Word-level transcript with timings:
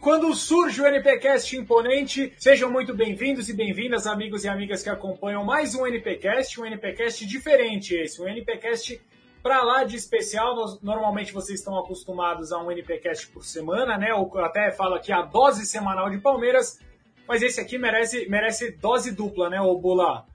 Quando 0.00 0.34
surge 0.34 0.82
o 0.82 0.86
NPcast 0.86 1.56
imponente, 1.56 2.34
sejam 2.36 2.70
muito 2.70 2.94
bem-vindos 2.94 3.48
e 3.48 3.54
bem-vindas, 3.54 4.06
amigos 4.06 4.44
e 4.44 4.48
amigas 4.48 4.82
que 4.82 4.90
acompanham 4.90 5.42
mais 5.44 5.74
um 5.74 5.86
NPcast, 5.86 6.60
um 6.60 6.66
NPcast 6.66 7.24
diferente 7.24 7.94
esse, 7.94 8.20
um 8.20 8.28
NPcast 8.28 9.00
para 9.42 9.62
lá 9.62 9.84
de 9.84 9.96
especial. 9.96 10.54
Nós, 10.54 10.82
normalmente 10.82 11.32
vocês 11.32 11.58
estão 11.58 11.78
acostumados 11.78 12.52
a 12.52 12.62
um 12.62 12.70
NPcast 12.70 13.28
por 13.28 13.46
semana, 13.46 13.96
né? 13.96 14.12
Ou 14.12 14.30
até 14.40 14.70
falo 14.70 14.94
aqui 14.94 15.10
a 15.10 15.22
dose 15.22 15.64
semanal 15.64 16.10
de 16.10 16.18
Palmeiras, 16.18 16.78
mas 17.26 17.40
esse 17.40 17.62
aqui 17.62 17.78
merece, 17.78 18.28
merece 18.28 18.72
dose 18.72 19.10
dupla, 19.10 19.48
né, 19.48 19.58
o 19.58 19.74
Bula? 19.78 20.26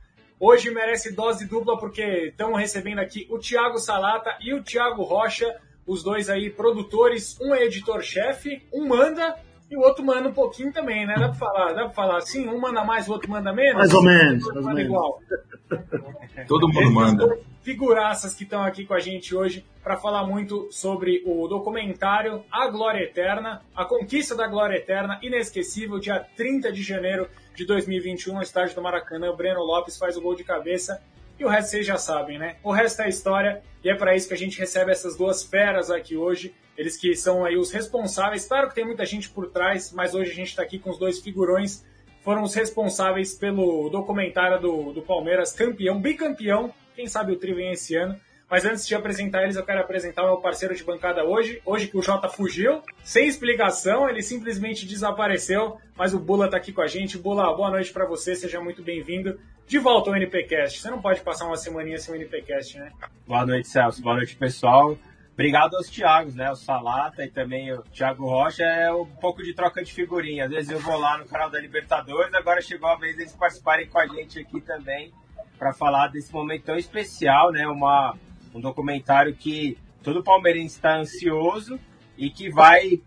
Hoje 0.42 0.72
merece 0.72 1.12
dose 1.12 1.46
dupla 1.46 1.78
porque 1.78 2.28
estão 2.30 2.54
recebendo 2.54 3.00
aqui 3.00 3.28
o 3.30 3.38
Thiago 3.38 3.78
Salata 3.78 4.38
e 4.40 4.54
o 4.54 4.64
Thiago 4.64 5.04
Rocha, 5.04 5.60
os 5.86 6.02
dois 6.02 6.30
aí 6.30 6.50
produtores, 6.50 7.38
um 7.42 7.54
é 7.54 7.66
editor-chefe, 7.66 8.66
um 8.72 8.88
manda 8.88 9.36
e 9.70 9.78
o 9.78 9.82
outro 9.82 10.04
manda 10.04 10.28
um 10.28 10.34
pouquinho 10.34 10.74
também, 10.74 11.06
né? 11.06 11.16
Dá 11.18 11.30
pra 11.30 11.38
falar, 11.38 11.74
dá 11.74 11.84
pra 11.86 11.90
falar 11.92 12.18
assim, 12.18 12.48
um 12.48 12.60
manda 12.60 12.84
mais, 12.84 13.08
o 13.08 13.12
outro 13.12 13.30
manda 13.30 13.54
menos? 13.54 13.76
Mais 13.76 13.94
ou 13.94 14.04
menos. 14.04 14.44
Mais 14.46 14.58
ou 14.58 14.64
menos. 14.64 14.84
igual. 14.84 15.22
Todo 16.48 16.68
mundo 16.68 16.92
manda. 16.92 17.40
Figuraças 17.62 18.34
que 18.34 18.44
estão 18.44 18.64
aqui 18.64 18.86
com 18.86 18.94
a 18.94 19.00
gente 19.00 19.36
hoje 19.36 19.64
para 19.84 19.96
falar 19.96 20.26
muito 20.26 20.68
sobre 20.72 21.22
o 21.26 21.48
documentário 21.48 22.44
A 22.52 22.68
Glória 22.68 23.04
Eterna, 23.04 23.62
a 23.76 23.86
conquista 23.86 24.36
da 24.36 24.48
Glória 24.48 24.78
Eterna, 24.78 25.20
inesquecível, 25.22 26.00
dia 26.00 26.20
30 26.36 26.72
de 26.72 26.82
janeiro 26.82 27.28
de 27.56 27.66
2021, 27.66 28.34
no 28.34 28.42
estádio 28.42 28.76
do 28.76 28.82
Maracanã. 28.82 29.30
O 29.30 29.36
Breno 29.36 29.62
Lopes 29.62 29.98
faz 29.98 30.18
o 30.18 30.22
gol 30.22 30.36
de 30.36 30.44
cabeça 30.44 31.02
e 31.40 31.46
o 31.46 31.48
resto 31.48 31.72
vocês 31.72 31.86
já 31.86 31.98
sabem, 31.98 32.38
né? 32.38 32.58
O 32.62 32.72
resto 32.72 33.02
é 33.02 33.08
história 33.08 33.64
e 33.84 33.90
é 33.90 33.96
para 33.96 34.16
isso 34.16 34.28
que 34.28 34.34
a 34.34 34.38
gente 34.38 34.60
recebe 34.60 34.92
essas 34.92 35.16
duas 35.16 35.44
feras 35.44 35.90
aqui 35.90 36.18
hoje. 36.18 36.54
Eles 36.78 36.98
que 36.98 37.16
são 37.16 37.46
aí 37.46 37.58
os 37.58 37.72
responsáveis. 37.72 38.46
Claro 38.46 38.68
que 38.68 38.76
tem 38.76 38.86
muita 38.86 39.06
gente 39.06 39.30
por 39.30 39.50
trás, 39.50 39.92
mas 39.94 40.14
hoje 40.14 40.32
a 40.32 40.36
gente 40.36 40.50
está 40.50 40.64
aqui 40.64 40.78
com 40.78 40.90
os 40.90 40.98
dois 40.98 41.20
figurões. 41.20 41.86
Foram 42.24 42.44
os 42.44 42.54
responsáveis 42.54 43.34
pelo 43.34 43.90
documentário 43.90 44.60
do, 44.60 44.92
do 44.92 45.02
Palmeiras, 45.02 45.54
campeão, 45.54 46.00
bicampeão. 46.02 46.74
Quem 46.96 47.08
sabe 47.08 47.32
o 47.32 47.38
tri 47.38 47.54
vem 47.54 47.72
esse 47.72 47.96
ano. 47.96 48.20
Mas 48.50 48.66
antes 48.66 48.88
de 48.88 48.96
apresentar 48.96 49.44
eles, 49.44 49.56
eu 49.56 49.64
quero 49.64 49.80
apresentar 49.80 50.24
o 50.24 50.28
meu 50.28 50.38
parceiro 50.38 50.76
de 50.76 50.84
bancada 50.84 51.24
hoje. 51.24 51.62
Hoje 51.64 51.88
que 51.88 51.98
o 51.98 52.02
Jota 52.02 52.28
fugiu, 52.28 52.82
sem 53.04 53.28
explicação, 53.28 54.10
ele 54.10 54.24
simplesmente 54.24 54.88
desapareceu. 54.88 55.78
Mas 55.96 56.16
o 56.16 56.20
Bula 56.20 56.50
tá 56.50 56.58
aqui 56.58 56.74
com 56.74 56.82
a 56.82 56.88
gente. 56.88 57.18
Bula, 57.18 57.56
boa 57.56 57.70
noite 57.70 57.94
para 57.94 58.08
você, 58.08 58.36
seja 58.36 58.60
muito 58.60 58.82
bem-vindo. 58.82 59.40
De 59.68 59.78
volta 59.78 60.10
ao 60.10 60.16
NPcast. 60.16 60.80
Você 60.80 60.90
não 60.90 61.00
pode 61.00 61.22
passar 61.22 61.46
uma 61.46 61.58
semaninha 61.58 62.00
sem 62.00 62.16
o 62.16 62.18
NPcast, 62.18 62.80
né? 62.80 62.92
Boa 63.28 63.46
noite, 63.46 63.68
Celso. 63.68 64.02
Boa 64.02 64.16
noite, 64.16 64.36
pessoal. 64.36 64.98
Obrigado 65.34 65.78
aos 65.78 65.88
Thiagos, 65.88 66.34
né? 66.34 66.52
O 66.52 66.56
Salata 66.56 67.24
e 67.24 67.30
também 67.30 67.72
o 67.72 67.84
Thiago 67.84 68.26
Rocha. 68.26 68.64
É 68.64 68.92
um 68.92 69.06
pouco 69.06 69.44
de 69.44 69.54
troca 69.54 69.84
de 69.84 69.94
figurinha. 69.94 70.46
Às 70.46 70.50
vezes 70.50 70.72
eu 70.72 70.80
vou 70.80 70.98
lá 70.98 71.20
no 71.20 71.26
canal 71.26 71.52
da 71.52 71.60
Libertadores, 71.60 72.34
agora 72.34 72.62
chegou 72.62 72.90
a 72.90 72.98
vez 72.98 73.16
deles 73.16 73.32
participarem 73.34 73.88
com 73.88 74.00
a 74.00 74.08
gente 74.08 74.40
aqui 74.40 74.60
também 74.60 75.14
para 75.58 75.72
falar 75.72 76.08
desse 76.08 76.34
momento 76.34 76.64
tão 76.64 76.76
especial, 76.76 77.52
né? 77.52 77.68
Uma, 77.68 78.18
um 78.54 78.60
documentário 78.60 79.36
que 79.36 79.78
todo 80.04 80.24
palmeirense 80.24 80.76
está 80.76 80.98
ansioso 80.98 81.80
e 82.18 82.30
que 82.30 82.50
vai 82.50 83.02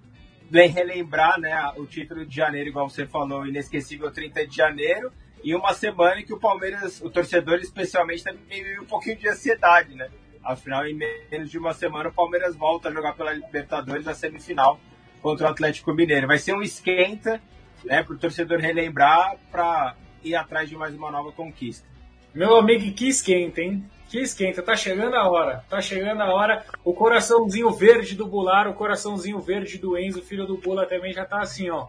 bem 0.51 0.69
relembrar 0.69 1.41
né, 1.41 1.55
o 1.77 1.87
título 1.87 2.27
de 2.27 2.37
janeiro, 2.37 2.69
igual 2.69 2.89
você 2.89 3.07
falou, 3.07 3.47
inesquecível 3.47 4.11
30 4.11 4.47
de 4.47 4.57
janeiro, 4.57 5.11
e 5.43 5.55
uma 5.55 5.73
semana 5.73 6.21
em 6.21 6.25
que 6.25 6.35
o 6.35 6.39
Palmeiras, 6.39 7.01
o 7.01 7.11
torcedor 7.11 7.59
especialmente, 7.59 8.23
também 8.23 8.79
um 8.79 8.85
pouquinho 8.85 9.17
de 9.17 9.29
ansiedade, 9.29 9.95
né? 9.95 10.09
Afinal, 10.45 10.87
em 10.87 10.95
menos 10.95 11.51
de 11.51 11.59
uma 11.59 11.73
semana, 11.73 12.09
o 12.09 12.13
Palmeiras 12.13 12.55
volta 12.55 12.89
a 12.89 12.93
jogar 12.93 13.15
pela 13.15 13.33
Libertadores 13.33 14.05
na 14.05 14.15
semifinal 14.15 14.79
contra 15.21 15.47
o 15.47 15.51
Atlético 15.51 15.95
Mineiro. 15.95 16.27
Vai 16.27 16.39
ser 16.39 16.55
um 16.55 16.63
esquenta 16.63 17.41
né, 17.85 18.03
para 18.03 18.15
o 18.15 18.19
torcedor 18.19 18.59
relembrar 18.59 19.37
para 19.51 19.97
ir 20.23 20.35
atrás 20.35 20.69
de 20.69 20.77
mais 20.77 20.95
uma 20.95 21.11
nova 21.11 21.33
conquista. 21.33 21.87
Meu 22.35 22.57
amigo, 22.57 22.93
que 22.93 23.09
esquenta, 23.09 23.61
hein? 23.61 23.85
Que 24.13 24.21
esquenta, 24.21 24.63
tá 24.63 24.77
chegando 24.77 25.17
a 25.17 25.27
hora, 25.27 25.65
tá 25.71 25.81
chegando 25.81 26.21
a 26.21 26.31
hora. 26.31 26.67
O 26.85 26.93
coraçãozinho 26.93 27.71
verde 27.71 28.15
do 28.15 28.27
Bular, 28.27 28.69
o 28.69 28.75
coraçãozinho 28.75 29.39
verde 29.39 29.79
do 29.79 29.97
Enzo, 29.97 30.21
filho 30.21 30.45
do 30.45 30.59
Bula, 30.59 30.85
também 30.85 31.15
já 31.15 31.25
tá 31.25 31.41
assim, 31.41 31.71
ó. 31.71 31.87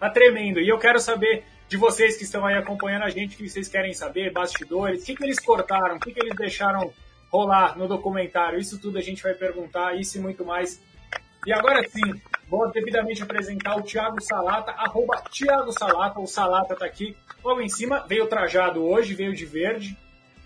Tá 0.00 0.08
tremendo. 0.08 0.58
E 0.58 0.66
eu 0.66 0.78
quero 0.78 0.98
saber 0.98 1.44
de 1.68 1.76
vocês 1.76 2.16
que 2.16 2.24
estão 2.24 2.46
aí 2.46 2.54
acompanhando 2.54 3.02
a 3.02 3.10
gente, 3.10 3.34
o 3.34 3.36
que 3.36 3.46
vocês 3.46 3.68
querem 3.68 3.92
saber, 3.92 4.32
bastidores, 4.32 5.02
o 5.02 5.04
que, 5.04 5.16
que 5.16 5.22
eles 5.22 5.38
cortaram, 5.38 5.96
o 5.96 6.00
que, 6.00 6.12
que 6.12 6.18
eles 6.18 6.34
deixaram 6.34 6.90
rolar 7.30 7.76
no 7.76 7.86
documentário. 7.86 8.58
Isso 8.58 8.80
tudo 8.80 8.96
a 8.96 9.02
gente 9.02 9.22
vai 9.22 9.34
perguntar, 9.34 10.00
isso 10.00 10.16
e 10.16 10.20
muito 10.22 10.46
mais. 10.46 10.80
E 11.46 11.52
agora 11.52 11.86
sim, 11.90 12.10
vou 12.48 12.70
devidamente 12.70 13.22
apresentar 13.22 13.76
o 13.76 13.82
Thiago 13.82 14.18
Salata, 14.22 14.70
arroba 14.70 15.22
Thiago 15.30 15.70
Salata, 15.72 16.20
o 16.20 16.26
Salata 16.26 16.74
tá 16.74 16.86
aqui. 16.86 17.14
Logo 17.44 17.60
em 17.60 17.68
cima, 17.68 18.02
veio 18.08 18.26
trajado 18.26 18.82
hoje, 18.82 19.12
veio 19.12 19.34
de 19.34 19.44
verde. 19.44 19.94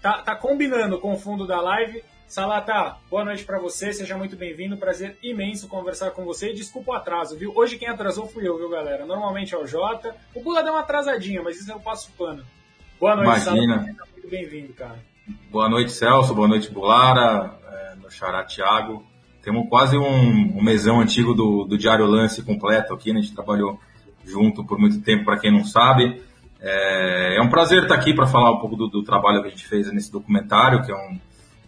Tá, 0.00 0.22
tá 0.22 0.34
combinando 0.34 0.98
com 0.98 1.12
o 1.12 1.18
fundo 1.18 1.46
da 1.46 1.60
live. 1.60 2.02
Salata, 2.26 2.96
boa 3.10 3.24
noite 3.24 3.44
para 3.44 3.58
você, 3.58 3.92
seja 3.92 4.16
muito 4.16 4.36
bem-vindo, 4.36 4.76
prazer 4.76 5.18
imenso 5.20 5.66
conversar 5.66 6.12
com 6.12 6.24
você. 6.24 6.50
E 6.50 6.54
desculpa 6.54 6.92
o 6.92 6.94
atraso, 6.94 7.36
viu? 7.36 7.52
Hoje 7.54 7.76
quem 7.76 7.88
atrasou 7.88 8.26
fui 8.26 8.48
eu, 8.48 8.56
viu, 8.56 8.70
galera? 8.70 9.04
Normalmente 9.04 9.54
é 9.54 9.58
o 9.58 9.66
Jota. 9.66 10.14
O 10.34 10.40
Bula 10.40 10.62
deu 10.62 10.72
uma 10.72 10.80
atrasadinha, 10.80 11.42
mas 11.42 11.60
isso 11.60 11.70
eu 11.70 11.80
passo 11.80 12.10
pano. 12.16 12.44
Boa 13.00 13.16
noite, 13.16 13.42
Imagina. 13.42 13.74
Salata. 13.74 13.92
Seja 13.92 14.04
muito 14.12 14.28
bem-vindo, 14.28 14.72
cara. 14.72 14.98
Boa 15.50 15.68
noite, 15.68 15.92
Celso. 15.92 16.34
Boa 16.34 16.48
noite, 16.48 16.70
Bulara. 16.70 17.58
É, 17.68 17.96
meu 17.96 18.10
xará 18.10 18.44
Thiago. 18.44 19.04
Temos 19.42 19.68
quase 19.68 19.98
um, 19.98 20.56
um 20.56 20.62
mesão 20.62 21.00
antigo 21.00 21.34
do, 21.34 21.64
do 21.64 21.76
Diário 21.76 22.06
Lance 22.06 22.42
completo 22.42 22.94
aqui, 22.94 23.12
né? 23.12 23.18
A 23.18 23.22
gente 23.22 23.34
trabalhou 23.34 23.78
junto 24.24 24.64
por 24.64 24.78
muito 24.78 25.02
tempo, 25.02 25.24
para 25.24 25.38
quem 25.38 25.50
não 25.50 25.64
sabe. 25.64 26.22
É, 26.62 27.36
é, 27.36 27.42
um 27.42 27.48
prazer 27.48 27.82
estar 27.82 27.94
aqui 27.94 28.12
para 28.12 28.26
falar 28.26 28.52
um 28.52 28.58
pouco 28.58 28.76
do, 28.76 28.86
do, 28.88 29.02
trabalho 29.02 29.40
que 29.40 29.48
a 29.48 29.50
gente 29.50 29.66
fez 29.66 29.90
nesse 29.92 30.12
documentário, 30.12 30.82
que 30.82 30.92
é 30.92 30.94
um 30.94 31.18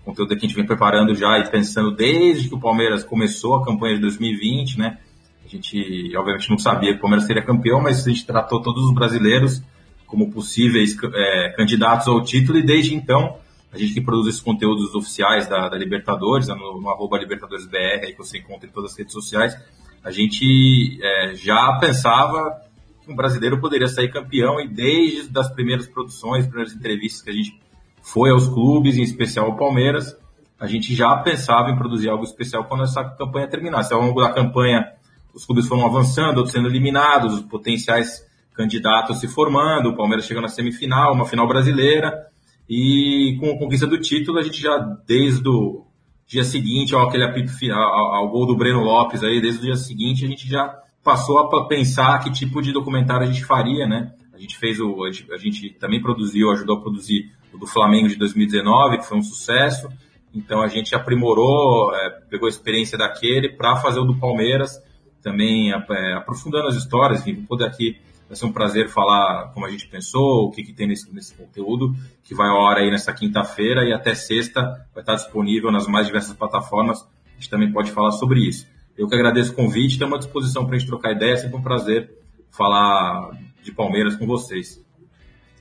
conteúdo 0.04 0.28
que 0.28 0.44
a 0.44 0.48
gente 0.48 0.54
vem 0.54 0.66
preparando 0.66 1.14
já 1.14 1.38
e 1.38 1.48
pensando 1.48 1.90
desde 1.90 2.48
que 2.48 2.54
o 2.54 2.60
Palmeiras 2.60 3.02
começou 3.02 3.56
a 3.56 3.64
campanha 3.64 3.94
de 3.94 4.02
2020, 4.02 4.78
né? 4.78 4.98
A 5.44 5.48
gente, 5.48 6.16
obviamente, 6.16 6.50
não 6.50 6.58
sabia 6.58 6.92
que 6.92 6.98
o 6.98 7.00
Palmeiras 7.00 7.26
seria 7.26 7.42
campeão, 7.42 7.80
mas 7.80 8.06
a 8.06 8.10
gente 8.10 8.26
tratou 8.26 8.60
todos 8.60 8.84
os 8.84 8.94
brasileiros 8.94 9.62
como 10.06 10.30
possíveis 10.30 10.94
é, 11.14 11.48
candidatos 11.56 12.06
ao 12.06 12.22
título 12.22 12.58
e 12.58 12.62
desde 12.62 12.94
então 12.94 13.38
a 13.72 13.78
gente 13.78 13.94
que 13.94 14.00
produz 14.02 14.28
esses 14.28 14.40
conteúdos 14.42 14.94
oficiais 14.94 15.48
da, 15.48 15.70
da 15.70 15.78
Libertadores, 15.78 16.48
no, 16.48 16.78
no 16.78 16.90
arroba 16.90 17.18
LibertadoresBR, 17.18 18.12
que 18.12 18.18
você 18.18 18.38
encontra 18.38 18.68
em 18.68 18.72
todas 18.72 18.92
as 18.92 18.98
redes 18.98 19.14
sociais, 19.14 19.56
a 20.04 20.10
gente 20.10 20.98
é, 21.02 21.34
já 21.34 21.78
pensava 21.80 22.60
um 23.08 23.14
brasileiro 23.14 23.60
poderia 23.60 23.88
sair 23.88 24.10
campeão 24.10 24.60
e 24.60 24.68
desde 24.68 25.36
as 25.38 25.52
primeiras 25.52 25.86
produções, 25.86 26.46
primeiras 26.46 26.74
entrevistas 26.74 27.22
que 27.22 27.30
a 27.30 27.34
gente 27.34 27.60
foi 28.02 28.30
aos 28.30 28.48
clubes, 28.48 28.96
em 28.96 29.02
especial 29.02 29.46
ao 29.46 29.56
Palmeiras, 29.56 30.16
a 30.58 30.66
gente 30.66 30.94
já 30.94 31.16
pensava 31.16 31.70
em 31.70 31.76
produzir 31.76 32.08
algo 32.08 32.24
especial 32.24 32.64
quando 32.64 32.84
essa 32.84 33.02
campanha 33.02 33.48
terminasse. 33.48 33.92
Ao 33.92 34.00
longo 34.00 34.20
da 34.20 34.32
campanha, 34.32 34.92
os 35.34 35.44
clubes 35.44 35.66
foram 35.66 35.84
avançando, 35.84 36.36
outros 36.36 36.52
sendo 36.52 36.68
eliminados, 36.68 37.34
os 37.34 37.42
potenciais 37.42 38.24
candidatos 38.54 39.18
se 39.18 39.26
formando, 39.26 39.88
o 39.88 39.96
Palmeiras 39.96 40.26
chegando 40.26 40.44
na 40.44 40.48
semifinal, 40.48 41.14
uma 41.14 41.24
final 41.24 41.48
brasileira, 41.48 42.26
e 42.68 43.36
com 43.40 43.50
a 43.50 43.58
conquista 43.58 43.86
do 43.86 43.98
título, 43.98 44.38
a 44.38 44.42
gente 44.42 44.60
já, 44.60 44.78
desde 45.06 45.48
o 45.48 45.86
dia 46.26 46.44
seguinte, 46.44 46.94
aquele 46.94 47.24
apito 47.24 47.52
final, 47.52 47.82
ao, 47.82 48.14
ao 48.14 48.30
gol 48.30 48.46
do 48.46 48.56
Breno 48.56 48.80
Lopes 48.80 49.22
aí, 49.24 49.40
desde 49.40 49.60
o 49.60 49.64
dia 49.64 49.76
seguinte, 49.76 50.24
a 50.24 50.28
gente 50.28 50.48
já 50.48 50.81
passou 51.02 51.38
a 51.38 51.66
pensar 51.66 52.18
que 52.20 52.30
tipo 52.30 52.60
de 52.62 52.72
documentário 52.72 53.26
a 53.26 53.30
gente 53.30 53.44
faria, 53.44 53.86
né? 53.86 54.12
A 54.32 54.38
gente 54.38 54.56
fez 54.58 54.80
o, 54.80 55.04
a 55.04 55.36
gente, 55.36 55.70
também 55.78 56.00
produziu, 56.00 56.50
ajudou 56.50 56.78
a 56.78 56.80
produzir 56.80 57.30
o 57.52 57.58
do 57.58 57.66
Flamengo 57.66 58.08
de 58.08 58.16
2019, 58.16 58.98
que 58.98 59.06
foi 59.06 59.18
um 59.18 59.22
sucesso. 59.22 59.88
Então 60.34 60.62
a 60.62 60.68
gente 60.68 60.94
aprimorou, 60.94 61.94
é, 61.94 62.10
pegou 62.30 62.46
a 62.46 62.50
experiência 62.50 62.96
daquele 62.96 63.50
para 63.50 63.76
fazer 63.76 64.00
o 64.00 64.04
do 64.04 64.18
Palmeiras, 64.18 64.80
também 65.22 65.72
é, 65.72 66.14
aprofundando 66.14 66.68
as 66.68 66.76
histórias. 66.76 67.20
Enfim, 67.20 67.34
vou 67.34 67.46
poder 67.46 67.66
aqui 67.66 68.00
Vai 68.32 68.36
ser 68.38 68.46
um 68.46 68.52
prazer 68.52 68.88
falar 68.88 69.50
como 69.52 69.66
a 69.66 69.68
gente 69.68 69.86
pensou, 69.88 70.46
o 70.46 70.50
que, 70.50 70.62
que 70.62 70.72
tem 70.72 70.86
nesse, 70.86 71.14
nesse 71.14 71.34
conteúdo, 71.34 71.94
que 72.24 72.34
vai 72.34 72.48
ao 72.48 72.66
ar 72.66 72.78
aí 72.78 72.90
nessa 72.90 73.12
quinta-feira 73.12 73.84
e 73.84 73.92
até 73.92 74.14
sexta 74.14 74.62
vai 74.94 75.02
estar 75.02 75.16
disponível 75.16 75.70
nas 75.70 75.86
mais 75.86 76.06
diversas 76.06 76.32
plataformas. 76.34 77.02
A 77.02 77.34
gente 77.34 77.50
também 77.50 77.70
pode 77.70 77.90
falar 77.90 78.10
sobre 78.12 78.40
isso. 78.40 78.66
Eu 78.96 79.08
que 79.08 79.14
agradeço 79.14 79.52
o 79.52 79.56
convite, 79.56 79.92
estamos 79.92 80.14
à 80.16 80.18
disposição 80.18 80.66
para 80.66 80.76
a 80.76 80.78
gente 80.78 80.88
trocar 80.88 81.12
ideia, 81.12 81.32
é 81.32 81.36
sempre 81.36 81.56
um 81.56 81.62
prazer 81.62 82.10
falar 82.50 83.30
de 83.62 83.72
Palmeiras 83.72 84.16
com 84.16 84.26
vocês. 84.26 84.82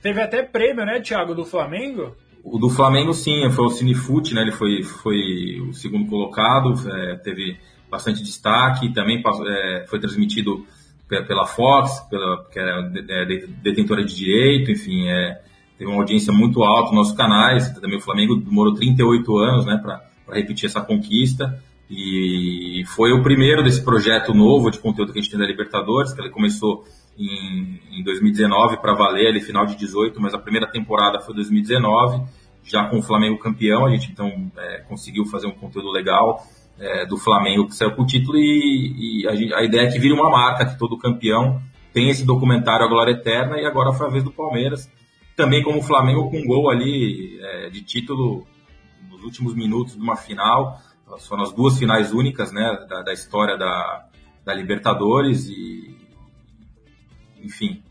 Teve 0.02 0.20
até 0.20 0.42
prêmio, 0.42 0.84
né, 0.84 1.00
Thiago, 1.00 1.34
do 1.34 1.44
Flamengo? 1.44 2.14
O 2.44 2.58
do 2.58 2.68
Flamengo, 2.68 3.14
sim, 3.14 3.48
foi 3.50 3.66
o 3.66 3.70
Cinefute, 3.70 4.34
né? 4.34 4.42
Ele 4.42 4.52
foi, 4.52 4.82
foi 4.82 5.60
o 5.60 5.72
segundo 5.72 6.06
colocado, 6.08 6.74
é, 6.90 7.16
teve 7.16 7.56
bastante 7.88 8.22
destaque, 8.22 8.92
também 8.92 9.22
é, 9.46 9.84
foi 9.86 10.00
transmitido 10.00 10.66
pela 11.08 11.46
Fox, 11.46 12.00
pela, 12.08 12.44
que 12.50 12.58
é 12.58 13.46
detentora 13.62 14.02
de 14.02 14.16
direito, 14.16 14.70
enfim, 14.70 15.08
é, 15.08 15.42
teve 15.76 15.90
uma 15.90 16.00
audiência 16.00 16.32
muito 16.32 16.62
alta 16.62 16.88
nos 16.88 16.96
nossos 16.96 17.16
canais. 17.16 17.70
Também 17.72 17.98
o 17.98 18.00
Flamengo 18.00 18.36
demorou 18.36 18.74
38 18.74 19.36
anos 19.36 19.66
né, 19.66 19.76
para 19.76 20.02
repetir 20.34 20.66
essa 20.66 20.80
conquista. 20.80 21.62
E 21.94 22.84
foi 22.86 23.12
o 23.12 23.22
primeiro 23.22 23.62
desse 23.62 23.84
projeto 23.84 24.32
novo 24.32 24.70
de 24.70 24.78
conteúdo 24.78 25.12
que 25.12 25.18
a 25.18 25.22
gente 25.22 25.30
tem 25.30 25.38
da 25.38 25.46
Libertadores, 25.46 26.14
que 26.14 26.22
ele 26.22 26.30
começou 26.30 26.84
em, 27.18 27.80
em 27.90 28.02
2019 28.02 28.78
para 28.78 28.94
valer, 28.94 29.28
ali 29.28 29.42
final 29.42 29.66
de 29.66 29.76
18, 29.76 30.18
mas 30.18 30.32
a 30.32 30.38
primeira 30.38 30.66
temporada 30.66 31.20
foi 31.20 31.34
2019, 31.34 32.22
já 32.64 32.84
com 32.88 32.98
o 32.98 33.02
Flamengo 33.02 33.38
campeão, 33.38 33.84
a 33.84 33.90
gente 33.90 34.10
então 34.10 34.50
é, 34.56 34.78
conseguiu 34.88 35.26
fazer 35.26 35.46
um 35.46 35.52
conteúdo 35.52 35.90
legal 35.90 36.42
é, 36.78 37.04
do 37.04 37.18
Flamengo 37.18 37.66
que 37.66 37.74
saiu 37.74 37.92
com 37.92 38.02
o 38.02 38.06
título 38.06 38.38
e, 38.38 39.20
e 39.22 39.28
a, 39.28 39.34
gente, 39.34 39.52
a, 39.52 39.62
ideia 39.62 39.86
é 39.86 39.90
que 39.90 39.98
vire 39.98 40.14
uma 40.14 40.30
marca, 40.30 40.64
que 40.64 40.78
todo 40.78 40.96
campeão 40.96 41.60
tem 41.92 42.08
esse 42.08 42.24
documentário 42.24 42.86
A 42.86 42.88
Glória 42.88 43.12
Eterna 43.12 43.60
e 43.60 43.66
agora 43.66 43.92
foi 43.92 44.06
a 44.06 44.10
vez 44.10 44.24
do 44.24 44.32
Palmeiras, 44.32 44.90
também 45.36 45.62
como 45.62 45.80
o 45.80 45.82
Flamengo 45.82 46.30
com 46.30 46.38
um 46.38 46.46
gol 46.46 46.70
ali 46.70 47.38
é, 47.38 47.68
de 47.68 47.82
título 47.82 48.46
nos 49.10 49.22
últimos 49.22 49.54
minutos 49.54 49.94
de 49.94 50.00
uma 50.00 50.16
final, 50.16 50.80
foram 51.20 51.42
as 51.42 51.52
duas 51.52 51.78
finais 51.78 52.12
únicas 52.12 52.52
né, 52.52 52.86
da, 52.88 53.02
da 53.02 53.12
história 53.12 53.56
da, 53.56 54.06
da 54.44 54.54
Libertadores 54.54 55.48
e 55.48 55.96
enfim. 57.42 57.82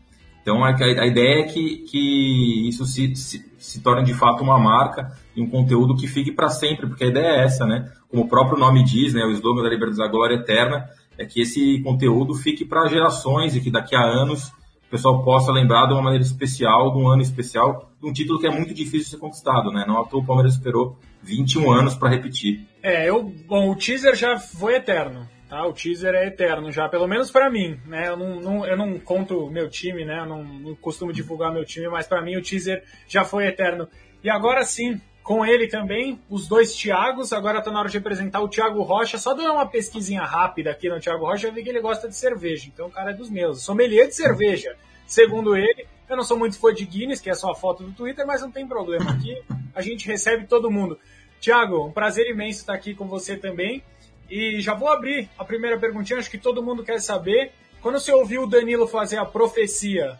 Então 0.42 0.64
a, 0.64 0.70
a 0.70 1.06
ideia 1.06 1.40
é 1.40 1.42
que, 1.44 1.78
que 1.78 2.68
isso 2.68 2.84
se, 2.84 3.14
se, 3.14 3.52
se, 3.58 3.80
torne 3.80 4.04
de 4.04 4.12
fato 4.12 4.42
uma 4.42 4.58
marca 4.58 5.12
e 5.36 5.40
um 5.40 5.48
conteúdo 5.48 5.94
que 5.94 6.08
fique 6.08 6.32
para 6.32 6.48
sempre, 6.48 6.88
porque 6.88 7.04
a 7.04 7.08
ideia 7.08 7.26
é 7.26 7.44
essa, 7.44 7.64
né? 7.64 7.92
Como 8.10 8.24
o 8.24 8.28
próprio 8.28 8.58
nome 8.58 8.82
diz, 8.82 9.14
né, 9.14 9.24
o 9.24 9.30
slogan 9.30 9.62
da 9.62 9.68
Liberdade 9.68 9.98
da 9.98 10.08
Glória 10.08 10.34
Eterna, 10.34 10.88
é 11.16 11.24
que 11.24 11.40
esse 11.40 11.80
conteúdo 11.82 12.34
fique 12.34 12.64
para 12.64 12.88
gerações 12.88 13.54
e 13.54 13.60
que 13.60 13.70
daqui 13.70 13.94
a 13.94 14.02
anos 14.02 14.52
pessoal 14.92 15.24
possa 15.24 15.50
lembrar 15.50 15.86
de 15.86 15.94
uma 15.94 16.02
maneira 16.02 16.22
especial, 16.22 16.92
de 16.92 16.98
um 16.98 17.08
ano 17.08 17.22
especial, 17.22 17.90
de 17.98 18.06
um 18.06 18.12
título 18.12 18.38
que 18.38 18.46
é 18.46 18.50
muito 18.50 18.74
difícil 18.74 19.04
de 19.04 19.08
ser 19.08 19.16
conquistado, 19.16 19.72
né? 19.72 19.86
Não 19.88 19.98
à 19.98 20.04
toa 20.04 20.20
o 20.20 20.26
Palmeiras 20.26 20.52
esperou 20.52 20.98
21 21.22 21.72
anos 21.72 21.94
para 21.94 22.10
repetir. 22.10 22.68
É, 22.82 23.08
eu, 23.08 23.22
bom, 23.22 23.70
o 23.70 23.74
teaser 23.74 24.14
já 24.14 24.38
foi 24.38 24.74
eterno. 24.74 25.26
Tá? 25.48 25.66
O 25.66 25.72
teaser 25.72 26.14
é 26.14 26.26
eterno 26.26 26.70
já, 26.70 26.90
pelo 26.90 27.06
menos 27.06 27.30
para 27.30 27.50
mim, 27.50 27.80
né? 27.86 28.08
Eu 28.08 28.18
não, 28.18 28.40
não, 28.40 28.66
eu 28.66 28.76
não 28.76 28.98
conto 28.98 29.50
meu 29.50 29.70
time, 29.70 30.04
né? 30.04 30.20
Eu 30.20 30.26
não, 30.26 30.44
não 30.44 30.74
costumo 30.74 31.10
divulgar 31.10 31.50
meu 31.50 31.64
time, 31.64 31.88
mas 31.88 32.06
para 32.06 32.20
mim 32.20 32.36
o 32.36 32.42
teaser 32.42 32.84
já 33.08 33.24
foi 33.24 33.46
eterno. 33.46 33.88
E 34.22 34.28
agora 34.28 34.62
sim, 34.62 35.00
com 35.22 35.46
ele 35.46 35.68
também, 35.68 36.20
os 36.28 36.48
dois 36.48 36.74
Thiagos. 36.74 37.32
Agora 37.32 37.62
tá 37.62 37.70
na 37.70 37.80
hora 37.80 37.88
de 37.88 37.98
apresentar 37.98 38.40
o 38.40 38.48
Thiago 38.48 38.82
Rocha. 38.82 39.18
Só 39.18 39.34
dar 39.34 39.52
uma 39.52 39.66
pesquisinha 39.66 40.22
rápida 40.22 40.70
aqui 40.70 40.88
no 40.88 41.00
Thiago 41.00 41.24
Rocha, 41.24 41.46
eu 41.46 41.52
vi 41.52 41.62
que 41.62 41.68
ele 41.68 41.80
gosta 41.80 42.08
de 42.08 42.16
cerveja. 42.16 42.68
Então 42.72 42.86
o 42.86 42.90
cara 42.90 43.10
é 43.10 43.14
dos 43.14 43.30
meus. 43.30 43.62
Sommelier 43.62 44.08
de 44.08 44.14
cerveja, 44.14 44.76
segundo 45.06 45.56
ele. 45.56 45.86
Eu 46.08 46.16
não 46.16 46.24
sou 46.24 46.38
muito 46.38 46.58
fã 46.58 46.74
de 46.74 46.84
Guinness, 46.84 47.20
que 47.20 47.30
é 47.30 47.34
só 47.34 47.52
a 47.52 47.54
foto 47.54 47.84
do 47.84 47.92
Twitter, 47.92 48.26
mas 48.26 48.42
não 48.42 48.50
tem 48.50 48.66
problema. 48.66 49.12
Aqui 49.12 49.40
a 49.74 49.80
gente 49.80 50.06
recebe 50.06 50.46
todo 50.46 50.70
mundo. 50.70 50.98
Thiago, 51.40 51.86
um 51.86 51.92
prazer 51.92 52.28
imenso 52.28 52.60
estar 52.60 52.74
aqui 52.74 52.94
com 52.94 53.06
você 53.06 53.36
também. 53.36 53.82
E 54.28 54.60
já 54.60 54.74
vou 54.74 54.88
abrir 54.88 55.28
a 55.38 55.44
primeira 55.44 55.78
perguntinha, 55.78 56.18
acho 56.18 56.30
que 56.30 56.38
todo 56.38 56.62
mundo 56.62 56.82
quer 56.82 57.00
saber. 57.00 57.52
Quando 57.80 57.98
você 57.98 58.12
ouviu 58.12 58.42
o 58.42 58.46
Danilo 58.46 58.86
fazer 58.86 59.18
a 59.18 59.24
profecia 59.24 60.18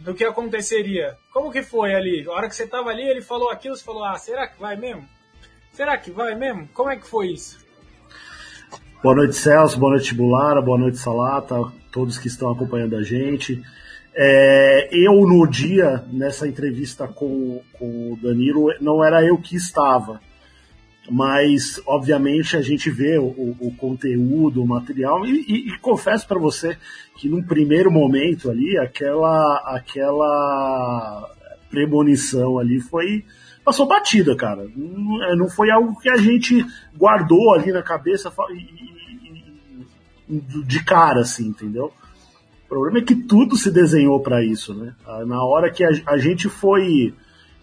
do 0.00 0.14
que 0.14 0.24
aconteceria, 0.24 1.16
como 1.32 1.50
que 1.50 1.62
foi 1.62 1.94
ali? 1.94 2.26
A 2.26 2.32
hora 2.32 2.48
que 2.48 2.56
você 2.56 2.64
estava 2.64 2.90
ali, 2.90 3.02
ele 3.02 3.20
falou 3.20 3.50
aquilo, 3.50 3.76
você 3.76 3.84
falou, 3.84 4.04
ah, 4.04 4.16
será 4.16 4.46
que 4.48 4.58
vai 4.58 4.76
mesmo? 4.76 5.06
Será 5.72 5.96
que 5.96 6.10
vai 6.10 6.34
mesmo? 6.34 6.68
Como 6.74 6.90
é 6.90 6.96
que 6.96 7.06
foi 7.06 7.28
isso? 7.28 7.58
Boa 9.02 9.14
noite, 9.14 9.34
Celso. 9.36 9.78
Boa 9.78 9.92
noite, 9.92 10.14
Bulara. 10.14 10.60
Boa 10.60 10.78
noite, 10.78 10.98
Salata. 10.98 11.56
Todos 11.90 12.18
que 12.18 12.28
estão 12.28 12.50
acompanhando 12.50 12.96
a 12.96 13.02
gente. 13.02 13.62
É, 14.14 14.88
eu, 14.92 15.12
no 15.26 15.46
dia, 15.46 16.04
nessa 16.12 16.46
entrevista 16.46 17.06
com, 17.08 17.62
com 17.72 18.12
o 18.12 18.18
Danilo, 18.20 18.74
não 18.80 19.02
era 19.02 19.24
eu 19.24 19.38
que 19.38 19.56
estava 19.56 20.20
mas 21.10 21.82
obviamente 21.86 22.56
a 22.56 22.62
gente 22.62 22.88
vê 22.88 23.18
o, 23.18 23.56
o 23.58 23.74
conteúdo, 23.76 24.62
o 24.62 24.66
material 24.66 25.26
e, 25.26 25.44
e, 25.48 25.68
e 25.68 25.78
confesso 25.78 26.26
para 26.26 26.38
você 26.38 26.78
que 27.16 27.28
num 27.28 27.42
primeiro 27.42 27.90
momento 27.90 28.48
ali 28.48 28.78
aquela 28.78 29.56
aquela 29.66 31.28
premonição 31.68 32.58
ali 32.58 32.80
foi 32.80 33.24
passou 33.64 33.88
batida, 33.88 34.36
cara. 34.36 34.68
Não, 34.74 35.46
é, 35.46 35.50
foi 35.50 35.70
algo 35.70 35.98
que 35.98 36.08
a 36.08 36.16
gente 36.16 36.64
guardou 36.96 37.54
ali 37.54 37.72
na 37.72 37.82
cabeça 37.82 38.32
de 40.28 40.84
cara, 40.84 41.20
assim, 41.20 41.48
entendeu? 41.48 41.92
O 42.66 42.68
problema 42.68 42.98
é 42.98 43.02
que 43.02 43.16
tudo 43.16 43.56
se 43.56 43.70
desenhou 43.70 44.20
para 44.20 44.44
isso, 44.44 44.72
né? 44.74 44.94
Na 45.26 45.44
hora 45.44 45.72
que 45.72 45.84
a 45.84 46.16
gente 46.16 46.48
foi 46.48 47.12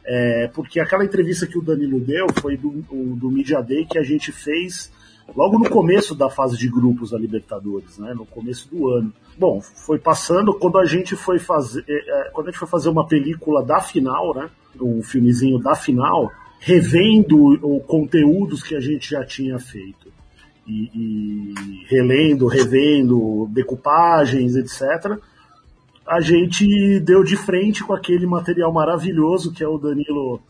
é, 0.08 0.50
porque 0.54 0.80
aquela 0.80 1.04
entrevista 1.04 1.46
que 1.46 1.58
o 1.58 1.62
Danilo 1.62 2.00
deu 2.00 2.28
foi 2.40 2.56
do, 2.56 2.72
do 2.72 3.30
Media 3.30 3.62
Day 3.62 3.86
que 3.86 4.00
a 4.00 4.04
gente 4.04 4.32
fez 4.32 4.90
logo 5.36 5.60
no 5.60 5.70
começo 5.70 6.16
da 6.16 6.30
fase 6.30 6.58
de 6.58 6.70
grupos 6.70 7.12
da 7.12 7.18
Libertadores, 7.18 7.98
né, 7.98 8.14
no 8.14 8.26
começo 8.26 8.70
do 8.70 8.88
ano. 8.88 9.14
Bom, 9.38 9.60
foi 9.60 10.00
passando 10.00 10.54
quando 10.54 10.78
a 10.78 10.86
gente 10.86 11.18
foi 11.18 11.38
fazer, 11.38 11.84
é, 11.86 12.28
é 12.28 12.30
quando 12.32 12.48
a 12.48 12.52
gente 12.52 12.60
foi 12.60 12.70
fazer 12.70 12.88
uma 12.88 13.06
película 13.06 13.66
da 13.66 13.82
final, 13.82 14.34
né, 14.34 14.50
um 14.80 15.04
filmezinho 15.04 15.60
da 15.60 15.76
final, 15.76 16.32
revendo 16.58 17.38
o 17.62 17.82
conteúdos 17.82 18.64
que 18.64 18.76
a 18.76 18.80
gente 18.80 19.10
já 19.10 19.26
tinha 19.26 19.60
feito. 19.60 20.16
E, 20.66 20.92
e 20.94 21.86
relendo, 21.88 22.46
revendo 22.48 23.48
decupagens, 23.52 24.56
etc 24.56 25.18
a 26.08 26.22
gente 26.22 27.00
deu 27.02 27.24
de 27.24 27.36
frente 27.36 27.84
com 27.84 27.94
aquele 27.94 28.26
material 28.26 28.72
maravilhoso 28.72 29.54
que 29.54 29.64
é 29.64 29.68
o 29.68 29.78
Danilo 29.78 30.42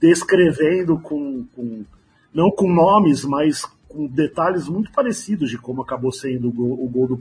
descrevendo 0.00 0.98
com, 0.98 1.44
com 1.56 1.84
não 2.32 2.50
com 2.50 2.70
nomes, 2.70 3.24
mas 3.24 3.64
com 3.88 4.06
detalhes 4.06 4.68
muito 4.68 4.92
parecidos 4.92 5.50
de 5.50 5.56
como 5.56 5.82
acabou 5.82 6.12
sendo 6.12 6.48
o 6.48 6.52
gol, 6.52 6.72
o 6.72 6.88
gol 6.88 7.06
do, 7.08 7.16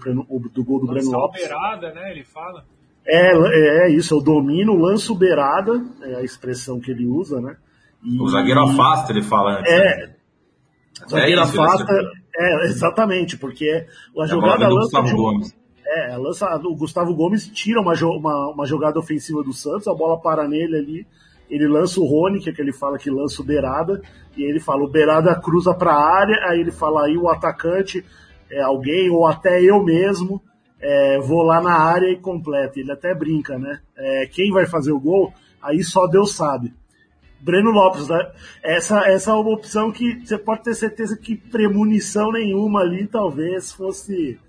do, 0.50 0.64
gol 0.64 0.80
do 0.82 0.88
Breno 0.88 1.12
Lopes. 1.12 1.42
beirada, 1.42 1.94
né? 1.94 2.12
Ele 2.12 2.24
fala. 2.24 2.66
É, 3.06 3.86
é 3.86 3.92
isso, 3.92 4.16
eu 4.16 4.22
domino, 4.22 4.76
lanço 4.76 5.14
beirada, 5.14 5.84
é 6.02 6.16
a 6.16 6.24
expressão 6.24 6.80
que 6.80 6.92
ele 6.92 7.06
usa, 7.06 7.40
né? 7.40 7.58
E, 8.04 8.22
o 8.22 8.28
zagueiro 8.28 8.62
afasta, 8.62 9.12
ele 9.12 9.22
fala 9.22 9.60
antes. 9.60 9.72
É, 9.72 10.08
né? 10.08 10.16
zagueiro 11.10 11.42
é 11.42 11.44
afasta, 11.44 11.94
é, 12.36 12.66
exatamente, 12.66 13.38
porque 13.38 13.86
a 14.20 14.26
jogada 14.26 14.68
lança 14.68 15.02
de 15.04 15.14
um, 15.14 15.42
é, 15.94 16.18
lança, 16.18 16.56
o 16.58 16.76
Gustavo 16.76 17.14
Gomes 17.14 17.48
tira 17.48 17.80
uma, 17.80 17.94
uma, 17.94 18.50
uma, 18.52 18.66
jogada 18.66 19.00
ofensiva 19.00 19.44
do 19.44 19.54
Santos, 19.54 19.88
a 19.88 19.94
bola 19.94 20.20
para 20.20 20.48
nele 20.48 20.78
ali, 20.78 21.08
ele 21.50 21.68
lança 21.68 22.00
o 22.00 22.06
Rony, 22.06 22.40
que 22.40 22.50
é 22.50 22.54
que 22.54 22.62
ele 22.62 22.74
fala 22.74 22.98
que 22.98 23.10
lança 23.10 23.42
o 23.42 23.46
Beirada, 23.46 24.02
e 24.36 24.44
ele 24.44 24.60
fala, 24.60 24.84
o 24.84 24.90
Beirada 24.90 25.36
cruza 25.36 25.74
para 25.74 25.94
a 25.94 26.20
área, 26.20 26.36
aí 26.50 26.60
ele 26.60 26.72
fala 26.72 27.06
aí 27.06 27.18
o 27.18 27.30
atacante, 27.30 28.04
é, 28.50 28.62
alguém, 28.62 29.10
ou 29.10 29.28
até 29.28 29.62
eu 29.62 29.84
mesmo, 29.84 30.42
é, 30.84 31.20
vou 31.20 31.44
lá 31.44 31.62
na 31.62 31.80
área 31.80 32.12
e 32.12 32.18
completa. 32.18 32.80
Ele 32.80 32.92
até 32.92 33.16
brinca, 33.16 33.58
né? 33.58 33.80
É, 33.96 34.28
quem 34.28 34.52
vai 34.52 34.66
fazer 34.66 34.92
o 34.92 35.00
gol, 35.00 35.34
aí 35.62 35.84
só 35.84 36.08
Deus 36.08 36.36
sabe. 36.36 36.74
Breno 37.40 37.72
Lopes, 37.72 38.08
né? 38.08 38.32
Essa, 38.62 39.00
essa 39.08 39.32
é 39.32 39.34
uma 39.34 39.54
opção 39.54 39.92
que 39.92 40.26
você 40.26 40.38
pode 40.38 40.64
ter 40.64 40.76
certeza 40.76 41.18
que 41.18 41.36
premonição 41.36 42.32
nenhuma 42.32 42.82
ali 42.82 43.08
talvez 43.08 43.72
fosse 43.72 44.40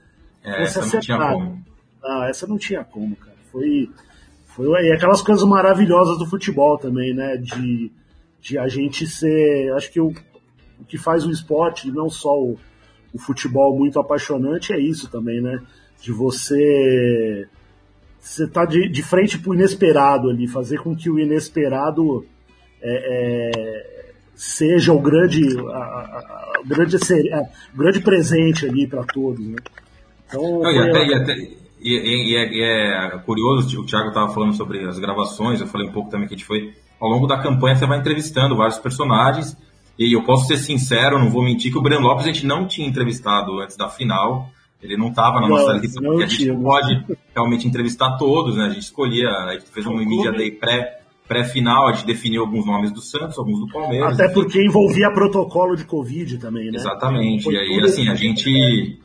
é, 0.45 0.63
essa 0.63 0.81
não 0.83 1.01
tinha 1.01 1.19
como. 1.19 1.65
Ah, 2.05 2.27
essa 2.29 2.47
não 2.47 2.59
tinha 2.59 2.85
como, 2.85 3.17
cara. 3.17 3.37
Foi, 3.51 3.91
foi 4.45 4.67
e 4.67 4.93
aquelas 4.93 5.23
coisas 5.23 5.45
maravilhosas 5.45 6.19
do 6.19 6.27
futebol 6.27 6.77
também, 6.77 7.15
né? 7.15 7.37
De, 7.39 7.91
de 8.41 8.59
a 8.59 8.69
gente 8.69 9.07
ser. 9.07 9.73
Acho 9.73 9.91
que 9.91 10.01
o, 10.01 10.13
o 10.79 10.85
que 10.87 10.99
faz 10.99 11.25
o 11.25 11.31
esporte, 11.31 11.91
não 11.91 12.11
só 12.11 12.39
o, 12.39 12.59
o 13.13 13.19
futebol 13.19 13.77
muito 13.77 13.99
apaixonante, 13.99 14.73
é 14.73 14.79
isso 14.79 15.11
também, 15.11 15.41
né? 15.41 15.61
De 16.03 16.13
você. 16.13 17.49
Você 18.21 18.47
tá 18.47 18.65
de, 18.65 18.89
de 18.89 19.03
frente 19.03 19.39
pro 19.39 19.55
inesperado 19.55 20.31
ali, 20.31 20.47
fazer 20.47 20.79
com 20.79 20.97
que 20.97 21.11
o 21.11 21.19
inesperado 21.19 22.25
é, 22.81 23.51
é, 23.51 24.13
seja 24.35 24.93
o 24.93 25.01
grande, 25.01 25.43
a, 25.59 25.77
a, 25.77 26.59
a 26.59 26.63
grande, 26.65 26.97
a, 27.33 27.43
o 27.75 27.77
grande 27.77 28.01
presente 28.01 28.67
ali 28.67 28.87
para 28.87 29.05
todos, 29.05 29.47
né? 29.47 29.57
Então, 30.27 30.61
Não, 30.61 30.71
e, 30.71 30.79
até, 30.79 31.07
e, 31.07 31.15
até, 31.15 31.35
e, 31.81 32.33
e, 32.33 32.37
é, 32.37 32.53
e, 32.53 32.63
é, 32.63 33.19
curioso, 33.19 33.81
o 33.81 33.87
Thiago 33.87 34.09
estava 34.09 34.33
falando 34.33 34.55
sobre 34.55 34.87
as 34.87 34.99
gravações, 34.99 35.61
eu 35.61 35.67
falei 35.67 35.89
um 35.89 35.93
pouco 35.93 36.11
também 36.11 36.27
que 36.27 36.35
a 36.35 36.37
gente 36.37 36.47
foi. 36.47 36.73
Ao 37.01 37.09
longo 37.09 37.27
da 37.27 37.39
campanha 37.39 37.77
você 37.77 37.87
vai 37.87 37.99
entrevistando 37.99 38.57
vários 38.57 38.79
personagens, 38.79 39.57
e 39.99 40.13
eu 40.15 40.23
posso 40.23 40.47
ser 40.47 40.57
sincero, 40.57 41.19
não 41.19 41.31
vou 41.31 41.43
mentir, 41.43 41.71
que 41.71 41.79
o 41.79 41.83
Breno 41.83 42.03
Lopes 42.03 42.25
a 42.25 42.33
gente 42.33 42.47
não 42.47 42.67
tinha 42.67 42.89
entrevistado 42.89 43.61
antes 43.61 43.77
da 43.77 43.89
final. 43.89 44.51
Ele 44.83 44.99
não 44.99 45.09
estava 45.09 45.41
na 45.41 45.49
nossa 45.49 45.73
lista, 45.73 46.01
porque 46.03 46.25
a 46.25 46.27
gente 46.27 46.47
não 46.47 46.63
pode 46.63 47.05
realmente 47.35 47.67
entrevistar 47.67 48.19
todos, 48.19 48.57
né? 48.57 48.67
A 48.67 48.69
gente 48.69 48.83
escolhia, 48.83 49.31
a 49.31 49.53
gente 49.55 49.71
fez 49.71 49.87
um 49.87 49.95
Media 49.95 50.31
Day 50.31 50.51
pré, 50.51 51.01
pré-final, 51.27 51.89
a 51.89 51.93
gente 51.93 52.05
definiu 52.05 52.43
alguns 52.43 52.67
nomes 52.67 52.93
do 52.93 53.01
Santos, 53.01 53.39
alguns 53.39 53.61
do 53.61 53.69
Palmeiras. 53.69 54.21
Até 54.21 54.31
porque 54.31 54.63
envolvia 54.63 55.11
protocolo 55.11 55.75
de 55.75 55.85
Covid 55.85 56.37
também, 56.37 56.71
né? 56.71 56.77
Exatamente. 56.77 57.51
E 57.51 57.57
aí, 57.57 57.81
assim, 57.81 58.09
a 58.11 58.15
gente 58.15 59.01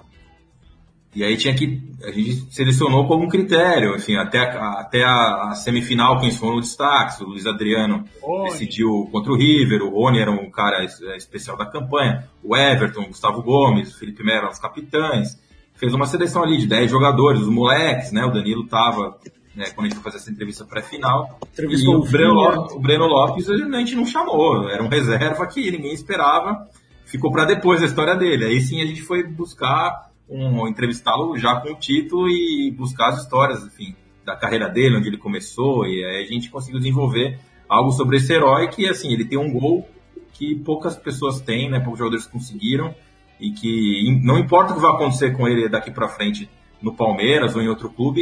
E 1.16 1.24
aí 1.24 1.36
tinha 1.38 1.56
que. 1.56 1.82
A 2.04 2.12
gente 2.12 2.54
selecionou 2.54 3.08
como 3.08 3.26
um 3.26 3.30
critério, 3.30 3.96
enfim, 3.96 4.16
até 4.16 4.40
a, 4.40 4.80
até 4.80 5.04
a, 5.04 5.54
semifinal, 5.56 6.20
quem 6.20 6.32
foram 6.32 6.58
os 6.58 6.68
destaques. 6.68 7.20
O 7.20 7.26
Luiz 7.26 7.48
Adriano 7.48 8.06
Rony. 8.22 8.52
decidiu 8.52 9.10
contra 9.12 9.32
o 9.32 9.36
River, 9.36 9.82
o 9.82 9.90
Rony 9.90 10.20
era 10.20 10.32
um 10.32 10.50
cara 10.52 10.84
especial 10.84 11.58
da 11.58 11.66
campanha, 11.66 12.28
o 12.44 12.56
Everton, 12.56 13.02
o 13.02 13.08
Gustavo 13.08 13.42
Gomes, 13.42 13.94
o 13.94 14.00
Felipe 14.00 14.24
Melo 14.24 14.40
eram 14.40 14.50
os 14.50 14.60
capitães. 14.60 15.38
Fez 15.74 15.94
uma 15.94 16.06
seleção 16.06 16.44
ali 16.44 16.58
de 16.58 16.68
10 16.68 16.92
jogadores, 16.92 17.42
os 17.42 17.50
moleques, 17.50 18.12
né? 18.12 18.24
O 18.24 18.32
Danilo 18.32 18.68
tava, 18.68 19.18
né, 19.56 19.66
quando 19.74 19.88
a 19.88 19.90
gente 19.90 19.96
foi 19.96 20.04
fazer 20.04 20.18
essa 20.18 20.30
entrevista 20.30 20.64
pré-final. 20.66 21.40
E 21.58 21.88
o 21.88 22.02
Breno, 22.04 22.34
Lopes, 22.34 22.76
o 22.76 22.80
Breno 22.80 23.06
Lopes 23.06 23.50
a 23.50 23.58
gente 23.58 23.96
não 23.96 24.06
chamou, 24.06 24.70
era 24.70 24.84
um 24.84 24.90
reserva 24.90 25.48
que 25.48 25.72
ninguém 25.72 25.94
esperava, 25.94 26.68
ficou 27.06 27.32
para 27.32 27.46
depois 27.46 27.82
a 27.82 27.86
história 27.86 28.16
dele. 28.16 28.46
Aí 28.46 28.62
sim 28.62 28.82
a 28.82 28.86
gente 28.86 29.02
foi 29.02 29.24
buscar 29.24 30.09
um, 30.30 30.68
entrevistá-lo 30.68 31.38
já 31.38 31.60
com 31.60 31.70
o 31.70 31.76
título 31.76 32.30
e 32.30 32.72
buscar 32.72 33.10
as 33.10 33.24
histórias, 33.24 33.64
enfim, 33.66 33.96
da 34.26 34.36
carreira 34.36 34.70
dele, 34.70 34.98
onde 34.98 35.08
ele 35.08 35.18
começou, 35.18 35.86
e 35.86 36.04
aí 36.04 36.24
a 36.24 36.28
gente 36.28 36.50
conseguiu 36.50 36.80
desenvolver 36.80 37.40
algo 37.68 37.92
sobre 37.92 38.18
esse 38.18 38.32
herói 38.32 38.68
que, 38.68 38.88
assim, 38.88 39.12
ele 39.12 39.26
tem 39.26 39.38
um 39.38 39.52
gol 39.52 39.88
que 40.34 40.56
poucas 40.56 40.96
pessoas 40.96 41.42
têm, 41.42 41.70
né, 41.70 41.80
poucos 41.80 42.00
jogadores 42.00 42.26
conseguiram, 42.26 42.94
e 43.40 43.52
que 43.52 44.22
não 44.24 44.38
importa 44.38 44.72
o 44.72 44.76
que 44.76 44.82
vai 44.82 44.92
acontecer 44.92 45.36
com 45.36 45.48
ele 45.48 45.68
daqui 45.70 45.92
para 45.92 46.08
frente 46.08 46.50
no 46.82 46.94
Palmeiras 46.94 47.56
ou 47.56 47.62
em 47.62 47.68
outro 47.68 47.90
clube, 47.90 48.22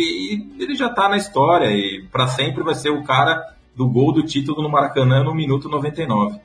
ele 0.60 0.76
já 0.76 0.88
está 0.88 1.10
na 1.10 1.18
história 1.18 1.72
e 1.72 2.08
para 2.12 2.28
sempre 2.28 2.64
vai 2.64 2.76
ser 2.76 2.90
o 2.90 3.04
cara 3.04 3.56
do 3.76 3.88
gol 3.88 4.12
do 4.12 4.24
título 4.24 4.64
no 4.64 4.70
Maracanã 4.70 5.24
no 5.24 5.34
minuto 5.34 5.70
99. 5.70 6.40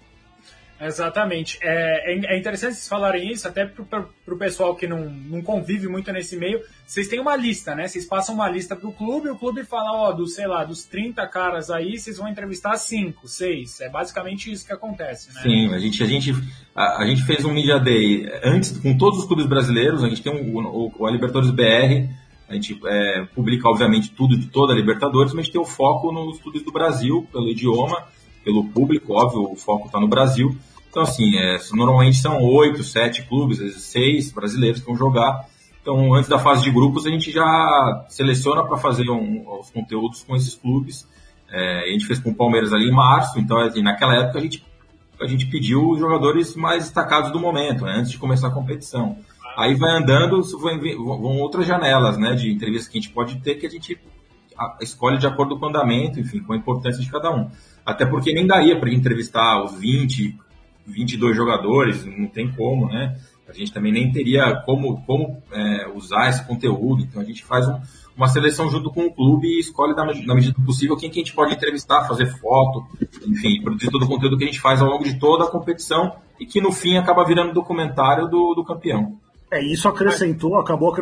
Exatamente. 0.87 1.59
É, 1.63 2.13
é, 2.13 2.35
é 2.35 2.39
interessante 2.39 2.75
vocês 2.75 2.89
falarem 2.89 3.31
isso, 3.31 3.47
até 3.47 3.65
para 3.65 4.05
o 4.27 4.37
pessoal 4.37 4.75
que 4.75 4.87
não, 4.87 5.09
não 5.09 5.41
convive 5.41 5.89
muito 5.89 6.13
nesse 6.13 6.37
meio. 6.37 6.61
Vocês 6.85 7.09
têm 7.09 7.21
uma 7.21 7.37
lista, 7.37 7.75
né? 7.75 7.87
Vocês 7.87 8.05
passam 8.05 8.35
uma 8.35 8.51
lista 8.51 8.75
para 8.75 8.89
o 8.89 8.93
clube, 8.93 9.31
o 9.31 9.37
clube 9.37 9.65
fala, 9.65 9.93
ó, 9.93 10.13
dos, 10.13 10.35
sei 10.35 10.47
lá, 10.47 10.65
dos 10.65 10.85
30 10.85 11.27
caras 11.29 11.71
aí, 11.71 11.99
vocês 11.99 12.19
vão 12.19 12.29
entrevistar 12.29 12.77
5, 12.77 13.29
6. 13.29 13.81
É 13.81 13.89
basicamente 13.89 14.51
isso 14.51 14.67
que 14.67 14.73
acontece, 14.73 15.33
né? 15.33 15.41
Sim, 15.43 15.73
a 15.73 15.79
gente, 15.79 16.03
a 16.03 16.07
gente, 16.07 16.35
a, 16.75 17.03
a 17.03 17.07
gente 17.07 17.23
fez 17.25 17.45
um 17.45 17.53
Media 17.53 17.79
Day 17.79 18.29
antes 18.43 18.77
com 18.77 18.97
todos 18.99 19.21
os 19.21 19.25
clubes 19.27 19.47
brasileiros, 19.47 20.03
a 20.03 20.09
gente 20.09 20.23
tem 20.23 20.33
um, 20.33 20.57
o, 20.67 20.93
o, 20.99 21.07
a 21.07 21.11
Libertadores 21.11 21.51
BR, 21.51 22.11
a 22.49 22.55
gente 22.55 22.79
é, 22.85 23.25
publica, 23.35 23.69
obviamente, 23.69 24.11
tudo 24.11 24.37
de 24.37 24.47
toda 24.49 24.73
a 24.73 24.77
Libertadores, 24.77 25.33
mas 25.33 25.41
a 25.41 25.43
gente 25.45 25.53
tem 25.53 25.61
o 25.61 25.65
foco 25.65 26.13
nos 26.13 26.39
clubes 26.41 26.63
do 26.63 26.73
Brasil, 26.73 27.27
pelo 27.33 27.49
idioma, 27.49 28.05
pelo 28.45 28.65
público, 28.65 29.15
óbvio, 29.15 29.51
o 29.51 29.57
foco 29.57 29.87
está 29.87 29.99
no 29.99 30.09
Brasil. 30.09 30.55
Então, 30.93 31.05
assim, 31.05 31.39
é, 31.39 31.57
normalmente 31.73 32.19
são 32.19 32.39
oito, 32.43 32.85
sete 32.85 33.23
clubes, 33.23 33.59
às 33.59 33.65
vezes 33.65 33.83
seis 33.85 34.31
brasileiros 34.31 34.81
que 34.81 34.87
vão 34.87 34.95
jogar. 34.95 35.47
Então, 35.81 36.13
antes 36.13 36.29
da 36.29 36.39
fase 36.39 36.63
de 36.63 36.71
grupos, 36.71 37.07
a 37.07 37.11
gente 37.11 37.33
já 37.33 38.05
seleciona 38.11 38.63
para 38.63 38.77
fazer 38.77 39.09
um, 39.09 39.43
os 39.59 39.71
conteúdos 39.71 40.23
com 40.23 40.37
esses 40.37 40.55
clubes. 40.55 41.09
É, 41.51 41.85
a 41.85 41.93
gente 41.93 42.05
fez 42.05 42.19
com 42.19 42.29
o 42.29 42.35
Palmeiras 42.35 42.75
ali 42.75 42.91
em 42.91 42.93
março, 42.93 43.41
então 43.41 43.59
assim, 43.59 43.83
naquela 43.83 44.17
época 44.17 44.39
a 44.39 44.43
gente, 44.43 44.63
a 45.19 45.27
gente 45.27 45.47
pediu 45.47 45.89
os 45.89 45.99
jogadores 45.99 46.55
mais 46.55 46.85
destacados 46.85 47.33
do 47.33 47.41
momento, 47.41 47.85
né, 47.87 47.95
antes 47.97 48.11
de 48.11 48.19
começar 48.19 48.49
a 48.49 48.51
competição. 48.51 49.17
Aí 49.57 49.75
vai 49.75 49.93
andando, 49.93 50.43
vão 50.43 51.39
outras 51.39 51.67
janelas 51.67 52.19
né, 52.19 52.35
de 52.35 52.53
entrevistas 52.53 52.89
que 52.89 52.99
a 52.99 53.01
gente 53.01 53.15
pode 53.15 53.41
ter 53.41 53.55
que 53.55 53.67
a 53.67 53.71
gente 53.71 53.99
escolhe 54.81 55.17
de 55.17 55.27
acordo 55.27 55.59
com 55.59 55.65
o 55.65 55.69
andamento, 55.71 56.21
enfim, 56.21 56.41
com 56.41 56.53
a 56.53 56.57
importância 56.57 57.03
de 57.03 57.11
cada 57.11 57.35
um. 57.35 57.51
Até 57.85 58.05
porque 58.05 58.33
nem 58.35 58.47
daria 58.47 58.79
para 58.79 58.93
entrevistar 58.93 59.63
os 59.65 59.75
20 59.79 60.39
22 60.87 61.37
jogadores, 61.37 62.05
não 62.05 62.27
tem 62.27 62.51
como, 62.53 62.89
né? 62.89 63.17
A 63.49 63.53
gente 63.53 63.73
também 63.73 63.93
nem 63.93 64.11
teria 64.11 64.63
como, 64.65 65.03
como 65.05 65.43
é, 65.53 65.89
usar 65.95 66.31
esse 66.31 66.47
conteúdo, 66.47 67.03
então 67.03 67.21
a 67.21 67.25
gente 67.25 67.45
faz 67.45 67.69
um, 67.69 67.79
uma 68.17 68.29
seleção 68.29 68.71
junto 68.71 68.91
com 68.91 69.07
o 69.07 69.13
clube 69.13 69.47
e 69.47 69.61
escolhe 69.61 69.95
na, 69.95 70.07
na, 70.07 70.35
medida 70.35 70.55
do 70.55 70.65
possível 70.65 70.97
quem 70.97 71.11
que 71.11 71.21
a 71.21 71.23
gente 71.23 71.35
pode 71.35 71.53
entrevistar, 71.53 72.07
fazer 72.07 72.27
foto, 72.39 72.87
enfim, 73.27 73.61
produzir 73.63 73.91
todo 73.91 74.05
o 74.05 74.09
conteúdo 74.09 74.39
que 74.39 74.45
a 74.45 74.47
gente 74.47 74.61
faz 74.61 74.81
ao 74.81 74.89
longo 74.89 75.05
de 75.05 75.19
toda 75.19 75.45
a 75.45 75.51
competição 75.51 76.15
e 76.41 76.47
que 76.47 76.61
no 76.61 76.73
fim 76.73 76.97
acaba 76.97 77.25
virando 77.25 77.53
documentário 77.53 78.29
do, 78.29 78.55
do 78.55 78.65
campeão. 78.65 79.19
É, 79.53 79.63
isso 79.63 79.87
acrescentou, 79.87 80.59
acabou 80.59 80.95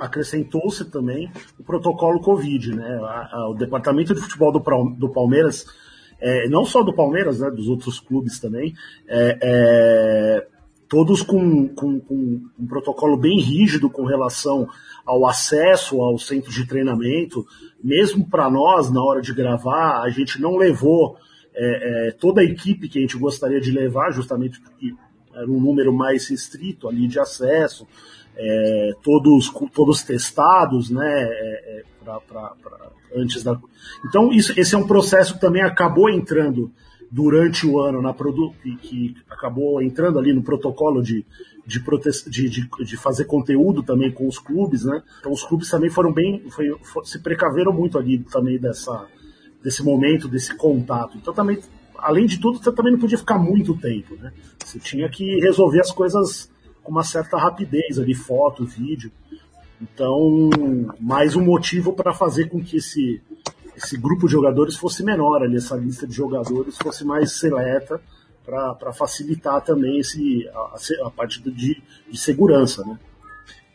acrescentou-se 0.00 0.90
também 0.90 1.30
o 1.56 1.62
protocolo 1.62 2.20
Covid, 2.20 2.74
né? 2.74 3.00
o 3.48 3.54
departamento 3.54 4.12
de 4.12 4.20
futebol 4.20 4.50
do, 4.50 4.58
do 4.98 5.08
Palmeiras 5.08 5.66
é, 6.20 6.48
não 6.48 6.64
só 6.64 6.82
do 6.82 6.94
Palmeiras, 6.94 7.40
né, 7.40 7.50
dos 7.50 7.68
outros 7.68 8.00
clubes 8.00 8.38
também, 8.40 8.74
é, 9.08 9.38
é, 9.42 10.46
todos 10.88 11.22
com, 11.22 11.68
com, 11.68 12.00
com, 12.00 12.40
um 12.58 12.66
protocolo 12.66 13.16
bem 13.16 13.40
rígido 13.40 13.90
com 13.90 14.04
relação 14.04 14.68
ao 15.04 15.26
acesso 15.26 16.00
ao 16.00 16.18
centro 16.18 16.50
de 16.50 16.66
treinamento. 16.66 17.46
Mesmo 17.82 18.28
para 18.28 18.50
nós, 18.50 18.90
na 18.90 19.02
hora 19.02 19.20
de 19.20 19.34
gravar, 19.34 20.02
a 20.02 20.10
gente 20.10 20.40
não 20.40 20.56
levou 20.56 21.16
é, 21.54 22.08
é, 22.08 22.10
toda 22.12 22.40
a 22.40 22.44
equipe 22.44 22.88
que 22.88 22.98
a 22.98 23.02
gente 23.02 23.18
gostaria 23.18 23.60
de 23.60 23.70
levar, 23.70 24.10
justamente 24.10 24.60
porque 24.60 24.94
era 25.34 25.50
um 25.50 25.60
número 25.60 25.92
mais 25.92 26.28
restrito 26.28 26.88
ali 26.88 27.06
de 27.06 27.18
acesso, 27.18 27.86
é, 28.36 28.92
todos, 29.02 29.50
todos 29.72 30.02
testados, 30.02 30.90
né, 30.90 31.22
é, 31.22 31.82
pra, 32.06 32.20
pra, 32.20 32.52
pra, 32.62 32.90
antes 33.16 33.42
da. 33.42 33.58
Então, 34.04 34.32
isso, 34.32 34.58
esse 34.58 34.74
é 34.74 34.78
um 34.78 34.86
processo 34.86 35.34
que 35.34 35.40
também 35.40 35.62
acabou 35.62 36.08
entrando 36.08 36.70
durante 37.10 37.66
o 37.66 37.80
ano 37.80 38.00
na 38.00 38.12
produ 38.12 38.52
que, 38.62 39.14
acabou 39.28 39.82
entrando 39.82 40.18
ali 40.18 40.32
no 40.32 40.42
protocolo 40.42 41.02
de, 41.02 41.24
de, 41.66 41.82
de, 42.28 42.48
de, 42.48 42.68
de, 42.84 42.96
fazer 42.96 43.24
conteúdo 43.24 43.82
também 43.82 44.10
com 44.10 44.26
os 44.26 44.38
clubes, 44.38 44.84
né? 44.84 45.02
Então 45.20 45.32
os 45.32 45.44
clubes 45.44 45.68
também 45.68 45.90
foram 45.90 46.12
bem, 46.12 46.48
foi, 46.50 46.76
for, 46.82 47.06
se 47.06 47.18
precaveram 47.20 47.72
muito 47.72 47.98
ali 47.98 48.18
também 48.18 48.58
dessa, 48.58 49.06
desse 49.62 49.82
momento, 49.82 50.28
desse 50.28 50.54
contato. 50.56 51.16
Então 51.16 51.32
também, 51.32 51.58
além 51.98 52.26
de 52.26 52.38
tudo, 52.38 52.58
também 52.58 52.92
não 52.92 53.00
podia 53.00 53.18
ficar 53.18 53.38
muito 53.38 53.76
tempo, 53.76 54.16
né? 54.16 54.32
Você 54.64 54.78
tinha 54.78 55.08
que 55.08 55.38
resolver 55.40 55.80
as 55.80 55.92
coisas 55.92 56.50
com 56.82 56.90
uma 56.90 57.04
certa 57.04 57.36
rapidez 57.36 57.98
ali, 57.98 58.14
foto, 58.14 58.64
vídeo. 58.64 59.10
Então, 59.80 60.50
mais 60.98 61.36
um 61.36 61.44
motivo 61.44 61.92
para 61.92 62.14
fazer 62.14 62.48
com 62.48 62.62
que 62.62 62.78
esse, 62.78 63.20
esse 63.76 63.96
grupo 63.96 64.26
de 64.26 64.32
jogadores 64.32 64.76
fosse 64.76 65.02
menor 65.02 65.42
ali, 65.42 65.56
essa 65.56 65.76
lista 65.76 66.06
de 66.06 66.14
jogadores 66.14 66.76
fosse 66.78 67.04
mais 67.04 67.38
seleta 67.38 68.00
para 68.44 68.92
facilitar 68.92 69.60
também 69.60 69.98
esse, 69.98 70.48
a, 70.48 71.06
a 71.06 71.10
parte 71.10 71.42
de, 71.42 71.82
de 72.08 72.18
segurança, 72.18 72.84
né? 72.84 72.98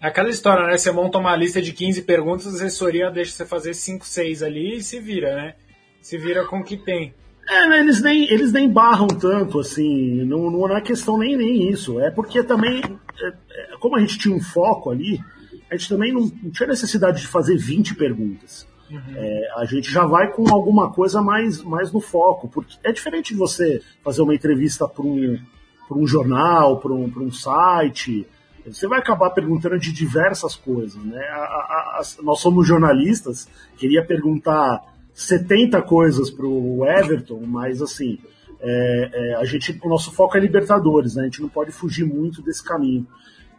É 0.01 0.07
aquela 0.07 0.29
história, 0.29 0.65
né? 0.65 0.77
Você 0.77 0.91
monta 0.91 1.19
uma 1.19 1.35
lista 1.35 1.61
de 1.61 1.71
15 1.71 2.01
perguntas, 2.01 2.47
a 2.47 2.49
assessoria 2.49 3.11
deixa 3.11 3.33
você 3.33 3.45
fazer 3.45 3.75
5, 3.75 4.03
6 4.03 4.41
ali 4.41 4.77
e 4.77 4.83
se 4.83 4.99
vira, 4.99 5.35
né? 5.35 5.53
Se 6.01 6.17
vira 6.17 6.45
com 6.45 6.59
o 6.59 6.63
que 6.63 6.75
tem. 6.75 7.13
É, 7.47 7.79
eles 7.79 8.01
nem, 8.01 8.23
eles 8.31 8.51
nem 8.51 8.67
barram 8.67 9.07
tanto, 9.07 9.59
assim, 9.59 10.23
não, 10.23 10.49
não 10.49 10.75
é 10.75 10.81
questão 10.81 11.17
nem, 11.19 11.37
nem 11.37 11.69
isso. 11.69 11.99
É 11.99 12.09
porque 12.09 12.41
também, 12.41 12.81
é, 12.81 13.27
é, 13.27 13.77
como 13.79 13.95
a 13.95 13.99
gente 13.99 14.17
tinha 14.17 14.35
um 14.35 14.39
foco 14.39 14.89
ali, 14.89 15.19
a 15.71 15.77
gente 15.77 15.87
também 15.87 16.11
não, 16.11 16.29
não 16.43 16.51
tinha 16.51 16.67
necessidade 16.67 17.21
de 17.21 17.27
fazer 17.27 17.55
20 17.55 17.95
perguntas. 17.95 18.67
Uhum. 18.89 18.99
É, 19.15 19.47
a 19.55 19.65
gente 19.65 19.89
já 19.89 20.05
vai 20.05 20.29
com 20.33 20.53
alguma 20.53 20.91
coisa 20.91 21.21
mais, 21.21 21.63
mais 21.63 21.93
no 21.93 22.01
foco, 22.01 22.49
porque 22.49 22.75
é 22.83 22.91
diferente 22.91 23.33
de 23.33 23.39
você 23.39 23.81
fazer 24.03 24.21
uma 24.21 24.35
entrevista 24.35 24.85
para 24.85 25.03
um, 25.03 25.39
um 25.89 26.05
jornal, 26.05 26.77
para 26.81 26.91
um, 26.91 27.05
um 27.05 27.31
site. 27.31 28.27
Você 28.65 28.85
vai 28.85 28.99
acabar 28.99 29.29
perguntando 29.29 29.79
de 29.79 29.93
diversas 29.93 30.55
coisas, 30.55 31.01
né? 31.05 31.23
A, 31.29 31.37
a, 31.37 32.01
a, 32.01 32.01
nós 32.21 32.41
somos 32.41 32.67
jornalistas, 32.67 33.47
queria 33.77 34.05
perguntar 34.05 34.83
70 35.13 35.81
coisas 35.83 36.29
para 36.29 36.45
o 36.45 36.85
Everton, 36.85 37.41
mas 37.45 37.81
assim, 37.81 38.19
é, 38.59 39.09
é, 39.13 39.35
a 39.35 39.45
gente, 39.45 39.79
o 39.81 39.87
nosso 39.87 40.11
foco 40.11 40.35
é 40.35 40.39
Libertadores, 40.41 41.15
né? 41.15 41.23
A 41.23 41.25
gente 41.25 41.41
não 41.41 41.49
pode 41.49 41.71
fugir 41.71 42.05
muito 42.05 42.41
desse 42.41 42.63
caminho. 42.63 43.07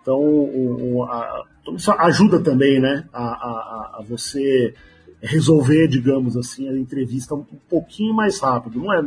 Então, 0.02 0.18
o, 0.18 0.96
o, 0.96 1.04
a, 1.04 1.44
isso 1.74 1.92
ajuda 1.92 2.40
também, 2.40 2.80
né? 2.80 3.08
A, 3.12 3.22
a, 3.22 3.98
a, 3.98 4.04
você 4.06 4.74
resolver, 5.22 5.86
digamos 5.86 6.36
assim, 6.36 6.68
a 6.68 6.76
entrevista 6.76 7.34
um 7.34 7.44
pouquinho 7.70 8.12
mais 8.12 8.40
rápido, 8.40 8.80
não 8.80 8.92
é? 8.92 9.02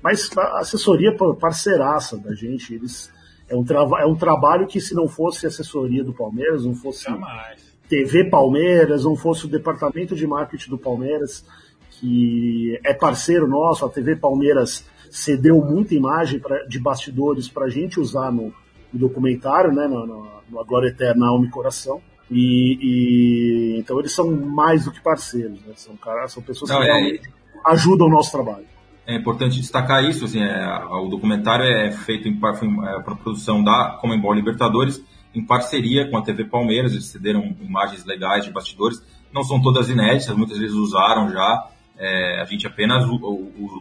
Mas 0.00 0.30
a 0.36 0.60
assessoria 0.60 1.16
parceiraça 1.38 2.16
da 2.16 2.34
gente, 2.34 2.74
eles 2.74 3.12
é 3.48 3.56
um, 3.56 3.64
é 3.98 4.06
um 4.06 4.14
trabalho 4.14 4.66
que 4.66 4.80
se 4.80 4.94
não 4.94 5.08
fosse 5.08 5.46
assessoria 5.46 6.02
do 6.02 6.12
Palmeiras, 6.12 6.64
não 6.64 6.74
fosse 6.74 7.04
Jamais. 7.04 7.72
TV 7.88 8.30
Palmeiras, 8.30 9.04
não 9.04 9.16
fosse 9.16 9.44
o 9.44 9.48
departamento 9.48 10.14
de 10.14 10.26
marketing 10.26 10.70
do 10.70 10.78
Palmeiras, 10.78 11.44
que 11.90 12.80
é 12.84 12.94
parceiro 12.94 13.46
nosso, 13.46 13.84
a 13.84 13.88
TV 13.88 14.16
Palmeiras 14.16 14.84
cedeu 15.10 15.62
muita 15.62 15.94
imagem 15.94 16.40
pra, 16.40 16.64
de 16.64 16.78
bastidores 16.78 17.48
para 17.48 17.66
a 17.66 17.68
gente 17.68 18.00
usar 18.00 18.32
no, 18.32 18.54
no 18.92 19.00
documentário, 19.00 19.72
né, 19.72 19.86
no, 19.86 20.06
no, 20.06 20.28
no 20.50 20.60
A 20.60 20.64
Glória 20.64 20.88
Eterna, 20.88 21.28
Alma 21.28 21.46
e 21.46 21.50
Coração. 21.50 22.00
E, 22.30 22.78
e, 22.80 23.78
então 23.78 23.98
eles 23.98 24.14
são 24.14 24.30
mais 24.30 24.84
do 24.84 24.92
que 24.92 25.00
parceiros, 25.00 25.60
né? 25.66 25.72
são, 25.76 25.96
caras, 25.96 26.32
são 26.32 26.42
pessoas 26.42 26.70
Não, 26.70 26.80
que 26.80 26.88
é, 26.88 27.20
ajudam 27.66 28.06
o 28.06 28.10
nosso 28.10 28.32
trabalho. 28.32 28.64
É 29.06 29.16
importante 29.16 29.60
destacar 29.60 30.04
isso, 30.04 30.24
assim, 30.24 30.40
é, 30.40 30.84
o 30.90 31.08
documentário 31.08 31.64
é 31.64 31.90
feito 31.90 32.28
em, 32.28 32.34
é, 32.34 33.00
para 33.02 33.16
produção 33.16 33.62
da 33.62 33.98
Comembol 34.00 34.32
Libertadores 34.32 35.02
em 35.34 35.44
parceria 35.44 36.10
com 36.10 36.16
a 36.16 36.22
TV 36.22 36.44
Palmeiras, 36.44 36.92
eles 36.92 37.06
cederam 37.06 37.56
imagens 37.60 38.04
legais 38.04 38.44
de 38.44 38.50
bastidores, 38.50 39.02
não 39.32 39.42
são 39.42 39.60
todas 39.60 39.88
inéditas, 39.88 40.36
muitas 40.36 40.58
vezes 40.58 40.76
usaram 40.76 41.30
já, 41.30 41.68
é, 41.98 42.40
a 42.40 42.44
gente 42.44 42.66
apenas 42.66 43.04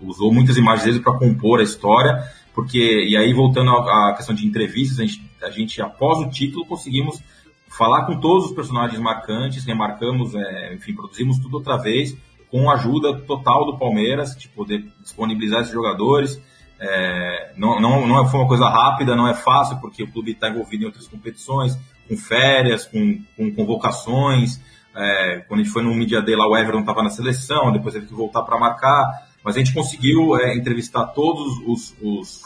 usou 0.01 0.33
muitas 0.33 0.57
imagens 0.57 0.85
deles 0.85 1.01
para 1.01 1.17
compor 1.17 1.59
a 1.59 1.63
história, 1.63 2.23
porque, 2.53 3.05
e 3.08 3.15
aí 3.15 3.34
voltando 3.34 3.72
à 3.72 4.13
questão 4.15 4.36
de 4.36 4.46
entrevistas, 4.46 5.00
a 5.00 5.05
gente, 5.05 5.31
a 5.41 5.50
gente 5.50 5.81
após 5.81 6.20
o 6.20 6.29
título 6.29 6.65
conseguimos 6.65 7.22
falar 7.67 8.05
com 8.05 8.20
todos 8.20 8.48
os 8.48 8.51
personagens 8.51 9.00
marcantes, 9.00 9.63
remarcamos, 9.65 10.36
é, 10.36 10.74
enfim, 10.74 10.93
produzimos 10.93 11.39
tudo 11.39 11.58
outra 11.58 11.77
vez, 11.77 12.15
com 12.50 12.70
a 12.70 12.74
ajuda 12.74 13.17
total 13.22 13.65
do 13.65 13.77
Palmeiras, 13.77 14.36
de 14.36 14.50
poder 14.50 14.86
disponibilizar 15.01 15.62
esses 15.62 15.74
jogadores. 15.74 16.41
É, 16.77 17.53
não, 17.55 17.79
não, 17.79 18.05
não 18.05 18.27
foi 18.27 18.41
uma 18.41 18.48
coisa 18.48 18.67
rápida, 18.67 19.15
não 19.15 19.27
é 19.27 19.34
fácil, 19.34 19.77
porque 19.79 20.03
o 20.03 20.12
clube 20.12 20.31
está 20.31 20.50
envolvido 20.50 20.84
em 20.84 20.88
outras 20.88 21.08
competições, 21.08 21.77
com 22.10 22.17
férias, 22.17 22.86
com, 22.86 23.24
com 23.38 23.55
convocações. 23.55 24.60
É, 24.93 25.46
quando 25.48 25.62
a 25.62 25.63
gente 25.63 25.72
foi 25.72 25.81
no 25.81 25.96
Media 25.96 26.22
Day 26.22 26.36
lá, 26.36 26.46
o 26.48 26.58
Everton 26.58 26.81
estava 26.81 27.01
na 27.01 27.10
seleção, 27.10 27.72
depois 27.72 27.93
teve 27.93 28.08
que 28.08 28.13
voltar 28.13 28.41
para 28.41 28.60
marcar. 28.60 29.05
Mas 29.43 29.55
a 29.55 29.60
gente 29.60 29.74
conseguiu 29.74 30.36
é, 30.38 30.55
entrevistar 30.55 31.07
todos 31.07 31.57
os, 31.65 31.95
os, 32.01 32.43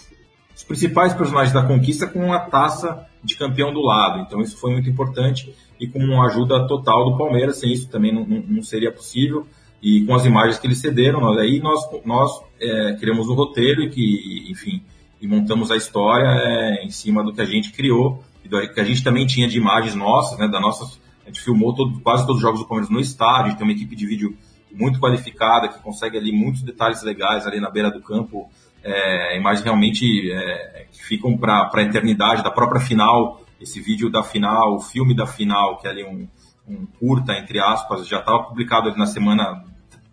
os, 0.55 0.63
principais 0.63 1.13
personagens 1.13 1.53
da 1.53 1.63
conquista 1.63 2.07
com 2.07 2.19
uma 2.19 2.39
taça 2.39 3.05
de 3.23 3.35
campeão 3.35 3.73
do 3.73 3.81
lado. 3.81 4.19
Então 4.19 4.41
isso 4.41 4.57
foi 4.57 4.71
muito 4.71 4.89
importante 4.89 5.53
e 5.79 5.87
com 5.87 5.99
uma 5.99 6.27
ajuda 6.27 6.67
total 6.67 7.11
do 7.11 7.17
Palmeiras. 7.17 7.59
Sem 7.59 7.71
isso 7.71 7.89
também 7.89 8.13
não, 8.13 8.25
não 8.25 8.63
seria 8.63 8.91
possível. 8.91 9.45
E 9.81 10.03
com 10.05 10.15
as 10.15 10.25
imagens 10.25 10.57
que 10.57 10.65
eles 10.65 10.79
cederam, 10.79 11.19
nós, 11.19 11.37
aí 11.37 11.59
nós, 11.59 11.79
nós 12.05 12.31
é, 12.59 12.93
criamos 12.93 13.27
o 13.27 13.33
um 13.33 13.35
roteiro 13.35 13.83
e 13.83 13.89
que, 13.89 14.47
enfim, 14.49 14.81
e 15.21 15.27
montamos 15.27 15.71
a 15.71 15.75
história 15.75 16.27
é, 16.27 16.85
em 16.85 16.89
cima 16.89 17.23
do 17.23 17.33
que 17.33 17.41
a 17.41 17.45
gente 17.45 17.71
criou 17.71 18.23
e 18.43 18.47
do 18.47 18.61
que 18.73 18.79
a 18.79 18.83
gente 18.83 19.03
também 19.03 19.25
tinha 19.25 19.47
de 19.47 19.57
imagens 19.57 19.95
nossas, 19.95 20.37
né, 20.37 20.47
da 20.47 20.59
nossa, 20.59 20.85
a 21.23 21.27
gente 21.27 21.41
filmou 21.41 21.73
todo, 21.73 21.99
quase 22.01 22.25
todos 22.25 22.37
os 22.37 22.41
jogos 22.41 22.59
do 22.59 22.67
Palmeiras 22.67 22.91
no 22.91 22.99
estádio, 22.99 23.53
a 23.53 23.55
tem 23.55 23.65
uma 23.65 23.73
equipe 23.73 23.95
de 23.95 24.05
vídeo 24.05 24.37
muito 24.75 24.99
qualificada, 24.99 25.67
que 25.67 25.79
consegue 25.79 26.17
ali 26.17 26.31
muitos 26.31 26.61
detalhes 26.61 27.01
legais 27.03 27.47
ali 27.47 27.59
na 27.59 27.69
beira 27.69 27.89
do 27.89 28.01
campo, 28.01 28.49
é, 28.83 29.37
imagens 29.37 29.63
realmente 29.63 30.31
é, 30.31 30.87
que 30.91 31.03
ficam 31.03 31.37
para 31.37 31.69
a 31.73 31.81
eternidade 31.81 32.43
da 32.43 32.51
própria 32.51 32.79
final, 32.79 33.41
esse 33.59 33.81
vídeo 33.81 34.11
da 34.11 34.21
final, 34.21 34.75
o 34.75 34.79
filme 34.79 35.15
da 35.15 35.25
final, 35.25 35.77
que 35.77 35.87
é 35.87 35.89
ali 35.89 36.03
um, 36.03 36.27
um 36.67 36.85
curta, 36.99 37.33
entre 37.33 37.59
aspas, 37.59 38.07
já 38.07 38.19
estava 38.19 38.43
publicado 38.43 38.89
ali 38.89 38.97
na 38.97 39.07
semana, 39.07 39.63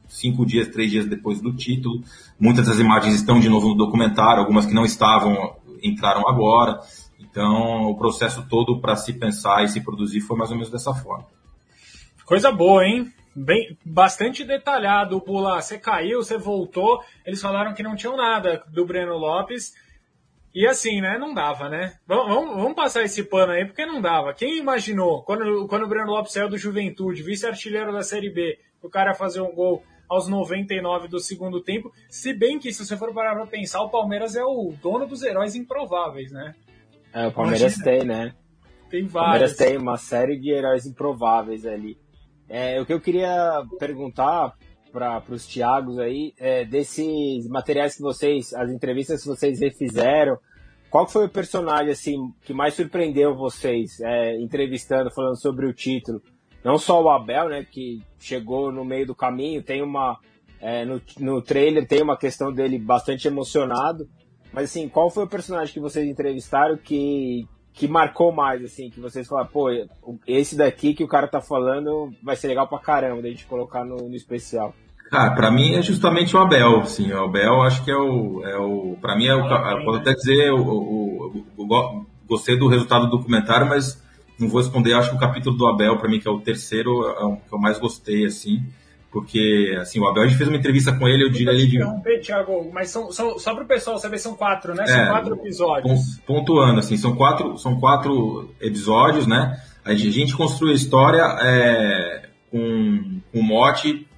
cinco 0.08 0.46
dias, 0.46 0.68
três 0.68 0.90
dias 0.90 1.06
depois 1.06 1.40
do 1.40 1.52
título. 1.52 2.02
Muitas 2.38 2.66
das 2.66 2.78
imagens 2.78 3.14
estão 3.14 3.40
de 3.40 3.48
novo 3.48 3.68
no 3.68 3.74
documentário, 3.74 4.40
algumas 4.40 4.64
que 4.64 4.74
não 4.74 4.84
estavam 4.84 5.56
entraram 5.82 6.26
agora. 6.28 6.80
Então, 7.18 7.84
o 7.90 7.96
processo 7.96 8.46
todo 8.48 8.80
para 8.80 8.94
se 8.96 9.12
pensar 9.12 9.64
e 9.64 9.68
se 9.68 9.80
produzir 9.80 10.20
foi 10.20 10.36
mais 10.36 10.50
ou 10.50 10.56
menos 10.56 10.70
dessa 10.70 10.94
forma. 10.94 11.26
Coisa 12.24 12.52
boa, 12.52 12.86
hein? 12.86 13.12
Bem, 13.34 13.76
bastante 13.84 14.44
detalhado. 14.44 15.20
Pula, 15.20 15.60
você 15.60 15.78
caiu, 15.78 16.22
você 16.22 16.36
voltou. 16.36 17.02
Eles 17.24 17.40
falaram 17.40 17.74
que 17.74 17.82
não 17.82 17.96
tinham 17.96 18.16
nada 18.16 18.62
do 18.68 18.84
Breno 18.84 19.16
Lopes. 19.16 19.72
E 20.54 20.66
assim, 20.66 21.00
né? 21.00 21.16
Não 21.18 21.32
dava, 21.32 21.68
né? 21.68 21.94
Vamos, 22.06 22.56
vamos 22.56 22.74
passar 22.74 23.02
esse 23.02 23.24
pano 23.24 23.52
aí, 23.52 23.64
porque 23.64 23.86
não 23.86 24.00
dava. 24.00 24.34
Quem 24.34 24.58
imaginou, 24.58 25.22
quando, 25.22 25.66
quando 25.66 25.84
o 25.84 25.88
Breno 25.88 26.10
Lopes 26.10 26.32
saiu 26.32 26.48
do 26.48 26.58
Juventude, 26.58 27.22
vice-artilheiro 27.22 27.92
da 27.92 28.02
Série 28.02 28.30
B, 28.30 28.58
o 28.82 28.90
cara 28.90 29.14
fazer 29.14 29.40
um 29.40 29.54
gol 29.54 29.82
aos 30.12 30.28
99 30.28 31.08
do 31.08 31.18
segundo 31.18 31.62
tempo. 31.62 31.90
Se 32.10 32.34
bem 32.34 32.58
que, 32.58 32.70
se 32.70 32.84
você 32.84 32.98
for 32.98 33.14
parar 33.14 33.34
pra 33.34 33.46
pensar, 33.46 33.80
o 33.80 33.88
Palmeiras 33.88 34.36
é 34.36 34.44
o 34.44 34.74
dono 34.82 35.06
dos 35.06 35.22
heróis 35.22 35.54
improváveis, 35.54 36.30
né? 36.30 36.54
É, 37.14 37.26
o 37.26 37.32
Palmeiras 37.32 37.76
Imagina. 37.76 37.84
tem, 37.84 38.04
né? 38.04 38.34
Tem 38.90 39.06
vários. 39.06 39.10
O 39.10 39.14
Palmeiras 39.14 39.56
tem 39.56 39.76
uma 39.78 39.96
série 39.96 40.38
de 40.38 40.50
heróis 40.50 40.84
improváveis 40.84 41.64
ali. 41.64 41.96
É, 42.54 42.78
o 42.78 42.84
que 42.84 42.92
eu 42.92 43.00
queria 43.00 43.64
perguntar 43.78 44.52
para 44.92 45.22
os 45.30 45.46
Thiagos 45.46 45.98
aí, 45.98 46.34
é, 46.38 46.66
desses 46.66 47.48
materiais 47.48 47.96
que 47.96 48.02
vocês, 48.02 48.52
as 48.52 48.70
entrevistas 48.70 49.22
que 49.22 49.28
vocês 49.28 49.58
refizeram, 49.58 50.36
qual 50.90 51.08
foi 51.08 51.24
o 51.24 51.30
personagem 51.30 51.90
assim 51.90 52.18
que 52.44 52.52
mais 52.52 52.74
surpreendeu 52.74 53.34
vocês 53.34 53.98
é, 54.02 54.38
entrevistando, 54.38 55.10
falando 55.10 55.40
sobre 55.40 55.64
o 55.66 55.72
título? 55.72 56.20
Não 56.62 56.76
só 56.76 57.02
o 57.02 57.08
Abel, 57.08 57.48
né, 57.48 57.64
que 57.64 58.02
chegou 58.20 58.70
no 58.70 58.84
meio 58.84 59.06
do 59.06 59.14
caminho, 59.14 59.62
tem 59.62 59.82
uma 59.82 60.18
é, 60.60 60.84
no, 60.84 61.00
no 61.20 61.40
trailer 61.40 61.88
tem 61.88 62.02
uma 62.02 62.18
questão 62.18 62.52
dele 62.52 62.78
bastante 62.78 63.26
emocionado, 63.26 64.06
mas 64.52 64.64
assim, 64.64 64.90
qual 64.90 65.08
foi 65.08 65.24
o 65.24 65.28
personagem 65.28 65.72
que 65.72 65.80
vocês 65.80 66.06
entrevistaram 66.06 66.76
que 66.76 67.48
que 67.72 67.88
marcou 67.88 68.32
mais, 68.32 68.62
assim, 68.62 68.90
que 68.90 69.00
vocês 69.00 69.26
falaram, 69.26 69.48
pô, 69.48 69.68
esse 70.26 70.56
daqui 70.56 70.94
que 70.94 71.04
o 71.04 71.08
cara 71.08 71.26
tá 71.26 71.40
falando 71.40 72.12
vai 72.22 72.36
ser 72.36 72.48
legal 72.48 72.68
pra 72.68 72.78
caramba 72.78 73.22
da 73.22 73.28
gente 73.28 73.46
colocar 73.46 73.84
no, 73.84 74.08
no 74.08 74.14
especial? 74.14 74.74
Ah, 75.10 75.30
para 75.30 75.50
mim 75.50 75.74
é 75.74 75.82
justamente 75.82 76.34
o 76.36 76.40
Abel, 76.40 76.80
assim, 76.80 77.12
o 77.12 77.24
Abel 77.24 77.62
acho 77.62 77.84
que 77.84 77.90
é 77.90 77.96
o, 77.96 78.42
é 78.44 78.56
o 78.56 78.96
para 79.00 79.14
mim 79.16 79.26
é 79.26 79.34
o, 79.34 79.84
posso 79.84 79.98
até 79.98 80.14
dizer, 80.14 80.50
o, 80.52 80.62
o, 80.62 81.44
o, 81.58 82.06
gostei 82.26 82.58
do 82.58 82.66
resultado 82.66 83.06
do 83.06 83.18
documentário, 83.18 83.68
mas 83.68 84.02
não 84.38 84.48
vou 84.48 84.60
responder, 84.60 84.94
acho 84.94 85.10
que 85.10 85.16
o 85.16 85.20
capítulo 85.20 85.56
do 85.56 85.66
Abel, 85.66 85.98
para 85.98 86.08
mim, 86.08 86.18
que 86.18 86.26
é 86.26 86.30
o 86.30 86.40
terceiro, 86.40 87.04
é 87.04 87.24
o 87.24 87.36
que 87.36 87.52
eu 87.52 87.58
mais 87.58 87.78
gostei, 87.78 88.24
assim, 88.24 88.62
porque, 89.12 89.76
assim, 89.78 90.00
o 90.00 90.08
Abel, 90.08 90.22
a 90.22 90.26
gente 90.26 90.38
fez 90.38 90.48
uma 90.48 90.56
entrevista 90.56 90.90
com 90.90 91.06
ele, 91.06 91.24
eu 91.24 91.28
diria 91.28 91.52
ali 91.52 91.66
de... 91.66 91.78
Thiago, 92.22 92.70
mas 92.72 92.88
são, 92.88 93.12
são, 93.12 93.38
só 93.38 93.54
para 93.54 93.64
o 93.64 93.66
pessoal 93.66 93.98
saber, 93.98 94.16
são 94.16 94.34
quatro, 94.34 94.74
né? 94.74 94.86
São 94.86 95.00
é, 95.00 95.10
quatro 95.10 95.34
episódios. 95.34 96.18
Pontuando, 96.26 96.80
assim, 96.80 96.96
são 96.96 97.14
quatro, 97.14 97.58
são 97.58 97.78
quatro 97.78 98.54
episódios, 98.58 99.26
né? 99.26 99.60
A 99.84 99.94
gente 99.94 100.34
construiu 100.34 100.72
a 100.72 100.76
história 100.76 101.22
é, 101.42 102.28
com, 102.50 103.20
com 103.30 103.40
o 103.40 103.42
mote 103.42 104.08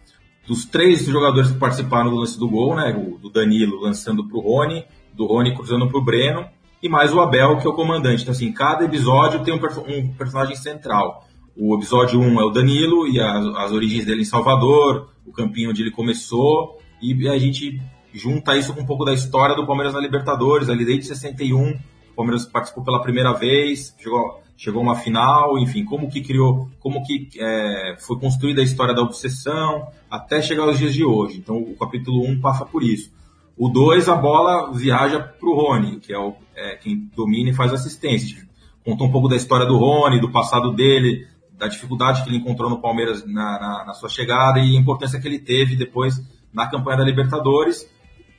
dos 0.46 0.64
três 0.64 1.04
jogadores 1.04 1.50
que 1.50 1.58
participaram 1.58 2.10
do 2.10 2.16
lance 2.16 2.38
do 2.38 2.48
gol, 2.48 2.76
né? 2.76 2.94
O, 2.96 3.18
do 3.18 3.30
Danilo 3.30 3.80
lançando 3.80 4.24
para 4.28 4.38
o 4.38 4.40
Rony, 4.40 4.84
do 5.12 5.26
Rony 5.26 5.56
cruzando 5.56 5.88
para 5.88 5.98
o 5.98 6.04
Breno, 6.04 6.46
e 6.80 6.88
mais 6.88 7.12
o 7.12 7.20
Abel, 7.20 7.58
que 7.58 7.66
é 7.66 7.70
o 7.70 7.74
comandante. 7.74 8.22
Então, 8.22 8.32
assim, 8.32 8.52
cada 8.52 8.84
episódio 8.84 9.42
tem 9.42 9.54
um, 9.54 9.60
um 9.88 10.14
personagem 10.14 10.54
central. 10.54 11.26
O 11.56 11.76
episódio 11.76 12.20
1 12.20 12.40
é 12.40 12.44
o 12.44 12.50
Danilo 12.50 13.06
e 13.06 13.20
as, 13.20 13.46
as 13.56 13.70
origens 13.70 14.04
dele 14.04 14.22
em 14.22 14.24
Salvador, 14.24 15.08
o 15.24 15.32
campinho 15.32 15.70
onde 15.70 15.82
ele 15.82 15.92
começou, 15.92 16.78
e 17.00 17.28
a 17.28 17.38
gente 17.38 17.80
junta 18.12 18.56
isso 18.56 18.74
com 18.74 18.80
um 18.80 18.86
pouco 18.86 19.04
da 19.04 19.12
história 19.12 19.54
do 19.54 19.64
Palmeiras 19.64 19.94
na 19.94 20.00
Libertadores, 20.00 20.68
ali 20.68 20.84
desde 20.84 21.06
61, 21.06 21.70
o 21.70 22.16
Palmeiras 22.16 22.44
participou 22.44 22.82
pela 22.82 23.00
primeira 23.00 23.32
vez, 23.32 23.94
chegou, 23.98 24.40
chegou 24.56 24.82
uma 24.82 24.96
final, 24.96 25.56
enfim, 25.56 25.84
como 25.84 26.10
que 26.10 26.22
criou, 26.22 26.68
como 26.80 27.04
que 27.04 27.28
é, 27.38 27.96
foi 28.00 28.18
construída 28.18 28.60
a 28.60 28.64
história 28.64 28.94
da 28.94 29.02
obsessão, 29.02 29.86
até 30.10 30.42
chegar 30.42 30.64
aos 30.64 30.78
dias 30.78 30.92
de 30.92 31.04
hoje. 31.04 31.38
Então 31.38 31.56
o 31.56 31.76
capítulo 31.76 32.24
1 32.24 32.40
passa 32.40 32.64
por 32.64 32.82
isso. 32.82 33.12
O 33.56 33.68
2, 33.68 34.08
a 34.08 34.16
bola 34.16 34.72
viaja 34.72 35.20
para 35.20 35.48
o 35.48 35.54
Rony, 35.54 36.00
que 36.00 36.12
é, 36.12 36.18
o, 36.18 36.34
é, 36.56 36.74
quem 36.76 37.08
domina 37.14 37.50
e 37.50 37.54
faz 37.54 37.72
assistência. 37.72 38.44
Conta 38.84 39.04
um 39.04 39.10
pouco 39.10 39.28
da 39.28 39.36
história 39.36 39.64
do 39.64 39.76
Rony, 39.76 40.20
do 40.20 40.30
passado 40.30 40.72
dele, 40.72 41.26
da 41.58 41.68
dificuldade 41.68 42.22
que 42.22 42.28
ele 42.28 42.38
encontrou 42.38 42.68
no 42.68 42.80
Palmeiras 42.80 43.24
na, 43.24 43.58
na, 43.58 43.84
na, 43.86 43.94
sua 43.94 44.08
chegada 44.08 44.58
e 44.58 44.76
a 44.76 44.80
importância 44.80 45.20
que 45.20 45.26
ele 45.26 45.38
teve 45.38 45.76
depois 45.76 46.20
na 46.52 46.68
campanha 46.68 46.98
da 46.98 47.04
Libertadores, 47.04 47.88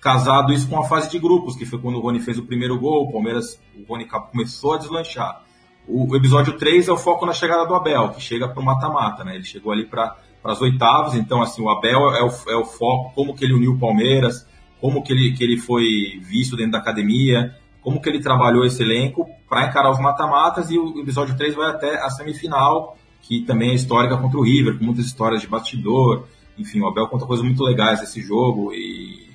casado 0.02 0.54
isso 0.54 0.68
com 0.70 0.80
a 0.80 0.88
fase 0.88 1.10
de 1.10 1.20
grupos, 1.20 1.56
que 1.56 1.66
foi 1.66 1.80
quando 1.80 1.96
o 1.96 2.02
Rony 2.02 2.20
fez 2.20 2.38
o 2.38 2.46
primeiro 2.46 2.80
gol, 2.80 3.04
o 3.04 3.12
Palmeiras, 3.12 3.60
o 3.76 3.84
Rony 3.92 4.06
começou 4.06 4.74
a 4.74 4.78
deslanchar. 4.78 5.44
O, 5.88 6.12
o 6.12 6.16
episódio 6.16 6.58
3 6.58 6.88
é 6.88 6.92
o 6.92 6.98
foco 6.98 7.26
na 7.26 7.34
chegada 7.34 7.66
do 7.66 7.76
Abel, 7.76 8.10
que 8.10 8.22
chega 8.22 8.48
para 8.48 8.62
o 8.62 8.66
mata-mata, 8.66 9.24
né? 9.24 9.36
Ele 9.36 9.44
chegou 9.44 9.72
ali 9.72 9.86
para 9.86 10.16
as 10.44 10.62
oitavas, 10.62 11.16
então 11.16 11.42
assim, 11.42 11.62
o 11.62 11.70
Abel 11.70 12.12
é 12.12 12.24
o, 12.24 12.30
é 12.50 12.56
o 12.56 12.66
foco, 12.66 13.14
como 13.16 13.36
que 13.36 13.44
ele 13.44 13.54
uniu 13.54 13.74
o 13.74 13.80
Palmeiras, 13.80 14.48
como 14.80 15.02
que 15.02 15.12
ele, 15.12 15.34
que 15.34 15.44
ele 15.44 15.58
foi 15.58 16.20
visto 16.22 16.56
dentro 16.56 16.74
da 16.74 16.78
academia, 16.78 17.56
como 17.82 18.02
que 18.02 18.10
ele 18.10 18.20
trabalhou 18.20 18.66
esse 18.66 18.82
elenco 18.82 19.28
para 19.50 19.68
encarar 19.68 19.92
os 19.92 20.00
mata-matas 20.00 20.70
e 20.72 20.78
o 20.78 21.00
episódio 21.00 21.38
3 21.38 21.56
vai 21.56 21.70
até 21.70 22.04
a 22.04 22.10
semifinal, 22.10 22.98
que 23.28 23.42
também 23.42 23.72
é 23.72 23.74
histórica 23.74 24.18
contra 24.18 24.38
o 24.38 24.44
River, 24.44 24.78
com 24.78 24.86
muitas 24.86 25.06
histórias 25.06 25.42
de 25.42 25.48
bastidor. 25.48 26.28
Enfim, 26.58 26.82
o 26.82 26.88
Abel 26.88 27.08
conta 27.08 27.26
coisas 27.26 27.44
muito 27.44 27.64
legais 27.64 28.00
desse 28.00 28.22
jogo 28.22 28.72
e, 28.72 29.28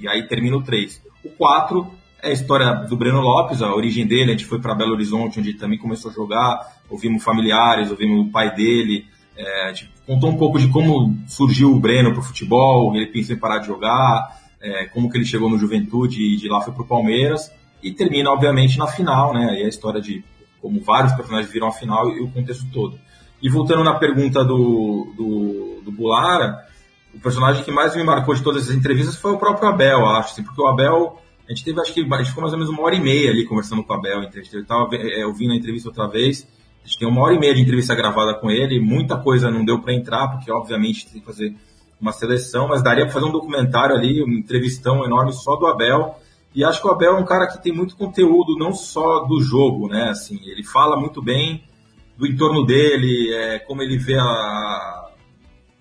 e 0.00 0.08
aí 0.08 0.26
termina 0.28 0.56
o 0.56 0.62
3. 0.62 1.02
O 1.24 1.30
4 1.30 1.86
é 2.22 2.28
a 2.28 2.32
história 2.32 2.72
do 2.72 2.96
Breno 2.96 3.20
Lopes, 3.20 3.62
a 3.62 3.74
origem 3.74 4.06
dele. 4.06 4.30
A 4.30 4.32
gente 4.32 4.46
foi 4.46 4.60
para 4.60 4.74
Belo 4.74 4.92
Horizonte, 4.92 5.40
onde 5.40 5.54
também 5.54 5.78
começou 5.78 6.10
a 6.10 6.14
jogar. 6.14 6.80
Ouvimos 6.88 7.22
familiares, 7.22 7.90
ouvimos 7.90 8.26
o 8.26 8.30
pai 8.30 8.54
dele. 8.54 9.06
É, 9.36 9.68
gente 9.74 9.92
contou 10.06 10.30
um 10.30 10.36
pouco 10.36 10.58
de 10.58 10.68
como 10.68 11.14
surgiu 11.26 11.72
o 11.72 11.80
Breno 11.80 12.12
para 12.12 12.20
o 12.20 12.22
futebol, 12.22 12.94
ele 12.96 13.06
pensou 13.06 13.36
em 13.36 13.38
parar 13.38 13.58
de 13.58 13.66
jogar, 13.66 14.40
é, 14.62 14.86
como 14.86 15.10
que 15.10 15.18
ele 15.18 15.26
chegou 15.26 15.50
no 15.50 15.58
Juventude 15.58 16.22
e 16.22 16.36
de 16.36 16.48
lá 16.48 16.60
foi 16.60 16.72
para 16.72 16.82
o 16.82 16.86
Palmeiras. 16.86 17.52
E 17.82 17.92
termina, 17.92 18.30
obviamente, 18.30 18.78
na 18.78 18.86
final, 18.86 19.34
né? 19.34 19.60
E 19.60 19.64
a 19.64 19.68
história 19.68 20.00
de 20.00 20.24
como 20.60 20.80
vários 20.80 21.12
personagens 21.12 21.52
viram 21.52 21.68
a 21.68 21.72
final 21.72 22.10
e 22.10 22.20
o 22.20 22.30
contexto 22.30 22.66
todo. 22.72 22.98
E 23.42 23.50
voltando 23.50 23.84
na 23.84 23.94
pergunta 23.94 24.44
do, 24.44 25.12
do, 25.16 25.80
do 25.84 25.92
Bulara, 25.92 26.66
o 27.14 27.20
personagem 27.20 27.64
que 27.64 27.70
mais 27.70 27.94
me 27.96 28.02
marcou 28.04 28.34
de 28.34 28.42
todas 28.42 28.64
essas 28.64 28.76
entrevistas 28.76 29.16
foi 29.16 29.32
o 29.32 29.38
próprio 29.38 29.68
Abel, 29.68 30.04
acho, 30.06 30.32
assim, 30.32 30.42
porque 30.42 30.60
o 30.60 30.66
Abel, 30.66 31.18
A 31.46 31.52
gente 31.52 31.64
teve, 31.64 31.80
acho 31.80 31.94
que 31.94 32.00
a 32.00 32.16
gente 32.18 32.28
ficou 32.28 32.42
mais 32.42 32.52
ou 32.52 32.58
menos 32.58 32.72
uma 32.72 32.82
hora 32.82 32.94
e 32.94 33.00
meia 33.00 33.30
ali 33.30 33.44
conversando 33.46 33.82
com 33.84 33.92
o 33.92 33.96
Abel. 33.96 34.22
Eu 34.22 34.60
estava 34.60 34.88
é, 34.96 35.24
ouvindo 35.24 35.52
a 35.52 35.56
entrevista 35.56 35.88
outra 35.88 36.08
vez. 36.08 36.46
A 36.84 36.86
gente 36.86 36.98
tem 36.98 37.08
uma 37.08 37.22
hora 37.22 37.34
e 37.34 37.38
meia 37.38 37.54
de 37.54 37.60
entrevista 37.60 37.94
gravada 37.94 38.34
com 38.34 38.50
ele. 38.50 38.80
Muita 38.80 39.16
coisa 39.16 39.50
não 39.50 39.64
deu 39.64 39.80
para 39.80 39.94
entrar, 39.94 40.28
porque 40.28 40.50
obviamente 40.50 41.10
tem 41.10 41.20
que 41.20 41.26
fazer 41.26 41.54
uma 42.00 42.12
seleção, 42.12 42.68
mas 42.68 42.82
daria 42.82 43.04
para 43.04 43.14
fazer 43.14 43.26
um 43.26 43.32
documentário 43.32 43.94
ali, 43.94 44.22
um 44.22 44.28
entrevistão 44.28 45.04
enorme 45.04 45.32
só 45.32 45.56
do 45.56 45.66
Abel. 45.66 46.16
E 46.54 46.64
acho 46.64 46.80
que 46.80 46.88
o 46.88 46.90
Abel 46.90 47.16
é 47.16 47.20
um 47.20 47.24
cara 47.24 47.46
que 47.46 47.62
tem 47.62 47.72
muito 47.72 47.96
conteúdo, 47.96 48.58
não 48.58 48.72
só 48.72 49.20
do 49.20 49.40
jogo, 49.40 49.88
né? 49.88 50.10
Assim, 50.10 50.40
ele 50.44 50.64
fala 50.64 50.98
muito 50.98 51.22
bem 51.22 51.62
do 52.16 52.26
entorno 52.26 52.64
dele, 52.64 53.32
é, 53.34 53.58
como 53.58 53.82
ele 53.82 53.98
vê 53.98 54.18
a, 54.18 55.06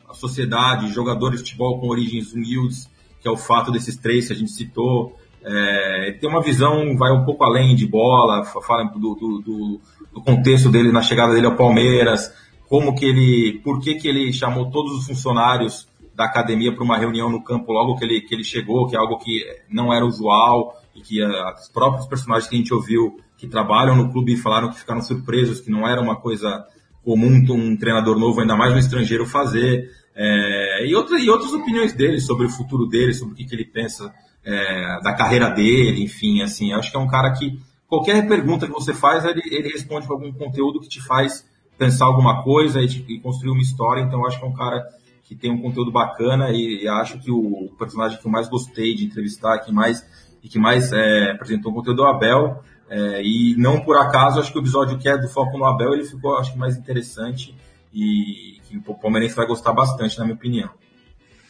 a 0.10 0.14
sociedade, 0.14 0.92
jogadores 0.92 1.40
de 1.40 1.46
futebol 1.46 1.80
com 1.80 1.88
origens 1.88 2.34
humildes, 2.34 2.90
que 3.22 3.28
é 3.28 3.32
o 3.32 3.38
fato 3.38 3.72
desses 3.72 3.98
três 3.98 4.28
que 4.28 4.34
a 4.34 4.36
gente 4.36 4.52
citou. 4.52 5.18
É, 5.44 6.18
tem 6.20 6.30
uma 6.30 6.42
visão, 6.42 6.98
vai 6.98 7.12
um 7.12 7.24
pouco 7.24 7.44
além 7.44 7.76
de 7.76 7.88
bola, 7.88 8.44
fala 8.44 8.84
do, 8.86 9.16
do, 9.16 9.42
do, 9.42 9.82
do 10.14 10.22
contexto 10.22 10.70
dele 10.70 10.92
na 10.92 11.02
chegada 11.02 11.34
dele 11.34 11.46
ao 11.46 11.56
Palmeiras, 11.56 12.34
como 12.68 12.96
que 12.96 13.06
ele, 13.06 13.62
por 13.64 13.80
que 13.80 13.96
que 13.96 14.08
ele 14.08 14.34
chamou 14.34 14.72
todos 14.72 14.94
os 14.98 15.08
funcionários 15.08 15.88
da 16.16 16.26
academia 16.26 16.74
para 16.74 16.84
uma 16.84 16.98
reunião 16.98 17.30
no 17.30 17.44
campo 17.44 17.72
logo 17.72 17.98
que 17.98 18.06
ele, 18.06 18.22
que 18.22 18.34
ele 18.34 18.44
chegou, 18.44 18.88
que 18.88 18.96
é 18.96 19.00
algo 19.00 19.18
que 19.18 19.46
não 19.70 19.94
era 19.94 20.06
usual 20.06 20.76
e 20.96 21.02
que 21.02 21.22
os 21.24 21.70
próprios 21.70 22.08
personagens 22.08 22.50
que 22.50 22.56
a 22.56 22.58
gente 22.58 22.74
ouviu 22.74 23.20
que 23.38 23.48
trabalham 23.48 23.96
no 23.96 24.12
clube 24.12 24.38
falaram 24.38 24.70
que 24.70 24.80
ficaram 24.80 25.02
surpresos, 25.02 25.60
que 25.60 25.70
não 25.70 25.88
era 25.88 26.02
uma 26.02 26.16
coisa 26.16 26.66
comum 27.04 27.46
um 27.50 27.78
treinador 27.78 28.18
novo, 28.18 28.42
ainda 28.42 28.56
mais 28.56 28.74
um 28.74 28.78
estrangeiro, 28.78 29.26
fazer. 29.26 29.90
É, 30.16 30.88
e, 30.88 30.96
outra, 30.96 31.20
e 31.20 31.30
outras 31.30 31.54
opiniões 31.54 31.94
dele 31.94 32.20
sobre 32.20 32.48
o 32.48 32.50
futuro 32.50 32.88
dele, 32.88 33.14
sobre 33.14 33.34
o 33.34 33.38
que, 33.38 33.46
que 33.46 33.54
ele 33.54 33.66
pensa 33.66 34.14
é, 34.44 35.02
da 35.02 35.14
carreira 35.14 35.50
dele, 35.50 36.04
enfim, 36.04 36.42
assim, 36.42 36.74
acho 36.74 36.90
que 36.90 36.98
é 36.98 37.00
um 37.00 37.08
cara 37.08 37.32
que 37.34 37.60
qualquer 37.88 38.28
pergunta 38.28 38.66
que 38.66 38.74
você 38.74 38.94
faz, 38.94 39.26
ele, 39.26 39.42
ele 39.52 39.70
responde 39.70 40.08
com 40.08 40.14
algum 40.14 40.32
conteúdo 40.32 40.80
que 40.80 40.88
te 40.88 41.02
faz 41.02 41.46
pensar 41.78 42.06
alguma 42.06 42.42
coisa 42.44 42.82
e, 42.82 42.86
e 42.86 43.20
construir 43.20 43.52
uma 43.52 43.62
história, 43.62 44.02
então 44.02 44.26
acho 44.26 44.40
que 44.40 44.46
é 44.46 44.48
um 44.48 44.54
cara 44.54 44.84
que 45.24 45.36
tem 45.36 45.52
um 45.52 45.62
conteúdo 45.62 45.92
bacana 45.92 46.52
e, 46.52 46.84
e 46.84 46.88
acho 46.88 47.20
que 47.20 47.32
o, 47.32 47.70
personagem 47.78 48.20
que 48.20 48.26
eu 48.26 48.32
mais 48.32 48.48
gostei 48.48 48.94
de 48.96 49.06
entrevistar, 49.06 49.60
que 49.60 49.72
mais 49.72 50.06
e 50.44 50.48
que 50.48 50.60
mais 50.60 50.92
é, 50.94 51.32
apresentou 51.32 51.74
conteúdo 51.74 52.04
é 52.04 52.06
o 52.06 52.10
Abel. 52.10 52.64
É, 52.90 53.22
e 53.24 53.56
não 53.58 53.82
por 53.82 53.98
acaso, 53.98 54.40
acho 54.40 54.52
que 54.52 54.60
o 54.60 54.62
episódio 54.62 54.98
que 54.98 55.10
é 55.10 55.18
do 55.18 55.28
foco 55.28 55.58
no 55.58 55.66
Abel, 55.66 55.94
ele 55.94 56.06
ficou, 56.06 56.38
acho 56.38 56.54
que 56.54 56.58
mais 56.58 56.78
interessante 56.78 57.56
e 57.94 58.60
que 58.66 58.78
o 58.78 58.94
Palmeirense 58.94 59.36
vai 59.36 59.48
gostar 59.48 59.74
bastante, 59.74 60.18
na 60.20 60.26
minha 60.26 60.36
opinião. 60.36 60.70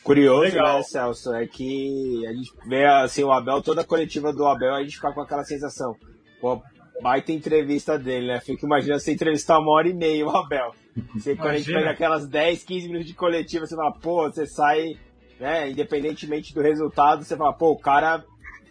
Curioso, 0.03 0.43
Legal. 0.43 0.77
né, 0.77 0.83
Celso, 0.83 1.33
é 1.33 1.47
que 1.47 2.25
a 2.27 2.31
gente 2.31 2.53
vê 2.67 2.85
assim, 2.85 3.23
o 3.23 3.31
Abel, 3.31 3.61
toda 3.61 3.81
a 3.81 3.85
coletiva 3.85 4.31
do 4.31 4.45
Abel, 4.45 4.75
a 4.75 4.83
gente 4.83 4.95
fica 4.95 5.11
com 5.11 5.21
aquela 5.21 5.43
sensação, 5.43 5.95
pô, 6.39 6.61
baita 7.01 7.31
entrevista 7.31 7.97
dele, 7.97 8.27
né? 8.27 8.39
Fico 8.39 8.65
imaginando 8.65 8.99
você 8.99 9.11
entrevistar 9.11 9.59
uma 9.59 9.71
hora 9.71 9.89
e 9.89 9.93
meia 9.93 10.25
o 10.25 10.29
Abel. 10.29 10.73
Você, 11.15 11.35
quando 11.35 11.49
a 11.49 11.57
gente 11.57 11.73
pega 11.73 11.89
aquelas 11.89 12.27
10, 12.27 12.63
15 12.63 12.87
minutos 12.87 13.07
de 13.07 13.15
coletiva, 13.15 13.65
você 13.65 13.75
fala, 13.75 13.91
pô, 13.91 14.29
você 14.29 14.45
sai, 14.45 14.95
né, 15.39 15.71
independentemente 15.71 16.53
do 16.53 16.61
resultado, 16.61 17.23
você 17.23 17.35
fala, 17.35 17.51
pô, 17.51 17.71
o 17.71 17.79
cara, 17.79 18.23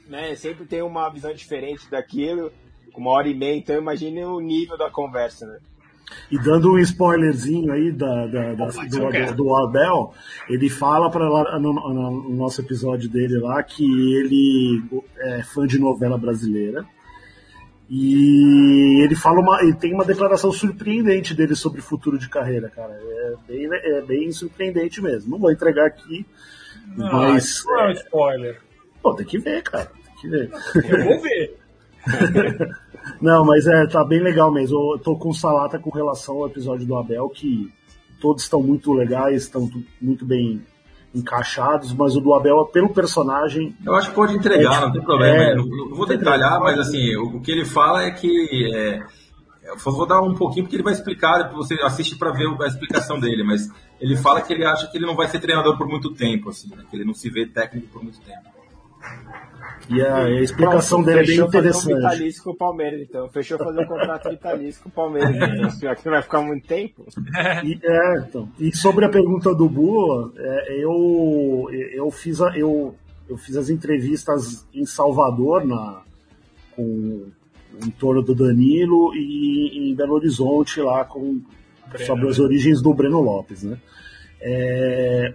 né, 0.09 0.35
sempre 0.35 0.65
tem 0.65 0.83
uma 0.83 1.09
visão 1.09 1.33
diferente 1.33 1.91
daquilo, 1.91 2.53
uma 2.97 3.11
hora 3.11 3.29
e 3.29 3.35
meia, 3.35 3.57
então 3.57 3.77
imagine 3.77 4.25
o 4.25 4.41
nível 4.41 4.79
da 4.79 4.91
conversa, 4.91 5.47
né? 5.47 5.59
E 6.31 6.39
dando 6.39 6.73
um 6.73 6.79
spoilerzinho 6.79 7.73
aí 7.73 7.91
da, 7.91 8.27
da, 8.27 8.55
da 8.55 8.67
do, 8.67 9.11
do, 9.11 9.35
do, 9.35 9.57
Abel, 9.57 10.13
ele 10.49 10.69
fala 10.69 11.11
para 11.11 11.59
no, 11.59 11.73
no, 11.73 12.37
nosso 12.37 12.61
episódio 12.61 13.09
dele 13.09 13.39
lá 13.39 13.63
que 13.63 13.85
ele 13.85 14.83
é 15.19 15.43
fã 15.43 15.67
de 15.67 15.79
novela 15.79 16.19
brasileira 16.19 16.87
e 17.89 19.03
ele 19.03 19.15
fala 19.15 19.41
uma, 19.41 19.63
ele 19.63 19.75
tem 19.75 19.93
uma 19.93 20.05
declaração 20.05 20.51
surpreendente 20.53 21.35
dele 21.35 21.55
sobre 21.55 21.81
o 21.81 21.85
futuro 21.85 22.19
de 22.19 22.29
carreira, 22.29 22.69
cara. 22.71 22.93
É 22.93 23.35
bem, 23.47 23.69
é 23.71 24.01
bem 24.01 24.33
surpreendente 24.33 25.03
mesmo. 25.03 25.33
Não 25.33 25.39
vou 25.39 25.53
entregar 25.53 25.87
aqui, 25.87 26.27
não, 26.97 27.13
mas. 27.13 27.63
Não 27.65 27.81
é 27.81 27.89
um 27.89 27.93
spoiler. 27.93 28.61
Pô, 29.05 29.13
tem 29.13 29.27
que 29.27 29.37
ver, 29.37 29.63
cara. 29.63 29.85
Tem 29.85 30.15
que 30.17 30.29
ver. 30.29 30.51
Eu 30.89 31.05
vou 31.05 31.21
ver. 31.21 31.59
não, 33.21 33.45
mas 33.45 33.67
é, 33.67 33.87
tá 33.87 34.03
bem 34.03 34.21
legal 34.21 34.51
mesmo. 34.51 34.95
Eu 34.95 34.99
tô 34.99 35.15
com 35.15 35.31
salata 35.31 35.79
com 35.79 35.91
relação 35.91 36.37
ao 36.37 36.47
episódio 36.47 36.87
do 36.87 36.97
Abel, 36.97 37.29
que 37.29 37.71
todos 38.19 38.45
estão 38.45 38.63
muito 38.63 38.95
legais, 38.95 39.43
estão 39.43 39.71
muito 40.01 40.25
bem 40.25 40.63
encaixados, 41.15 41.93
mas 41.93 42.17
o 42.17 42.21
do 42.21 42.33
Abel, 42.33 42.65
pelo 42.65 42.95
personagem. 42.95 43.77
Eu 43.85 43.95
acho 43.95 44.09
que 44.09 44.15
pode 44.15 44.35
entregar, 44.35 44.79
é, 44.79 44.87
não 44.87 44.93
tem 44.93 45.03
problema. 45.03 45.37
É, 45.37 45.55
não, 45.55 45.67
não, 45.67 45.95
vou 45.95 46.07
detalhar, 46.07 46.59
mas 46.61 46.79
assim, 46.79 47.15
o, 47.17 47.37
o, 47.37 47.41
que 47.43 47.51
ele 47.53 47.67
fala 47.67 48.05
é 48.05 48.11
que. 48.11 48.75
É, 48.75 49.03
eu 49.65 49.77
vou 49.77 50.07
dar 50.07 50.23
um 50.23 50.35
pouquinho 50.35 50.65
porque 50.65 50.77
ele 50.77 50.83
vai 50.83 50.95
explicar, 50.95 51.53
você 51.53 51.75
assiste 51.83 52.17
para 52.17 52.33
ver 52.33 52.47
a 52.59 52.67
explicação 52.67 53.21
dele, 53.21 53.45
mas 53.45 53.69
ele 54.01 54.17
fala 54.17 54.41
que 54.41 54.53
ele 54.53 54.65
acha 54.65 54.87
que 54.87 54.97
ele 54.97 55.07
não 55.07 55.15
vai 55.15 55.29
ser 55.29 55.41
treinador 55.41 55.77
por 55.77 55.87
muito 55.87 56.11
tempo, 56.15 56.49
assim, 56.49 56.71
né, 56.75 56.85
que 56.89 56.97
ele 56.97 57.05
não 57.05 57.15
se 57.15 57.29
vê 57.29 57.47
técnico 57.47 57.89
por 57.89 58.03
muito 58.03 58.19
tempo. 58.23 58.54
E 59.89 60.01
a, 60.01 60.25
a 60.25 60.41
explicação 60.41 61.03
Pronto, 61.03 61.15
dele 61.15 61.33
é 61.33 61.37
bem 61.37 61.47
interessante. 61.47 61.85
Fechou 61.85 61.91
fazer 61.91 61.95
um 61.95 61.97
vitalício 61.97 62.43
com 62.43 62.51
o 62.51 62.57
Palmeiras, 62.57 63.01
então. 63.03 63.29
Fechou 63.29 63.59
fazer 63.59 63.81
um 63.81 63.87
contrato 63.87 64.31
vitalício 64.31 64.83
com 64.83 64.89
o 64.89 64.93
Palmeiras. 64.93 65.77
Então, 65.77 65.91
aqui 65.91 66.09
vai 66.09 66.23
ficar 66.23 66.41
muito 66.41 66.67
tempo. 66.67 67.05
E, 67.65 67.79
é, 67.83 68.19
então. 68.21 68.49
E 68.59 68.75
sobre 68.75 69.05
a 69.05 69.09
pergunta 69.09 69.55
do 69.55 69.69
Bu, 69.69 70.33
é, 70.37 70.83
eu, 70.83 71.69
eu, 71.93 72.11
fiz 72.11 72.41
a, 72.41 72.57
eu, 72.57 72.95
eu 73.29 73.37
fiz 73.37 73.57
as 73.57 73.69
entrevistas 73.69 74.67
em 74.73 74.87
Salvador, 74.87 75.67
na, 75.67 76.03
com, 76.75 77.27
em 77.85 77.91
torno 77.91 78.23
do 78.23 78.35
Danilo, 78.35 79.15
e 79.15 79.91
em 79.91 79.95
Belo 79.95 80.15
Horizonte, 80.15 80.81
lá 80.81 81.05
com, 81.05 81.43
sobre 82.07 82.29
as 82.29 82.39
origens 82.39 82.81
do 82.81 82.95
Breno 82.95 83.21
Lopes, 83.21 83.63
né? 83.65 83.79
É, 84.41 85.35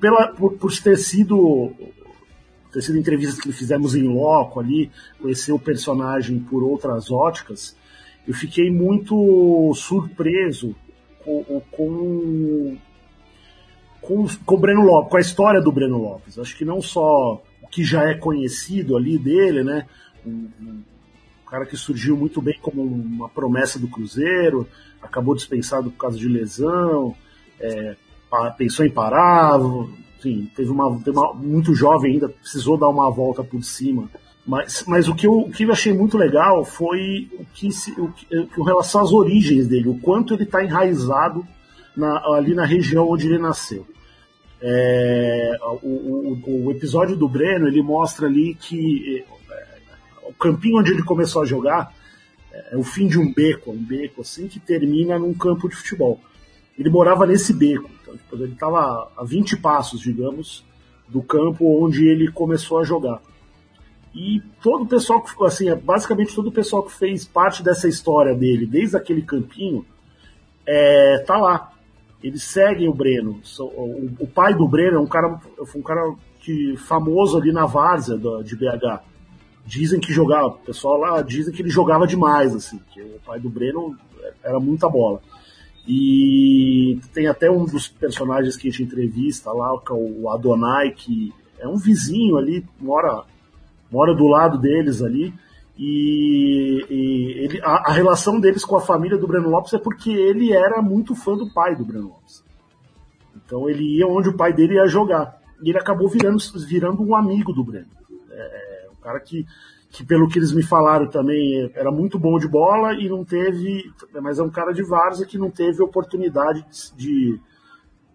pela, 0.00 0.28
por, 0.28 0.54
por 0.54 0.72
ter 0.72 0.96
sido 0.96 1.72
ter 2.72 2.82
sido 2.82 2.98
entrevistas 2.98 3.40
que 3.40 3.52
fizemos 3.52 3.94
em 3.94 4.02
loco 4.02 4.60
ali, 4.60 4.90
conhecer 5.20 5.52
o 5.52 5.58
personagem 5.58 6.38
por 6.38 6.62
outras 6.62 7.10
óticas, 7.10 7.76
eu 8.26 8.34
fiquei 8.34 8.70
muito 8.70 9.72
surpreso 9.74 10.74
com, 11.24 11.62
com, 11.70 12.76
com, 14.00 14.26
com 14.44 14.54
o 14.54 14.58
Breno 14.58 14.82
Lopes, 14.82 15.10
com 15.10 15.16
a 15.16 15.20
história 15.20 15.60
do 15.60 15.72
Breno 15.72 15.98
Lopes. 15.98 16.38
Acho 16.38 16.56
que 16.56 16.64
não 16.64 16.80
só 16.82 17.42
o 17.62 17.68
que 17.68 17.82
já 17.82 18.04
é 18.04 18.14
conhecido 18.14 18.96
ali 18.96 19.18
dele, 19.18 19.64
né? 19.64 19.86
Um, 20.26 20.48
um 20.60 20.82
cara 21.50 21.64
que 21.64 21.76
surgiu 21.76 22.16
muito 22.16 22.42
bem 22.42 22.58
como 22.60 22.82
uma 22.82 23.28
promessa 23.28 23.78
do 23.78 23.88
Cruzeiro, 23.88 24.68
acabou 25.00 25.34
dispensado 25.34 25.90
por 25.90 25.98
causa 25.98 26.18
de 26.18 26.28
lesão, 26.28 27.14
é, 27.58 27.96
pensou 28.56 28.84
em 28.84 28.90
parar, 28.90 29.58
enfim, 30.18 30.50
teve 30.54 30.70
uma, 30.70 30.98
teve 31.00 31.16
uma, 31.16 31.32
muito 31.32 31.74
jovem 31.74 32.14
ainda, 32.14 32.28
precisou 32.28 32.76
dar 32.76 32.88
uma 32.88 33.10
volta 33.10 33.44
por 33.44 33.62
cima. 33.62 34.10
Mas, 34.44 34.84
mas 34.86 35.08
o, 35.08 35.14
que 35.14 35.26
eu, 35.26 35.40
o 35.40 35.50
que 35.50 35.64
eu 35.64 35.72
achei 35.72 35.92
muito 35.92 36.16
legal 36.16 36.64
foi 36.64 37.28
o 37.38 37.44
que, 37.54 37.70
se, 37.70 37.92
o 38.00 38.10
que, 38.10 38.26
com 38.46 38.62
relação 38.62 39.02
às 39.02 39.12
origens 39.12 39.68
dele, 39.68 39.88
o 39.88 39.98
quanto 39.98 40.34
ele 40.34 40.44
está 40.44 40.64
enraizado 40.64 41.46
na, 41.96 42.16
ali 42.34 42.54
na 42.54 42.64
região 42.64 43.08
onde 43.08 43.26
ele 43.26 43.38
nasceu. 43.38 43.86
É, 44.60 45.56
o, 45.82 45.86
o, 45.86 46.64
o, 46.66 46.70
episódio 46.72 47.14
do 47.14 47.28
Breno 47.28 47.68
ele 47.68 47.80
mostra 47.80 48.26
ali 48.26 48.56
que 48.56 49.24
é, 49.24 50.28
o 50.28 50.32
campinho 50.32 50.80
onde 50.80 50.90
ele 50.90 51.02
começou 51.04 51.42
a 51.42 51.46
jogar 51.46 51.94
é 52.72 52.76
o 52.76 52.82
fim 52.82 53.06
de 53.06 53.18
um 53.18 53.32
beco, 53.32 53.70
um 53.70 53.76
beco 53.76 54.22
assim 54.22 54.48
que 54.48 54.58
termina 54.58 55.18
num 55.18 55.32
campo 55.32 55.68
de 55.68 55.76
futebol. 55.76 56.20
Ele 56.78 56.88
morava 56.88 57.26
nesse 57.26 57.52
beco. 57.52 57.90
Então, 58.00 58.16
tipo, 58.16 58.36
ele 58.36 58.52
estava 58.52 59.10
a 59.16 59.24
20 59.24 59.56
passos, 59.56 60.00
digamos, 60.00 60.64
do 61.08 61.22
campo 61.22 61.84
onde 61.84 62.06
ele 62.06 62.30
começou 62.30 62.78
a 62.78 62.84
jogar. 62.84 63.20
E 64.14 64.40
todo 64.62 64.84
o 64.84 64.86
pessoal 64.86 65.22
que 65.22 65.44
assim, 65.44 65.68
é, 65.68 65.74
basicamente 65.74 66.34
todo 66.34 66.48
o 66.48 66.52
pessoal 66.52 66.82
que 66.82 66.92
fez 66.92 67.24
parte 67.24 67.62
dessa 67.62 67.88
história 67.88 68.34
dele, 68.34 68.66
desde 68.66 68.96
aquele 68.96 69.22
campinho, 69.22 69.84
é, 70.66 71.18
tá 71.18 71.36
lá. 71.36 71.72
Eles 72.22 72.42
seguem 72.42 72.88
o 72.88 72.94
Breno. 72.94 73.40
O, 74.18 74.26
pai 74.26 74.52
do 74.52 74.66
Breno 74.66 74.96
é 74.96 75.00
um 75.00 75.06
cara, 75.06 75.40
um 75.74 75.82
cara 75.82 76.14
que, 76.40 76.76
famoso 76.76 77.38
ali 77.38 77.52
na 77.52 77.64
várzea 77.64 78.18
de 78.42 78.56
BH. 78.56 79.00
Dizem 79.64 80.00
que 80.00 80.12
jogava, 80.12 80.46
o 80.48 80.58
pessoal 80.58 80.98
lá 80.98 81.22
dizem 81.22 81.54
que 81.54 81.62
ele 81.62 81.70
jogava 81.70 82.06
demais, 82.06 82.56
assim, 82.56 82.80
que 82.92 83.00
o 83.00 83.20
pai 83.24 83.38
do 83.38 83.48
Breno 83.48 83.96
era 84.42 84.58
muita 84.58 84.88
bola. 84.88 85.20
E 85.88 87.00
tem 87.14 87.26
até 87.26 87.50
um 87.50 87.64
dos 87.64 87.88
personagens 87.88 88.56
que 88.56 88.68
a 88.68 88.70
gente 88.70 88.82
entrevista 88.82 89.50
lá, 89.50 89.68
é 89.68 89.92
o 89.92 90.28
Adonai, 90.28 90.90
que 90.90 91.32
é 91.58 91.66
um 91.66 91.78
vizinho 91.78 92.36
ali, 92.36 92.62
mora, 92.78 93.24
mora 93.90 94.14
do 94.14 94.26
lado 94.26 94.58
deles 94.58 95.00
ali. 95.00 95.32
E, 95.78 96.84
e 96.90 97.44
ele, 97.44 97.60
a, 97.62 97.90
a, 97.90 97.92
relação 97.92 98.38
deles 98.38 98.64
com 98.64 98.76
a 98.76 98.80
família 98.80 99.16
do 99.16 99.26
Breno 99.26 99.48
Lopes 99.48 99.72
é 99.72 99.78
porque 99.78 100.10
ele 100.10 100.52
era 100.52 100.82
muito 100.82 101.14
fã 101.14 101.34
do 101.36 101.50
pai 101.52 101.74
do 101.74 101.86
Breno 101.86 102.08
Lopes. 102.08 102.44
Então 103.34 103.70
ele 103.70 103.96
ia 103.96 104.06
onde 104.06 104.28
o 104.28 104.36
pai 104.36 104.52
dele 104.52 104.74
ia 104.74 104.86
jogar. 104.86 105.40
E 105.62 105.70
ele 105.70 105.78
acabou 105.78 106.08
virando, 106.08 106.38
virando 106.66 107.02
um 107.02 107.16
amigo 107.16 107.52
do 107.52 107.64
Breno. 107.64 107.88
É, 108.30 108.68
cara 109.08 109.20
que, 109.20 109.46
que, 109.90 110.04
pelo 110.04 110.28
que 110.28 110.38
eles 110.38 110.52
me 110.52 110.62
falaram 110.62 111.08
também, 111.08 111.70
era 111.74 111.90
muito 111.90 112.18
bom 112.18 112.38
de 112.38 112.46
bola 112.46 112.94
e 112.94 113.08
não 113.08 113.24
teve. 113.24 113.90
Mas 114.20 114.38
é 114.38 114.42
um 114.42 114.50
cara 114.50 114.72
de 114.72 114.82
várzea 114.82 115.26
que 115.26 115.38
não 115.38 115.50
teve 115.50 115.82
oportunidade 115.82 116.64
de, 116.96 117.38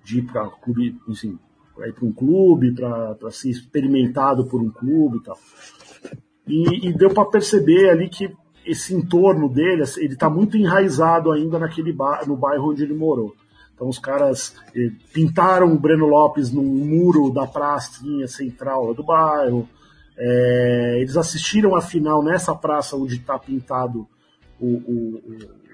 de 0.03 0.19
ir 0.19 0.23
para 0.23 0.47
clube, 0.49 0.99
enfim, 1.07 1.37
para 1.75 1.87
ir 1.87 1.93
para 1.93 2.05
um 2.05 2.11
clube, 2.11 2.73
para 2.73 3.31
ser 3.31 3.49
experimentado 3.49 4.45
por 4.45 4.61
um 4.61 4.69
clube 4.69 5.17
e 5.17 5.23
tal. 5.23 5.37
E, 6.47 6.89
e 6.89 6.93
deu 6.93 7.09
para 7.13 7.25
perceber 7.25 7.89
ali 7.89 8.09
que 8.09 8.31
esse 8.65 8.93
entorno 8.93 9.49
dele, 9.49 9.83
ele 9.97 10.13
está 10.13 10.29
muito 10.29 10.57
enraizado 10.57 11.31
ainda 11.31 11.59
naquele 11.59 11.91
bar, 11.91 12.27
no 12.27 12.35
bairro 12.35 12.71
onde 12.71 12.83
ele 12.83 12.93
morou. 12.93 13.35
Então 13.73 13.87
os 13.87 13.99
caras 13.99 14.55
eh, 14.75 14.91
pintaram 15.11 15.73
o 15.73 15.79
Breno 15.79 16.07
Lopes 16.07 16.51
num 16.51 16.63
muro 16.63 17.31
da 17.31 17.45
pracinha 17.45 18.27
central 18.27 18.93
do 18.93 19.03
bairro. 19.03 19.67
É, 20.17 20.97
eles 20.99 21.17
assistiram 21.17 21.75
a 21.75 21.81
final 21.81 22.23
nessa 22.23 22.53
praça 22.53 22.95
onde 22.95 23.15
está 23.15 23.37
pintado 23.37 24.07
o, 24.59 24.67
o, 24.67 25.21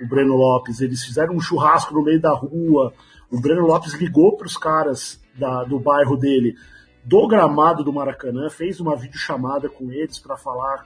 o, 0.03 0.07
Breno 0.07 0.35
Lopes. 0.35 0.81
Eles 0.81 1.03
fizeram 1.03 1.35
um 1.35 1.41
churrasco 1.41 1.93
no 1.93 2.03
meio 2.03 2.21
da 2.21 2.33
rua. 2.33 2.93
O 3.29 3.39
Breno 3.39 3.65
Lopes 3.65 3.93
ligou 3.93 4.37
para 4.37 4.47
os 4.47 4.57
caras 4.57 5.21
da, 5.37 5.63
do 5.63 5.79
bairro 5.79 6.17
dele, 6.17 6.55
do 7.03 7.27
gramado 7.27 7.83
do 7.83 7.93
Maracanã, 7.93 8.49
fez 8.49 8.79
uma 8.79 8.95
videochamada 8.95 9.69
com 9.69 9.91
eles 9.91 10.19
para 10.19 10.37
falar. 10.37 10.85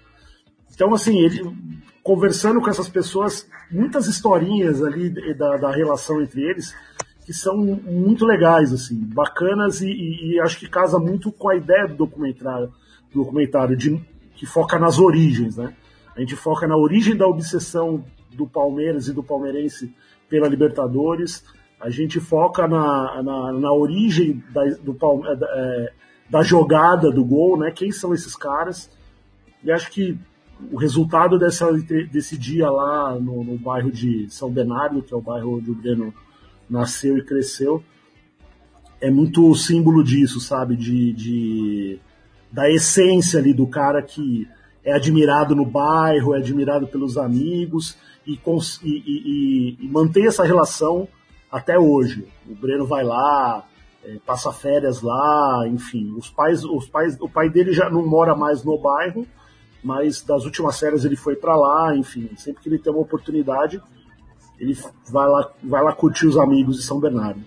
Então, 0.74 0.94
assim, 0.94 1.20
ele 1.20 1.42
conversando 2.04 2.60
com 2.60 2.70
essas 2.70 2.90
pessoas, 2.90 3.48
muitas 3.72 4.08
historinhas 4.08 4.84
ali 4.84 5.10
da, 5.36 5.58
da 5.58 5.72
relação 5.72 6.22
entre 6.22 6.42
eles 6.42 6.76
que 7.26 7.34
são 7.34 7.56
muito 7.58 8.26
legais, 8.26 8.74
assim, 8.74 8.96
bacanas 8.96 9.82
e, 9.82 9.88
e, 9.88 10.34
e, 10.34 10.40
acho 10.42 10.60
que 10.60 10.68
casa 10.68 11.00
muito 11.00 11.32
com 11.32 11.50
a 11.50 11.56
ideia 11.56 11.88
do 11.88 11.96
documentário, 11.96 12.68
do 12.68 12.74
documentário 13.14 13.76
de, 13.76 14.00
que 14.36 14.46
foca 14.46 14.80
nas 14.80 15.00
origens, 15.00 15.58
né? 15.58 15.74
A 16.16 16.20
gente 16.20 16.36
foca 16.36 16.68
na 16.68 16.78
origem 16.78 17.16
da 17.16 17.28
obsessão 17.28 18.04
do 18.32 18.48
Palmeiras 18.48 19.08
e 19.08 19.14
do 19.14 19.24
palmeirense 19.24 19.94
pela 20.30 20.48
Libertadores. 20.48 21.44
A 21.80 21.90
gente 21.90 22.20
foca 22.20 22.68
na, 22.68 23.22
na, 23.24 23.54
na 23.54 23.74
origem 23.74 24.44
da, 24.52 24.64
do, 24.64 24.98
é, 25.26 25.94
da 26.30 26.44
jogada 26.44 27.12
do 27.12 27.26
gol, 27.26 27.58
né? 27.58 27.72
Quem 27.72 27.92
são 27.92 28.14
esses 28.14 28.36
caras? 28.36 28.90
E 29.64 29.72
acho 29.72 29.92
que 29.92 30.18
o 30.72 30.78
resultado 30.78 31.38
dessa, 31.38 31.72
desse 32.12 32.38
dia 32.38 32.70
lá 32.70 33.16
no, 33.20 33.44
no 33.44 33.58
bairro 33.58 33.92
de 33.92 34.30
São 34.30 34.52
Bernardo, 34.52 35.02
que 35.02 35.14
é 35.14 35.18
o 35.18 35.22
bairro 35.22 35.58
onde 35.58 35.72
o 35.72 35.76
Breno 35.76 36.14
nasceu 36.70 37.18
e 37.18 37.24
cresceu, 37.24 37.84
é 39.02 39.12
muito 39.12 39.54
símbolo 39.56 40.04
disso, 40.04 40.40
sabe? 40.40 40.76
De, 40.76 41.12
de, 41.14 42.00
da 42.54 42.70
essência 42.70 43.40
ali 43.40 43.52
do 43.52 43.66
cara 43.66 44.00
que 44.04 44.48
é 44.86 44.94
admirado 44.94 45.56
no 45.56 45.66
bairro, 45.66 46.36
é 46.36 46.38
admirado 46.38 46.86
pelos 46.88 47.18
amigos 47.18 47.98
e, 48.28 48.40
e, 48.84 48.90
e, 48.94 49.78
e 49.82 49.88
mantém 49.88 50.28
essa 50.28 50.44
relação 50.44 51.08
até 51.52 51.80
hoje. 51.80 52.28
O 52.48 52.54
Breno 52.54 52.86
vai 52.86 53.04
lá, 53.04 53.66
é, 54.06 54.18
passa 54.24 54.54
férias 54.54 55.02
lá, 55.02 55.68
enfim. 55.68 56.14
Os 56.16 56.30
pais, 56.30 56.64
os 56.64 56.88
pais, 56.88 57.18
o 57.20 57.28
pai 57.28 57.50
dele 57.50 57.74
já 57.74 57.90
não 57.90 58.06
mora 58.06 58.36
mais 58.36 58.64
no 58.64 58.78
bairro, 58.78 59.26
mas 59.84 60.22
das 60.22 60.46
últimas 60.46 60.80
férias 60.80 61.04
ele 61.04 61.16
foi 61.16 61.36
para 61.36 61.56
lá, 61.56 61.96
enfim. 61.96 62.30
Sempre 62.38 62.62
que 62.62 62.70
ele 62.70 62.78
tem 62.78 62.94
uma 62.94 63.02
oportunidade, 63.02 63.82
ele 64.60 64.78
vai 65.10 65.28
lá, 65.28 65.50
vai 65.64 65.84
lá 65.84 65.92
curtir 65.92 66.28
os 66.28 66.38
amigos 66.38 66.78
de 66.78 66.84
São 66.84 67.00
Bernardo. 67.00 67.42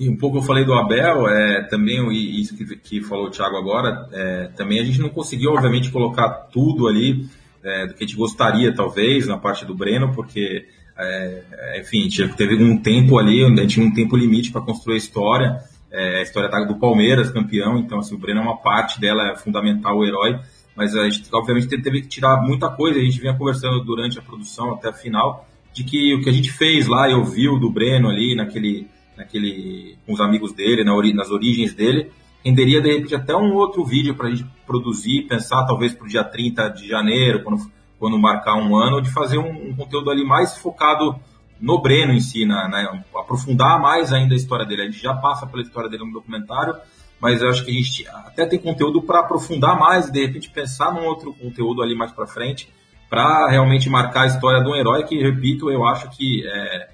E 0.00 0.08
um 0.08 0.16
pouco 0.16 0.38
eu 0.38 0.42
falei 0.42 0.64
do 0.64 0.72
Abel, 0.72 1.28
é, 1.28 1.60
também 1.64 2.10
isso 2.10 2.56
que, 2.56 2.64
que 2.74 3.02
falou 3.02 3.26
o 3.26 3.30
Thiago 3.30 3.58
agora, 3.58 4.08
é, 4.10 4.46
também 4.56 4.80
a 4.80 4.82
gente 4.82 4.98
não 4.98 5.10
conseguiu, 5.10 5.50
obviamente, 5.50 5.90
colocar 5.90 6.30
tudo 6.50 6.88
ali 6.88 7.28
é, 7.62 7.86
do 7.86 7.92
que 7.92 8.02
a 8.02 8.06
gente 8.06 8.16
gostaria, 8.16 8.74
talvez, 8.74 9.26
na 9.26 9.36
parte 9.36 9.66
do 9.66 9.74
Breno, 9.74 10.10
porque, 10.14 10.64
é, 10.98 11.80
enfim, 11.82 12.08
teve 12.34 12.64
um 12.64 12.78
tempo 12.78 13.18
ali, 13.18 13.44
a 13.44 13.48
gente 13.48 13.74
tinha 13.74 13.84
um 13.84 13.92
tempo 13.92 14.16
limite 14.16 14.50
para 14.50 14.62
construir 14.62 14.94
a 14.94 14.96
história, 14.96 15.60
é, 15.92 16.20
a 16.20 16.22
história 16.22 16.48
do 16.64 16.78
Palmeiras, 16.78 17.30
campeão, 17.30 17.76
então 17.76 17.98
assim, 17.98 18.14
o 18.14 18.18
Breno 18.18 18.40
é 18.40 18.42
uma 18.42 18.56
parte 18.56 18.98
dela, 18.98 19.30
é 19.30 19.36
fundamental, 19.36 19.98
o 19.98 20.06
herói, 20.06 20.40
mas 20.74 20.96
a 20.96 21.04
gente 21.10 21.28
obviamente 21.30 21.68
teve 21.68 22.00
que 22.00 22.08
tirar 22.08 22.40
muita 22.40 22.70
coisa, 22.70 22.98
a 22.98 23.02
gente 23.02 23.20
vinha 23.20 23.36
conversando 23.36 23.84
durante 23.84 24.18
a 24.18 24.22
produção 24.22 24.72
até 24.72 24.88
a 24.88 24.94
final, 24.94 25.46
de 25.74 25.84
que 25.84 26.14
o 26.14 26.22
que 26.22 26.30
a 26.30 26.32
gente 26.32 26.50
fez 26.50 26.86
lá 26.86 27.06
e 27.06 27.12
ouviu 27.12 27.58
do 27.58 27.70
Breno 27.70 28.08
ali, 28.08 28.34
naquele, 28.34 28.88
naquele, 29.20 29.96
com 30.06 30.12
os 30.12 30.20
amigos 30.20 30.52
dele, 30.52 30.82
na, 30.82 30.92
nas 31.14 31.30
origens 31.30 31.74
dele, 31.74 32.10
renderia 32.44 32.80
de 32.80 32.90
repente 32.90 33.14
até 33.14 33.36
um 33.36 33.54
outro 33.54 33.84
vídeo 33.84 34.14
para 34.14 34.28
a 34.28 34.30
gente 34.30 34.46
produzir, 34.66 35.26
pensar 35.28 35.64
talvez 35.66 35.94
para 35.94 36.06
o 36.06 36.08
dia 36.08 36.24
30 36.24 36.68
de 36.70 36.88
janeiro, 36.88 37.42
quando, 37.42 37.70
quando 37.98 38.18
marcar 38.18 38.54
um 38.54 38.74
ano, 38.76 39.00
de 39.00 39.10
fazer 39.10 39.38
um, 39.38 39.70
um 39.70 39.76
conteúdo 39.76 40.10
ali 40.10 40.24
mais 40.24 40.56
focado 40.56 41.16
no 41.60 41.80
Breno 41.82 42.12
em 42.12 42.20
si, 42.20 42.46
na, 42.46 42.66
aprofundar 43.14 43.78
mais 43.78 44.12
ainda 44.12 44.34
a 44.34 44.36
história 44.36 44.64
dele. 44.64 44.82
A 44.82 44.84
gente 44.86 45.02
já 45.02 45.14
passa 45.14 45.46
pela 45.46 45.62
história 45.62 45.90
dele 45.90 46.04
no 46.04 46.12
documentário, 46.12 46.74
mas 47.20 47.42
eu 47.42 47.50
acho 47.50 47.64
que 47.64 47.70
a 47.70 47.74
gente 47.74 48.08
até 48.08 48.46
tem 48.46 48.58
conteúdo 48.58 49.02
para 49.02 49.20
aprofundar 49.20 49.78
mais 49.78 50.08
e 50.08 50.12
de 50.12 50.24
repente 50.24 50.48
pensar 50.50 50.92
num 50.94 51.04
outro 51.04 51.34
conteúdo 51.34 51.82
ali 51.82 51.94
mais 51.94 52.10
para 52.12 52.26
frente, 52.26 52.72
para 53.10 53.50
realmente 53.50 53.90
marcar 53.90 54.22
a 54.22 54.26
história 54.26 54.62
de 54.62 54.70
um 54.70 54.74
herói 54.74 55.04
que, 55.04 55.20
repito, 55.20 55.70
eu 55.70 55.84
acho 55.84 56.08
que 56.16 56.46
é, 56.46 56.88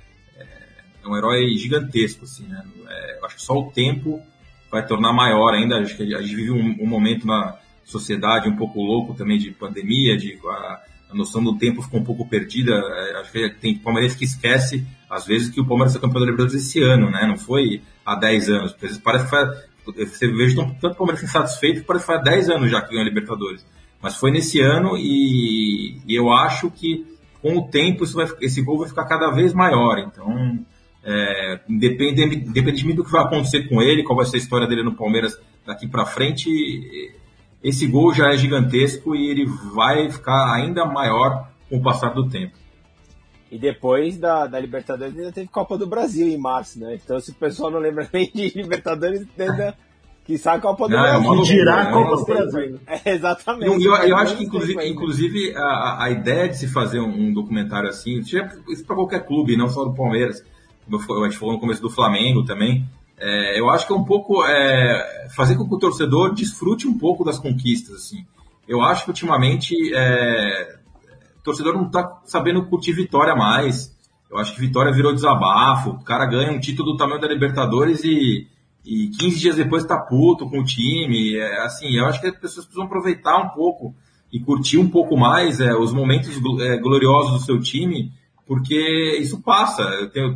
é, 1.06 1.08
é 1.08 1.12
um 1.12 1.16
herói 1.16 1.56
gigantesco. 1.56 2.24
Assim, 2.24 2.46
né? 2.46 2.62
É, 2.88 3.18
acho 3.24 3.36
que 3.36 3.42
só 3.42 3.54
o 3.54 3.70
tempo 3.70 4.20
vai 4.70 4.86
tornar 4.86 5.12
maior 5.12 5.54
ainda. 5.54 5.78
Acho 5.78 5.96
que 5.96 6.14
a 6.14 6.20
gente 6.20 6.34
vive 6.34 6.50
um, 6.50 6.76
um 6.80 6.86
momento 6.86 7.26
na 7.26 7.56
sociedade 7.84 8.48
um 8.48 8.56
pouco 8.56 8.80
louco 8.80 9.14
também 9.14 9.38
de 9.38 9.50
pandemia, 9.50 10.16
de. 10.16 10.38
A, 10.44 10.82
a 11.08 11.14
noção 11.14 11.42
do 11.42 11.56
tempo 11.56 11.82
ficou 11.82 12.00
um 12.00 12.04
pouco 12.04 12.28
perdida. 12.28 12.72
É, 12.72 13.20
acho 13.20 13.30
que 13.30 13.48
tem 13.60 13.78
palmeirense 13.78 14.18
que 14.18 14.24
esquece, 14.24 14.84
às 15.08 15.24
vezes, 15.24 15.50
que 15.50 15.60
o 15.60 15.66
Palmeiras 15.66 15.92
foi 15.92 16.00
campeão 16.00 16.20
da 16.20 16.26
Libertadores 16.26 16.66
esse 16.66 16.82
ano, 16.82 17.10
né? 17.10 17.26
Não 17.26 17.36
foi 17.36 17.82
há 18.04 18.16
10 18.16 18.50
anos. 18.50 18.76
Parece 19.04 19.24
que 19.24 19.30
foi, 19.30 20.04
você 20.04 20.26
vejo 20.26 20.56
tanto 20.80 20.96
Palmeiras 20.96 21.22
insatisfeito 21.22 21.80
que 21.80 21.86
parece 21.86 22.04
que 22.04 22.12
foi 22.12 22.20
há 22.20 22.22
10 22.22 22.50
anos 22.50 22.70
já 22.70 22.82
que 22.82 22.88
ganhou 22.88 23.02
a 23.02 23.08
Libertadores. 23.08 23.64
Mas 24.02 24.16
foi 24.16 24.30
nesse 24.30 24.60
ano 24.60 24.96
e, 24.96 26.00
e 26.06 26.14
eu 26.14 26.30
acho 26.32 26.70
que 26.70 27.06
com 27.40 27.56
o 27.58 27.68
tempo 27.68 28.04
vai, 28.06 28.26
esse 28.40 28.60
gol 28.62 28.78
vai 28.78 28.88
ficar 28.88 29.04
cada 29.04 29.30
vez 29.30 29.54
maior. 29.54 29.98
Então, 29.98 30.58
é, 31.06 31.60
independentemente 31.68 32.94
do 32.94 33.04
que 33.04 33.12
vai 33.12 33.22
acontecer 33.22 33.68
com 33.68 33.80
ele, 33.80 34.02
qual 34.02 34.16
vai 34.16 34.26
ser 34.26 34.36
a 34.36 34.40
história 34.40 34.66
dele 34.66 34.82
no 34.82 34.96
Palmeiras 34.96 35.38
daqui 35.64 35.86
para 35.86 36.04
frente, 36.04 36.50
esse 37.62 37.86
gol 37.86 38.12
já 38.12 38.32
é 38.32 38.36
gigantesco 38.36 39.14
e 39.14 39.30
ele 39.30 39.46
vai 39.72 40.10
ficar 40.10 40.52
ainda 40.52 40.84
maior 40.84 41.48
com 41.70 41.76
o 41.76 41.82
passar 41.82 42.10
do 42.10 42.28
tempo. 42.28 42.56
E 43.50 43.56
depois 43.56 44.18
da, 44.18 44.48
da 44.48 44.58
Libertadores 44.58 45.16
ainda 45.16 45.30
teve 45.30 45.46
Copa 45.46 45.78
do 45.78 45.86
Brasil 45.86 46.26
em 46.26 46.36
março, 46.36 46.80
né? 46.80 46.98
Então 47.02 47.20
se 47.20 47.30
o 47.30 47.34
pessoal 47.34 47.70
não 47.70 47.78
lembra 47.78 48.08
nem 48.12 48.28
de 48.28 48.48
Libertadores, 48.56 49.24
ainda 49.38 49.76
que 50.24 50.36
sabe 50.36 50.58
a 50.58 50.60
Copa 50.60 50.88
do 50.88 50.96
não, 50.96 51.02
Brasil. 51.02 51.40
É 51.40 51.44
girar 51.44 51.86
a 51.86 51.92
Copa 51.92 52.16
do 52.16 52.24
Brasil. 52.24 52.80
É, 52.84 53.12
exatamente. 53.14 53.84
Eu, 53.84 53.94
eu, 53.94 54.08
eu 54.08 54.16
acho 54.16 54.36
que 54.36 54.44
inclusive, 54.44 54.88
inclusive 54.88 55.56
a, 55.56 56.04
a 56.04 56.10
ideia 56.10 56.48
de 56.48 56.58
se 56.58 56.66
fazer 56.66 56.98
um, 56.98 57.28
um 57.28 57.32
documentário 57.32 57.88
assim, 57.88 58.18
isso 58.18 58.36
é 58.36 58.42
para 58.84 58.96
qualquer 58.96 59.24
clube, 59.24 59.56
não 59.56 59.68
só 59.68 59.84
do 59.84 59.94
Palmeiras, 59.94 60.42
como 60.86 61.24
a 61.24 61.28
gente 61.28 61.38
falou 61.38 61.54
no 61.54 61.60
começo 61.60 61.82
do 61.82 61.90
Flamengo 61.90 62.44
também, 62.44 62.88
é, 63.18 63.58
eu 63.58 63.70
acho 63.70 63.86
que 63.86 63.92
é 63.92 63.96
um 63.96 64.04
pouco 64.04 64.44
é, 64.44 65.28
fazer 65.34 65.56
com 65.56 65.66
que 65.66 65.74
o 65.74 65.78
torcedor 65.78 66.34
desfrute 66.34 66.86
um 66.86 66.98
pouco 66.98 67.24
das 67.24 67.38
conquistas. 67.38 67.96
Assim. 67.96 68.24
Eu 68.68 68.82
acho 68.82 69.04
que 69.04 69.10
ultimamente 69.10 69.74
é, 69.94 70.76
o 71.38 71.42
torcedor 71.42 71.74
não 71.74 71.86
está 71.86 72.20
sabendo 72.24 72.66
curtir 72.66 72.92
vitória 72.92 73.34
mais. 73.34 73.94
Eu 74.30 74.38
acho 74.38 74.54
que 74.54 74.60
vitória 74.60 74.92
virou 74.92 75.14
desabafo. 75.14 75.90
O 75.90 76.04
cara 76.04 76.26
ganha 76.26 76.52
um 76.52 76.60
título 76.60 76.92
do 76.92 76.96
tamanho 76.96 77.20
da 77.20 77.28
Libertadores 77.28 78.04
e, 78.04 78.46
e 78.84 79.08
15 79.18 79.38
dias 79.38 79.56
depois 79.56 79.82
está 79.82 79.98
puto 79.98 80.48
com 80.50 80.60
o 80.60 80.64
time. 80.64 81.36
É, 81.36 81.62
assim, 81.62 81.96
eu 81.96 82.04
acho 82.06 82.20
que 82.20 82.26
as 82.26 82.36
pessoas 82.36 82.66
precisam 82.66 82.84
aproveitar 82.84 83.38
um 83.38 83.48
pouco 83.48 83.94
e 84.32 84.40
curtir 84.40 84.76
um 84.76 84.88
pouco 84.88 85.16
mais 85.16 85.60
é, 85.60 85.74
os 85.74 85.92
momentos 85.92 86.36
é, 86.60 86.76
gloriosos 86.76 87.32
do 87.32 87.38
seu 87.46 87.60
time, 87.60 88.12
porque 88.46 89.18
isso 89.20 89.42
passa. 89.42 89.84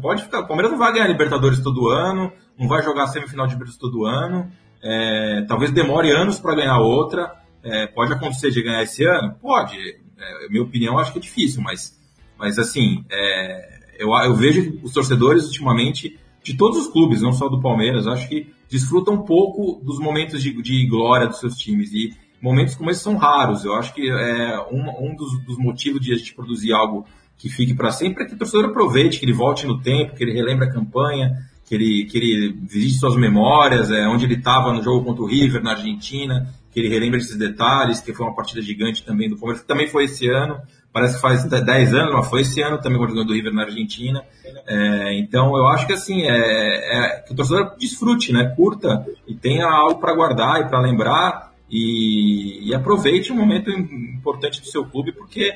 Pode 0.03 0.25
ficar, 0.25 0.41
o 0.41 0.47
Palmeiras 0.47 0.73
não 0.73 0.79
vai 0.79 0.93
ganhar 0.93 1.07
Libertadores 1.07 1.61
todo 1.61 1.89
ano, 1.89 2.33
não 2.59 2.67
vai 2.67 2.83
jogar 2.83 3.07
semifinal 3.07 3.47
de 3.47 3.53
Libertadores 3.55 3.79
todo 3.79 4.05
ano. 4.05 4.51
É, 4.83 5.45
talvez 5.47 5.71
demore 5.71 6.11
anos 6.11 6.39
para 6.39 6.55
ganhar 6.55 6.79
outra. 6.79 7.33
É, 7.63 7.87
pode 7.87 8.13
acontecer 8.13 8.51
de 8.51 8.63
ganhar 8.63 8.83
esse 8.83 9.05
ano? 9.05 9.35
Pode. 9.41 9.77
É, 9.77 10.49
minha 10.49 10.63
opinião, 10.63 10.99
acho 10.99 11.13
que 11.13 11.19
é 11.19 11.23
difícil, 11.23 11.63
mas, 11.63 11.99
mas 12.39 12.59
assim, 12.59 13.05
é, 13.11 13.81
eu, 13.99 14.11
eu 14.11 14.35
vejo 14.35 14.81
os 14.83 14.93
torcedores, 14.93 15.45
ultimamente, 15.47 16.19
de 16.43 16.57
todos 16.57 16.79
os 16.79 16.87
clubes, 16.89 17.23
não 17.23 17.33
só 17.33 17.49
do 17.49 17.61
Palmeiras, 17.61 18.07
acho 18.07 18.29
que 18.29 18.53
desfrutam 18.69 19.15
um 19.15 19.23
pouco 19.23 19.83
dos 19.85 19.99
momentos 19.99 20.43
de, 20.43 20.51
de 20.63 20.87
glória 20.87 21.27
dos 21.27 21.39
seus 21.39 21.57
times. 21.57 21.93
E 21.93 22.15
momentos 22.41 22.75
como 22.75 22.91
esses 22.91 23.03
são 23.03 23.17
raros. 23.17 23.65
Eu 23.65 23.75
acho 23.75 23.95
que 23.95 24.09
é 24.11 24.59
um, 24.71 25.11
um 25.11 25.15
dos, 25.15 25.45
dos 25.45 25.59
motivos 25.59 26.01
de 26.01 26.13
a 26.13 26.17
gente 26.17 26.35
produzir 26.35 26.73
algo 26.73 27.07
que 27.41 27.49
fique 27.49 27.73
para 27.73 27.91
sempre 27.91 28.25
é 28.25 28.27
que 28.27 28.35
o 28.35 28.39
torcedor 28.39 28.67
aproveite, 28.67 29.19
que 29.19 29.25
ele 29.25 29.33
volte 29.33 29.67
no 29.67 29.81
tempo, 29.81 30.15
que 30.15 30.23
ele 30.23 30.33
relembre 30.33 30.69
a 30.69 30.71
campanha, 30.71 31.39
que 31.65 31.75
ele, 31.75 32.05
que 32.05 32.19
ele 32.19 32.53
visite 32.69 32.99
suas 32.99 33.17
memórias, 33.17 33.91
é, 33.91 34.07
onde 34.07 34.27
ele 34.27 34.35
estava 34.35 34.73
no 34.75 34.83
jogo 34.83 35.07
contra 35.07 35.23
o 35.23 35.27
River 35.27 35.63
na 35.63 35.71
Argentina, 35.71 36.53
que 36.71 36.79
ele 36.79 36.89
relembra 36.89 37.19
esses 37.19 37.39
detalhes, 37.39 38.01
que 38.01 38.13
foi 38.13 38.27
uma 38.27 38.35
partida 38.35 38.61
gigante 38.61 39.03
também 39.03 39.29
do 39.29 39.37
Palmeiras, 39.39 39.63
que 39.63 39.69
também 39.69 39.89
foi 39.89 40.05
esse 40.05 40.29
ano, 40.29 40.61
parece 40.93 41.15
que 41.15 41.23
faz 41.23 41.43
10 41.45 41.95
anos, 41.95 42.13
mas 42.13 42.29
foi 42.29 42.43
esse 42.43 42.61
ano 42.61 42.79
também 42.79 42.99
contra 42.99 43.15
o 43.15 43.33
River 43.33 43.55
na 43.55 43.63
Argentina. 43.63 44.23
É, 44.67 45.19
então 45.19 45.57
eu 45.57 45.67
acho 45.69 45.87
que 45.87 45.95
assim, 45.95 46.25
é, 46.25 46.29
é, 46.29 47.21
que 47.27 47.33
o 47.33 47.37
torcedor 47.37 47.75
desfrute, 47.79 48.35
né? 48.35 48.53
Curta 48.55 49.07
e 49.27 49.35
tenha 49.35 49.67
algo 49.67 49.99
para 49.99 50.15
guardar 50.15 50.61
e 50.61 50.69
para 50.69 50.79
lembrar 50.79 51.55
e, 51.71 52.69
e, 52.69 52.75
aproveite 52.75 53.33
um 53.33 53.37
momento 53.37 53.71
importante 53.71 54.61
do 54.61 54.67
seu 54.67 54.85
clube, 54.85 55.13
porque 55.13 55.55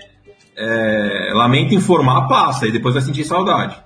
é, 0.57 1.33
lamenta 1.35 1.75
informar, 1.75 2.29
passa, 2.29 2.67
e 2.67 2.73
depois 2.73 2.95
vai 2.95 3.03
sentir 3.03 3.25
saudade. 3.25 3.83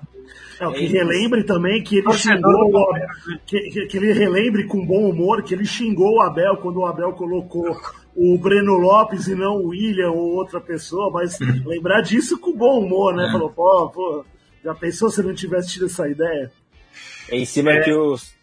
É, 0.60 0.70
que 0.72 0.86
relembre 0.86 1.44
também 1.44 1.82
que 1.82 1.98
ele 1.98 2.12
xingou 2.12 2.72
o 2.72 2.90
Abel, 2.90 3.06
que, 3.46 3.60
que, 3.70 3.86
que, 3.86 3.96
ele 3.96 4.12
relembre 4.12 4.66
com 4.66 4.84
bom 4.84 5.08
humor 5.08 5.42
que 5.42 5.54
ele 5.54 5.64
xingou 5.64 6.16
o 6.16 6.22
Abel 6.22 6.56
quando 6.56 6.80
o 6.80 6.86
Abel 6.86 7.12
colocou 7.12 7.76
o 8.16 8.36
Breno 8.36 8.76
Lopes 8.76 9.28
e 9.28 9.36
não 9.36 9.58
o 9.58 9.68
William 9.68 10.10
ou 10.10 10.34
outra 10.34 10.60
pessoa, 10.60 11.10
mas 11.12 11.38
lembrar 11.64 12.00
disso 12.00 12.38
com 12.38 12.52
bom 12.52 12.80
humor, 12.80 13.14
né? 13.14 13.28
É. 13.28 13.30
Falou, 13.30 13.50
pô, 13.50 13.88
pô, 13.90 14.24
já 14.64 14.74
pensou 14.74 15.10
se 15.10 15.22
não 15.22 15.32
tivesse 15.32 15.74
tido 15.74 15.86
essa 15.86 16.08
ideia? 16.08 16.50
Em 17.30 17.44
cima 17.44 17.72
é. 17.72 17.80
que 17.82 17.92
os. 17.92 18.36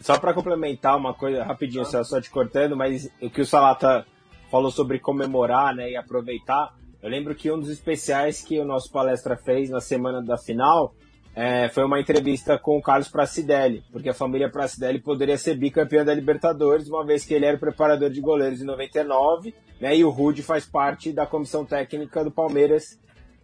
Só 0.00 0.18
para 0.18 0.34
complementar 0.34 0.96
uma 0.96 1.14
coisa 1.14 1.44
rapidinho, 1.44 1.84
só 1.84 2.20
te 2.20 2.28
cortando, 2.28 2.76
mas 2.76 3.08
o 3.20 3.30
que 3.30 3.40
o 3.40 3.46
Salata 3.46 4.04
falou 4.50 4.70
sobre 4.70 4.98
comemorar 4.98 5.74
né, 5.74 5.90
e 5.90 5.96
aproveitar. 5.96 6.74
Eu 7.02 7.10
lembro 7.10 7.34
que 7.34 7.50
um 7.50 7.58
dos 7.58 7.68
especiais 7.68 8.40
que 8.40 8.60
o 8.60 8.64
nosso 8.64 8.90
palestra 8.90 9.36
fez 9.36 9.68
na 9.68 9.80
semana 9.80 10.22
da 10.22 10.38
final 10.38 10.94
é, 11.34 11.68
foi 11.70 11.84
uma 11.84 11.98
entrevista 11.98 12.58
com 12.58 12.76
o 12.76 12.82
Carlos 12.82 13.08
Pracidelli, 13.08 13.82
porque 13.90 14.10
a 14.10 14.14
família 14.14 14.50
Pracidelli 14.50 15.00
poderia 15.00 15.38
ser 15.38 15.56
bicampeã 15.56 16.04
da 16.04 16.14
Libertadores, 16.14 16.88
uma 16.88 17.04
vez 17.04 17.24
que 17.24 17.32
ele 17.34 17.46
era 17.46 17.58
preparador 17.58 18.10
de 18.10 18.20
goleiros 18.20 18.60
em 18.60 18.64
99, 18.64 19.54
né, 19.80 19.96
e 19.96 20.04
o 20.04 20.10
Rude 20.10 20.42
faz 20.42 20.66
parte 20.66 21.12
da 21.12 21.26
comissão 21.26 21.64
técnica 21.64 22.22
do 22.22 22.30
Palmeiras, 22.30 23.00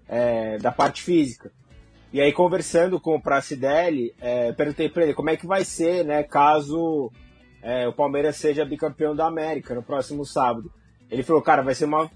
é, 0.06 0.58
da 0.58 0.70
parte 0.70 1.02
física. 1.02 1.50
E 2.12 2.20
aí, 2.20 2.32
conversando 2.32 3.00
com 3.00 3.16
o 3.16 3.22
Pracidelli, 3.22 4.14
é, 4.20 4.52
perguntei 4.52 4.88
para 4.88 5.02
ele 5.04 5.14
como 5.14 5.30
é 5.30 5.36
que 5.36 5.46
vai 5.46 5.64
ser, 5.64 6.04
né, 6.04 6.22
caso 6.22 7.10
é, 7.62 7.88
o 7.88 7.92
Palmeiras 7.92 8.36
seja 8.36 8.64
bicampeão 8.64 9.16
da 9.16 9.26
América 9.26 9.74
no 9.74 9.82
próximo 9.82 10.24
sábado. 10.24 10.70
Ele 11.10 11.22
falou, 11.22 11.40
cara, 11.40 11.62
vai 11.62 11.74
ser 11.74 11.86
uma 11.86 12.10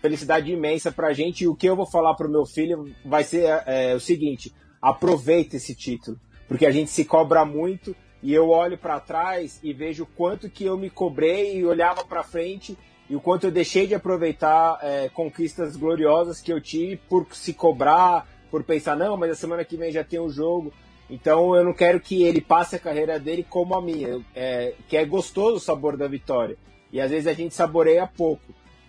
felicidade 0.00 0.50
imensa 0.52 0.92
pra 0.92 1.12
gente, 1.12 1.44
e 1.44 1.48
o 1.48 1.54
que 1.54 1.66
eu 1.66 1.76
vou 1.76 1.86
falar 1.86 2.14
pro 2.14 2.28
meu 2.28 2.44
filho 2.44 2.92
vai 3.04 3.24
ser 3.24 3.62
é, 3.66 3.94
o 3.94 4.00
seguinte 4.00 4.52
aproveita 4.80 5.56
esse 5.56 5.74
título, 5.74 6.18
porque 6.46 6.66
a 6.66 6.70
gente 6.70 6.90
se 6.90 7.04
cobra 7.04 7.44
muito 7.44 7.96
e 8.22 8.32
eu 8.32 8.50
olho 8.50 8.78
para 8.78 9.00
trás 9.00 9.58
e 9.62 9.72
vejo 9.72 10.04
o 10.04 10.06
quanto 10.06 10.50
que 10.50 10.64
eu 10.64 10.76
me 10.76 10.90
cobrei 10.90 11.56
e 11.56 11.64
olhava 11.64 12.04
para 12.04 12.22
frente 12.22 12.76
e 13.08 13.14
o 13.14 13.20
quanto 13.20 13.44
eu 13.44 13.50
deixei 13.50 13.86
de 13.86 13.94
aproveitar 13.94 14.78
é, 14.82 15.08
conquistas 15.08 15.76
gloriosas 15.76 16.40
que 16.40 16.52
eu 16.52 16.60
tive 16.60 16.96
por 16.96 17.26
se 17.32 17.52
cobrar, 17.52 18.26
por 18.50 18.64
pensar, 18.64 18.96
não, 18.96 19.16
mas 19.16 19.30
a 19.30 19.34
semana 19.34 19.64
que 19.64 19.76
vem 19.76 19.92
já 19.92 20.02
tem 20.02 20.20
um 20.20 20.28
jogo. 20.28 20.72
Então 21.08 21.54
eu 21.54 21.64
não 21.64 21.72
quero 21.72 22.00
que 22.00 22.24
ele 22.24 22.40
passe 22.40 22.74
a 22.74 22.80
carreira 22.80 23.18
dele 23.18 23.46
como 23.48 23.74
a 23.74 23.82
minha, 23.82 24.20
é, 24.34 24.74
que 24.88 24.96
é 24.96 25.04
gostoso 25.04 25.56
o 25.56 25.60
sabor 25.60 25.96
da 25.96 26.08
vitória. 26.08 26.56
E 26.92 27.00
às 27.00 27.10
vezes 27.10 27.26
a 27.28 27.32
gente 27.32 27.54
saboreia 27.54 28.06
pouco. 28.06 28.42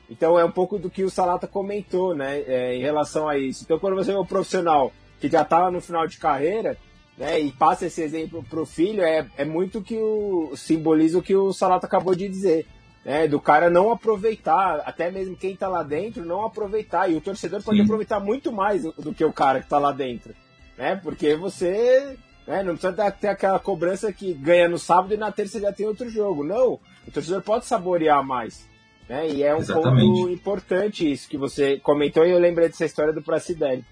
Então 0.09 0.39
é 0.39 0.45
um 0.45 0.51
pouco 0.51 0.79
do 0.79 0.89
que 0.89 1.03
o 1.03 1.09
Salata 1.09 1.47
comentou, 1.47 2.15
né, 2.15 2.39
é, 2.41 2.75
em 2.75 2.81
relação 2.81 3.27
a 3.27 3.37
isso. 3.37 3.63
Então 3.63 3.79
quando 3.79 3.95
você 3.95 4.11
é 4.11 4.19
um 4.19 4.25
profissional 4.25 4.91
que 5.19 5.27
já 5.29 5.41
estava 5.41 5.69
no 5.69 5.81
final 5.81 6.07
de 6.07 6.17
carreira, 6.17 6.77
né, 7.17 7.39
e 7.39 7.51
passa 7.51 7.87
esse 7.87 8.01
exemplo 8.01 8.43
para 8.47 8.61
o 8.61 8.65
filho, 8.65 9.03
é, 9.03 9.27
é 9.37 9.43
muito 9.43 9.81
que 9.81 9.97
o 9.97 10.55
simboliza 10.55 11.17
o 11.17 11.21
que 11.21 11.35
o 11.35 11.51
Salato 11.51 11.85
acabou 11.85 12.15
de 12.15 12.27
dizer. 12.27 12.65
Né, 13.03 13.25
do 13.25 13.39
cara 13.39 13.69
não 13.69 13.89
aproveitar, 13.89 14.81
até 14.85 15.09
mesmo 15.09 15.37
quem 15.37 15.53
está 15.53 15.69
lá 15.69 15.81
dentro, 15.81 16.25
não 16.25 16.45
aproveitar. 16.45 17.09
E 17.09 17.15
o 17.15 17.21
torcedor 17.21 17.63
pode 17.63 17.77
Sim. 17.77 17.85
aproveitar 17.85 18.19
muito 18.19 18.51
mais 18.51 18.83
do, 18.83 18.91
do, 18.91 19.13
que 19.13 19.23
o 19.23 19.31
cara 19.31 19.59
que 19.59 19.65
está 19.65 19.79
lá 19.79 19.93
dentro. 19.93 20.33
Né, 20.77 20.99
porque 21.01 21.33
você 21.35 22.17
né, 22.45 22.63
não 22.63 22.75
precisa 22.75 23.11
ter 23.11 23.29
aquela 23.29 23.59
cobrança 23.59 24.11
que 24.11 24.33
ganha 24.33 24.67
no 24.67 24.77
sábado 24.77 25.13
e 25.13 25.17
na 25.17 25.31
terça 25.31 25.57
já 25.57 25.71
tem 25.71 25.87
outro 25.87 26.09
jogo. 26.09 26.43
Não, 26.43 26.79
o 27.07 27.11
torcedor 27.11 27.41
pode 27.41 27.65
saborear 27.65 28.21
mais. 28.25 28.67
Né, 29.07 29.29
e 29.29 29.43
é 29.43 29.55
um 29.55 29.59
Exatamente. 29.59 30.05
ponto 30.05 30.29
importante 30.29 31.09
isso 31.09 31.29
que 31.29 31.37
você 31.37 31.77
comentou 31.77 32.25
e 32.25 32.31
eu 32.31 32.39
lembrei 32.39 32.67
dessa 32.67 32.85
história 32.85 33.13
do 33.13 33.21
Pracidelli. 33.21 33.85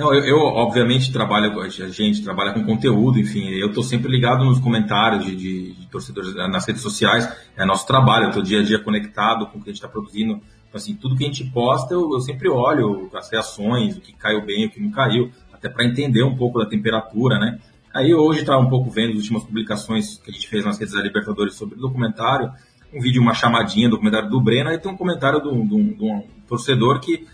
Não, 0.00 0.14
eu, 0.14 0.24
eu, 0.24 0.38
obviamente 0.38 1.12
trabalho, 1.12 1.60
a 1.60 1.68
gente 1.68 2.22
trabalha 2.22 2.54
com 2.54 2.64
conteúdo, 2.64 3.18
enfim, 3.18 3.50
eu 3.50 3.68
estou 3.68 3.82
sempre 3.82 4.10
ligado 4.10 4.44
nos 4.44 4.58
comentários 4.58 5.24
de, 5.26 5.36
de, 5.36 5.72
de, 5.74 5.86
torcedores 5.88 6.34
nas 6.34 6.66
redes 6.66 6.80
sociais, 6.80 7.30
é 7.54 7.66
nosso 7.66 7.86
trabalho, 7.86 8.24
eu 8.24 8.28
estou 8.30 8.42
dia 8.42 8.60
a 8.60 8.62
dia 8.62 8.78
conectado 8.78 9.46
com 9.48 9.58
o 9.58 9.62
que 9.62 9.68
a 9.68 9.72
gente 9.72 9.82
está 9.82 9.88
produzindo. 9.88 10.40
Então, 10.70 10.78
assim, 10.78 10.94
tudo 10.94 11.16
que 11.16 11.24
a 11.24 11.26
gente 11.26 11.44
posta, 11.50 11.92
eu, 11.92 12.10
eu, 12.14 12.20
sempre 12.20 12.48
olho 12.48 13.10
as 13.14 13.30
reações, 13.30 13.96
o 13.96 14.00
que 14.00 14.14
caiu 14.14 14.40
bem, 14.40 14.66
o 14.66 14.70
que 14.70 14.80
não 14.80 14.90
caiu, 14.90 15.30
até 15.52 15.68
para 15.68 15.84
entender 15.84 16.22
um 16.22 16.34
pouco 16.34 16.58
da 16.58 16.66
temperatura, 16.66 17.38
né? 17.38 17.58
Aí 17.92 18.14
hoje 18.14 18.40
estava 18.40 18.60
um 18.60 18.70
pouco 18.70 18.88
vendo 18.88 19.10
as 19.10 19.16
últimas 19.16 19.42
publicações 19.42 20.16
que 20.18 20.30
a 20.30 20.32
gente 20.32 20.48
fez 20.48 20.64
nas 20.64 20.78
redes 20.78 20.94
da 20.94 21.02
Libertadores 21.02 21.54
sobre 21.56 21.74
o 21.74 21.78
documentário, 21.78 22.50
um 22.92 23.00
vídeo, 23.00 23.22
uma 23.22 23.34
chamadinha 23.34 23.88
do 23.88 23.92
documentário 23.92 24.28
do 24.28 24.40
Breno, 24.40 24.70
aí 24.70 24.78
tem 24.78 24.90
um 24.90 24.96
comentário 24.96 25.40
de 25.40 25.48
um 25.48 26.24
torcedor 26.48 27.00
que 27.00 27.26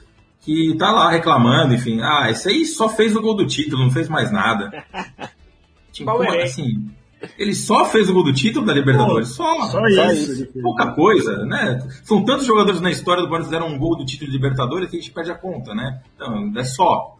que 0.47 0.77
tá 0.79 0.93
lá 0.93 1.11
reclamando, 1.11 1.75
enfim, 1.75 2.01
ah, 2.01 2.31
esse 2.31 2.49
aí 2.49 2.65
só 2.65 2.89
fez 2.89 3.17
o 3.17 3.21
gol 3.21 3.35
do 3.35 3.45
título, 3.45 3.83
não 3.83 3.91
fez 3.91 4.09
mais 4.09 4.31
nada. 4.31 4.85
tipo, 5.91 6.23
é? 6.23 6.45
assim, 6.45 6.89
ele 7.37 7.53
só 7.53 7.85
fez 7.87 8.09
o 8.09 8.13
gol 8.13 8.23
do 8.23 8.33
título 8.33 8.65
da 8.65 8.73
Libertadores, 8.73 9.31
só, 9.31 9.67
só, 9.67 9.81
só 9.81 10.13
isso, 10.13 10.47
pouca 10.63 10.93
coisa, 10.93 11.45
né? 11.47 11.81
São 12.05 12.25
tantos 12.25 12.47
jogadores 12.47 12.81
na 12.81 12.93
história 12.93 13.23
do 13.23 13.29
Palmeiras 13.29 13.49
que 13.49 13.59
deram 13.59 13.75
um 13.75 13.79
gol 13.79 13.97
do 13.97 14.07
título 14.07 14.31
de 14.31 14.37
Libertadores 14.37 14.89
que 14.89 14.97
a 14.97 15.01
gente 15.01 15.13
perde 15.13 15.33
a 15.33 15.35
conta, 15.35 15.75
né? 15.75 16.01
Então, 16.15 16.53
é 16.57 16.65
só. 16.65 17.17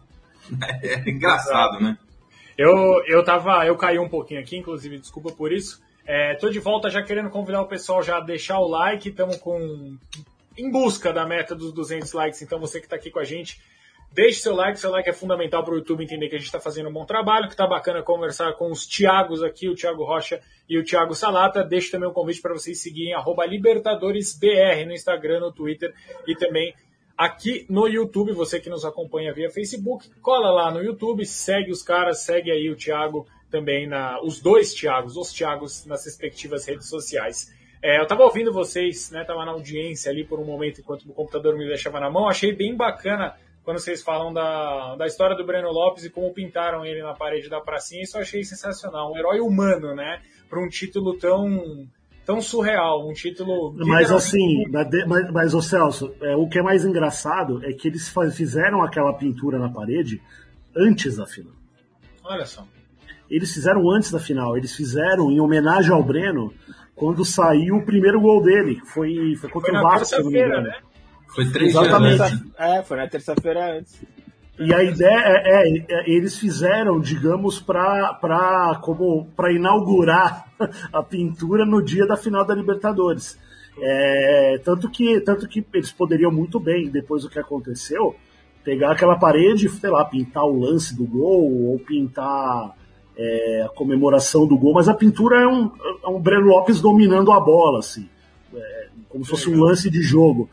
É 0.81 1.09
engraçado, 1.09 1.81
né? 1.81 1.97
Eu, 2.57 2.71
eu 3.05 3.21
tava, 3.25 3.65
eu 3.65 3.75
caí 3.75 3.99
um 3.99 4.07
pouquinho 4.07 4.39
aqui, 4.39 4.55
inclusive, 4.55 4.97
desculpa 4.97 5.29
por 5.31 5.51
isso. 5.51 5.81
É, 6.07 6.35
tô 6.35 6.49
de 6.49 6.57
volta 6.57 6.89
já 6.89 7.03
querendo 7.03 7.29
convidar 7.29 7.61
o 7.61 7.67
pessoal 7.67 8.01
já 8.01 8.17
a 8.17 8.21
deixar 8.21 8.59
o 8.59 8.67
like, 8.67 9.09
estamos 9.09 9.35
com 9.35 9.97
em 10.57 10.71
busca 10.71 11.11
da 11.11 11.25
meta 11.25 11.53
dos 11.53 11.73
200 11.73 12.13
likes. 12.13 12.41
Então, 12.41 12.59
você 12.59 12.79
que 12.79 12.85
está 12.85 12.95
aqui 12.95 13.11
com 13.11 13.19
a 13.19 13.25
gente, 13.25 13.61
deixe 14.11 14.39
seu 14.39 14.55
like. 14.55 14.79
Seu 14.79 14.89
like 14.89 15.09
é 15.09 15.13
fundamental 15.13 15.63
para 15.63 15.73
o 15.73 15.77
YouTube 15.77 16.03
entender 16.03 16.29
que 16.29 16.35
a 16.35 16.39
gente 16.39 16.47
está 16.47 16.61
fazendo 16.61 16.89
um 16.89 16.93
bom 16.93 17.05
trabalho, 17.05 17.47
que 17.47 17.53
está 17.53 17.67
bacana 17.67 18.01
conversar 18.01 18.53
com 18.53 18.71
os 18.71 18.87
Tiagos 18.87 19.43
aqui, 19.43 19.69
o 19.69 19.75
Thiago 19.75 20.05
Rocha 20.05 20.41
e 20.67 20.79
o 20.79 20.83
Thiago 20.83 21.13
Salata. 21.13 21.63
Deixe 21.63 21.91
também 21.91 22.09
um 22.09 22.13
convite 22.13 22.41
para 22.41 22.53
vocês 22.53 22.81
seguirem 22.81 23.13
LibertadoresBR 23.49 24.85
no 24.85 24.93
Instagram, 24.93 25.41
no 25.41 25.51
Twitter 25.51 25.93
e 26.25 26.35
também 26.35 26.73
aqui 27.17 27.65
no 27.69 27.85
YouTube. 27.85 28.31
Você 28.31 28.59
que 28.59 28.69
nos 28.69 28.85
acompanha 28.85 29.33
via 29.33 29.51
Facebook, 29.51 30.09
cola 30.21 30.49
lá 30.51 30.71
no 30.71 30.81
YouTube, 30.81 31.25
segue 31.25 31.69
os 31.69 31.83
caras, 31.83 32.23
segue 32.23 32.49
aí 32.49 32.69
o 32.69 32.75
Thiago 32.75 33.27
também, 33.49 33.87
na, 33.87 34.21
os 34.21 34.39
dois 34.39 34.73
Thiagos, 34.73 35.15
os 35.15 35.31
Thiagos 35.31 35.85
nas 35.85 36.05
respectivas 36.05 36.65
redes 36.65 36.87
sociais. 36.87 37.51
É, 37.81 37.99
eu 37.99 38.03
estava 38.03 38.23
ouvindo 38.23 38.51
vocês, 38.51 39.11
né? 39.11 39.23
Tava 39.23 39.45
na 39.45 39.51
audiência 39.51 40.11
ali 40.11 40.23
por 40.23 40.39
um 40.39 40.45
momento 40.45 40.81
enquanto 40.81 41.03
o 41.03 41.13
computador 41.13 41.57
me 41.57 41.65
deixava 41.65 41.99
na 41.99 42.09
mão. 42.09 42.27
Achei 42.27 42.53
bem 42.53 42.75
bacana 42.75 43.35
quando 43.63 43.79
vocês 43.79 44.01
falam 44.01 44.33
da, 44.33 44.95
da 44.95 45.05
história 45.05 45.35
do 45.35 45.45
Breno 45.45 45.71
Lopes 45.71 46.03
e 46.05 46.09
como 46.09 46.33
pintaram 46.33 46.85
ele 46.85 47.01
na 47.01 47.13
parede 47.13 47.49
da 47.49 47.61
pracinha. 47.61 48.01
Isso 48.01 48.17
eu 48.17 48.21
achei 48.21 48.43
sensacional. 48.43 49.11
Um 49.11 49.17
herói 49.17 49.39
humano, 49.39 49.93
né? 49.93 50.21
Para 50.49 50.59
um 50.59 50.67
título 50.67 51.17
tão 51.17 51.87
tão 52.25 52.41
surreal, 52.41 53.07
um 53.07 53.13
título. 53.13 53.73
Mas 53.77 54.11
assim, 54.11 54.65
mas, 54.69 55.31
mas 55.31 55.53
o 55.53 55.61
Celso, 55.61 56.13
é, 56.21 56.35
o 56.35 56.47
que 56.47 56.59
é 56.59 56.61
mais 56.61 56.83
engraçado 56.83 57.63
é 57.63 57.71
que 57.71 57.87
eles 57.87 58.13
fizeram 58.35 58.83
aquela 58.83 59.13
pintura 59.13 59.57
na 59.57 59.69
parede 59.69 60.21
antes 60.75 61.15
da 61.15 61.25
final. 61.25 61.53
Olha 62.25 62.45
só. 62.45 62.67
Eles 63.29 63.51
fizeram 63.53 63.89
antes 63.91 64.11
da 64.11 64.19
final, 64.19 64.57
eles 64.57 64.73
fizeram 64.73 65.31
em 65.31 65.39
homenagem 65.39 65.91
ao 65.91 66.03
Breno 66.03 66.53
quando 66.95 67.23
saiu 67.23 67.75
o 67.75 67.85
primeiro 67.85 68.19
gol 68.19 68.41
dele, 68.41 68.81
foi, 68.85 69.35
foi 69.35 69.49
contra 69.49 69.71
foi 69.71 69.79
o 69.79 69.83
Vasco, 69.83 70.05
se 70.05 70.23
não 70.23 70.31
me 70.31 70.39
engano. 70.39 70.63
Né? 70.63 70.79
Foi 71.27 71.45
três 71.51 71.69
Exatamente. 71.75 72.17
dias 72.17 72.41
É, 72.57 72.83
foi 72.83 72.97
na 72.97 73.07
terça-feira 73.07 73.77
antes. 73.77 74.01
E 74.59 74.73
a 74.73 74.83
ideia 74.83 75.19
é, 75.19 75.67
é, 75.69 75.85
é 75.87 76.09
eles 76.09 76.37
fizeram, 76.37 76.99
digamos, 76.99 77.59
para 77.59 78.79
como 78.81 79.27
para 79.35 79.53
inaugurar 79.53 80.47
a 80.91 81.03
pintura 81.03 81.63
no 81.63 81.83
dia 81.83 82.07
da 82.07 82.17
final 82.17 82.43
da 82.43 82.55
Libertadores. 82.55 83.37
É, 83.79 84.59
tanto 84.63 84.89
que 84.89 85.21
tanto 85.21 85.47
que 85.47 85.63
eles 85.71 85.91
poderiam 85.91 86.31
muito 86.31 86.59
bem, 86.59 86.89
depois 86.89 87.21
do 87.21 87.29
que 87.29 87.37
aconteceu, 87.37 88.15
pegar 88.63 88.93
aquela 88.93 89.19
parede, 89.19 89.69
sei 89.69 89.91
lá, 89.91 90.03
pintar 90.03 90.43
o 90.43 90.59
lance 90.59 90.95
do 90.95 91.05
gol 91.05 91.67
ou 91.67 91.77
pintar 91.77 92.75
é, 93.17 93.63
a 93.65 93.69
comemoração 93.69 94.45
do 94.45 94.57
gol, 94.57 94.73
mas 94.73 94.87
a 94.87 94.93
pintura 94.93 95.41
é 95.41 95.47
um, 95.47 95.71
é 96.03 96.07
um 96.07 96.19
Breno 96.19 96.47
Lopes 96.47 96.79
dominando 96.79 97.31
a 97.31 97.39
bola, 97.39 97.79
assim, 97.79 98.07
é, 98.53 98.87
como 99.09 99.25
se 99.25 99.31
fosse 99.31 99.49
um 99.49 99.59
lance 99.59 99.89
de 99.89 100.01
jogo. 100.01 100.49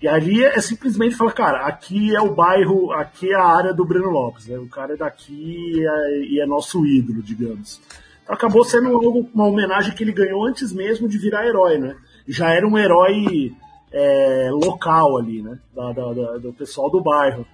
E 0.00 0.06
ali 0.06 0.44
é, 0.44 0.58
é 0.58 0.60
simplesmente 0.60 1.16
falar, 1.16 1.32
cara, 1.32 1.66
aqui 1.66 2.14
é 2.14 2.20
o 2.20 2.34
bairro, 2.34 2.92
aqui 2.92 3.32
é 3.32 3.34
a 3.34 3.46
área 3.46 3.72
do 3.72 3.84
Breno 3.84 4.10
Lopes, 4.10 4.46
né? 4.46 4.58
O 4.58 4.68
cara 4.68 4.92
é 4.92 4.96
daqui 4.96 5.32
e 5.32 5.86
é, 5.86 6.18
e 6.26 6.40
é 6.40 6.46
nosso 6.46 6.84
ídolo, 6.84 7.22
digamos. 7.22 7.80
Então 8.22 8.34
acabou 8.34 8.62
sendo 8.62 8.88
algo, 8.88 9.28
uma 9.32 9.46
homenagem 9.46 9.94
que 9.94 10.04
ele 10.04 10.12
ganhou 10.12 10.44
antes 10.44 10.72
mesmo 10.72 11.08
de 11.08 11.16
virar 11.16 11.46
herói, 11.46 11.78
né? 11.78 11.96
Já 12.28 12.50
era 12.50 12.68
um 12.68 12.76
herói 12.76 13.54
é, 13.90 14.50
local 14.52 15.16
ali, 15.16 15.40
né? 15.40 15.58
Da, 15.74 15.92
da, 15.92 16.12
da, 16.12 16.38
do 16.38 16.52
pessoal 16.52 16.90
do 16.90 17.00
bairro. 17.00 17.46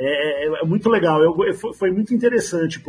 É, 0.00 0.46
é, 0.46 0.60
é 0.60 0.64
muito 0.64 0.88
legal, 0.88 1.20
eu, 1.20 1.34
foi 1.74 1.90
muito 1.90 2.14
interessante 2.14 2.80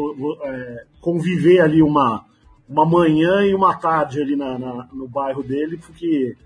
é, 0.43 0.85
conviver 1.01 1.59
ali 1.59 1.81
uma, 1.81 2.23
uma 2.67 2.85
manhã 2.85 3.43
e 3.47 3.55
uma 3.55 3.75
tarde 3.75 4.21
ali 4.21 4.35
na, 4.35 4.59
na, 4.59 4.87
no 4.93 5.07
bairro 5.07 5.41
dele, 5.41 5.77
porque 5.77 6.37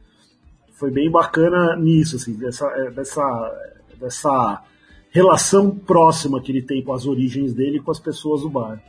foi 0.72 0.89
bem 0.89 1.11
bacana 1.11 1.76
nisso, 1.76 2.16
assim, 2.16 2.34
dessa, 2.34 2.66
é, 2.78 2.91
dessa, 2.91 3.78
dessa 3.99 4.64
relação 5.11 5.70
próxima 5.70 6.41
que 6.41 6.51
ele 6.51 6.61
tem 6.61 6.82
com 6.82 6.93
as 6.93 7.05
origens 7.05 7.53
dele 7.53 7.78
e 7.78 7.82
com 7.82 7.91
as 7.91 7.99
pessoas 7.99 8.41
do 8.41 8.49
bairro. 8.49 8.82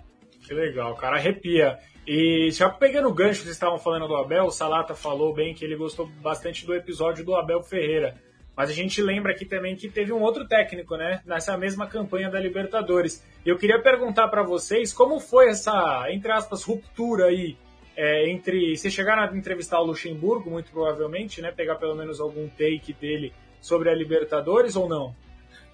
Que 0.46 0.54
legal, 0.54 0.94
cara, 0.94 1.16
arrepia. 1.16 1.78
E 2.06 2.50
já 2.52 2.68
pegando 2.68 3.08
o 3.08 3.14
gancho 3.14 3.40
que 3.40 3.46
vocês 3.46 3.56
estavam 3.56 3.78
falando 3.78 4.06
do 4.06 4.14
Abel, 4.14 4.44
o 4.44 4.50
Salata 4.50 4.94
falou 4.94 5.34
bem 5.34 5.54
que 5.54 5.64
ele 5.64 5.74
gostou 5.74 6.06
bastante 6.22 6.64
do 6.64 6.74
episódio 6.74 7.24
do 7.24 7.34
Abel 7.34 7.62
Ferreira. 7.62 8.14
Mas 8.56 8.70
a 8.70 8.72
gente 8.72 9.02
lembra 9.02 9.32
aqui 9.32 9.44
também 9.44 9.74
que 9.74 9.88
teve 9.88 10.12
um 10.12 10.20
outro 10.20 10.46
técnico, 10.46 10.96
né? 10.96 11.20
Nessa 11.26 11.56
mesma 11.56 11.86
campanha 11.86 12.30
da 12.30 12.38
Libertadores. 12.38 13.24
Eu 13.44 13.56
queria 13.56 13.80
perguntar 13.80 14.28
para 14.28 14.42
vocês 14.42 14.92
como 14.92 15.18
foi 15.18 15.48
essa, 15.48 16.06
entre 16.10 16.30
aspas, 16.30 16.62
ruptura 16.62 17.26
aí 17.26 17.56
é, 17.96 18.30
entre. 18.30 18.76
Você 18.76 18.90
chegar 18.90 19.18
a 19.18 19.36
entrevistar 19.36 19.80
o 19.80 19.86
Luxemburgo, 19.86 20.50
muito 20.50 20.70
provavelmente, 20.70 21.42
né? 21.42 21.50
Pegar 21.50 21.76
pelo 21.76 21.96
menos 21.96 22.20
algum 22.20 22.48
take 22.48 22.92
dele 22.92 23.32
sobre 23.60 23.90
a 23.90 23.94
Libertadores 23.94 24.76
ou 24.76 24.88
não? 24.88 25.14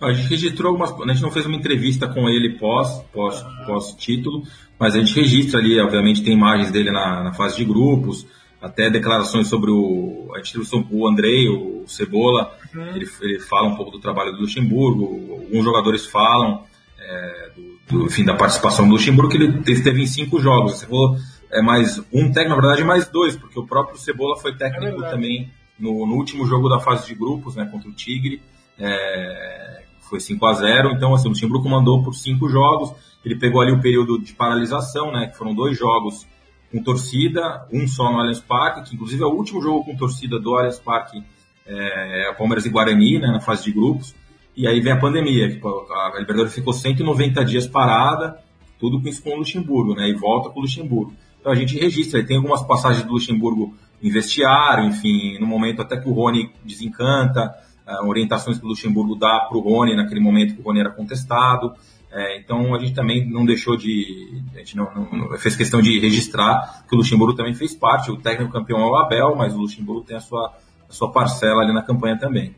A 0.01 0.13
gente 0.13 0.31
registrou 0.31 0.71
algumas. 0.71 0.91
A 0.91 1.13
gente 1.13 1.23
não 1.23 1.31
fez 1.31 1.45
uma 1.45 1.57
entrevista 1.57 2.09
com 2.09 2.29
ele 2.31 2.59
pós, 2.59 3.03
pós, 3.13 3.43
uhum. 3.43 3.67
pós 3.67 3.95
título, 3.95 4.43
mas 4.79 4.95
a 4.95 4.99
gente 4.99 5.15
registra 5.15 5.61
ali, 5.61 5.79
obviamente, 5.79 6.23
tem 6.23 6.33
imagens 6.33 6.71
dele 6.71 6.91
na, 6.91 7.23
na 7.23 7.33
fase 7.35 7.57
de 7.57 7.65
grupos 7.67 8.27
até 8.61 8.91
declarações 8.91 9.49
sobre 9.49 9.71
o. 9.71 10.31
A 10.35 10.39
gente 10.39 10.51
entrevistou 10.51 10.87
o 10.91 11.09
Andrei, 11.09 11.49
o 11.49 11.85
Cebola. 11.87 12.57
Ele, 12.75 13.09
ele, 13.21 13.41
fala 13.41 13.69
um 13.69 13.77
pouco 13.77 13.91
do 13.91 14.01
trabalho 14.01 14.33
do 14.33 14.41
Luxemburgo, 14.41 15.41
alguns 15.43 15.65
jogadores 15.65 16.07
falam 16.07 16.65
é, 16.99 17.51
do, 17.55 17.99
do, 17.99 18.07
enfim, 18.07 18.25
da 18.25 18.35
participação 18.35 18.87
do 18.87 18.93
Luxemburgo, 18.93 19.31
que 19.31 19.37
ele 19.37 19.63
esteve 19.73 20.03
em 20.03 20.07
cinco 20.07 20.41
jogos. 20.41 20.75
Você 20.75 20.87
falou, 20.87 21.17
é 21.51 21.61
mais 21.61 21.99
um 22.13 22.33
técnico, 22.33 22.51
na 22.51 22.63
verdade, 22.63 22.85
mais 22.85 23.09
dois, 23.09 23.37
porque 23.37 23.59
o 23.59 23.67
próprio 23.67 23.99
Cebola 23.99 24.37
foi 24.39 24.57
técnico 24.57 25.03
é 25.05 25.11
também 25.11 25.51
no, 25.79 26.07
no, 26.07 26.15
último 26.15 26.47
jogo 26.47 26.69
da 26.69 26.79
fase 26.79 27.07
de 27.07 27.15
grupos, 27.15 27.57
né, 27.57 27.69
contra 27.71 27.89
o 27.89 27.93
Tigre. 27.93 28.43
É, 28.79 29.83
foi 30.09 30.21
5 30.21 30.45
a 30.47 30.53
0 30.55 30.93
então 30.93 31.15
assim, 31.15 31.27
o 31.27 31.31
Luxemburgo 31.31 31.69
mandou 31.69 32.03
por 32.03 32.15
cinco 32.15 32.49
jogos, 32.49 32.93
ele 33.25 33.37
pegou 33.37 33.61
ali 33.61 33.73
o 33.73 33.81
período 33.81 34.19
de 34.19 34.33
paralisação, 34.33 35.13
né, 35.13 35.29
que 35.29 35.37
foram 35.37 35.55
dois 35.55 35.79
jogos 35.79 36.27
com 36.71 36.83
torcida, 36.83 37.67
um 37.73 37.87
só 37.87 38.11
no 38.11 38.19
Allianz 38.19 38.41
Parque, 38.41 38.89
que 38.89 38.95
inclusive 38.95 39.23
é 39.23 39.27
o 39.27 39.31
último 39.31 39.61
jogo 39.61 39.85
com 39.85 39.97
torcida 39.97 40.39
do 40.39 40.55
Allianz 40.55 40.79
Parque, 40.79 41.23
é, 41.67 42.29
é 42.29 42.35
Palmeiras 42.35 42.67
e 42.67 42.71
Guarani, 42.71 43.19
né, 43.19 43.29
na 43.29 43.41
fase 43.41 43.65
de 43.65 43.73
grupos. 43.73 44.15
E 44.57 44.67
aí 44.67 44.81
vem 44.81 44.93
a 44.93 44.97
pandemia, 44.97 45.49
que 45.49 45.61
a 45.67 46.19
Libertadores 46.19 46.55
ficou 46.55 46.73
190 46.73 47.45
dias 47.45 47.67
parada, 47.67 48.39
tudo 48.79 49.01
com 49.01 49.09
isso 49.09 49.23
com 49.23 49.31
o 49.31 49.37
Luxemburgo, 49.37 49.95
né, 49.95 50.09
e 50.09 50.15
volta 50.15 50.51
com 50.51 50.59
o 50.59 50.63
Luxemburgo. 50.63 51.15
Então 51.41 51.53
a 51.53 51.55
gente 51.55 51.79
registra, 51.79 52.25
tem 52.25 52.37
algumas 52.37 52.63
passagens 52.63 53.05
do 53.05 53.13
Luxemburgo 53.13 53.75
em 54.03 54.11
vestiário, 54.11 54.85
enfim, 54.85 55.39
no 55.39 55.47
momento 55.47 55.83
até 55.83 55.97
que 55.97 56.09
o 56.09 56.13
Rony 56.13 56.51
desencanta, 56.65 57.55
uh, 57.87 58.07
orientações 58.07 58.59
que 58.59 58.65
o 58.65 58.69
Luxemburgo 58.69 59.15
dá 59.15 59.41
para 59.41 59.57
o 59.57 59.61
Rony 59.61 59.95
naquele 59.95 60.21
momento 60.21 60.55
que 60.55 60.61
o 60.61 60.65
Rony 60.65 60.81
era 60.81 60.91
contestado. 60.91 61.75
É, 62.13 62.39
então 62.39 62.75
a 62.75 62.79
gente 62.79 62.93
também 62.93 63.29
não 63.31 63.47
deixou 63.47 63.77
de. 63.77 64.43
A 64.55 64.59
gente 64.59 64.77
não, 64.77 64.91
não, 65.13 65.39
fez 65.39 65.55
questão 65.55 65.81
de 65.81 66.01
registrar 66.01 66.85
que 66.89 66.95
o 66.95 66.99
Luxemburgo 66.99 67.37
também 67.37 67.55
fez 67.55 67.73
parte. 67.75 68.11
O 68.11 68.17
técnico 68.17 68.53
campeão 68.53 68.81
é 68.81 68.85
o 68.85 68.97
Abel, 68.97 69.37
mas 69.37 69.55
o 69.55 69.59
Luxemburgo 69.59 70.03
tem 70.03 70.17
a 70.17 70.21
sua, 70.21 70.53
a 70.91 70.93
sua 70.93 71.13
parcela 71.13 71.63
ali 71.63 71.73
na 71.73 71.83
campanha 71.83 72.19
também. 72.19 72.55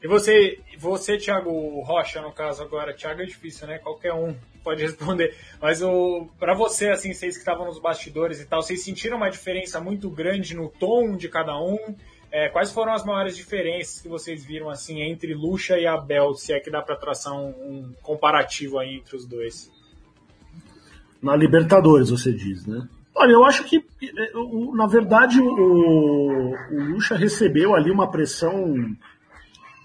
E 0.00 0.06
você, 0.06 0.60
você, 0.78 1.18
Thiago 1.18 1.50
Rocha, 1.82 2.22
no 2.22 2.30
caso 2.30 2.62
agora, 2.62 2.94
Thiago 2.94 3.20
é 3.20 3.26
difícil, 3.26 3.66
né? 3.66 3.78
Qualquer 3.78 4.14
um 4.14 4.32
pode 4.62 4.80
responder. 4.86 5.34
Mas 5.60 5.82
o 5.82 6.28
para 6.38 6.54
você, 6.54 6.88
assim, 6.88 7.12
vocês 7.12 7.34
que 7.34 7.40
estavam 7.40 7.66
nos 7.66 7.80
bastidores 7.80 8.40
e 8.40 8.46
tal, 8.46 8.62
vocês 8.62 8.82
sentiram 8.84 9.16
uma 9.16 9.28
diferença 9.28 9.80
muito 9.80 10.08
grande 10.08 10.54
no 10.54 10.68
tom 10.68 11.16
de 11.16 11.28
cada 11.28 11.60
um? 11.60 11.96
É, 12.30 12.48
quais 12.48 12.70
foram 12.70 12.92
as 12.92 13.04
maiores 13.04 13.34
diferenças 13.34 14.00
que 14.00 14.08
vocês 14.08 14.44
viram 14.44 14.68
assim 14.68 15.00
entre 15.00 15.34
Lucha 15.34 15.78
e 15.78 15.86
Abel, 15.86 16.34
se 16.34 16.52
é 16.52 16.60
que 16.60 16.70
dá 16.70 16.82
para 16.82 16.94
traçar 16.94 17.32
um, 17.32 17.48
um, 17.48 17.94
comparativo 18.02 18.78
aí 18.78 18.96
entre 18.96 19.16
os 19.16 19.26
dois? 19.26 19.72
Na 21.20 21.34
Libertadores, 21.34 22.10
você 22.10 22.30
diz, 22.32 22.66
né? 22.66 22.86
Olha, 23.20 23.32
eu 23.32 23.44
acho 23.44 23.64
que, 23.64 23.84
na 24.74 24.86
verdade, 24.86 25.40
o, 25.40 26.54
o 26.70 26.84
Lucha 26.92 27.16
recebeu 27.16 27.74
ali 27.74 27.90
uma 27.90 28.08
pressão 28.08 28.94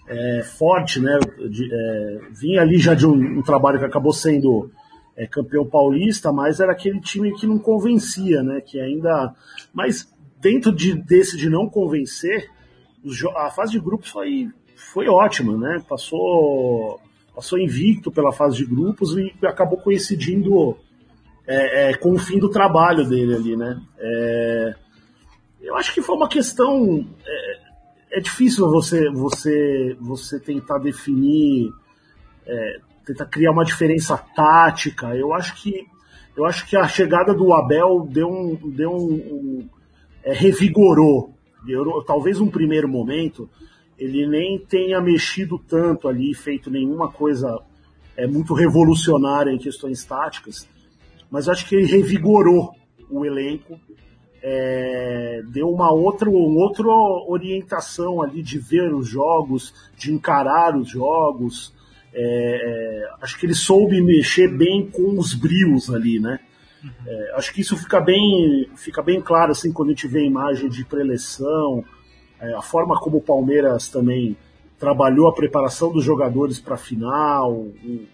é, 0.08 0.44
forte, 0.44 1.00
né? 1.00 1.18
De, 1.50 1.68
é, 1.74 2.20
vinha 2.32 2.62
ali 2.62 2.78
já 2.78 2.94
de 2.94 3.08
um, 3.08 3.40
um 3.40 3.42
trabalho 3.42 3.80
que 3.80 3.86
acabou 3.86 4.14
sendo 4.14 4.70
é, 5.18 5.26
campeão 5.26 5.66
paulista, 5.66 6.32
mas 6.32 6.60
era 6.60 6.74
aquele 6.74 7.02
time 7.02 7.34
que 7.34 7.48
não 7.48 7.58
convencia, 7.58 8.44
né? 8.44 8.62
Que 8.62 8.80
ainda. 8.80 9.34
Mas 9.74 10.08
dentro 10.40 10.72
de, 10.72 10.94
desse 10.94 11.36
de 11.36 11.50
não 11.50 11.68
convencer, 11.68 12.52
a 13.36 13.50
fase 13.50 13.72
de 13.72 13.80
grupos 13.80 14.10
foi, 14.10 14.48
foi 14.76 15.08
ótima, 15.08 15.58
né? 15.58 15.84
Passou, 15.90 17.02
passou 17.34 17.58
invicto 17.58 18.12
pela 18.12 18.32
fase 18.32 18.58
de 18.58 18.66
grupos 18.66 19.18
e 19.18 19.34
acabou 19.44 19.80
coincidindo 19.80 20.78
é, 21.48 21.90
é, 21.90 21.94
com 21.96 22.14
o 22.14 22.20
fim 22.20 22.40
do 22.40 22.50
trabalho 22.50 23.08
dele 23.08 23.36
ali, 23.36 23.56
né? 23.56 23.82
É, 23.98 24.76
eu 25.62 25.76
acho 25.76 25.94
que 25.94 26.02
foi 26.02 26.16
uma 26.16 26.28
questão. 26.28 27.08
É, 27.26 27.64
é, 28.18 28.20
difícil 28.20 28.70
você, 28.70 29.10
você, 29.10 29.98
você 30.00 30.40
tentar 30.40 30.78
definir, 30.78 31.72
é, 32.46 32.78
tentar 33.06 33.26
criar 33.26 33.52
uma 33.52 33.66
diferença 33.66 34.18
tática. 34.36 35.16
Eu 35.16 35.34
acho 35.34 35.56
que 35.56 35.88
eu 36.36 36.46
acho 36.46 36.68
que 36.68 36.76
a 36.76 36.88
chegada 36.88 37.34
do 37.34 37.54
Abel 37.54 38.08
deu 38.10 38.28
um, 38.28 38.72
deu 38.72 38.92
um, 38.92 39.14
um 39.14 39.70
é, 40.24 40.34
revigorou. 40.34 41.34
talvez 42.08 42.40
um 42.40 42.50
primeiro 42.50 42.88
momento 42.88 43.50
ele 43.98 44.28
nem 44.28 44.60
tenha 44.60 45.00
mexido 45.00 45.58
tanto 45.58 46.08
ali, 46.08 46.34
feito 46.34 46.70
nenhuma 46.70 47.12
coisa 47.12 47.60
é, 48.18 48.28
muito 48.28 48.54
revolucionária 48.54 49.52
em 49.52 49.58
questões 49.58 50.04
táticas, 50.04 50.68
mas 51.34 51.50
acho 51.50 51.68
que 51.68 51.74
ele 51.74 51.88
revigorou 51.88 52.76
o 53.10 53.26
elenco, 53.26 53.80
é, 54.40 55.42
deu 55.52 55.68
uma 55.68 55.92
outra, 55.92 56.30
uma 56.30 56.62
outra 56.62 56.86
orientação 57.28 58.22
ali 58.22 58.44
de 58.44 58.60
ver 58.60 58.94
os 58.94 59.08
jogos, 59.08 59.74
de 59.98 60.14
encarar 60.14 60.78
os 60.78 60.90
jogos. 60.90 61.74
É, 62.14 62.22
é 62.22 63.10
acho 63.20 63.40
que 63.40 63.48
ele 63.48 63.56
soube 63.56 64.00
mexer 64.00 64.48
bem 64.48 64.88
com 64.92 65.18
os 65.18 65.34
brios 65.34 65.92
ali, 65.92 66.20
né? 66.20 66.40
É, 67.04 67.34
acho 67.36 67.52
que 67.52 67.62
isso 67.62 67.76
fica 67.78 68.00
bem, 68.00 68.70
fica 68.76 69.02
bem 69.02 69.20
claro 69.20 69.54
assim 69.54 69.74
quando 69.74 69.90
a 69.90 69.94
gente 69.94 70.08
vê 70.08 70.20
a 70.20 70.28
imagem 70.28 70.70
de 70.70 70.86
preleção, 70.86 71.84
é, 72.40 72.54
a 72.54 72.62
forma 72.62 73.00
como 73.00 73.18
o 73.18 73.22
Palmeiras 73.22 73.88
também 73.88 74.38
trabalhou 74.78 75.28
a 75.28 75.34
preparação 75.34 75.92
dos 75.92 76.06
jogadores 76.06 76.60
para 76.60 76.76
a 76.76 76.78
final, 76.78 77.54
um, 77.54 78.06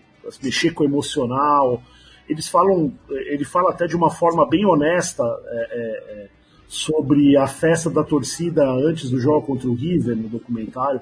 mexer 0.42 0.72
com 0.72 0.86
o 0.86 0.88
emocional. 0.88 1.84
Eles 2.30 2.48
falam, 2.48 2.94
ele 3.10 3.44
fala 3.44 3.72
até 3.72 3.88
de 3.88 3.96
uma 3.96 4.12
forma 4.12 4.48
bem 4.48 4.66
honesta 4.66 5.24
é, 5.24 5.56
é, 5.56 6.14
é, 6.14 6.30
sobre 6.68 7.36
a 7.36 7.48
festa 7.48 7.90
da 7.90 8.04
torcida 8.04 8.64
antes 8.70 9.10
do 9.10 9.20
jogo 9.20 9.48
contra 9.48 9.68
o 9.68 9.74
River 9.74 10.16
no 10.16 10.30
documentário, 10.30 11.02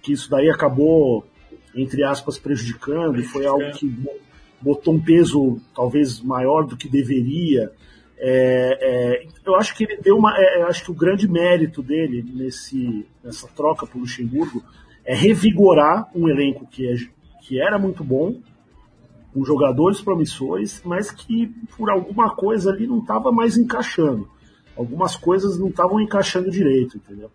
que 0.00 0.12
isso 0.12 0.30
daí 0.30 0.48
acabou 0.48 1.26
entre 1.74 2.04
aspas 2.04 2.38
prejudicando 2.38 3.18
e 3.18 3.24
foi 3.24 3.46
algo 3.46 3.72
que 3.72 3.92
botou 4.60 4.94
um 4.94 5.00
peso 5.00 5.60
talvez 5.74 6.20
maior 6.20 6.64
do 6.64 6.76
que 6.76 6.88
deveria. 6.88 7.72
É, 8.18 8.78
é, 8.80 9.26
eu 9.44 9.56
acho 9.56 9.74
que 9.74 9.84
ele 9.84 9.96
deu 9.96 10.16
uma. 10.16 10.32
É, 10.38 10.62
acho 10.62 10.84
que 10.84 10.90
o 10.92 10.94
grande 10.94 11.28
mérito 11.28 11.82
dele 11.82 12.24
nesse, 12.34 13.04
nessa 13.24 13.48
troca 13.48 13.86
para 13.86 13.96
o 13.96 14.00
Luxemburgo 14.00 14.62
é 15.04 15.14
revigorar 15.14 16.08
um 16.14 16.28
elenco 16.28 16.66
que, 16.68 16.84
que 17.42 17.60
era 17.60 17.78
muito 17.78 18.04
bom, 18.04 18.40
com 19.32 19.44
jogadores 19.44 20.00
promissores, 20.00 20.82
mas 20.84 21.10
que 21.10 21.48
por 21.76 21.90
alguma 21.90 22.34
coisa 22.34 22.70
ali 22.70 22.86
não 22.86 22.98
estava 22.98 23.32
mais 23.32 23.56
encaixando. 23.56 24.28
Algumas 24.76 25.16
coisas 25.16 25.58
não 25.58 25.68
estavam 25.68 26.00
encaixando 26.00 26.50
direito, 26.50 26.96
entendeu? 26.96 27.30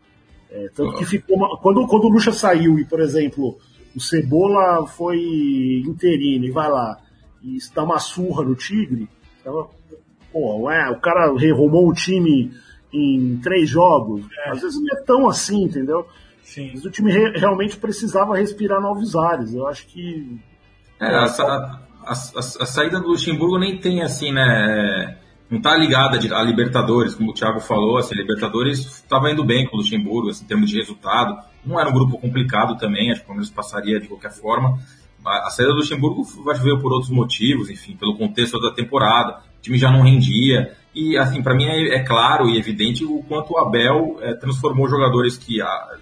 É, 0.50 0.70
tanto 0.74 0.98
que 0.98 1.06
ficou 1.06 1.36
uma, 1.36 1.58
quando, 1.58 1.86
quando 1.88 2.06
o 2.06 2.10
Lucha 2.10 2.32
saiu 2.32 2.80
e, 2.80 2.86
por 2.86 3.00
exemplo, 3.00 3.58
o 3.96 4.00
Cebola 4.00 4.86
foi 4.88 5.84
interino 5.86 6.46
e 6.46 6.52
vai 6.52 6.70
lá 6.70 6.98
e 7.44 7.58
dá 7.74 7.84
uma 7.84 8.00
surra 8.00 8.44
no 8.44 8.56
Tigre, 8.56 9.08
então, 9.40 9.70
pô, 10.32 10.70
o 10.70 11.00
cara 11.00 11.26
arrumou 11.26 11.88
o 11.88 11.94
time 11.94 12.52
em 12.92 13.38
três 13.38 13.70
jogos. 13.70 14.26
É. 14.46 14.50
Às 14.52 14.62
vezes 14.62 14.80
não 14.82 14.98
é 14.98 15.02
tão 15.04 15.30
assim, 15.30 15.64
entendeu? 15.64 16.06
Sim. 16.44 16.72
Mas 16.74 16.86
o 16.86 16.92
time 16.92 17.12
re 17.12 17.38
realmente 17.38 17.78
precisava 17.78 18.36
respirar 18.36 18.82
novos 18.82 19.16
ares. 19.16 19.54
Eu 19.54 19.68
acho 19.68 19.86
que. 19.88 20.40
É, 21.00 21.06
a, 21.06 21.82
a, 22.08 22.14
a, 22.14 22.40
a, 22.40 22.66
saída 22.66 23.00
do 23.00 23.10
Luxemburgo 23.10 23.58
nem 23.58 23.78
tem 23.78 24.02
assim, 24.02 24.32
né? 24.32 25.18
Não 25.50 25.62
tá 25.62 25.78
ligada 25.78 26.18
a 26.18 26.44
Libertadores, 26.44 27.16
como 27.16 27.32
o 27.32 27.34
Thiago 27.34 27.60
falou. 27.60 27.98
Assim, 27.98 28.16
a 28.16 28.18
Libertadores 28.18 28.80
estava 28.80 29.32
indo 29.32 29.46
bem 29.46 29.66
com 29.66 29.78
o 29.78 29.80
Luxemburgo, 29.80 30.30
assim, 30.30 30.44
em 30.44 30.48
termos 30.48 30.70
de 30.70 30.78
resultado. 30.78 31.38
Não 31.66 31.80
era 31.80 31.90
um 31.90 31.94
grupo 31.94 32.18
complicado 32.18 32.78
também, 32.78 33.12
acho 33.12 33.22
que 33.22 33.26
o 33.26 33.28
Palmeiras 33.28 33.50
passaria 33.50 34.00
de 34.00 34.08
qualquer 34.08 34.32
forma. 34.32 34.78
A 35.26 35.50
saída 35.50 35.74
do 35.74 35.80
Luxemburgo 35.80 36.24
veio 36.62 36.80
por 36.80 36.94
outros 36.94 37.12
motivos, 37.12 37.70
enfim, 37.70 37.96
pelo 37.96 38.18
contexto 38.18 38.60
da 38.60 38.72
temporada. 38.72 39.42
O 39.60 39.62
time 39.62 39.78
já 39.78 39.92
não 39.92 40.02
rendia. 40.02 40.74
E, 40.96 41.18
assim, 41.18 41.42
para 41.44 41.54
mim 41.54 41.66
é, 41.66 41.96
é, 41.96 42.04
claro 42.04 42.50
e 42.50 42.58
evidente 42.58 43.04
o 43.04 43.22
quanto 43.24 43.54
o 43.54 43.58
Abel 43.58 44.18
é, 44.22 44.34
transformou 44.34 44.88
jogadores 44.88 45.38
que, 45.38 45.62
a, 45.62 45.98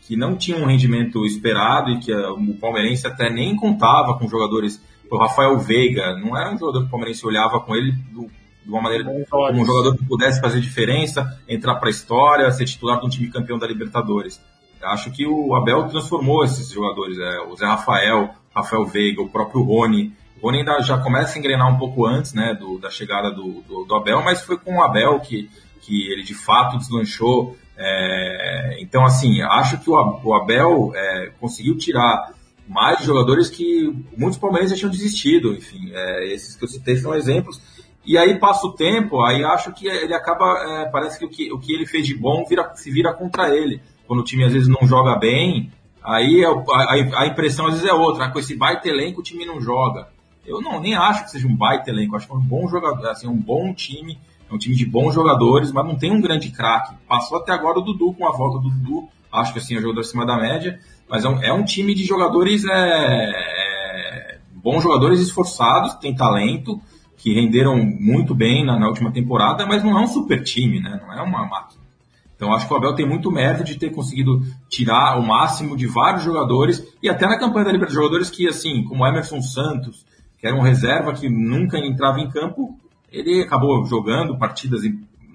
que 0.00 0.16
não 0.16 0.36
tinham 0.36 0.62
um 0.62 0.66
rendimento 0.66 1.24
esperado 1.26 1.90
e 1.90 1.98
que 1.98 2.12
a, 2.12 2.32
o 2.32 2.54
palmeirense 2.54 3.06
até 3.06 3.30
nem 3.30 3.54
contava 3.54 4.18
com 4.18 4.28
jogadores. 4.28 4.82
O 5.12 5.18
Rafael 5.18 5.58
Veiga 5.58 6.16
não 6.16 6.34
era 6.34 6.50
um 6.50 6.58
jogador 6.58 6.80
que 6.80 6.86
o 6.86 6.90
palmeirense 6.90 7.26
olhava 7.26 7.60
com 7.60 7.76
ele 7.76 7.92
do, 7.92 8.30
de 8.64 8.70
uma 8.70 8.80
maneira 8.80 9.04
como 9.04 9.60
um 9.60 9.64
jogador 9.64 9.94
que 9.98 10.06
pudesse 10.06 10.40
fazer 10.40 10.58
diferença, 10.58 11.38
entrar 11.46 11.74
para 11.74 11.88
a 11.88 11.90
história, 11.90 12.50
ser 12.50 12.64
titular 12.64 12.98
de 12.98 13.04
um 13.04 13.10
time 13.10 13.30
campeão 13.30 13.58
da 13.58 13.66
Libertadores. 13.66 14.40
Acho 14.82 15.10
que 15.12 15.26
o 15.26 15.54
Abel 15.54 15.86
transformou 15.88 16.42
esses 16.42 16.70
jogadores, 16.70 17.18
é, 17.18 17.40
o 17.42 17.54
Zé 17.54 17.66
Rafael, 17.66 18.30
Rafael 18.56 18.86
Veiga, 18.86 19.20
o 19.20 19.28
próprio 19.28 19.62
Rony. 19.62 20.14
O 20.40 20.46
Rony 20.46 20.60
ainda 20.60 20.80
já 20.80 20.96
começa 20.96 21.36
a 21.36 21.38
engrenar 21.38 21.70
um 21.70 21.76
pouco 21.76 22.06
antes 22.06 22.32
né, 22.32 22.54
do, 22.54 22.78
da 22.78 22.88
chegada 22.88 23.30
do, 23.30 23.62
do, 23.68 23.84
do, 23.84 23.94
Abel, 23.94 24.22
mas 24.22 24.40
foi 24.40 24.56
com 24.56 24.76
o 24.76 24.82
Abel 24.82 25.20
que, 25.20 25.50
que 25.82 26.10
ele 26.10 26.22
de 26.22 26.34
fato 26.34 26.78
deslanchou. 26.78 27.54
É, 27.76 28.78
então, 28.80 29.04
assim, 29.04 29.42
acho 29.42 29.78
que 29.78 29.90
o, 29.90 30.20
o 30.24 30.34
Abel 30.34 30.90
é, 30.94 31.32
conseguiu 31.38 31.76
tirar 31.76 32.32
mais 32.68 33.04
jogadores 33.04 33.50
que 33.50 33.92
muitos 34.16 34.38
palmeirenses 34.38 34.78
tinham 34.78 34.90
desistido. 34.90 35.54
Enfim, 35.54 35.90
é, 35.92 36.32
esses 36.32 36.56
que 36.56 36.64
eu 36.64 36.68
citei 36.68 36.96
são 36.96 37.14
exemplos. 37.14 37.60
E 38.04 38.18
aí 38.18 38.38
passa 38.38 38.66
o 38.66 38.72
tempo, 38.72 39.22
aí 39.22 39.44
acho 39.44 39.72
que 39.72 39.86
ele 39.86 40.12
acaba, 40.12 40.58
é, 40.58 40.86
parece 40.86 41.18
que 41.18 41.24
o, 41.24 41.28
que 41.28 41.52
o 41.52 41.58
que 41.58 41.72
ele 41.72 41.86
fez 41.86 42.04
de 42.06 42.16
bom 42.16 42.44
vira, 42.44 42.74
se 42.74 42.90
vira 42.90 43.12
contra 43.12 43.54
ele. 43.54 43.80
Quando 44.06 44.20
o 44.20 44.24
time 44.24 44.44
às 44.44 44.52
vezes 44.52 44.68
não 44.68 44.86
joga 44.86 45.16
bem, 45.16 45.70
aí 46.02 46.42
é 46.42 46.46
a, 46.46 47.20
a, 47.22 47.26
impressão 47.26 47.66
às 47.66 47.74
vezes 47.74 47.88
é 47.88 47.92
outra. 47.92 48.28
Com 48.30 48.40
esse 48.40 48.56
baita 48.56 48.88
elenco 48.88 49.20
o 49.20 49.22
time 49.22 49.46
não 49.46 49.60
joga. 49.60 50.08
Eu 50.44 50.60
não 50.60 50.80
nem 50.80 50.96
acho 50.96 51.24
que 51.24 51.30
seja 51.30 51.46
um 51.46 51.54
baita 51.54 51.90
elenco, 51.90 52.16
acho 52.16 52.26
que 52.26 52.32
é 52.32 52.36
um 52.36 52.40
bom 52.40 52.66
jogador, 52.66 53.08
assim, 53.08 53.28
um 53.28 53.36
bom 53.36 53.72
time, 53.72 54.18
é 54.50 54.52
um 54.52 54.58
time 54.58 54.74
de 54.74 54.84
bons 54.84 55.14
jogadores, 55.14 55.70
mas 55.70 55.86
não 55.86 55.96
tem 55.96 56.10
um 56.10 56.20
grande 56.20 56.50
craque. 56.50 56.96
Passou 57.06 57.38
até 57.38 57.52
agora 57.52 57.78
o 57.78 57.82
Dudu 57.82 58.12
com 58.14 58.26
a 58.26 58.32
volta 58.32 58.58
do 58.58 58.68
Dudu, 58.68 59.08
acho 59.30 59.52
que 59.52 59.60
assim 59.60 59.76
é 59.76 59.78
um 59.78 59.82
jogador 59.82 60.00
acima 60.00 60.26
da 60.26 60.36
média, 60.36 60.80
mas 61.12 61.26
é 61.26 61.28
um, 61.28 61.42
é 61.42 61.52
um 61.52 61.62
time 61.62 61.94
de 61.94 62.06
jogadores 62.06 62.64
é, 62.64 62.70
é, 62.72 64.38
bons 64.54 64.82
jogadores 64.82 65.20
esforçados, 65.20 65.92
tem 65.96 66.14
talento 66.14 66.80
que 67.18 67.34
renderam 67.34 67.76
muito 67.76 68.34
bem 68.34 68.64
na, 68.64 68.78
na, 68.78 68.88
última 68.88 69.12
temporada, 69.12 69.66
mas 69.66 69.84
não 69.84 69.98
é 69.98 70.00
um 70.00 70.06
super 70.06 70.42
time, 70.42 70.80
né? 70.80 70.98
Não 71.02 71.12
é 71.12 71.20
uma 71.20 71.44
máquina. 71.44 71.82
Então 72.34 72.54
acho 72.54 72.66
que 72.66 72.72
o 72.72 72.76
Abel 72.78 72.94
tem 72.94 73.06
muito 73.06 73.30
mérito 73.30 73.62
de 73.62 73.74
ter 73.74 73.90
conseguido 73.90 74.40
tirar 74.70 75.18
o 75.18 75.22
máximo 75.22 75.76
de 75.76 75.86
vários 75.86 76.24
jogadores 76.24 76.82
e 77.02 77.10
até 77.10 77.26
na 77.26 77.38
campanha 77.38 77.66
da 77.66 77.72
Libertadores 77.72 77.94
jogadores 77.94 78.30
que 78.30 78.48
assim, 78.48 78.82
como 78.84 79.06
Emerson 79.06 79.42
Santos, 79.42 80.06
que 80.38 80.46
era 80.46 80.56
um 80.56 80.62
reserva 80.62 81.12
que 81.12 81.28
nunca 81.28 81.78
entrava 81.78 82.20
em 82.20 82.30
campo, 82.30 82.74
ele 83.12 83.42
acabou 83.42 83.84
jogando 83.84 84.38
partidas 84.38 84.80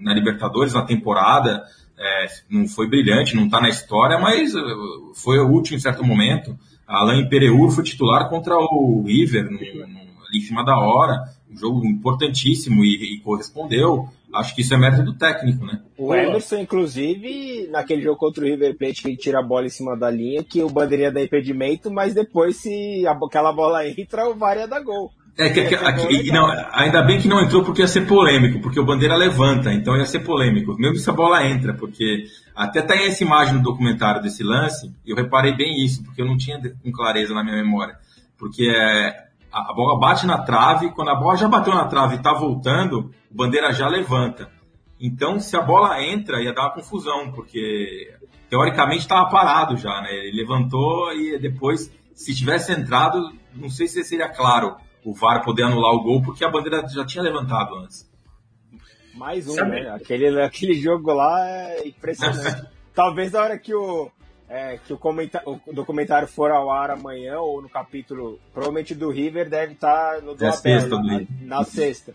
na 0.02 0.12
Libertadores 0.12 0.74
na 0.74 0.82
temporada, 0.82 1.64
é, 2.00 2.28
não 2.50 2.68
foi 2.68 2.88
brilhante, 2.88 3.36
não 3.36 3.46
está 3.46 3.60
na 3.60 3.70
história, 3.70 4.20
mas 4.20 4.54
uh, 4.54 5.14
foi 5.16 5.40
útil 5.40 5.76
em 5.76 5.80
certo 5.80 6.04
momento. 6.04 6.58
Alain 6.88 7.28
Pereur 7.28 7.72
foi 7.72 7.84
titular 7.84 8.30
contra 8.30 8.56
o 8.56 9.04
River 9.06 9.46
no, 9.46 9.52
no, 9.52 9.98
ali 10.28 10.38
em 10.38 10.42
cima 10.42 10.64
da 10.64 10.78
hora 10.78 11.38
um 11.52 11.58
jogo 11.58 11.86
importantíssimo 11.86 12.84
e, 12.84 13.16
e, 13.16 13.20
correspondeu. 13.22 14.10
Acho 14.34 14.54
que 14.54 14.62
isso 14.62 14.74
é 14.74 14.78
mérito 14.78 15.04
do 15.04 15.14
técnico, 15.14 15.66
né? 15.66 15.82
O 15.98 16.14
Emerson, 16.14 16.58
inclusive, 16.58 17.68
naquele 17.72 18.02
jogo 18.02 18.18
contra 18.18 18.44
o 18.44 18.48
River 18.48 18.78
Plate, 18.78 19.02
que 19.02 19.08
ele 19.08 19.18
tira 19.18 19.40
a 19.40 19.44
bola 19.44 19.66
em 19.66 19.70
cima 19.70 19.98
da 19.98 20.10
linha, 20.10 20.44
que 20.44 20.62
o 20.62 20.70
bandeirinha 20.70 21.12
dá 21.12 21.24
impedimento, 21.24 21.90
mas 21.90 22.14
depois, 22.14 22.58
se 22.58 23.06
aquela 23.08 23.54
bola 23.54 23.88
entra, 23.88 24.30
o 24.30 24.36
VAR 24.36 24.58
ia 24.58 24.68
dar 24.68 24.82
gol. 24.82 25.12
É 25.38 25.52
que, 25.52 25.66
que 25.66 26.32
não, 26.32 26.48
ainda 26.72 27.04
bem 27.04 27.20
que 27.20 27.28
não 27.28 27.40
entrou 27.40 27.64
porque 27.64 27.82
ia 27.82 27.88
ser 27.88 28.08
polêmico, 28.08 28.60
porque 28.60 28.80
o 28.80 28.86
Bandeira 28.86 29.16
levanta, 29.16 29.72
então 29.72 29.96
ia 29.96 30.06
ser 30.06 30.22
polêmico, 30.22 30.76
mesmo 30.80 30.96
se 30.96 31.08
a 31.08 31.14
bola 31.14 31.46
entra, 31.46 31.76
porque 31.76 32.26
até 32.56 32.82
tem 32.82 33.06
essa 33.06 33.24
imagem 33.24 33.54
no 33.54 33.62
documentário 33.62 34.20
desse 34.20 34.44
lance, 34.44 34.92
eu 35.06 35.16
reparei 35.16 35.56
bem 35.56 35.86
isso, 35.86 36.04
porque 36.04 36.24
eu 36.24 36.26
não 36.26 36.38
tinha 36.38 36.60
com 36.84 36.92
clareza 36.92 37.36
na 37.36 37.44
minha 37.44 37.56
memória, 37.56 37.96
porque 38.36 38.68
é, 38.68 39.28
a, 39.52 39.74
bola 39.74 40.00
bate 40.00 40.26
na 40.26 40.40
trave, 40.40 40.90
quando 40.90 41.10
a 41.10 41.16
bola 41.16 41.38
já 41.38 41.48
bateu 41.48 41.76
na 41.76 41.86
trave 41.86 42.16
e 42.16 42.18
está 42.18 42.34
voltando, 42.34 43.12
o 43.30 43.36
bandeira 43.36 43.72
já 43.72 43.88
levanta. 43.88 44.50
Então, 45.00 45.40
se 45.40 45.56
a 45.56 45.62
bola 45.62 46.02
entra, 46.04 46.42
ia 46.42 46.52
dar 46.52 46.64
uma 46.64 46.74
confusão, 46.74 47.32
porque 47.32 48.12
teoricamente 48.50 49.02
estava 49.02 49.30
parado 49.30 49.78
já, 49.78 50.02
né? 50.02 50.12
Ele 50.12 50.42
levantou 50.42 51.14
e 51.14 51.38
depois, 51.38 51.92
se 52.16 52.36
tivesse 52.36 52.72
entrado, 52.72 53.32
não 53.54 53.70
sei 53.70 53.88
se 53.88 54.04
seria 54.04 54.30
claro 54.30 54.76
o 55.08 55.14
VAR 55.14 55.42
poder 55.42 55.64
anular 55.64 55.94
o 55.94 56.04
gol, 56.04 56.22
porque 56.22 56.44
a 56.44 56.50
bandeira 56.50 56.86
já 56.90 57.06
tinha 57.06 57.24
levantado 57.24 57.76
antes. 57.76 58.12
Mais 59.16 59.48
um, 59.48 59.54
Sabe? 59.54 59.82
né? 59.82 59.90
Aquele, 59.90 60.42
aquele 60.42 60.74
jogo 60.74 61.14
lá 61.14 61.48
é 61.48 61.88
impressionante. 61.88 62.68
Talvez 62.94 63.32
na 63.32 63.42
hora 63.42 63.58
que 63.58 63.74
o, 63.74 64.12
é, 64.50 64.78
que 64.86 64.92
o, 64.92 65.00
o, 65.66 65.74
documentário 65.74 66.28
for 66.28 66.52
ao 66.52 66.70
ar 66.70 66.92
amanhã 66.92 67.40
ou 67.40 67.62
no 67.62 67.70
capítulo, 67.70 68.38
provavelmente 68.54 68.94
do 68.94 69.10
River, 69.10 69.50
deve 69.50 69.74
estar 69.74 70.16
tá 70.16 70.22
no 70.22 70.36
do 70.36 70.46
é 70.46 70.50
Abel, 70.50 70.90
na, 70.90 71.02
na, 71.02 71.26
na, 71.42 71.64
sexta. 71.64 72.14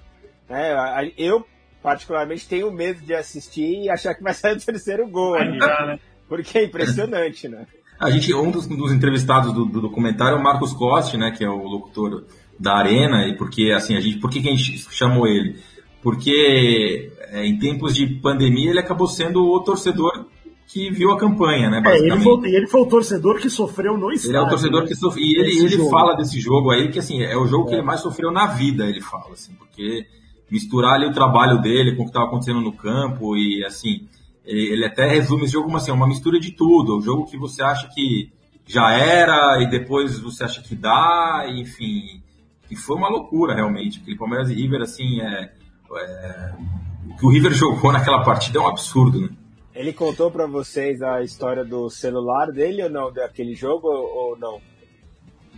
É, 0.51 1.11
eu, 1.17 1.47
particularmente, 1.83 2.47
tenho 2.47 2.71
medo 2.71 3.01
de 3.01 3.15
assistir 3.15 3.85
e 3.85 3.89
achar 3.89 4.15
que 4.15 4.23
vai 4.23 4.35
sair 4.35 4.59
o 4.59 4.61
terceiro 4.61 5.09
gol 5.09 5.35
ali, 5.35 5.57
né? 5.57 5.99
porque 6.29 6.59
é 6.59 6.65
impressionante, 6.65 7.49
né? 7.49 7.67
A 7.99 8.11
gente, 8.11 8.35
um 8.35 8.51
dos, 8.51 8.67
dos 8.67 8.93
entrevistados 8.93 9.53
do, 9.55 9.65
do, 9.65 9.81
documentário 9.81 10.37
é 10.37 10.39
o 10.41 10.43
Marcos 10.43 10.73
Costi, 10.73 11.17
né, 11.17 11.31
que 11.31 11.45
é 11.45 11.49
o 11.49 11.63
locutor 11.63 12.25
da 12.59 12.77
Arena, 12.77 13.27
e 13.29 13.37
porque, 13.37 13.73
assim, 13.73 13.97
a 13.97 14.01
gente, 14.01 14.19
por 14.19 14.31
que, 14.31 14.41
que 14.41 14.49
a 14.49 14.53
gente 14.53 14.87
chamou 14.91 15.27
ele? 15.27 15.57
Porque 16.03 17.11
é, 17.31 17.47
em 17.47 17.59
tempos 17.59 17.95
de 17.95 18.07
pandemia 18.07 18.71
ele 18.71 18.79
acabou 18.79 19.07
sendo 19.07 19.45
o 19.45 19.61
torcedor 19.61 20.27
que 20.67 20.91
viu 20.91 21.11
a 21.11 21.19
campanha, 21.19 21.69
né? 21.69 21.83
É, 21.85 21.99
ele, 21.99 22.21
foi, 22.21 22.49
ele 22.49 22.67
foi 22.67 22.81
o 22.81 22.87
torcedor 22.87 23.39
que 23.39 23.51
sofreu 23.51 23.97
no 23.97 24.11
estádio. 24.11 24.31
Ele 24.31 24.39
é 24.39 24.41
o 24.41 24.49
torcedor 24.49 24.83
né? 24.83 24.89
que 24.89 24.95
sofreu. 24.95 25.25
E 25.25 25.39
ele, 25.39 25.75
ele 25.75 25.91
fala 25.91 26.15
desse 26.15 26.41
jogo 26.41 26.71
aí, 26.71 26.91
que 26.91 26.99
assim, 26.99 27.23
é 27.23 27.37
o 27.37 27.47
jogo 27.47 27.65
é. 27.65 27.69
que 27.69 27.75
ele 27.75 27.83
mais 27.83 28.01
sofreu 28.01 28.31
na 28.31 28.47
vida, 28.47 28.87
ele 28.87 29.01
fala, 29.01 29.33
assim, 29.33 29.53
porque 29.55 30.07
misturar 30.51 30.95
ali 30.95 31.07
o 31.07 31.13
trabalho 31.13 31.61
dele 31.61 31.95
com 31.95 32.03
o 32.03 32.05
que 32.05 32.11
estava 32.11 32.27
acontecendo 32.27 32.61
no 32.61 32.73
campo 32.73 33.37
e 33.37 33.65
assim, 33.65 34.07
ele, 34.45 34.73
ele, 34.73 34.85
até 34.85 35.07
resume 35.07 35.45
esse 35.45 35.53
jogo 35.53 35.67
como 35.67 35.77
assim, 35.77 35.91
uma 35.91 36.07
mistura 36.07 36.41
de 36.41 36.53
tudo. 36.53 36.99
O 36.99 37.03
jogo 37.03 37.27
que 37.27 37.37
você 37.37 37.63
acha 37.63 37.89
que 37.89 38.31
já 38.67 38.93
era 38.93 39.63
e 39.63 39.71
depois 39.71 40.19
você 40.19 40.45
acha 40.45 40.63
que 40.63 40.75
dá, 40.75 41.47
enfim. 41.49 42.22
E 42.73 42.77
foi 42.77 42.97
uma 42.97 43.11
loucura 43.11 43.55
realmente. 43.55 44.01
Aquele 44.01 44.17
Palmeiras 44.17 44.49
e 44.49 44.55
River, 44.55 44.81
assim, 44.81 45.21
é, 45.21 45.53
é, 45.95 46.53
o 47.11 47.17
que 47.19 47.27
o 47.27 47.29
River 47.29 47.53
jogou 47.53 47.93
naquela 47.93 48.25
partida 48.25 48.59
é 48.59 48.63
um 48.63 48.67
absurdo, 48.67 49.21
né? 49.21 49.29
Ele 49.75 49.93
contou 49.93 50.31
para 50.31 50.47
vocês 50.47 51.03
a 51.03 51.23
história 51.23 51.67
do 51.67 51.91
celular 51.91 52.51
dele 52.51 52.83
ou 52.83 52.89
não, 52.89 53.13
daquele 53.13 53.55
jogo 53.55 53.89
ou 53.89 54.39
não? 54.39 54.59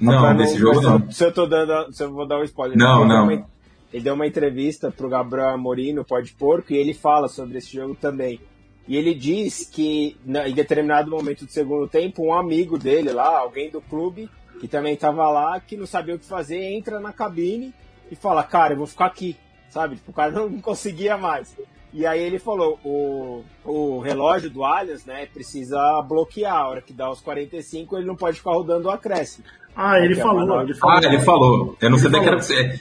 Não, 0.00 0.36
desse 0.36 0.58
jogo 0.58 0.80
não. 0.80 1.08
Se 1.08 1.24
eu 1.24 1.32
tô 1.32 1.46
dando, 1.46 1.92
se 1.92 2.02
eu 2.02 2.12
vou 2.12 2.26
dar 2.26 2.40
um 2.40 2.42
spoiler. 2.42 2.76
Não, 2.76 3.02
ele 3.02 3.08
não. 3.08 3.26
Deu 3.28 3.36
uma, 3.36 3.46
ele 3.92 4.02
deu 4.02 4.14
uma 4.14 4.26
entrevista 4.26 4.90
pro 4.90 5.08
Gabriel 5.08 5.50
Amorim 5.50 5.92
no 5.92 6.04
Pode 6.04 6.32
Porco 6.32 6.72
e 6.72 6.76
ele 6.76 6.94
fala 6.94 7.28
sobre 7.28 7.58
esse 7.58 7.72
jogo 7.72 7.94
também. 7.94 8.40
E 8.88 8.96
ele 8.96 9.14
diz 9.14 9.70
que 9.72 10.16
em 10.26 10.52
determinado 10.52 11.08
momento 11.08 11.44
do 11.44 11.52
segundo 11.52 11.86
tempo, 11.86 12.26
um 12.26 12.34
amigo 12.34 12.76
dele 12.76 13.12
lá, 13.12 13.38
alguém 13.38 13.70
do 13.70 13.80
clube, 13.80 14.28
que 14.60 14.68
também 14.68 14.94
estava 14.94 15.28
lá, 15.30 15.60
que 15.60 15.76
não 15.76 15.86
sabia 15.86 16.14
o 16.14 16.18
que 16.18 16.26
fazer, 16.26 16.62
entra 16.62 17.00
na 17.00 17.12
cabine 17.12 17.72
e 18.10 18.16
fala, 18.16 18.42
cara, 18.42 18.74
eu 18.74 18.78
vou 18.78 18.86
ficar 18.86 19.06
aqui, 19.06 19.36
sabe? 19.70 19.96
Tipo, 19.96 20.10
o 20.10 20.14
cara 20.14 20.30
não 20.32 20.60
conseguia 20.60 21.16
mais. 21.16 21.56
E 21.92 22.04
aí 22.04 22.20
ele 22.20 22.40
falou, 22.40 22.78
o, 22.84 23.44
o 23.64 24.00
relógio 24.00 24.50
do 24.50 24.64
Allianz, 24.64 25.04
né, 25.04 25.26
precisa 25.26 26.02
bloquear. 26.02 26.56
A 26.56 26.68
hora 26.68 26.82
que 26.82 26.92
dá 26.92 27.08
os 27.08 27.20
45, 27.20 27.96
ele 27.96 28.06
não 28.06 28.16
pode 28.16 28.38
ficar 28.38 28.50
rodando 28.50 28.88
o 28.88 28.90
acréscimo. 28.90 29.44
Ah, 29.76 29.98
ele 30.00 30.14
falou, 30.14 30.60
ele 30.60 30.74
falou. 30.74 30.96
Ah, 30.96 31.04
ele 31.04 31.18
falou. 31.20 31.76
Eu 31.80 31.90
não 31.90 31.98
sei 31.98 32.10
que 32.10 32.16
era. 32.16 32.38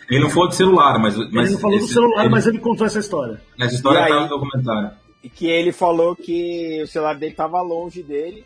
Ele 0.10 0.20
não 0.20 0.30
falou 0.30 0.50
de 0.50 0.56
celular, 0.56 1.00
mas. 1.00 1.18
mas 1.32 1.46
ele 1.48 1.54
não 1.54 1.60
falou 1.60 1.78
esse, 1.78 1.88
do 1.88 1.94
celular, 1.94 2.22
ele, 2.22 2.30
mas 2.30 2.48
ele 2.48 2.60
contou 2.60 2.86
essa 2.86 3.00
história. 3.00 3.42
Essa 3.60 3.76
história 3.76 4.04
está 4.04 4.20
no 4.22 4.30
documentário. 4.30 4.92
E 5.24 5.30
que 5.30 5.48
ele 5.48 5.72
falou 5.72 6.16
que 6.16 6.82
o 6.84 6.88
celular 6.88 7.16
dele 7.16 7.32
estava 7.32 7.62
longe 7.62 8.04
dele. 8.04 8.46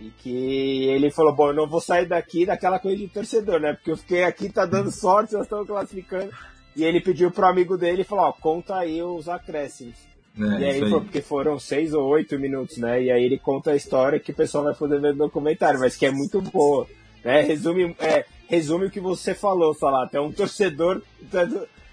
E 0.00 0.10
que 0.18 0.84
ele 0.88 1.10
falou: 1.10 1.34
Bom, 1.34 1.48
eu 1.48 1.54
não 1.54 1.68
vou 1.68 1.80
sair 1.80 2.06
daqui 2.06 2.46
daquela 2.46 2.78
coisa 2.78 2.96
de 2.96 3.08
torcedor, 3.08 3.60
né? 3.60 3.74
Porque 3.74 3.90
eu 3.90 3.96
fiquei 3.98 4.24
aqui, 4.24 4.50
tá 4.50 4.64
dando 4.64 4.90
sorte, 4.90 5.34
nós 5.34 5.42
estamos 5.42 5.66
classificando. 5.66 6.30
E 6.74 6.84
ele 6.84 7.00
pediu 7.00 7.30
pro 7.30 7.46
amigo 7.46 7.76
dele 7.76 8.02
e 8.02 8.04
falou, 8.04 8.26
ó, 8.26 8.32
conta 8.32 8.76
aí 8.76 9.02
os 9.02 9.28
acréscimos. 9.28 9.96
É, 10.38 10.42
e 10.42 10.64
aí, 10.64 10.82
aí. 10.82 10.90
Foi 10.90 11.00
porque 11.00 11.20
foram 11.20 11.58
seis 11.58 11.92
ou 11.92 12.06
oito 12.08 12.38
minutos, 12.38 12.78
né? 12.78 13.02
E 13.02 13.10
aí 13.10 13.24
ele 13.24 13.38
conta 13.38 13.72
a 13.72 13.76
história 13.76 14.18
que 14.18 14.32
o 14.32 14.34
pessoal 14.34 14.64
vai 14.64 14.74
poder 14.74 15.00
ver 15.00 15.12
no 15.12 15.26
documentário, 15.26 15.80
mas 15.80 15.96
que 15.96 16.06
é 16.06 16.10
muito 16.10 16.40
boa. 16.40 16.86
Né? 17.22 17.42
Resume, 17.42 17.94
é, 17.98 18.24
resume 18.48 18.86
o 18.86 18.90
que 18.90 19.00
você 19.00 19.34
falou, 19.34 19.74
falar 19.74 20.04
até 20.04 20.18
um 20.18 20.32
torcedor 20.32 21.02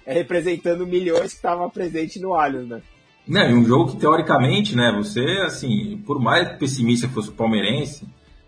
é, 0.06 0.14
representando 0.14 0.88
milhões 0.88 1.32
que 1.32 1.40
estava 1.40 1.70
presente 1.70 2.20
no 2.20 2.34
Allianz, 2.34 2.70
né? 2.70 2.82
Não, 3.28 3.50
e 3.50 3.54
um 3.54 3.66
jogo 3.66 3.92
que 3.92 3.98
teoricamente, 3.98 4.76
né, 4.76 4.94
você, 4.96 5.42
assim, 5.46 6.02
por 6.06 6.20
mais 6.20 6.58
pessimista 6.58 7.08
que 7.08 7.14
fosse 7.14 7.30
o 7.30 7.34
palmeirense, 7.34 8.08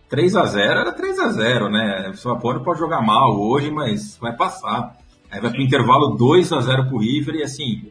3 0.09 0.35
a 0.35 0.45
0 0.45 0.79
era 0.79 0.91
3 0.91 1.19
a 1.19 1.29
0 1.29 1.69
né? 1.69 2.09
O 2.09 2.17
Sapone 2.17 2.63
pode 2.63 2.79
jogar 2.79 3.01
mal 3.01 3.39
hoje, 3.39 3.69
mas 3.69 4.17
vai 4.19 4.35
passar. 4.35 4.97
Aí 5.29 5.39
vai 5.39 5.51
pro 5.51 5.61
intervalo 5.61 6.15
2 6.15 6.51
a 6.51 6.61
0 6.61 6.87
pro 6.87 6.97
River 6.97 7.35
e 7.35 7.43
assim, 7.43 7.83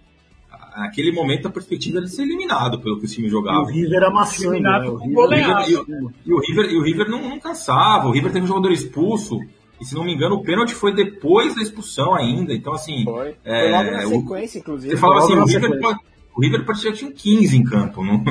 naquele 0.76 1.12
momento 1.12 1.46
a 1.46 1.50
perspectiva 1.50 1.98
era 1.98 2.06
de 2.06 2.12
ser 2.12 2.22
eliminado 2.22 2.80
pelo 2.80 2.98
que 2.98 3.06
o 3.06 3.08
time 3.08 3.28
jogava. 3.28 3.58
E 3.58 3.62
o 3.62 3.66
River 3.66 4.02
amassando, 4.02 4.60
né? 4.60 4.80
O 4.88 4.96
River, 4.96 5.68
e, 5.68 6.28
e, 6.28 6.32
o 6.32 6.40
River, 6.40 6.70
e 6.72 6.76
o 6.76 6.82
River 6.82 7.08
não, 7.08 7.28
não 7.28 7.38
cansava, 7.38 8.08
o 8.08 8.10
River 8.10 8.32
teve 8.32 8.44
um 8.44 8.48
jogador 8.48 8.72
expulso, 8.72 9.38
e 9.80 9.84
se 9.84 9.94
não 9.94 10.04
me 10.04 10.12
engano, 10.12 10.34
o 10.34 10.42
pênalti 10.42 10.74
foi 10.74 10.92
depois 10.92 11.54
da 11.54 11.62
expulsão 11.62 12.14
ainda. 12.14 12.52
Então, 12.52 12.72
assim. 12.72 13.04
Foi, 13.04 13.36
é, 13.44 13.60
foi 13.60 13.70
logo 13.70 13.90
na 13.92 14.00
sequência, 14.00 14.58
o, 14.58 14.60
inclusive. 14.60 14.92
Você 14.92 15.00
falava 15.00 15.20
assim, 15.20 15.36
o 15.36 15.44
River, 15.44 15.80
pode, 15.80 15.98
o 16.38 16.40
River 16.40 16.64
que 16.64 16.92
tinha 16.92 17.10
15 17.10 17.56
em 17.56 17.64
campo. 17.64 18.04
Não? 18.04 18.22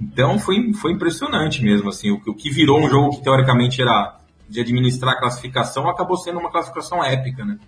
Então 0.00 0.38
foi, 0.38 0.72
foi 0.74 0.92
impressionante 0.92 1.64
mesmo. 1.64 1.88
Assim, 1.88 2.12
o, 2.12 2.22
o 2.28 2.34
que 2.34 2.48
virou 2.48 2.78
um 2.78 2.88
jogo 2.88 3.16
que 3.16 3.24
teoricamente 3.24 3.82
era 3.82 4.20
de 4.48 4.60
administrar 4.60 5.14
a 5.14 5.18
classificação 5.18 5.88
acabou 5.88 6.16
sendo 6.16 6.38
uma 6.38 6.50
classificação 6.50 7.02
épica, 7.02 7.44
né? 7.44 7.58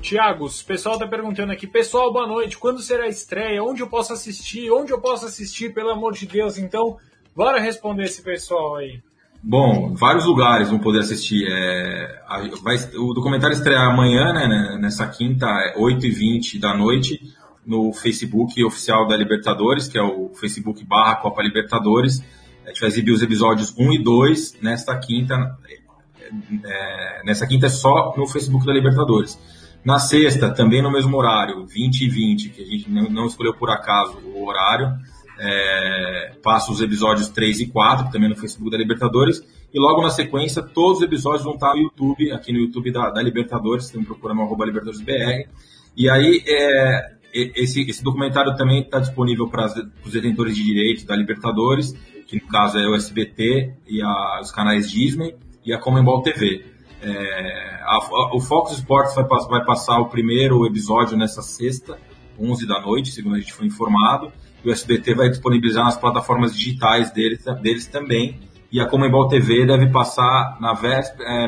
Tiagos, 0.00 0.60
o 0.60 0.64
pessoal 0.64 0.94
está 0.94 1.06
perguntando 1.06 1.52
aqui, 1.52 1.66
pessoal, 1.66 2.12
boa 2.12 2.28
noite, 2.28 2.56
quando 2.56 2.80
será 2.80 3.04
a 3.04 3.08
estreia? 3.08 3.62
Onde 3.62 3.82
eu 3.82 3.88
posso 3.88 4.12
assistir? 4.12 4.70
Onde 4.70 4.92
eu 4.92 5.00
posso 5.00 5.26
assistir, 5.26 5.74
pelo 5.74 5.90
amor 5.90 6.12
de 6.12 6.26
Deus? 6.26 6.56
Então, 6.56 6.96
bora 7.34 7.60
responder 7.60 8.04
esse 8.04 8.22
pessoal 8.22 8.76
aí. 8.76 9.02
Bom, 9.42 9.94
vários 9.94 10.24
lugares 10.26 10.68
vão 10.68 10.78
poder 10.78 11.00
assistir. 11.00 11.46
É, 11.48 12.22
vai, 12.62 12.76
o 12.96 13.14
documentário 13.14 13.54
estreia 13.54 13.80
amanhã, 13.80 14.32
né, 14.32 14.48
né 14.48 14.78
nessa 14.80 15.06
quinta, 15.06 15.46
8h20 15.76 16.58
da 16.58 16.76
noite, 16.76 17.20
no 17.64 17.92
Facebook 17.92 18.62
oficial 18.64 19.06
da 19.06 19.16
Libertadores, 19.16 19.86
que 19.86 19.96
é 19.96 20.02
o 20.02 20.30
Facebook 20.34 20.84
barra 20.84 21.16
Copa 21.16 21.42
Libertadores. 21.42 22.22
A 22.64 22.68
gente 22.68 22.80
vai 22.80 22.88
exibir 22.88 23.12
os 23.12 23.22
episódios 23.22 23.74
1 23.78 23.92
e 23.92 24.02
2 24.02 24.58
nesta 24.60 24.98
quinta. 24.98 25.56
É, 26.64 27.22
nessa 27.24 27.46
quinta 27.46 27.66
é 27.66 27.70
só 27.70 28.14
no 28.16 28.26
Facebook 28.26 28.66
da 28.66 28.72
Libertadores. 28.72 29.38
Na 29.84 29.98
sexta, 29.98 30.50
também 30.50 30.82
no 30.82 30.90
mesmo 30.90 31.16
horário, 31.16 31.64
20 31.64 32.02
e 32.02 32.08
20, 32.08 32.48
que 32.50 32.62
a 32.62 32.66
gente 32.66 32.90
não 32.90 33.26
escolheu 33.26 33.54
por 33.54 33.70
acaso 33.70 34.18
o 34.18 34.46
horário, 34.46 34.92
é, 35.38 36.32
passa 36.42 36.72
os 36.72 36.80
episódios 36.80 37.28
3 37.28 37.60
e 37.60 37.66
4, 37.68 38.10
também 38.10 38.28
no 38.28 38.36
Facebook 38.36 38.70
da 38.70 38.78
Libertadores, 38.78 39.42
e 39.72 39.78
logo 39.78 40.02
na 40.02 40.10
sequência, 40.10 40.62
todos 40.62 40.98
os 40.98 41.04
episódios 41.04 41.44
vão 41.44 41.54
estar 41.54 41.74
no 41.74 41.82
YouTube, 41.82 42.32
aqui 42.32 42.52
no 42.52 42.58
YouTube 42.58 42.90
da, 42.90 43.10
da 43.10 43.22
Libertadores, 43.22 43.86
estão 43.86 44.02
procurando 44.02 44.42
arroba 44.42 44.66
LibertadoresBR, 44.66 45.48
e 45.96 46.08
aí 46.08 46.42
é, 46.46 47.18
esse, 47.32 47.82
esse 47.82 48.02
documentário 48.02 48.54
também 48.56 48.80
está 48.80 48.98
disponível 48.98 49.48
para 49.48 49.66
os 50.04 50.12
detentores 50.12 50.56
de 50.56 50.64
direitos 50.64 51.04
da 51.04 51.14
Libertadores, 51.14 51.92
que 52.26 52.36
no 52.36 52.46
caso 52.48 52.78
é 52.78 52.86
o 52.88 52.94
SBT 52.94 53.74
e 53.86 54.02
a, 54.02 54.40
os 54.40 54.52
canais 54.52 54.90
Disney 54.90 55.34
e 55.64 55.72
a 55.72 55.78
Comembol 55.78 56.22
TV. 56.22 56.64
É, 57.00 57.80
a, 57.82 57.96
a, 57.96 58.36
o 58.36 58.40
Fox 58.40 58.72
Sports 58.72 59.14
vai, 59.14 59.24
vai, 59.24 59.64
passar 59.64 59.98
o 59.98 60.08
primeiro 60.08 60.66
episódio 60.66 61.16
nessa 61.16 61.42
sexta, 61.42 61.98
11 62.38 62.66
da 62.66 62.80
noite, 62.80 63.10
segundo 63.10 63.36
a 63.36 63.38
gente 63.38 63.52
foi 63.52 63.66
informado. 63.66 64.32
O 64.64 64.70
SBT 64.70 65.14
vai 65.14 65.28
disponibilizar 65.28 65.84
nas 65.84 65.96
plataformas 65.96 66.54
digitais 66.56 67.10
deles, 67.12 67.44
deles 67.62 67.86
também. 67.86 68.40
E 68.70 68.80
a 68.80 68.86
Comembol 68.86 69.28
TV 69.28 69.64
deve 69.64 69.90
passar 69.90 70.58
na 70.60 70.74
véspera, 70.74 71.28
é, 71.28 71.46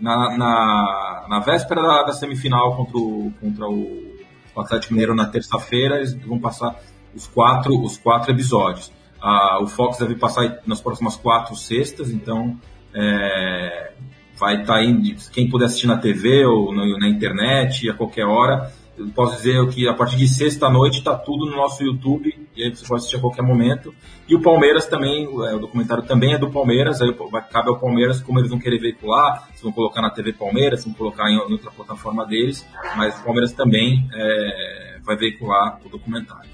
na, 0.00 0.36
na, 0.36 1.26
na, 1.28 1.40
véspera 1.40 1.82
da, 1.82 2.02
da, 2.04 2.12
semifinal 2.12 2.76
contra 2.76 2.96
o, 2.96 3.32
contra 3.40 3.68
o, 3.68 4.14
Atlético 4.56 4.94
Mineiro 4.94 5.14
na 5.14 5.26
terça-feira. 5.26 5.96
Eles 5.96 6.14
vão 6.14 6.38
passar 6.38 6.76
os 7.14 7.26
quatro, 7.26 7.78
os 7.82 7.98
quatro 7.98 8.30
episódios. 8.30 8.92
Ah, 9.20 9.58
o 9.60 9.66
Fox 9.66 9.98
deve 9.98 10.14
passar 10.14 10.60
nas 10.66 10.80
próximas 10.80 11.16
quatro 11.16 11.56
sextas, 11.56 12.10
então 12.10 12.58
é, 12.94 13.92
vai 14.38 14.60
estar 14.60 14.74
tá 14.74 14.78
aí, 14.78 15.16
quem 15.32 15.48
puder 15.48 15.66
assistir 15.66 15.86
na 15.86 15.98
TV 15.98 16.44
ou 16.44 16.74
na 16.74 17.08
internet, 17.08 17.88
a 17.90 17.94
qualquer 17.94 18.26
hora. 18.26 18.72
Eu 18.96 19.08
posso 19.08 19.36
dizer 19.36 19.66
que 19.68 19.88
a 19.88 19.94
partir 19.94 20.16
de 20.16 20.28
sexta 20.28 20.70
noite 20.70 20.98
está 20.98 21.16
tudo 21.16 21.46
no 21.46 21.56
nosso 21.56 21.82
YouTube 21.82 22.32
e 22.56 22.62
aí 22.62 22.74
você 22.74 22.86
pode 22.86 23.00
assistir 23.00 23.16
a 23.16 23.20
qualquer 23.20 23.42
momento. 23.42 23.94
E 24.28 24.34
o 24.34 24.40
Palmeiras 24.40 24.86
também, 24.86 25.24
é, 25.24 25.54
o 25.54 25.58
documentário 25.58 26.04
também 26.04 26.34
é 26.34 26.38
do 26.38 26.50
Palmeiras, 26.50 27.02
aí 27.02 27.12
cabe 27.50 27.68
ao 27.68 27.78
Palmeiras 27.78 28.20
como 28.20 28.38
eles 28.38 28.50
vão 28.50 28.58
querer 28.58 28.78
veicular, 28.78 29.48
se 29.54 29.62
vão 29.62 29.72
colocar 29.72 30.00
na 30.00 30.10
TV 30.10 30.32
Palmeiras, 30.32 30.80
se 30.80 30.86
vão 30.86 30.94
colocar 30.94 31.30
em 31.30 31.36
outra 31.38 31.70
plataforma 31.70 32.24
deles, 32.24 32.66
mas 32.96 33.18
o 33.18 33.24
Palmeiras 33.24 33.52
também 33.52 34.08
é, 34.12 34.98
vai 35.04 35.16
veicular 35.16 35.80
o 35.84 35.88
documentário. 35.88 36.50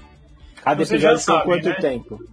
Cada 0.63 0.81
episódio 0.81 1.25
tem 1.25 1.41
quanto 1.43 1.69
né? 1.69 1.75
tempo? 1.75 2.23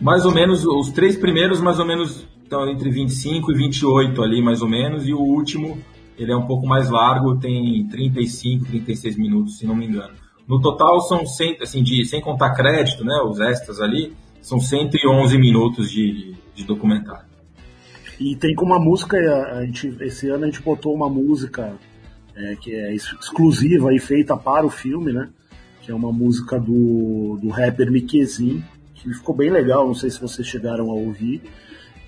Mais 0.00 0.24
ou 0.24 0.32
menos, 0.32 0.64
os 0.64 0.90
três 0.90 1.16
primeiros 1.16 1.60
mais 1.60 1.78
ou 1.78 1.86
menos 1.86 2.26
então 2.46 2.68
entre 2.68 2.90
25 2.90 3.50
e 3.50 3.56
28 3.56 4.22
ali, 4.22 4.40
mais 4.40 4.62
ou 4.62 4.68
menos, 4.68 5.06
e 5.06 5.12
o 5.12 5.18
último, 5.18 5.78
ele 6.18 6.32
é 6.32 6.36
um 6.36 6.46
pouco 6.46 6.66
mais 6.66 6.90
largo, 6.90 7.38
tem 7.38 7.86
35, 7.88 8.66
36 8.66 9.16
minutos, 9.16 9.58
se 9.58 9.66
não 9.66 9.74
me 9.74 9.86
engano. 9.86 10.14
No 10.46 10.60
total 10.60 11.00
são 11.00 11.26
100, 11.26 11.58
assim, 11.62 11.82
de, 11.82 12.04
sem 12.04 12.20
contar 12.20 12.54
crédito, 12.54 13.04
né, 13.04 13.20
os 13.24 13.40
extras 13.40 13.80
ali, 13.80 14.12
são 14.40 14.60
111 14.60 15.36
minutos 15.38 15.90
de, 15.90 16.34
de 16.54 16.64
documentário. 16.64 17.26
E 18.18 18.36
tem 18.36 18.54
como 18.54 18.72
uma 18.72 18.82
música, 18.82 19.16
a 19.52 19.64
gente, 19.64 19.94
esse 20.00 20.28
ano 20.28 20.44
a 20.44 20.46
gente 20.46 20.62
botou 20.62 20.94
uma 20.94 21.10
música 21.10 21.74
é, 22.34 22.56
que 22.56 22.74
é 22.74 22.94
exclusiva 22.94 23.92
e 23.92 23.98
feita 23.98 24.36
para 24.36 24.64
o 24.64 24.70
filme, 24.70 25.12
né? 25.12 25.28
Que 25.82 25.90
é 25.90 25.94
uma 25.94 26.12
música 26.12 26.58
do, 26.58 27.38
do 27.42 27.48
rapper 27.48 27.90
Miquezin, 27.90 28.64
que 28.94 29.12
ficou 29.12 29.34
bem 29.34 29.50
legal, 29.50 29.86
não 29.86 29.94
sei 29.94 30.10
se 30.10 30.20
vocês 30.20 30.46
chegaram 30.46 30.90
a 30.90 30.94
ouvir 30.94 31.42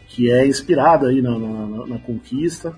que 0.09 0.30
é 0.30 0.46
inspirada 0.46 1.09
aí 1.09 1.22
na, 1.22 1.38
na, 1.38 1.86
na 1.86 1.98
conquista 1.98 2.74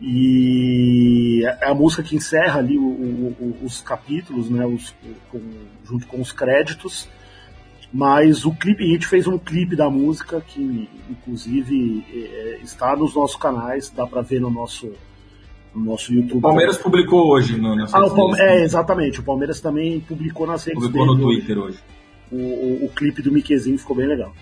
e 0.00 1.44
é 1.44 1.68
a 1.68 1.74
música 1.74 2.02
que 2.02 2.16
encerra 2.16 2.58
ali 2.58 2.78
o, 2.78 2.82
o, 2.82 3.56
os 3.62 3.80
capítulos, 3.82 4.48
né, 4.48 4.64
os, 4.64 4.94
com, 5.30 5.40
junto 5.84 6.06
com 6.06 6.20
os 6.20 6.32
créditos. 6.32 7.08
Mas 7.92 8.44
o 8.44 8.54
clipe, 8.54 8.84
a 8.84 8.86
gente 8.86 9.06
fez 9.06 9.26
um 9.26 9.36
clipe 9.36 9.74
da 9.74 9.90
música 9.90 10.40
que, 10.40 10.88
inclusive, 11.10 12.04
é, 12.12 12.60
está 12.62 12.94
nos 12.94 13.14
nossos 13.14 13.36
canais, 13.36 13.90
dá 13.90 14.06
para 14.06 14.22
ver 14.22 14.40
no 14.40 14.48
nosso, 14.48 14.92
no 15.74 15.84
nosso 15.84 16.14
YouTube. 16.14 16.38
O 16.38 16.40
Palmeiras 16.40 16.78
publicou 16.78 17.32
hoje 17.32 17.60
no, 17.60 17.74
nas 17.74 17.92
ah, 17.92 18.00
o 18.00 18.36
É, 18.36 18.62
exatamente. 18.62 19.18
O 19.18 19.24
Palmeiras 19.24 19.60
também 19.60 20.00
publicou 20.00 20.46
nas 20.46 20.64
redes 20.64 20.80
Publicou 20.80 21.06
no 21.06 21.20
Twitter 21.20 21.58
hoje. 21.58 21.78
O, 22.30 22.36
o, 22.36 22.84
o 22.84 22.88
clipe 22.90 23.22
do 23.22 23.32
Miquezinho 23.32 23.76
ficou 23.76 23.96
bem 23.96 24.06
legal. 24.06 24.32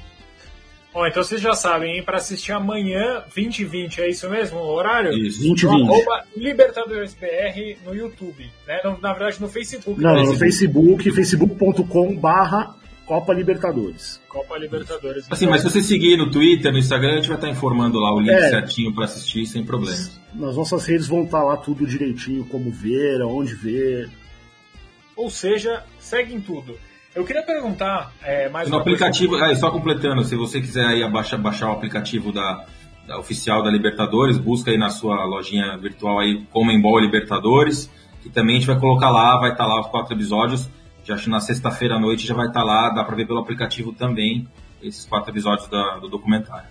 Bom, 0.93 1.07
então 1.07 1.23
vocês 1.23 1.41
já 1.41 1.53
sabem, 1.53 1.97
hein? 1.97 2.03
Para 2.03 2.17
assistir 2.17 2.53
amanhã, 2.53 3.23
2020, 3.35 4.01
é 4.01 4.09
isso 4.09 4.29
mesmo? 4.31 4.59
O 4.59 4.73
horário? 4.75 5.13
Isso, 5.13 5.43
2020. 5.43 5.67
Arroba 5.67 6.25
LibertadoresBR 6.37 7.79
no 7.85 7.95
YouTube, 7.95 8.51
né? 8.67 8.81
Na 9.01 9.13
verdade, 9.13 9.41
no 9.41 9.49
Facebook. 9.49 10.01
Não, 10.01 10.25
no 10.25 10.35
Facebook, 10.35 11.11
facebook.com 11.11 12.17
barra 12.17 12.75
Copa 13.09 13.33
Libertadores. 13.33 14.21
Copa 14.29 14.59
Libertadores. 14.59 15.27
Assim, 15.31 15.47
mas 15.47 15.63
se 15.63 15.71
você 15.71 15.83
seguir 15.83 16.19
no 16.19 16.31
Twitter, 16.31 16.71
no 16.71 16.79
Instagram, 16.79 17.13
a 17.13 17.17
gente 17.17 17.29
vai 17.29 17.39
estar 17.39 17.49
informando 17.49 17.99
lá 17.99 18.15
o 18.15 18.21
link 18.21 18.35
é, 18.35 18.51
certinho 18.51 18.95
para 18.95 19.07
assistir 19.07 19.47
sem 19.47 19.65
problema. 19.65 19.97
Nas 20.35 20.57
nossas 20.57 20.85
redes 20.85 21.07
vão 21.07 21.25
estar 21.25 21.43
lá 21.43 21.57
tudo 21.57 21.87
direitinho, 21.87 22.45
como 22.45 22.71
ver, 22.71 23.23
aonde 23.23 23.55
ver. 23.55 24.11
Ou 25.17 25.31
seja, 25.31 25.83
seguem 25.99 26.39
tudo. 26.39 26.79
Eu 27.19 27.25
queria 27.25 27.43
perguntar 27.43 28.13
é, 28.23 28.49
mais 28.49 28.71
no 28.71 28.77
aplicativo, 28.77 29.37
coisa... 29.37 29.53
só 29.57 29.73
completando, 29.73 30.23
se 30.23 30.37
você 30.37 30.61
quiser 30.61 30.87
aí 30.87 31.11
baixar, 31.11 31.37
baixar 31.37 31.69
o 31.69 31.73
aplicativo 31.73 32.31
da, 32.31 32.65
da, 33.09 33.19
oficial 33.19 33.61
da 33.61 33.69
Libertadores, 33.69 34.39
busca 34.39 34.71
aí 34.71 34.79
na 34.79 34.89
sua 34.89 35.25
lojinha 35.25 35.77
virtual 35.79 36.21
aí 36.21 36.45
Comembol 36.53 37.01
Libertadores, 37.01 37.91
que 38.23 38.31
também 38.31 38.55
a 38.55 38.59
gente 38.61 38.69
vai 38.69 38.79
colocar 38.79 39.11
lá, 39.11 39.37
vai 39.37 39.51
estar 39.51 39.65
tá 39.65 39.69
lá 39.69 39.81
os 39.81 39.89
quatro 39.89 40.15
episódios. 40.15 40.69
Já 41.03 41.15
acho 41.15 41.29
na 41.29 41.41
sexta-feira 41.41 41.97
à 41.97 41.99
noite 41.99 42.25
já 42.25 42.35
vai 42.35 42.47
estar 42.47 42.61
tá 42.61 42.65
lá, 42.65 42.91
dá 42.91 43.03
para 43.03 43.17
ver 43.17 43.27
pelo 43.27 43.41
aplicativo 43.41 43.93
também 43.93 44.47
esses 44.81 45.05
quatro 45.05 45.33
episódios 45.33 45.67
da, 45.67 45.99
do 45.99 46.09
documentário. 46.09 46.69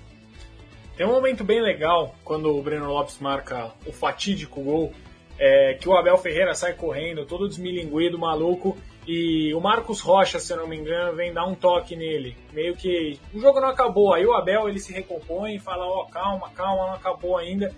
Tem 0.96 1.06
um 1.06 1.12
momento 1.12 1.44
bem 1.44 1.62
legal 1.62 2.16
quando 2.24 2.58
o 2.58 2.64
Breno 2.64 2.88
Lopes 2.88 3.20
marca 3.20 3.74
o 3.86 3.92
fatídico 3.92 4.62
gol, 4.62 4.94
é, 5.38 5.74
que 5.74 5.90
o 5.90 5.94
Abel 5.94 6.18
Ferreira 6.18 6.56
sai 6.56 6.72
correndo, 6.72 7.26
todo 7.26 7.50
desmilinguido, 7.50 8.18
maluco, 8.18 8.78
e 9.08 9.54
o 9.54 9.62
Marcos 9.62 10.02
Rocha, 10.02 10.38
se 10.38 10.52
eu 10.52 10.58
não 10.58 10.68
me 10.68 10.76
engano, 10.76 11.16
vem 11.16 11.34
dar 11.34 11.46
um 11.46 11.56
toque 11.56 11.96
nele. 11.96 12.36
Meio 12.52 12.76
que 12.76 13.18
o 13.34 13.40
jogo 13.40 13.62
não 13.62 13.70
acabou. 13.70 14.14
Aí 14.14 14.26
o 14.26 14.34
Abel 14.34 14.68
ele 14.68 14.80
se 14.80 14.92
recompõe 14.92 15.56
e 15.56 15.60
fala: 15.60 15.86
Ó, 15.86 16.02
oh, 16.02 16.06
calma, 16.08 16.50
calma, 16.50 16.88
não 16.88 16.94
acabou 16.94 17.38
ainda. 17.38 17.74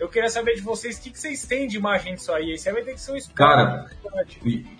Eu 0.00 0.08
queria 0.08 0.28
saber 0.28 0.54
de 0.54 0.60
vocês 0.60 0.98
o 0.98 1.02
que, 1.02 1.10
que 1.10 1.18
vocês 1.20 1.46
têm 1.46 1.68
de 1.68 1.76
imagem 1.76 2.16
disso 2.16 2.32
aí. 2.32 2.54
Isso 2.54 2.68
aí 2.68 2.74
vai 2.74 2.82
ter 2.82 2.94
que 2.94 3.00
ser 3.00 3.12
um 3.12 3.16
spoiler. 3.16 3.56
Cara, 3.56 3.86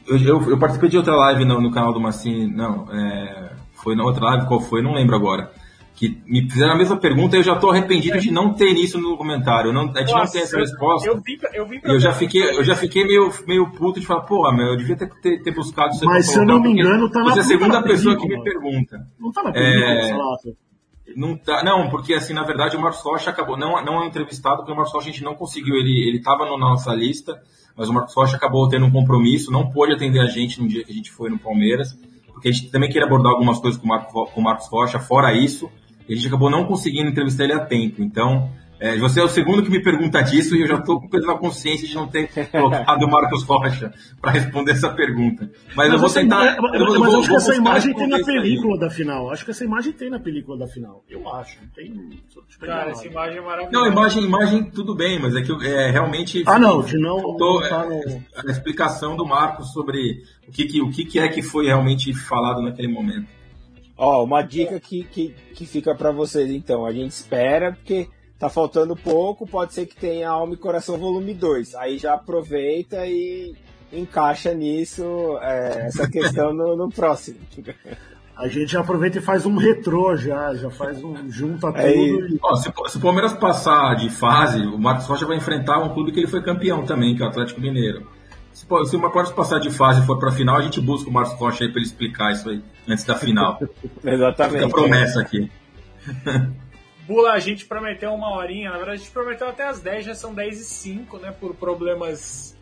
eu, 0.09 0.19
eu, 0.19 0.51
eu, 0.51 0.59
participei 0.59 0.89
de 0.89 0.97
outra 0.97 1.15
live 1.15 1.45
no, 1.45 1.61
no 1.61 1.71
canal 1.71 1.93
do 1.93 2.01
Massim. 2.01 2.49
Não, 2.49 2.93
é, 2.93 3.53
foi 3.75 3.95
na 3.95 4.03
outra 4.03 4.25
live, 4.25 4.49
qual 4.49 4.61
foi? 4.61 4.83
Não 4.83 4.95
lembro 4.95 5.15
agora 5.15 5.53
que 6.03 6.21
me 6.27 6.51
fizeram 6.51 6.73
a 6.73 6.77
mesma 6.77 6.97
pergunta 6.97 7.37
e 7.37 7.39
eu 7.39 7.45
já 7.45 7.53
estou 7.53 7.71
arrependido 7.71 8.19
de 8.19 8.33
não 8.33 8.53
ter 8.55 8.73
isso 8.73 8.99
no 8.99 9.17
comentário. 9.17 9.73
Não, 9.73 9.83
a 9.83 10.01
gente 10.01 10.11
Nossa, 10.11 10.25
não 10.25 10.33
tem 10.33 10.43
essa 10.43 10.59
resposta. 10.59 11.09
Eu, 11.09 11.21
vi, 11.21 11.39
eu, 11.55 11.65
vi 11.65 11.81
eu 11.85 12.01
já 12.01 12.13
fiquei, 12.13 12.43
eu 12.43 12.65
já 12.65 12.75
fiquei 12.75 13.05
meio, 13.05 13.31
meio 13.47 13.71
puto 13.71 14.01
de 14.01 14.07
falar, 14.07 14.23
porra, 14.23 14.53
meu, 14.53 14.67
eu 14.67 14.77
devia 14.77 14.97
ter, 14.97 15.09
ter, 15.21 15.41
ter 15.45 15.55
buscado 15.55 15.95
isso. 15.95 16.05
Mas 16.05 16.27
se 16.27 16.37
eu 16.37 16.45
não 16.45 16.61
me 16.61 16.73
engano, 16.73 17.09
tá 17.09 17.21
na 17.21 17.31
Você 17.31 17.39
é 17.39 17.43
a 17.43 17.45
segunda 17.45 17.81
pessoa 17.85 18.17
que 18.17 18.27
me 18.27 18.43
pergunta. 18.43 18.99
Não 19.17 19.31
tá 19.31 19.45
na 19.45 19.53
pergunta, 19.53 20.49
é... 20.49 20.63
Não, 21.15 21.37
tá, 21.37 21.63
não, 21.63 21.89
porque 21.89 22.15
assim, 22.15 22.33
na 22.33 22.43
verdade, 22.43 22.77
o 22.77 22.81
Marcos 22.81 23.03
Rocha 23.03 23.31
acabou, 23.31 23.57
não, 23.57 23.85
não 23.85 24.03
é 24.03 24.07
entrevistado, 24.07 24.57
porque 24.57 24.73
o 24.73 24.75
Marcos 24.75 24.93
Rocha 24.93 25.09
a 25.09 25.13
gente 25.13 25.23
não 25.23 25.37
conseguiu, 25.37 25.77
ele, 25.77 26.09
ele 26.09 26.21
tava 26.21 26.45
na 26.45 26.57
nossa 26.57 26.93
lista, 26.95 27.41
mas 27.77 27.89
o 27.89 27.93
Marcos 27.93 28.15
Rocha 28.15 28.37
acabou 28.37 28.69
tendo 28.69 28.87
um 28.87 28.91
compromisso, 28.91 29.53
não 29.53 29.71
pôde 29.71 29.93
atender 29.93 30.21
a 30.21 30.27
gente 30.27 30.61
no 30.61 30.67
dia 30.67 30.83
que 30.83 30.91
a 30.91 30.95
gente 30.95 31.13
foi 31.13 31.31
no 31.31 31.39
Palmeiras, 31.39 31.97
porque 32.33 32.49
a 32.49 32.53
gente 32.53 32.71
também 32.71 32.89
queria 32.89 33.07
abordar 33.07 33.33
algumas 33.33 33.61
coisas 33.61 33.81
com 33.81 33.87
o, 33.87 33.89
Marco, 33.89 34.27
com 34.27 34.41
o 34.41 34.43
Marcos 34.43 34.69
Rocha, 34.69 34.99
fora 34.99 35.33
isso, 35.33 35.71
a 36.09 36.15
gente 36.15 36.27
acabou 36.27 36.51
não 36.51 36.65
conseguindo 36.65 37.11
entrevistar 37.11 37.45
ele 37.45 37.53
a 37.53 37.61
tempo. 37.61 38.03
Então, 38.03 38.51
é, 38.83 38.97
você 38.97 39.21
é 39.21 39.23
o 39.23 39.29
segundo 39.29 39.63
que 39.63 39.71
me 39.71 39.81
pergunta 39.81 40.21
disso 40.23 40.57
e 40.57 40.63
eu 40.63 40.67
já 40.67 40.75
estou 40.75 41.01
com 41.01 41.09
peso 41.09 41.25
na 41.25 41.39
consciência 41.39 41.87
de 41.87 41.95
não 41.95 42.09
ter 42.09 42.27
colocado 42.51 43.05
o 43.05 43.09
Marcos 43.09 43.45
Rocha 43.45 43.93
para 44.21 44.33
responder 44.33 44.73
essa 44.73 44.91
pergunta. 44.91 45.49
Mas, 45.69 45.77
mas 45.77 45.93
eu 45.93 45.99
vou 46.01 46.11
tentar. 46.11 46.61
Mas, 46.61 46.81
eu, 46.81 46.99
mas 46.99 47.13
vou, 47.13 47.21
acho 47.21 47.29
que 47.29 47.37
essa 47.37 47.55
imagem 47.55 47.95
tem 47.95 48.09
na 48.09 48.25
película 48.25 48.77
da 48.77 48.91
final. 48.91 49.31
Acho 49.31 49.45
que 49.45 49.53
essa 49.53 49.65
imagem 49.65 49.93
tem 49.93 50.11
na 50.11 50.19
película 50.19 50.59
da 50.59 50.67
final. 50.67 51.05
Eu 51.09 51.33
acho. 51.33 51.61
Tem. 51.77 51.95
Cara, 52.59 52.91
essa 52.91 53.07
imagem 53.07 53.39
é 53.39 53.41
maravilhosa. 53.41 53.73
Não, 53.73 53.87
imagem, 53.87 54.25
imagem 54.25 54.65
tudo 54.65 54.97
bem, 54.97 55.17
mas 55.21 55.37
é 55.37 55.43
que 55.43 55.53
é, 55.65 55.93
realmente. 55.93 56.43
Ah, 56.45 56.59
não, 56.59 56.83
de 56.83 56.99
não. 56.99 57.37
Tô, 57.37 57.61
tá 57.61 57.87
no... 57.87 58.01
A 58.37 58.51
explicação 58.51 59.17
do 59.17 59.25
Marcos 59.25 59.73
sobre 59.73 60.25
o 60.49 60.51
que, 60.51 60.65
que, 60.65 60.83
o 60.83 60.91
que, 60.91 61.05
que 61.05 61.21
é 61.21 61.29
que 61.29 61.41
foi 61.41 61.67
realmente 61.67 62.13
falado 62.13 62.61
naquele 62.61 62.89
momento. 62.89 63.29
Ó, 64.05 64.25
uma 64.25 64.43
dica 64.43 64.81
que, 64.81 65.05
que, 65.05 65.33
que 65.55 65.65
fica 65.65 65.95
para 65.95 66.11
vocês 66.11 66.51
então. 66.51 66.85
A 66.85 66.93
gente 66.93 67.13
espera, 67.13 67.71
porque 67.71 68.09
tá 68.37 68.49
faltando 68.49 68.97
pouco, 68.97 69.47
pode 69.47 69.73
ser 69.75 69.87
que 69.87 69.95
tenha 69.95 70.29
Alma 70.29 70.55
e 70.55 70.57
Coração 70.57 70.99
Volume 70.99 71.33
2. 71.33 71.77
Aí 71.77 71.99
já 71.99 72.15
aproveita 72.15 73.07
e 73.07 73.55
encaixa 73.93 74.53
nisso 74.53 75.05
é, 75.41 75.87
essa 75.87 76.11
questão 76.11 76.53
no, 76.53 76.77
no, 76.77 76.91
próximo. 76.91 77.39
A 78.37 78.49
gente 78.49 78.77
aproveita 78.77 79.19
e 79.19 79.23
faz 79.23 79.47
um 79.47 79.55
retrô 79.57 80.17
já, 80.17 80.53
já 80.57 80.69
faz 80.69 81.01
um 81.05 81.31
junta 81.31 81.69
é 81.69 81.93
tudo. 81.93 82.27
E... 82.27 82.41
Ó, 82.43 82.57
se, 82.57 82.73
se, 82.89 82.97
o 82.97 83.01
Palmeiras 83.01 83.35
passar 83.35 83.95
de 83.95 84.11
fase, 84.11 84.67
o 84.67 84.81
Marcos 84.81 85.07
Rocha 85.07 85.27
vai 85.27 85.37
enfrentar 85.37 85.79
um 85.79 85.95
clube 85.95 86.11
que 86.11 86.19
ele 86.19 86.27
foi 86.27 86.43
campeão 86.43 86.85
também, 86.85 87.15
que 87.15 87.23
é 87.23 87.27
o 87.27 87.29
Atlético 87.29 87.61
Mineiro. 87.61 88.05
Se, 88.53 88.67
se 88.67 88.97
o 88.97 88.99
Marcos 88.99 89.33
passar 89.33 89.59
de 89.59 89.71
fase 89.71 90.03
e 90.03 90.07
for 90.07 90.19
para 90.19 90.29
a 90.29 90.33
final, 90.33 90.57
a 90.57 90.63
gente 90.63 90.81
busca 90.81 91.09
o 91.09 91.13
Marcos 91.13 91.35
Rocha 91.35 91.65
aí 91.65 91.71
para 91.71 91.81
ele 91.81 91.87
explicar 91.87 92.33
isso 92.33 92.49
aí 92.49 92.63
antes 92.87 93.05
da 93.05 93.15
final. 93.15 93.59
Exatamente. 94.05 94.65
Fica 94.65 94.67
a 94.67 94.71
promessa 94.71 95.21
aqui. 95.21 95.51
Bula, 97.07 97.33
a 97.33 97.39
gente 97.41 97.67
prometeu 97.67 98.13
uma 98.13 98.31
horinha, 98.37 98.71
na 98.71 98.77
verdade 98.77 98.99
a 98.99 99.01
gente 99.01 99.11
prometeu 99.11 99.49
até 99.49 99.67
as 99.67 99.81
10, 99.81 100.05
já 100.05 100.15
são 100.15 100.33
10 100.33 100.61
e 100.61 100.65
5, 100.65 101.19
né, 101.19 101.35
por 101.39 101.55
problemas 101.55 102.57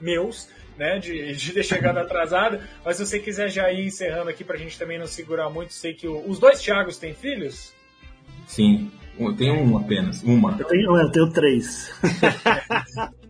meus, 0.00 0.48
né, 0.78 0.98
de, 0.98 1.34
de 1.34 1.52
ter 1.52 1.62
chegado 1.62 1.98
atrasado, 2.00 2.58
mas 2.84 2.96
se 2.96 3.06
você 3.06 3.18
quiser 3.18 3.50
já 3.50 3.70
ir 3.70 3.86
encerrando 3.86 4.30
aqui 4.30 4.42
pra 4.42 4.56
gente 4.56 4.78
também 4.78 4.98
não 4.98 5.06
segurar 5.06 5.50
muito, 5.50 5.74
sei 5.74 5.92
que 5.92 6.08
o, 6.08 6.26
os 6.26 6.38
dois 6.38 6.60
Thiagos 6.62 6.96
têm 6.96 7.12
filhos? 7.12 7.74
Sim, 8.46 8.90
eu 9.18 9.36
tenho 9.36 9.54
um 9.56 9.76
apenas, 9.76 10.22
uma. 10.22 10.56
Eu 10.58 10.66
tenho, 10.66 10.96
eu 10.96 11.10
tenho 11.10 11.30
três. 11.30 11.92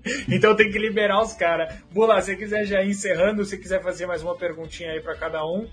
então 0.31 0.57
tem 0.57 0.71
que 0.71 0.79
liberar 0.79 1.21
os 1.23 1.33
caras. 1.35 1.75
Bula, 1.93 2.21
se 2.21 2.37
quiser 2.37 2.65
já 2.65 2.83
ir 2.83 2.91
encerrando, 2.91 3.45
se 3.45 3.59
quiser 3.59 3.83
fazer 3.83 4.07
mais 4.07 4.23
uma 4.23 4.37
perguntinha 4.37 4.93
aí 4.93 5.01
para 5.01 5.15
cada 5.17 5.45
um, 5.45 5.69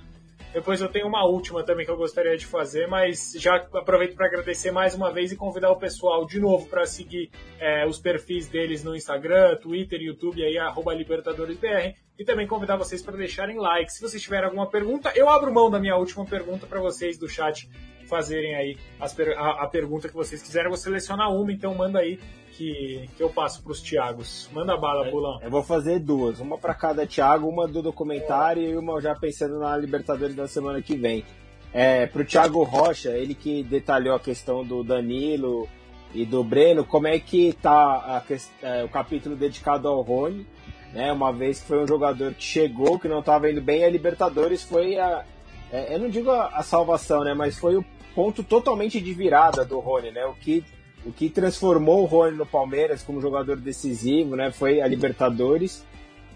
depois 0.54 0.82
eu 0.82 0.90
tenho 0.90 1.08
uma 1.08 1.24
última 1.26 1.64
também 1.64 1.86
que 1.86 1.92
eu 1.92 1.98
gostaria 1.98 2.36
de 2.36 2.46
fazer, 2.46 2.88
mas 2.88 3.34
já 3.36 3.56
aproveito 3.56 4.16
para 4.16 4.26
agradecer 4.26 4.72
mais 4.72 4.96
uma 4.96 5.12
vez 5.12 5.32
e 5.32 5.36
convidar 5.36 5.70
o 5.70 5.76
pessoal 5.76 6.26
de 6.26 6.40
novo 6.40 6.68
para 6.68 6.88
seguir 6.88 7.30
é, 7.60 7.86
os 7.86 8.00
perfis 8.00 8.48
deles 8.48 8.84
no 8.84 8.96
Instagram, 8.96 9.58
Twitter, 9.58 10.02
YouTube, 10.02 10.44
aí, 10.44 10.56
LibertadoresBR, 10.98 11.96
e 12.18 12.26
também 12.26 12.48
convidar 12.48 12.78
vocês 12.78 13.02
para 13.02 13.16
deixarem 13.16 13.60
like. 13.60 13.94
Se 13.94 14.02
vocês 14.02 14.22
tiverem 14.22 14.46
alguma 14.46 14.68
pergunta, 14.68 15.12
eu 15.16 15.30
abro 15.30 15.54
mão 15.54 15.70
da 15.70 15.80
minha 15.80 15.96
última 15.96 16.26
pergunta 16.26 16.66
para 16.66 16.80
vocês 16.80 17.18
do 17.18 17.30
chat 17.30 17.70
fazerem 18.10 18.56
aí 18.56 18.78
per 19.16 19.38
a, 19.38 19.64
a, 19.64 19.68
pergunta 19.68 20.10
que 20.10 20.16
vocês 20.16 20.42
quiserem. 20.42 20.66
Eu 20.66 20.72
vou 20.72 20.78
selecionar 20.78 21.32
uma, 21.32 21.52
então 21.52 21.74
manda 21.76 22.00
aí 22.00 22.20
que, 22.52 23.08
que 23.16 23.24
eu 23.24 23.30
passo 23.30 23.64
para 23.64 23.72
os 23.72 23.82
Tiagos. 23.82 24.50
Manda 24.52 24.76
bala, 24.76 25.08
é, 25.08 25.12
Bulão. 25.12 25.40
Eu 25.42 25.50
vou 25.50 25.64
fazer 25.64 26.00
duas, 26.00 26.40
uma 26.40 26.58
para 26.58 26.74
cada 26.74 27.06
Thiago, 27.06 27.48
uma 27.48 27.68
do 27.68 27.82
documentário 27.82 28.64
e 28.64 28.76
uma 28.76 29.00
já 29.00 29.16
pensando 29.16 29.60
na 29.60 29.78
Libertadores 29.78 30.36
da 30.36 30.48
semana 30.48 30.82
que 30.82 30.96
vem. 30.96 31.24
É, 31.72 32.08
para 32.08 32.24
o 32.24 32.26
Thiago 32.26 32.64
Rocha, 32.64 33.12
ele 33.12 33.36
que 33.36 33.64
detalhou 33.64 34.16
a 34.16 34.20
questão 34.20 34.66
do 34.66 34.84
Danilo 34.84 35.70
e 36.14 36.26
do 36.26 36.44
Breno, 36.44 36.84
como 36.84 37.08
é 37.08 37.20
que 37.20 37.54
tá 37.54 37.72
a, 37.72 38.24
é, 38.64 38.84
o 38.84 38.90
capítulo 38.90 39.36
dedicado 39.36 39.88
ao 39.88 40.02
Rony, 40.02 40.48
né? 40.92 41.14
Uma 41.14 41.32
vez 41.32 41.60
que 41.60 41.68
foi 41.68 41.84
um 41.84 41.88
jogador 41.88 42.34
que 42.34 42.44
chegou, 42.44 42.98
que 42.98 43.08
não 43.08 43.20
estava 43.20 43.50
indo 43.52 43.62
bem, 43.62 43.86
a 43.86 43.90
Libertadores 43.90 44.64
foi 44.64 44.98
a, 44.98 45.24
é, 45.72 45.94
eu 45.94 46.00
não 46.00 46.10
digo 46.10 46.32
a, 46.32 46.48
a, 46.48 46.64
salvação, 46.64 47.24
né? 47.24 47.34
Mas 47.34 47.58
foi 47.58 47.78
o 47.78 47.86
ponto 48.20 48.44
totalmente 48.44 49.00
de 49.00 49.14
virada 49.14 49.64
do 49.64 49.80
Rony, 49.80 50.12
né? 50.12 50.26
O 50.26 50.34
que 50.34 50.62
o 51.06 51.14
que 51.14 51.30
transformou 51.30 52.02
o 52.02 52.06
Rony 52.06 52.36
no 52.36 52.46
Palmeiras 52.46 53.02
como 53.02 53.22
jogador 53.22 53.56
decisivo, 53.56 54.36
né, 54.36 54.52
foi 54.52 54.82
a 54.82 54.88
Libertadores, 54.88 55.86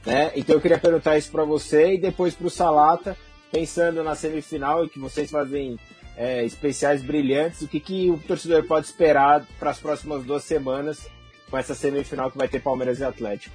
né? 0.05 0.31
Então 0.33 0.55
eu 0.55 0.61
queria 0.61 0.79
perguntar 0.79 1.17
isso 1.17 1.29
para 1.29 1.43
você 1.43 1.95
e 1.95 1.97
depois 1.97 2.33
para 2.33 2.47
o 2.47 2.49
Salata, 2.49 3.17
pensando 3.51 4.01
na 4.01 4.15
semifinal 4.15 4.85
e 4.85 4.89
que 4.89 4.97
vocês 4.97 5.29
fazem 5.29 5.77
é, 6.15 6.45
especiais 6.45 7.01
brilhantes, 7.03 7.61
o 7.63 7.67
que, 7.67 7.81
que 7.81 8.09
o 8.09 8.17
torcedor 8.17 8.63
pode 8.63 8.85
esperar 8.85 9.45
para 9.59 9.71
as 9.71 9.79
próximas 9.79 10.23
duas 10.23 10.45
semanas 10.45 11.05
com 11.51 11.57
essa 11.57 11.75
semifinal 11.75 12.31
que 12.31 12.37
vai 12.37 12.47
ter 12.47 12.61
Palmeiras 12.61 12.99
e 12.99 13.03
Atlético? 13.03 13.53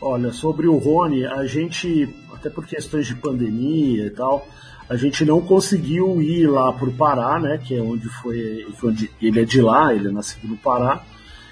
Olha, 0.00 0.32
sobre 0.32 0.66
o 0.66 0.76
Rony, 0.76 1.24
a 1.24 1.46
gente, 1.46 2.12
até 2.32 2.50
por 2.50 2.66
questões 2.66 3.06
de 3.06 3.14
pandemia 3.14 4.06
e 4.06 4.10
tal, 4.10 4.44
a 4.88 4.96
gente 4.96 5.24
não 5.24 5.40
conseguiu 5.40 6.20
ir 6.20 6.46
lá 6.46 6.72
para 6.72 6.88
o 6.88 6.92
Pará, 6.92 7.40
né, 7.40 7.58
que 7.62 7.74
é 7.74 7.80
onde 7.80 8.08
foi, 8.08 8.66
onde 8.82 9.10
ele 9.20 9.40
é 9.40 9.44
de 9.44 9.60
lá, 9.60 9.94
ele 9.94 10.08
é 10.08 10.10
nascido 10.10 10.46
no 10.46 10.56
Pará. 10.56 11.02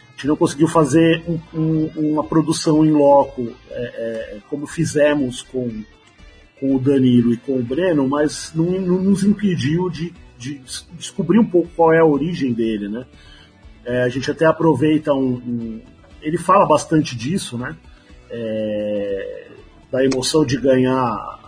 A 0.09 0.13
gente 0.13 0.27
não 0.27 0.37
conseguiu 0.37 0.69
fazer 0.69 1.25
um, 1.27 1.41
um, 1.55 1.87
uma 2.13 2.25
produção 2.25 2.85
em 2.85 2.91
loco 2.91 3.53
é, 3.71 3.81
é, 3.81 4.39
como 4.49 4.67
fizemos 4.67 5.41
com, 5.43 5.83
com 6.61 6.77
o 6.77 6.79
Danilo 6.79 7.33
e 7.33 7.39
com 7.39 7.59
o 7.59 7.63
Breno, 7.63 8.07
mas 8.07 8.53
não, 8.55 8.67
não 8.67 9.03
nos 9.03 9.25
impediu 9.25 9.89
de, 9.89 10.13
de, 10.39 10.61
descobrir 10.93 11.39
um 11.39 11.47
pouco 11.47 11.71
qual 11.75 11.93
é 11.93 11.99
a 11.99 12.05
origem 12.05 12.53
dele, 12.53 12.89
né. 12.89 13.07
É, 13.85 14.03
a 14.03 14.09
gente 14.09 14.31
até 14.31 14.45
aproveita 14.47 15.13
um, 15.13 15.35
um, 15.35 15.81
ele 16.21 16.39
fala 16.39 16.67
bastante 16.67 17.17
disso, 17.17 17.59
né, 17.59 17.75
é, 18.31 19.49
da 19.91 20.05
emoção 20.05 20.45
de 20.45 20.57
ganhar 20.59 21.42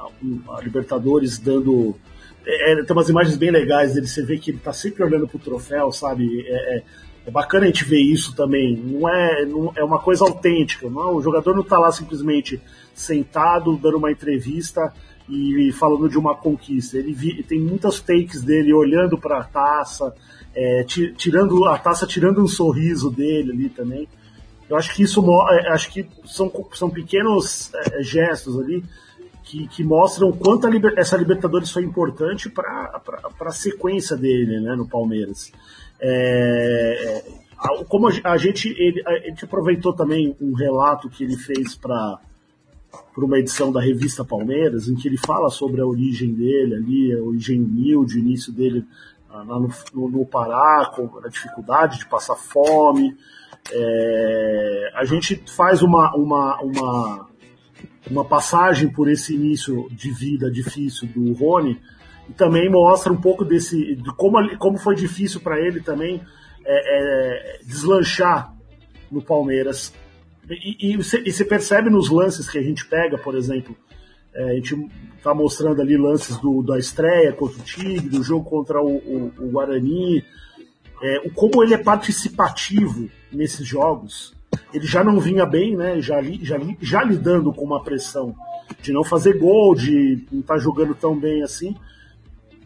a 0.51 0.61
Libertadores 0.61 1.39
dando. 1.39 1.95
É, 2.47 2.73
é, 2.73 2.85
tem 2.85 2.97
umas 2.97 3.09
imagens 3.09 3.37
bem 3.37 3.51
legais 3.51 3.95
dele, 3.95 4.07
você 4.07 4.23
vê 4.23 4.39
que 4.39 4.51
ele 4.51 4.59
tá 4.59 4.73
sempre 4.73 5.03
olhando 5.03 5.27
pro 5.27 5.39
troféu, 5.39 5.91
sabe? 5.91 6.45
É, 6.47 6.77
é, 6.77 6.83
é 7.27 7.31
bacana 7.31 7.65
a 7.65 7.67
gente 7.67 7.85
ver 7.85 8.01
isso 8.01 8.35
também. 8.35 8.77
Não 8.77 9.09
é, 9.09 9.45
não, 9.47 9.73
é 9.75 9.83
uma 9.83 9.99
coisa 9.99 10.25
autêntica. 10.25 10.89
Não, 10.91 11.17
o 11.17 11.23
jogador 11.23 11.55
não 11.55 11.63
tá 11.63 11.79
lá 11.79 11.91
simplesmente 11.91 12.61
sentado, 12.95 13.77
dando 13.77 13.97
uma 13.97 14.13
entrevista 14.13 14.93
e 15.29 15.73
falando 15.73 16.09
de 16.09 16.19
uma 16.19 16.35
conquista. 16.37 16.99
Ele 16.99 17.13
vi, 17.13 17.43
tem 17.43 17.59
muitas 17.59 18.01
takes 18.01 18.43
dele 18.43 18.73
olhando 18.75 19.17
para 19.17 19.39
a 19.39 19.45
taça, 19.45 20.15
é, 20.55 20.85
tirando 20.85 21.65
a 21.65 21.79
taça, 21.79 22.07
tirando 22.07 22.43
um 22.43 22.47
sorriso 22.47 23.11
dele 23.11 23.53
ali 23.53 23.69
também. 23.71 24.07
Eu 24.69 24.77
acho 24.77 24.95
que 24.95 25.03
isso 25.03 25.23
é, 25.51 25.69
acho 25.73 25.91
que 25.91 26.07
são, 26.25 26.51
são 26.73 26.91
pequenos 26.91 27.73
é, 27.75 28.03
gestos 28.03 28.59
ali 28.59 28.83
que, 29.45 29.69
que 29.69 29.85
mostram 29.85 30.33
quanto 30.33 30.67
liber, 30.69 30.95
essa 30.97 31.17
Libertadores 31.17 31.71
foi 31.71 31.85
importante 31.85 32.49
para 32.49 33.03
a 33.41 33.51
sequência 33.53 34.17
dele 34.17 34.61
né, 34.61 34.75
no 34.75 34.89
Palmeiras. 34.89 35.53
É, 36.01 37.23
como 37.89 38.09
a, 38.09 38.37
gente, 38.37 38.69
ele, 38.69 39.03
a 39.07 39.29
gente 39.29 39.45
aproveitou 39.45 39.93
também 39.93 40.37
um 40.41 40.55
relato 40.55 41.09
que 41.09 41.25
ele 41.25 41.37
fez 41.37 41.75
para 41.75 42.19
uma 43.17 43.39
edição 43.39 43.71
da 43.71 43.81
revista 43.81 44.25
Palmeiras, 44.25 44.89
em 44.89 44.95
que 44.95 45.09
ele 45.09 45.19
fala 45.19 45.49
sobre 45.51 45.81
a 45.81 45.87
origem 45.87 46.33
dele 46.33 46.75
ali, 46.75 47.13
a 47.13 47.23
origem 47.23 47.61
humilde, 47.61 48.17
o 48.17 48.21
início 48.21 48.53
dele 48.53 48.85
ah, 49.31 49.45
no, 49.45 49.71
no, 49.95 50.09
no 50.09 50.27
Pará, 50.27 50.91
com 50.95 51.19
a 51.25 51.29
dificuldade 51.29 51.99
de 51.99 52.07
passar 52.07 52.37
fome. 52.37 53.17
É, 53.73 54.91
a 54.95 55.05
gente 55.05 55.43
faz 55.57 55.83
uma, 55.83 56.15
uma, 56.15 56.61
uma, 56.61 57.29
uma 58.11 58.25
passagem 58.25 58.89
por 58.89 59.11
esse 59.11 59.35
início 59.35 59.89
de 59.91 60.11
vida 60.11 60.51
difícil 60.51 61.09
do 61.09 61.33
Rony 61.33 61.81
e 62.29 62.33
também 62.33 62.71
mostra 62.71 63.13
um 63.13 63.21
pouco 63.21 63.45
desse 63.45 63.97
de 63.97 64.15
como, 64.15 64.57
como 64.59 64.79
foi 64.79 64.95
difícil 64.95 65.41
para 65.41 65.59
ele 65.61 65.81
também 65.81 66.21
é, 66.65 67.57
é, 67.57 67.59
deslanchar 67.65 68.55
no 69.11 69.23
Palmeiras. 69.23 69.93
E, 70.49 70.97
você, 70.97 71.45
percebe 71.45 71.89
nos 71.89 72.11
lances 72.11 72.51
que 72.51 72.59
a 72.59 72.63
gente 72.63 72.87
pega, 72.87 73.17
por 73.17 73.35
exemplo, 73.35 73.75
é, 74.35 74.51
a 74.51 74.55
gente 74.55 74.91
está 75.17 75.33
mostrando 75.35 75.81
ali 75.81 75.97
lances 75.97 76.37
do, 76.39 76.63
da 76.63 76.79
estreia 76.79 77.33
contra 77.33 77.59
o 77.59 77.65
Tigre, 77.65 78.09
do 78.09 78.23
jogo 78.23 78.45
contra 78.45 78.83
o, 78.83 78.97
o, 78.97 79.33
o 79.39 79.51
Guarani, 79.51 80.23
é, 81.03 81.19
o, 81.25 81.31
como 81.33 81.63
ele 81.63 81.75
é 81.75 81.79
participativo 81.79 83.09
nesses 83.33 83.67
jogos. 83.67 84.35
Ele 84.73 84.87
já 84.87 85.05
não 85.05 85.21
vinha 85.21 85.47
bem, 85.47 85.77
né? 85.77 86.01
Já, 86.01 86.21
já, 86.23 86.59
já 86.81 87.03
lidando 87.03 87.53
com 87.53 87.65
uma 87.65 87.83
pressão 87.83 88.35
de 88.83 88.93
não 88.93 89.05
fazer 89.05 89.39
gol, 89.39 89.75
de 89.75 90.27
não 90.31 90.41
estar 90.41 90.55
tá 90.55 90.61
jogando 90.61 90.95
tão 90.95 91.19
bem 91.19 91.43
assim 91.43 91.75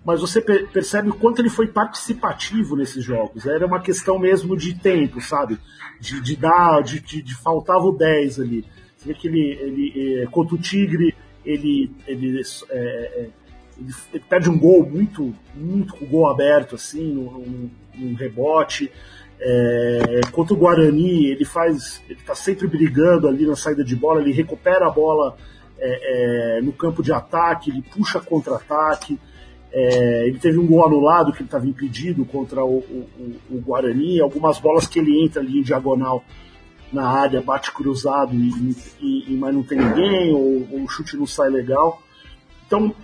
mas 0.09 0.23
você 0.23 0.41
percebe 0.41 1.11
o 1.11 1.15
quanto 1.15 1.43
ele 1.43 1.51
foi 1.51 1.67
participativo 1.67 2.75
nesses 2.75 3.05
jogos. 3.05 3.45
Era 3.45 3.67
uma 3.67 3.79
questão 3.79 4.19
mesmo 4.19 4.57
de 4.57 4.75
tempo, 4.75 5.21
sabe? 5.21 5.59
De, 6.01 6.19
de 6.23 6.35
dar, 6.35 6.83
de, 6.83 6.99
de, 6.99 7.21
de 7.21 7.35
faltava 7.35 7.85
o 7.85 7.93
10 7.93 8.41
ali. 8.41 8.65
Você 8.97 9.09
vê 9.09 9.15
que 9.15 9.29
ele, 9.29 9.51
ele 9.61 10.23
é, 10.23 10.27
contra 10.27 10.55
o 10.55 10.59
Tigre, 10.59 11.15
ele, 11.45 11.91
ele, 12.07 12.41
é, 12.71 12.75
é, 12.75 13.29
ele, 13.79 13.95
ele, 14.15 14.25
perde 14.27 14.49
um 14.49 14.59
gol 14.59 14.89
muito, 14.89 15.35
muito 15.55 15.95
com 15.95 16.07
o 16.07 16.09
gol 16.09 16.31
aberto, 16.31 16.75
assim, 16.75 17.13
num, 17.13 17.71
num 17.95 18.15
rebote. 18.15 18.91
É, 19.41 20.21
contra 20.33 20.55
o 20.55 20.57
Guarani, 20.57 21.27
ele 21.27 21.45
faz. 21.45 22.03
ele 22.09 22.19
está 22.19 22.35
sempre 22.35 22.67
brigando 22.67 23.29
ali 23.29 23.47
na 23.47 23.55
saída 23.55 23.85
de 23.85 23.95
bola, 23.95 24.21
ele 24.21 24.33
recupera 24.33 24.87
a 24.87 24.91
bola 24.91 25.37
é, 25.79 26.59
é, 26.59 26.61
no 26.61 26.73
campo 26.73 27.03
de 27.03 27.13
ataque, 27.13 27.71
ele 27.71 27.83
puxa 27.83 28.21
contra-ataque. 28.21 29.19
É, 29.71 30.27
ele 30.27 30.39
teve 30.39 30.59
um 30.59 30.67
gol 30.67 30.87
anulado 30.87 31.31
que 31.31 31.39
ele 31.39 31.45
estava 31.45 31.67
impedido 31.67 32.25
contra 32.25 32.65
o, 32.65 32.79
o, 32.79 33.37
o, 33.51 33.61
Guarani, 33.61 34.19
algumas 34.19 34.59
bolas 34.59 34.87
que 34.87 34.99
ele 34.99 35.23
entra 35.23 35.43
ali 35.43 35.59
em 35.59 35.63
diagonal 35.63 36.25
na 36.91 37.07
área, 37.07 37.43
bate 37.43 37.71
cruzado 37.71 38.35
e, 38.35 38.75
e, 38.99 39.33
e 39.33 39.37
mas 39.37 39.55
não 39.55 39.63
tem 39.63 39.77
ninguém, 39.77 40.33
ou, 40.33 40.67
ou, 40.73 40.85
o 40.85 40.89
chute 40.89 41.19
não 41.19 41.27
sai 41.27 41.51
legal. 41.51 42.03
Então, 42.67 42.95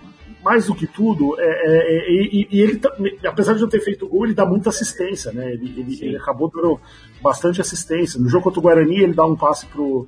mais 0.45 0.67
do 0.67 0.75
que 0.75 0.85
tudo, 0.85 1.35
é, 1.39 1.43
é, 1.43 1.87
é 1.87 2.11
e, 2.11 2.47
e, 2.51 2.61
ele, 2.61 2.77
tá, 2.77 2.95
apesar 3.25 3.55
de 3.55 3.61
não 3.61 3.67
ter 3.67 3.79
feito 3.79 4.07
gol, 4.07 4.25
ele 4.25 4.35
dá 4.35 4.45
muita 4.45 4.69
assistência, 4.69 5.31
né? 5.31 5.51
Ele, 5.53 5.73
ele, 5.75 5.97
ele, 5.99 6.17
acabou 6.17 6.51
dando 6.53 6.79
bastante 7.19 7.59
assistência. 7.59 8.19
No 8.19 8.29
jogo 8.29 8.43
contra 8.43 8.59
o 8.59 8.61
Guarani, 8.61 8.99
ele 8.99 9.15
dá 9.15 9.25
um 9.25 9.35
passe 9.35 9.65
pro. 9.65 10.07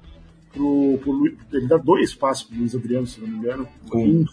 pro, 0.53 0.99
pro 1.01 1.25
ele 1.51 1.67
dá 1.67 1.77
dois 1.77 2.13
passes 2.13 2.43
pro 2.43 2.55
Luiz 2.55 2.75
Adriano, 2.75 3.07
se 3.07 3.19
não 3.19 3.27
me 3.27 3.37
engano. 3.37 3.67
Um. 3.91 4.25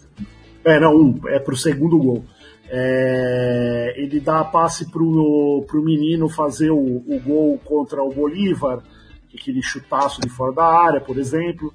É, 0.62 0.78
não, 0.78 0.94
um, 0.94 1.20
é 1.26 1.38
pro 1.38 1.56
segundo 1.56 1.96
gol. 1.96 2.22
É, 2.68 3.94
ele 3.96 4.20
dá 4.20 4.44
passe 4.44 4.90
pro, 4.90 5.64
pro 5.66 5.82
menino 5.82 6.28
fazer 6.28 6.70
o, 6.70 6.76
o 6.76 7.20
gol 7.24 7.58
contra 7.64 8.02
o 8.02 8.12
Bolívar, 8.12 8.82
aquele 9.34 9.62
chutaço 9.62 10.20
de 10.20 10.28
fora 10.28 10.52
da 10.52 10.66
área, 10.66 11.00
por 11.00 11.16
exemplo. 11.16 11.72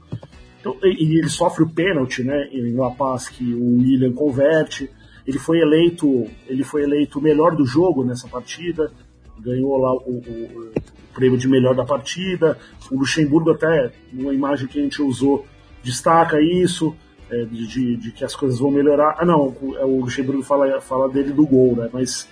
Então, 0.59 0.75
e 0.83 1.17
ele 1.17 1.29
sofre 1.29 1.63
o 1.63 1.69
pênalti, 1.69 2.23
né, 2.23 2.49
em 2.51 2.75
La 2.75 2.91
Paz 2.91 3.29
que 3.29 3.53
o 3.53 3.77
William 3.77 4.11
converte. 4.11 4.89
Ele 5.25 5.39
foi 5.39 5.59
eleito, 5.59 6.25
ele 6.47 6.63
foi 6.63 6.83
eleito 6.83 7.19
o 7.19 7.21
melhor 7.21 7.55
do 7.55 7.65
jogo 7.65 8.03
nessa 8.03 8.27
partida, 8.27 8.91
ganhou 9.39 9.77
lá 9.77 9.93
o, 9.93 10.21
o, 10.25 10.71
o 10.71 11.13
prêmio 11.13 11.37
de 11.37 11.47
melhor 11.47 11.75
da 11.75 11.85
partida. 11.85 12.57
O 12.91 12.97
Luxemburgo 12.97 13.51
até, 13.51 13.91
numa 14.11 14.33
imagem 14.33 14.67
que 14.67 14.79
a 14.79 14.83
gente 14.83 15.01
usou, 15.01 15.45
destaca 15.83 16.41
isso 16.41 16.95
é, 17.29 17.45
de, 17.45 17.97
de, 17.97 18.11
que 18.11 18.25
as 18.25 18.35
coisas 18.35 18.59
vão 18.59 18.71
melhorar. 18.71 19.15
Ah, 19.19 19.25
não, 19.25 19.55
o, 19.61 19.77
é, 19.77 19.85
o 19.85 20.01
Luxemburgo 20.01 20.43
fala, 20.43 20.81
fala 20.81 21.07
dele 21.09 21.31
do 21.31 21.45
gol, 21.45 21.75
né? 21.75 21.89
Mas. 21.93 22.27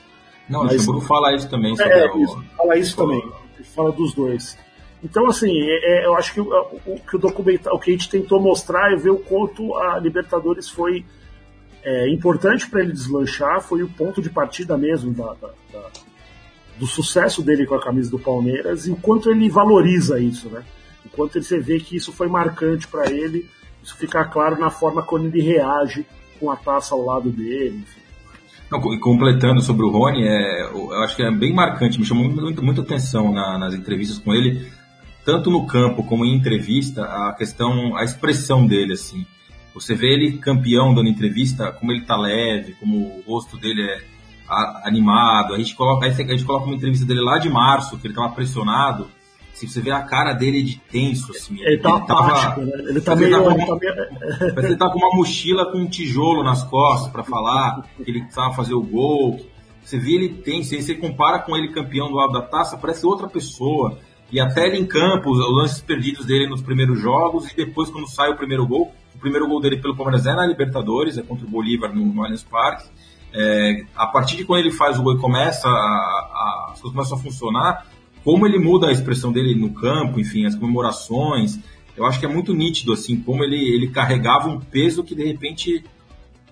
Não, 0.50 0.64
mas, 0.64 0.72
o 0.72 0.76
Luxemburgo 0.76 1.02
fala 1.02 1.36
isso 1.36 1.50
também. 1.50 1.76
É, 1.80 2.12
o... 2.12 2.24
isso, 2.24 2.44
fala 2.58 2.78
isso 2.78 2.98
também. 2.98 3.24
Ele 3.56 3.64
fala 3.64 3.92
dos 3.92 4.14
dois. 4.14 4.58
Então, 5.04 5.28
assim, 5.28 5.52
é, 5.52 6.02
é, 6.02 6.06
eu 6.06 6.16
acho 6.16 6.34
que 6.34 6.42
o, 6.42 6.50
o, 6.86 7.00
que 7.00 7.16
o 7.16 7.20
documental, 7.20 7.76
o 7.76 7.80
que 7.80 7.92
a 7.92 7.94
gente 7.94 8.10
tentou 8.10 8.42
mostrar 8.42 8.92
é 8.92 8.96
ver 8.96 9.12
o 9.12 9.20
quanto 9.20 9.76
a 9.76 10.00
Libertadores 10.00 10.70
foi 10.70 11.06
é, 11.84 12.10
importante 12.10 12.70
para 12.70 12.82
ele 12.82 12.92
deslanchar, 12.92 13.62
foi 13.62 13.84
o 13.84 13.90
ponto 13.90 14.22
de 14.22 14.30
partida 14.30 14.78
mesmo 14.78 15.14
da, 15.14 15.34
da, 15.36 15.50
da, 15.72 15.90
do 16.78 16.88
sucesso 16.88 17.44
dele 17.44 17.66
com 17.66 17.76
a 17.76 17.82
camisa 17.82 18.10
do 18.10 18.20
Palmeiras 18.20 18.88
e 18.88 18.92
o 18.92 18.96
quanto 18.96 19.30
ele 19.30 19.50
valoriza 19.50 20.20
isso, 20.20 20.50
né? 20.50 20.64
O 21.06 21.10
quanto 21.10 21.42
você 21.42 21.60
vê 21.60 21.80
que 21.80 21.96
isso 21.96 22.12
foi 22.12 22.28
marcante 22.28 22.88
para 22.88 23.10
ele 23.12 23.48
isso 23.88 23.96
fica 23.96 24.26
claro 24.26 24.60
na 24.60 24.70
forma 24.70 25.02
como 25.02 25.28
ele 25.28 25.42
reage 25.42 26.06
com 26.42 26.52
a 26.52 26.58
taça 26.58 26.94
ao 26.94 27.06
lado 27.06 27.30
dele, 27.30 27.86
completando 29.00 29.62
sobre 29.62 29.86
o 29.86 29.90
Rony, 29.90 30.28
é, 30.28 30.64
eu 30.64 31.02
acho 31.04 31.16
que 31.16 31.24
é 31.24 31.32
bem 31.32 31.54
marcante, 31.54 31.98
me 31.98 32.06
chamou 32.06 32.28
muito, 32.30 32.62
muita 32.62 32.82
atenção 32.82 33.32
na, 33.32 33.58
nas 33.58 33.74
entrevistas 33.74 34.18
com 34.18 34.34
ele, 34.34 34.68
tanto 35.28 35.52
no 35.52 35.68
campo 35.68 36.04
como 36.04 36.24
em 36.24 36.34
entrevista, 36.34 37.04
a 37.04 37.34
questão, 37.34 37.98
a 37.98 38.06
expressão 38.06 38.66
dele, 38.66 38.94
assim. 38.94 39.28
Você 39.74 39.94
vê 39.94 40.14
ele 40.14 40.38
campeão 40.38 40.94
dando 40.94 41.10
entrevista, 41.10 41.70
como 41.74 41.92
ele 41.92 42.06
tá 42.06 42.16
leve, 42.16 42.76
como 42.80 42.98
o 42.98 43.24
rosto 43.28 43.58
dele 43.58 43.82
é 43.82 44.00
animado. 44.86 45.54
A 45.54 45.58
gente 45.58 45.76
coloca, 45.76 46.06
a 46.06 46.10
gente 46.10 46.46
coloca 46.46 46.66
uma 46.66 46.78
entrevista 46.78 47.06
dele 47.06 47.20
lá 47.20 47.40
de 47.40 47.50
março, 47.50 47.98
que 47.98 48.08
ele 48.08 48.14
tava 48.14 48.30
pressionado, 48.30 49.10
se 49.54 49.68
você 49.68 49.82
vê 49.82 49.92
a 49.92 50.02
cara 50.02 50.32
dele 50.32 50.64
de 50.64 50.80
tenso, 50.80 51.30
assim. 51.34 51.62
Ele, 51.62 51.78
tá 51.80 51.90
ele 51.90 52.06
tá 52.06 52.14
apático, 52.14 52.62
né? 52.62 52.72
Ele 52.88 53.02
tá 53.02 53.14
meio... 53.14 53.36
Ele 53.36 53.66
tá 53.66 53.76
meio... 53.76 54.54
Parece 54.56 54.68
ele 54.68 54.78
tá 54.78 54.90
com 54.90 54.98
uma 54.98 55.14
mochila 55.14 55.70
com 55.74 55.80
um 55.80 55.90
tijolo 55.90 56.42
nas 56.42 56.64
costas 56.64 57.12
para 57.12 57.26
falar 57.26 57.82
que 57.98 58.10
ele 58.10 58.22
precisava 58.22 58.54
fazer 58.54 58.76
o 58.76 58.82
gol. 58.82 59.46
Você 59.84 60.00
vê 60.00 60.14
ele 60.14 60.30
tenso, 60.30 60.74
aí 60.74 60.82
você 60.82 60.96
compara 60.96 61.40
com 61.40 61.54
ele 61.58 61.74
campeão 61.74 62.08
do 62.08 62.16
lado 62.16 62.32
da 62.32 62.44
taça, 62.44 62.78
parece 62.78 63.06
outra 63.06 63.28
pessoa. 63.28 64.00
E 64.32 64.40
até 64.40 64.68
ele 64.68 64.78
em 64.78 64.86
campo, 64.86 65.32
os 65.32 65.40
lances 65.40 65.80
perdidos 65.80 66.26
dele 66.26 66.48
nos 66.48 66.62
primeiros 66.62 67.00
jogos, 67.00 67.50
e 67.52 67.56
depois 67.56 67.90
quando 67.90 68.08
sai 68.08 68.30
o 68.30 68.36
primeiro 68.36 68.66
gol, 68.68 68.94
o 69.16 69.20
primeiro 69.20 69.48
gol 69.48 69.60
dele 69.62 69.78
pelo 69.78 69.96
Palmeiras 69.96 70.26
é 70.26 70.34
na 70.34 70.46
Libertadores, 70.46 71.18
é 71.18 71.24
contra 71.24 71.46
o 71.46 71.50
Bolívar 71.50 71.94
no, 71.94 72.06
no 72.06 72.24
Allianz 72.24 72.44
Parque. 72.44 72.88
É, 73.34 73.86
a 73.96 74.08
partir 74.08 74.38
de 74.38 74.46
quando 74.46 74.60
ele 74.60 74.72
faz 74.72 75.00
o 75.00 75.04
gol 75.04 75.16
e 75.16 75.20
começa 75.20 75.68
a, 75.68 76.70
as 76.72 76.82
coisas 76.82 76.96
começam 76.96 77.18
a 77.18 77.22
funcionar, 77.22 77.88
como 78.24 78.46
ele 78.46 78.60
muda 78.60 78.88
a 78.88 78.92
expressão 78.92 79.32
dele 79.32 79.56
no 79.56 79.74
campo, 79.74 80.20
enfim, 80.20 80.46
as 80.46 80.56
comemorações, 80.56 81.60
eu 81.96 82.06
acho 82.06 82.20
que 82.20 82.26
é 82.26 82.30
muito 82.30 82.54
nítido, 82.54 82.94
assim, 82.94 83.18
como 83.18 83.44
ele, 83.44 83.58
ele 83.58 83.88
carregava 83.88 84.48
um 84.48 84.60
peso 84.60 85.04
que 85.04 85.16
de 85.16 85.26
repente 85.26 85.84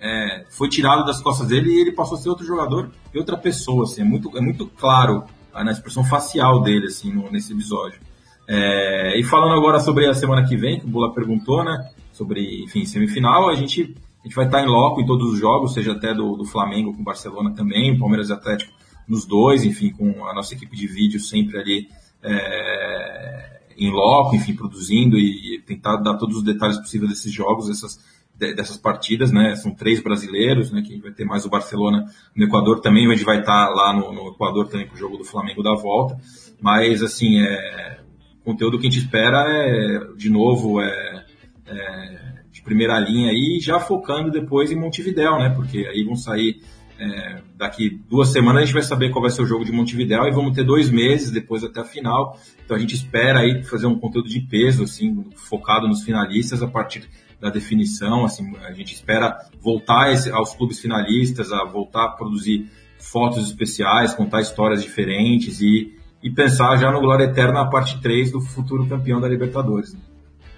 é, 0.01 0.45
foi 0.49 0.69
tirado 0.69 1.05
das 1.05 1.21
costas 1.21 1.49
dele 1.49 1.69
e 1.69 1.81
ele 1.81 1.91
passou 1.91 2.17
a 2.17 2.21
ser 2.21 2.29
outro 2.29 2.45
jogador 2.45 2.89
e 3.13 3.17
outra 3.17 3.37
pessoa, 3.37 3.83
assim, 3.83 4.01
é 4.01 4.05
muito, 4.05 4.35
é 4.37 4.41
muito 4.41 4.65
claro 4.65 5.23
na 5.63 5.71
expressão 5.71 6.03
facial 6.03 6.61
dele, 6.61 6.87
assim, 6.87 7.11
no, 7.11 7.31
nesse 7.31 7.53
episódio. 7.53 7.99
É, 8.47 9.19
e 9.19 9.23
falando 9.23 9.53
agora 9.53 9.79
sobre 9.79 10.07
a 10.07 10.13
semana 10.13 10.45
que 10.45 10.55
vem, 10.55 10.79
que 10.79 10.85
o 10.85 10.89
Bula 10.89 11.13
perguntou, 11.13 11.63
né, 11.63 11.89
sobre, 12.11 12.63
enfim, 12.63 12.85
semifinal, 12.85 13.49
a 13.49 13.55
gente, 13.55 13.95
a 14.21 14.27
gente 14.27 14.35
vai 14.35 14.45
estar 14.45 14.61
em 14.61 14.67
loco 14.67 15.01
em 15.01 15.05
todos 15.05 15.33
os 15.33 15.39
jogos, 15.39 15.73
seja 15.73 15.93
até 15.93 16.13
do, 16.13 16.35
do 16.35 16.45
Flamengo 16.45 16.93
com 16.93 17.01
o 17.01 17.05
Barcelona 17.05 17.51
também, 17.55 17.97
Palmeiras 17.97 18.29
e 18.29 18.33
Atlético 18.33 18.73
nos 19.07 19.25
dois, 19.25 19.63
enfim, 19.63 19.91
com 19.91 20.25
a 20.25 20.33
nossa 20.33 20.53
equipe 20.53 20.75
de 20.75 20.87
vídeo 20.87 21.19
sempre 21.19 21.59
ali 21.59 21.89
é, 22.23 23.61
em 23.77 23.91
loco, 23.91 24.35
enfim, 24.35 24.55
produzindo 24.55 25.17
e, 25.17 25.61
tentar 25.65 25.97
dar 25.97 26.15
todos 26.15 26.37
os 26.37 26.43
detalhes 26.43 26.77
possíveis 26.77 27.11
desses 27.11 27.31
jogos, 27.31 27.67
dessas, 27.67 27.99
dessas 28.37 28.77
partidas, 28.77 29.31
né? 29.31 29.55
São 29.55 29.73
três 29.73 30.01
brasileiros, 30.01 30.71
né? 30.71 30.81
Que 30.81 30.99
vai 30.99 31.11
ter 31.11 31.25
mais 31.25 31.45
o 31.45 31.49
Barcelona 31.49 32.05
no 32.35 32.45
Equador 32.45 32.81
também, 32.81 33.07
a 33.07 33.15
gente 33.15 33.25
vai 33.25 33.39
estar 33.39 33.69
lá 33.69 33.93
no, 33.93 34.11
no 34.11 34.29
Equador 34.29 34.67
também 34.67 34.87
para 34.87 34.95
o 34.95 34.99
jogo 34.99 35.17
do 35.17 35.23
Flamengo 35.23 35.63
da 35.63 35.73
volta. 35.73 36.17
Mas, 36.61 37.01
assim, 37.01 37.41
é, 37.41 37.99
o 38.41 38.45
conteúdo 38.45 38.77
que 38.77 38.87
a 38.87 38.89
gente 38.89 39.03
espera 39.03 39.45
é, 39.47 39.99
de 40.17 40.29
novo, 40.29 40.81
é, 40.81 41.25
é 41.67 42.35
de 42.51 42.61
primeira 42.61 42.99
linha 42.99 43.31
aí, 43.31 43.59
já 43.61 43.79
focando 43.79 44.31
depois 44.31 44.71
em 44.71 44.75
Montevidéu, 44.75 45.37
né? 45.37 45.49
Porque 45.49 45.79
aí 45.79 46.03
vão 46.03 46.15
sair 46.15 46.61
é, 46.97 47.41
daqui 47.57 48.01
duas 48.09 48.29
semanas 48.29 48.61
a 48.63 48.65
gente 48.65 48.73
vai 48.73 48.83
saber 48.83 49.09
qual 49.09 49.21
vai 49.21 49.31
ser 49.31 49.41
o 49.41 49.45
jogo 49.45 49.65
de 49.65 49.71
Montevideo 49.71 50.25
e 50.27 50.31
vamos 50.31 50.55
ter 50.55 50.63
dois 50.63 50.89
meses 50.89 51.29
depois 51.29 51.63
até 51.63 51.81
a 51.81 51.85
final. 51.85 52.39
Então 52.63 52.75
a 52.75 52.79
gente 52.79 52.95
espera 52.95 53.39
aí 53.39 53.63
fazer 53.63 53.87
um 53.87 53.99
conteúdo 53.99 54.29
de 54.29 54.39
peso, 54.39 54.83
assim, 54.83 55.25
focado 55.35 55.87
nos 55.87 56.03
finalistas 56.03 56.63
a 56.63 56.67
partir 56.67 57.07
da 57.39 57.49
definição. 57.49 58.25
Assim, 58.25 58.55
a 58.57 58.71
gente 58.71 58.93
espera 58.93 59.37
voltar 59.61 60.13
aos 60.33 60.55
clubes 60.55 60.79
finalistas, 60.79 61.51
a 61.51 61.63
voltar 61.63 62.05
a 62.05 62.09
produzir 62.09 62.69
fotos 62.97 63.47
especiais, 63.47 64.13
contar 64.13 64.41
histórias 64.41 64.81
diferentes 64.81 65.61
e, 65.61 65.93
e 66.23 66.29
pensar 66.29 66.77
já 66.77 66.91
no 66.91 66.99
Glória 66.99 67.25
Eterna 67.25 67.61
a 67.61 67.69
parte 67.69 68.01
3 68.01 68.31
do 68.31 68.41
futuro 68.41 68.87
campeão 68.87 69.21
da 69.21 69.27
Libertadores. 69.27 69.93
Né? 69.93 69.99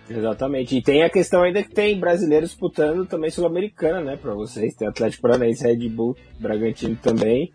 Exatamente. 0.10 0.78
E 0.78 0.82
tem 0.82 1.04
a 1.04 1.10
questão 1.10 1.44
ainda 1.44 1.62
que 1.62 1.74
tem 1.74 2.00
brasileiros 2.00 2.52
disputando 2.52 3.06
também 3.06 3.30
Sul-Americana, 3.30 4.02
né, 4.02 4.16
para 4.16 4.34
vocês. 4.34 4.74
Tem 4.76 4.88
Atlético 4.88 5.24
Paranaense, 5.24 5.64
Red 5.64 5.90
Bull, 5.90 6.16
Bragantino 6.40 6.96
também. 6.96 7.52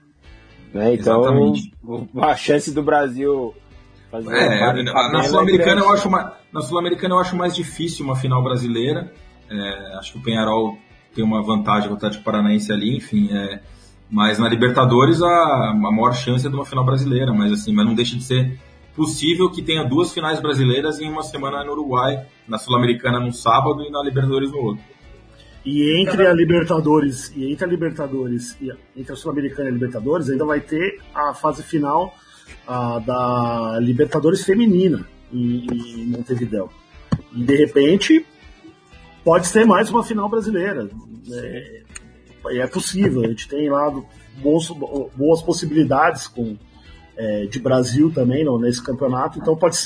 Né? 0.73 0.95
Então, 0.95 1.21
Exatamente. 1.23 1.73
a 2.21 2.37
chance 2.37 2.73
do 2.73 2.83
Brasil 2.83 3.55
fazer 4.13 4.37
é, 4.37 4.83
na 5.11 5.23
Sul-Americana 5.23 5.81
eu 5.81 5.91
acho 5.91 6.11
mais, 6.11 6.33
na 6.53 6.61
Sul-Americana 6.61 7.15
eu 7.15 7.19
acho 7.19 7.35
mais 7.35 7.57
difícil 7.57 8.05
uma 8.05 8.15
final 8.15 8.43
brasileira. 8.45 9.11
É, 9.51 9.97
acho 9.99 10.13
que 10.13 10.19
o 10.19 10.23
Penharol 10.23 10.79
tem 11.15 11.25
uma 11.25 11.43
vantagem 11.43 11.89
com 11.89 11.95
o 11.95 11.97
Atlético 11.97 12.23
Paranaense 12.23 12.71
ali, 12.71 12.97
enfim, 12.97 13.31
é, 13.33 13.61
Mas 14.11 14.39
na 14.39 14.49
Libertadores 14.49 15.23
a, 15.23 15.27
a 15.27 15.75
maior 15.75 16.13
chance 16.13 16.47
é 16.47 16.51
de 16.51 16.55
uma 16.55 16.65
final 16.65 16.85
brasileira, 16.85 17.33
mas 17.33 17.53
assim, 17.53 17.73
mas 17.73 17.87
não 17.87 17.95
deixa 17.95 18.17
de 18.17 18.23
ser 18.23 18.59
possível 18.95 19.51
que 19.51 19.63
tenha 19.63 19.83
duas 19.85 20.13
finais 20.13 20.41
brasileiras 20.41 21.01
em 21.01 21.09
uma 21.09 21.23
semana 21.23 21.65
no 21.65 21.73
Uruguai, 21.73 22.27
na 22.47 22.59
Sul-Americana 22.59 23.19
no 23.19 23.33
sábado 23.33 23.83
e 23.83 23.91
na 23.91 24.03
Libertadores 24.03 24.51
no 24.51 24.59
outro. 24.59 24.85
E 25.65 26.03
entre 26.03 26.27
a 26.27 26.33
Libertadores 26.35 27.33
e 27.37 27.51
entre 27.51 27.65
a 27.65 27.69
Libertadores 27.69 28.57
e 28.61 28.71
entre 28.97 29.13
a 29.13 29.17
Sul-Americana 29.17 29.69
e 29.69 29.71
a 29.71 29.75
Libertadores 29.75 30.29
ainda 30.29 30.45
vai 30.45 30.61
ter 30.61 31.01
a 31.15 31.33
fase 31.33 31.63
final 31.63 32.15
a, 32.67 32.99
da 32.99 33.79
Libertadores 33.81 34.45
feminina 34.45 35.07
em, 35.33 35.67
em 35.67 36.07
Montevideo. 36.07 36.71
E 37.35 37.43
de 37.43 37.57
repente 37.57 38.27
pode 39.25 39.47
ser 39.47 39.65
mais 39.65 39.91
uma 39.91 40.05
final 40.05 40.29
brasileira. 40.29 40.89
É, 41.31 41.83
é 42.59 42.67
possível, 42.67 43.25
a 43.25 43.29
gente 43.29 43.49
tem 43.49 43.71
lá 43.71 43.91
boas, 44.43 45.43
possibilidades 45.43 46.27
com, 46.27 46.57
é, 47.17 47.47
de 47.47 47.61
Brasil 47.61 48.11
também 48.13 48.45
não, 48.45 48.59
nesse 48.59 48.83
campeonato, 48.83 49.39
então 49.39 49.57
pode, 49.57 49.77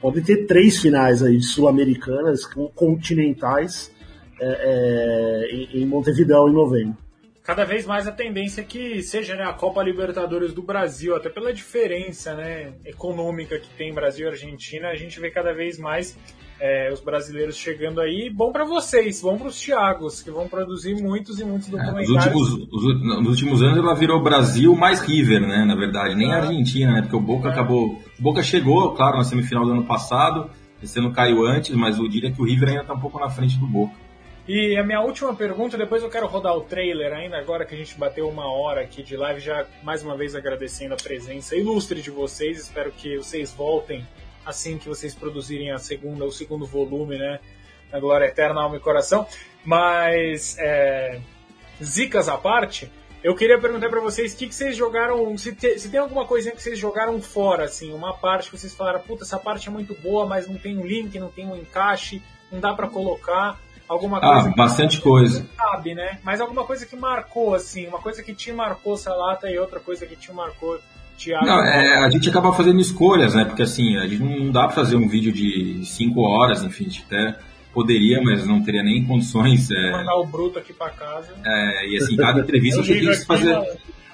pode 0.00 0.22
ter 0.22 0.46
três 0.46 0.78
finais 0.78 1.22
aí 1.22 1.40
sul-americanas 1.42 2.44
continentais 2.74 3.90
é, 4.40 5.48
é, 5.50 5.78
em 5.78 5.86
Montevideo 5.86 6.48
em 6.48 6.52
novembro. 6.52 7.03
Cada 7.44 7.62
vez 7.62 7.84
mais 7.84 8.08
a 8.08 8.10
tendência 8.10 8.62
é 8.62 8.64
que 8.64 9.02
seja 9.02 9.36
né, 9.36 9.44
a 9.44 9.52
Copa 9.52 9.82
Libertadores 9.82 10.54
do 10.54 10.62
Brasil, 10.62 11.14
até 11.14 11.28
pela 11.28 11.52
diferença 11.52 12.34
né, 12.34 12.72
econômica 12.86 13.58
que 13.58 13.68
tem 13.76 13.92
Brasil 13.92 14.26
e 14.26 14.30
Argentina, 14.30 14.88
a 14.88 14.94
gente 14.94 15.20
vê 15.20 15.30
cada 15.30 15.52
vez 15.52 15.78
mais 15.78 16.16
é, 16.58 16.90
os 16.90 17.02
brasileiros 17.02 17.54
chegando 17.58 18.00
aí. 18.00 18.30
Bom 18.30 18.50
para 18.50 18.64
vocês, 18.64 19.20
bom 19.20 19.36
para 19.36 19.48
os 19.48 19.60
Thiagos, 19.60 20.22
que 20.22 20.30
vão 20.30 20.48
produzir 20.48 20.94
muitos 20.94 21.38
e 21.38 21.44
muitos 21.44 21.68
documentários. 21.68 22.08
É, 22.08 22.30
nos, 22.30 22.50
últimos, 22.50 22.72
os, 22.72 23.02
nos, 23.02 23.28
últimos, 23.28 23.62
anos 23.62 23.76
ela 23.76 23.94
virou 23.94 24.22
Brasil 24.22 24.74
mais 24.74 25.00
River, 25.00 25.42
né? 25.42 25.66
Na 25.66 25.74
verdade, 25.74 26.14
nem 26.14 26.32
a 26.32 26.36
Argentina, 26.36 26.92
né? 26.92 27.02
Porque 27.02 27.16
o 27.16 27.20
Boca 27.20 27.48
é. 27.48 27.52
acabou. 27.52 28.00
O 28.18 28.22
Boca 28.22 28.42
chegou, 28.42 28.94
claro, 28.94 29.18
na 29.18 29.24
semifinal 29.24 29.66
do 29.66 29.72
ano 29.72 29.84
passado. 29.84 30.48
Esse 30.82 30.98
ano 30.98 31.12
caiu 31.12 31.46
antes, 31.46 31.76
mas 31.76 31.98
eu 31.98 32.08
diria 32.08 32.32
que 32.32 32.40
o 32.40 32.44
River 32.46 32.70
ainda 32.70 32.82
está 32.82 32.94
um 32.94 33.00
pouco 33.00 33.20
na 33.20 33.28
frente 33.28 33.58
do 33.58 33.66
Boca. 33.66 34.03
E 34.46 34.76
a 34.76 34.84
minha 34.84 35.00
última 35.00 35.34
pergunta, 35.34 35.78
depois 35.78 36.02
eu 36.02 36.10
quero 36.10 36.26
rodar 36.26 36.54
o 36.54 36.60
trailer 36.60 37.14
ainda, 37.14 37.38
agora 37.38 37.64
que 37.64 37.74
a 37.74 37.78
gente 37.78 37.96
bateu 37.96 38.28
uma 38.28 38.46
hora 38.46 38.82
aqui 38.82 39.02
de 39.02 39.16
live, 39.16 39.40
já 39.40 39.66
mais 39.82 40.02
uma 40.02 40.14
vez 40.18 40.34
agradecendo 40.34 40.92
a 40.92 40.98
presença 40.98 41.56
ilustre 41.56 42.02
de 42.02 42.10
vocês. 42.10 42.58
Espero 42.58 42.92
que 42.92 43.16
vocês 43.16 43.52
voltem 43.54 44.06
assim 44.44 44.76
que 44.76 44.86
vocês 44.86 45.14
produzirem 45.14 45.70
a 45.70 45.78
segunda, 45.78 46.26
o 46.26 46.30
segundo 46.30 46.66
volume, 46.66 47.16
né? 47.16 47.40
A 47.90 47.98
Glória 47.98 48.26
Eterna, 48.26 48.62
Alma 48.62 48.76
e 48.76 48.80
Coração. 48.80 49.26
Mas, 49.64 50.58
é, 50.58 51.20
zicas 51.82 52.28
à 52.28 52.36
parte, 52.36 52.92
eu 53.22 53.34
queria 53.34 53.58
perguntar 53.58 53.88
para 53.88 54.00
vocês 54.00 54.34
o 54.34 54.36
que, 54.36 54.48
que 54.48 54.54
vocês 54.54 54.76
jogaram, 54.76 55.38
se, 55.38 55.54
te, 55.54 55.78
se 55.78 55.88
tem 55.88 55.98
alguma 55.98 56.26
coisinha 56.26 56.54
que 56.54 56.62
vocês 56.62 56.78
jogaram 56.78 57.18
fora, 57.22 57.64
assim, 57.64 57.94
uma 57.94 58.12
parte 58.12 58.50
que 58.50 58.58
vocês 58.58 58.74
falaram, 58.74 59.00
puta, 59.00 59.24
essa 59.24 59.38
parte 59.38 59.68
é 59.68 59.70
muito 59.70 59.94
boa, 59.94 60.26
mas 60.26 60.46
não 60.46 60.58
tem 60.58 60.76
um 60.76 60.84
link, 60.84 61.18
não 61.18 61.30
tem 61.30 61.46
um 61.46 61.56
encaixe, 61.56 62.22
não 62.52 62.60
dá 62.60 62.74
para 62.74 62.88
colocar 62.88 63.58
alguma 63.94 64.18
ah, 64.18 64.20
coisa. 64.20 64.48
Ah, 64.48 64.54
bastante 64.56 65.00
coisa. 65.00 65.46
Sabe, 65.56 65.94
né? 65.94 66.18
Mas 66.22 66.40
alguma 66.40 66.64
coisa 66.64 66.84
que 66.84 66.96
marcou, 66.96 67.54
assim, 67.54 67.86
uma 67.86 67.98
coisa 67.98 68.22
que 68.22 68.34
te 68.34 68.52
marcou 68.52 68.96
Salata 68.96 69.48
e 69.48 69.58
outra 69.58 69.80
coisa 69.80 70.06
que 70.06 70.16
te 70.16 70.32
marcou 70.32 70.78
Thiago. 71.16 71.46
Não, 71.46 71.64
é, 71.64 72.04
a 72.04 72.10
gente 72.10 72.28
acaba 72.28 72.52
fazendo 72.52 72.80
escolhas, 72.80 73.34
né? 73.34 73.44
Porque 73.44 73.62
assim, 73.62 73.96
a 73.96 74.06
gente 74.06 74.22
não 74.22 74.50
dá 74.50 74.64
para 74.64 74.72
fazer 74.74 74.96
um 74.96 75.08
vídeo 75.08 75.32
de 75.32 75.84
5 75.84 76.20
horas, 76.20 76.62
enfim, 76.62 76.88
até 77.06 77.38
poderia, 77.72 78.20
mas 78.22 78.46
não 78.46 78.62
teria 78.62 78.82
nem 78.82 79.04
condições. 79.04 79.70
É... 79.70 79.92
Mandar 79.92 80.16
o 80.16 80.26
bruto 80.26 80.58
aqui 80.58 80.72
para 80.72 80.90
casa. 80.90 81.32
É, 81.44 81.88
e 81.88 81.96
assim, 81.96 82.16
cada 82.16 82.40
entrevista 82.40 82.82
você 82.84 82.94
tem 82.94 83.08
que 83.08 83.24
fazer. 83.24 83.56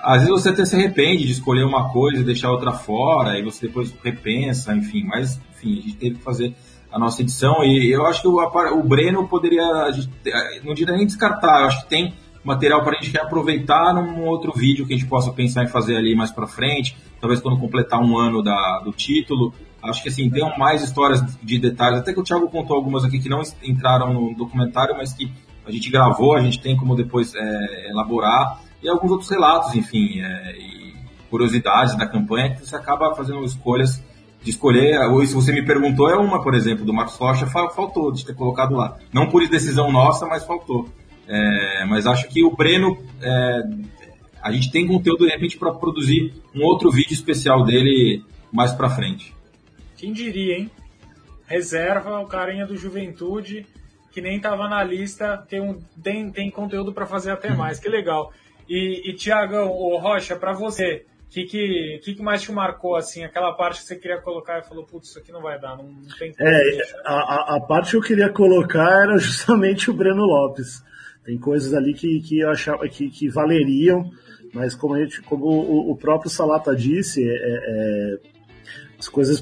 Às 0.03 0.23
vezes 0.23 0.31
você 0.31 0.49
até 0.49 0.65
se 0.65 0.75
arrepende 0.77 1.27
de 1.27 1.33
escolher 1.33 1.63
uma 1.65 1.93
coisa 1.93 2.23
e 2.23 2.25
deixar 2.25 2.51
outra 2.51 2.73
fora, 2.73 3.39
e 3.39 3.43
você 3.43 3.67
depois 3.67 3.95
repensa, 4.03 4.75
enfim, 4.75 5.05
mas 5.05 5.39
enfim, 5.53 5.79
a 5.79 5.83
gente 5.83 5.97
teve 5.97 6.15
que 6.17 6.23
fazer 6.23 6.55
a 6.93 6.99
nossa 6.99 7.23
edição 7.23 7.63
e 7.65 7.91
eu 7.91 8.07
acho 8.07 8.23
que 8.23 8.29
o, 8.29 8.39
o 8.39 8.83
Breno 8.83 9.27
poderia, 9.29 9.63
não 10.65 10.75
diria 10.75 10.97
nem 10.97 11.07
descartar, 11.07 11.61
eu 11.61 11.67
acho 11.67 11.83
que 11.83 11.89
tem 11.89 12.15
material 12.43 12.83
para 12.83 12.97
a 12.97 13.01
gente 13.01 13.13
reaproveitar 13.13 13.95
num 13.95 14.25
outro 14.25 14.53
vídeo 14.53 14.87
que 14.87 14.95
a 14.95 14.97
gente 14.97 15.09
possa 15.09 15.31
pensar 15.33 15.65
em 15.65 15.69
fazer 15.69 15.97
ali 15.97 16.15
mais 16.15 16.31
para 16.31 16.47
frente, 16.47 16.97
talvez 17.21 17.41
quando 17.41 17.59
completar 17.59 18.01
um 18.01 18.19
ano 18.19 18.43
da, 18.43 18.81
do 18.81 18.93
título. 18.93 19.53
Acho 19.83 20.03
que 20.03 20.09
assim, 20.09 20.29
tem 20.29 20.43
mais 20.59 20.83
histórias 20.83 21.23
de 21.43 21.59
detalhes, 21.59 22.01
até 22.01 22.13
que 22.13 22.21
o 22.21 22.23
Thiago 22.23 22.49
contou 22.51 22.77
algumas 22.77 23.05
aqui 23.05 23.19
que 23.19 23.29
não 23.29 23.43
entraram 23.63 24.13
no 24.13 24.35
documentário, 24.35 24.95
mas 24.97 25.13
que 25.13 25.31
a 25.67 25.71
gente 25.71 25.91
gravou, 25.91 26.35
a 26.35 26.41
gente 26.41 26.61
tem 26.61 26.77
como 26.77 26.95
depois 26.95 27.35
é, 27.35 27.91
elaborar, 27.91 28.61
e 28.83 28.89
alguns 28.89 29.11
outros 29.11 29.31
relatos, 29.31 29.75
enfim, 29.75 30.21
é, 30.21 30.57
e 30.59 30.95
curiosidades 31.31 31.97
da 31.97 32.07
campanha, 32.07 32.55
que 32.55 32.67
você 32.67 32.77
acaba 32.77 33.15
fazendo 33.15 33.43
escolhas 33.45 34.03
de 34.43 34.51
escolher, 34.51 34.99
ou 35.11 35.25
se 35.27 35.35
você 35.35 35.53
me 35.53 35.65
perguntou, 35.65 36.09
é 36.09 36.17
uma, 36.17 36.43
por 36.43 36.55
exemplo, 36.55 36.85
do 36.85 36.93
Marcos 36.93 37.17
Rocha, 37.17 37.47
faltou 37.47 38.11
de 38.11 38.25
ter 38.25 38.35
colocado 38.35 38.75
lá. 38.75 38.99
Não 39.13 39.29
por 39.29 39.47
decisão 39.47 39.93
nossa, 39.93 40.27
mas 40.27 40.45
faltou. 40.45 40.89
É, 41.29 41.85
mas 41.85 42.07
acho 42.07 42.29
que 42.29 42.43
o 42.43 42.51
Breno, 42.51 42.99
é, 43.21 43.63
a 44.43 44.51
gente 44.51 44.71
tem 44.73 44.87
conteúdo 44.87 45.27
de 45.27 45.31
repente 45.31 45.59
para 45.59 45.73
produzir 45.73 46.33
um 46.55 46.63
outro 46.63 46.91
vídeo 46.91 47.13
especial 47.13 47.65
dele 47.65 48.25
mais 48.51 48.73
para 48.73 48.89
frente. 48.89 49.35
Quem 49.97 50.13
diria, 50.13 50.59
hein? 50.59 50.71
Reserva 51.47 52.19
o 52.21 52.27
carinha 52.27 52.67
do 52.67 52.77
Juventude, 52.77 53.67
que 54.11 54.21
nem 54.21 54.37
estava 54.37 54.69
na 54.69 54.83
lista, 54.83 55.37
tem, 55.49 55.61
um, 55.61 55.79
tem, 56.03 56.31
tem 56.31 56.51
conteúdo 56.51 56.93
para 56.93 57.07
fazer 57.07 57.33
até 57.33 57.55
mais, 57.55 57.79
que 57.79 57.89
legal. 57.89 58.33
E, 58.69 59.11
e 59.11 59.15
Tiagão, 59.15 59.69
o 59.69 59.99
Rocha, 59.99 60.37
para 60.37 60.53
você, 60.53 61.05
o 61.31 61.33
que, 61.33 61.45
que, 61.45 62.01
que, 62.03 62.15
que, 62.17 62.23
mais 62.23 62.43
te 62.43 62.51
marcou, 62.51 62.97
assim? 62.97 63.23
Aquela 63.23 63.53
parte 63.53 63.81
que 63.81 63.87
você 63.87 63.95
queria 63.95 64.21
colocar 64.21 64.59
e 64.59 64.65
falou, 64.65 64.85
putz, 64.85 65.11
isso 65.11 65.19
aqui 65.21 65.31
não 65.31 65.41
vai 65.41 65.61
dar, 65.61 65.77
não, 65.77 65.85
não 65.85 66.17
tem 66.19 66.35
É, 66.37 66.79
a, 67.05 67.55
a, 67.55 67.61
parte 67.61 67.93
que 67.93 67.97
eu 67.99 68.03
queria 68.03 68.29
colocar 68.29 69.05
era 69.05 69.17
justamente 69.23 69.89
o 69.89 69.95
Breno 69.95 70.25
Lopes. 70.25 70.83
Tem 71.25 71.39
coisas 71.39 71.73
ali 71.73 71.95
que, 71.95 72.21
que 72.21 72.41
eu 72.41 72.51
achava 72.51 72.89
que, 72.89 73.09
que 73.11 73.29
valeriam, 73.29 74.11
mas 74.53 74.75
como, 74.75 74.95
a 74.95 75.05
gente, 75.05 75.23
como 75.23 75.45
o, 75.47 75.93
o 75.93 75.97
próprio 75.97 76.29
Salata 76.29 76.75
disse, 76.75 77.23
é, 77.23 77.33
é, 77.33 78.19
as 78.99 79.09
coisas 79.09 79.41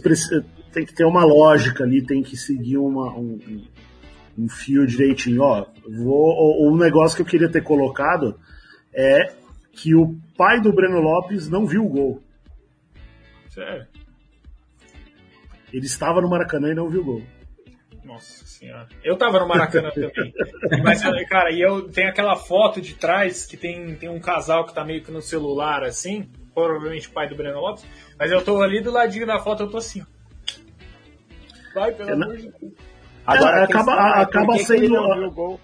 tem 0.70 0.84
que 0.84 0.92
ter 0.92 1.06
uma 1.06 1.24
lógica 1.24 1.84
ali, 1.84 2.04
tem 2.04 2.22
que 2.22 2.36
seguir 2.36 2.76
uma, 2.76 3.16
um, 3.16 3.64
um 4.36 4.46
fio 4.46 4.86
direitinho. 4.86 5.40
Ó, 5.40 5.64
vou, 5.88 6.70
um 6.70 6.76
negócio 6.76 7.16
que 7.16 7.22
eu 7.22 7.26
queria 7.26 7.48
ter 7.48 7.62
colocado 7.62 8.38
é 8.94 9.32
que 9.72 9.94
o 9.94 10.18
pai 10.38 10.60
do 10.60 10.72
Breno 10.72 11.00
Lopes 11.00 11.50
não 11.50 11.66
viu 11.66 11.84
o 11.84 11.88
gol. 11.88 12.22
Sério? 13.50 13.86
Ele 15.70 15.84
estava 15.84 16.22
no 16.22 16.30
Maracanã 16.30 16.70
e 16.70 16.74
não 16.74 16.88
viu 16.88 17.02
o 17.02 17.04
gol. 17.04 17.22
Nossa 18.04 18.46
senhora. 18.46 18.88
Eu 19.04 19.18
tava 19.18 19.40
no 19.40 19.46
Maracanã 19.48 19.90
também. 19.90 20.32
Mas, 20.82 21.02
cara, 21.28 21.50
e 21.50 21.60
eu 21.60 21.90
tenho 21.90 22.08
aquela 22.08 22.36
foto 22.36 22.80
de 22.80 22.94
trás 22.94 23.44
que 23.44 23.56
tem, 23.56 23.94
tem 23.96 24.08
um 24.08 24.20
casal 24.20 24.64
que 24.64 24.74
tá 24.74 24.82
meio 24.82 25.02
que 25.02 25.10
no 25.10 25.20
celular, 25.20 25.82
assim, 25.82 26.30
provavelmente 26.54 27.08
o 27.08 27.12
pai 27.12 27.28
do 27.28 27.36
Breno 27.36 27.60
Lopes, 27.60 27.84
mas 28.18 28.30
eu 28.30 28.42
tô 28.42 28.62
ali 28.62 28.80
do 28.80 28.90
ladinho 28.90 29.26
da 29.26 29.38
foto, 29.38 29.64
eu 29.64 29.70
tô 29.70 29.76
assim, 29.76 30.02
Vai, 31.74 31.92
pelo 31.92 32.10
é, 32.10 32.12
amor 32.12 32.36
de 32.36 32.50
Deus. 32.50 32.72
Agora, 33.26 33.60
é, 33.60 33.64
acaba, 33.64 34.22
acaba 34.22 34.58
sendo. 34.58 35.60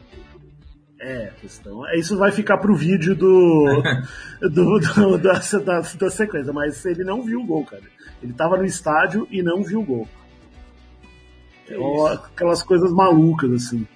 É, 1.07 1.31
questão. 1.39 1.87
É, 1.87 1.99
isso 1.99 2.17
vai 2.17 2.33
ficar 2.33 2.57
pro 2.57 2.75
vídeo 2.75 3.15
do, 3.15 3.83
do, 4.41 4.79
do 4.79 5.19
da, 5.19 5.35
da, 5.35 5.81
da, 5.81 6.11
sequência, 6.11 6.51
mas 6.51 6.83
ele 6.87 7.05
não 7.05 7.23
viu 7.23 7.41
o 7.41 7.45
gol, 7.45 7.63
cara. 7.63 7.83
Ele 8.23 8.33
tava 8.33 8.57
no 8.57 8.65
estádio 8.65 9.29
e 9.31 9.43
não 9.43 9.63
viu 9.63 9.81
o 9.81 9.85
gol. 9.85 10.09
É 11.69 11.75
aquelas 12.15 12.63
coisas 12.63 12.91
malucas, 12.91 13.53
assim. 13.53 13.87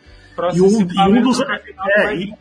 E 0.55 0.61
um, 0.61 0.83
e 0.83 1.19
um, 1.19 1.23
dos, 1.23 1.41
é, 1.41 2.15
e, 2.15 2.35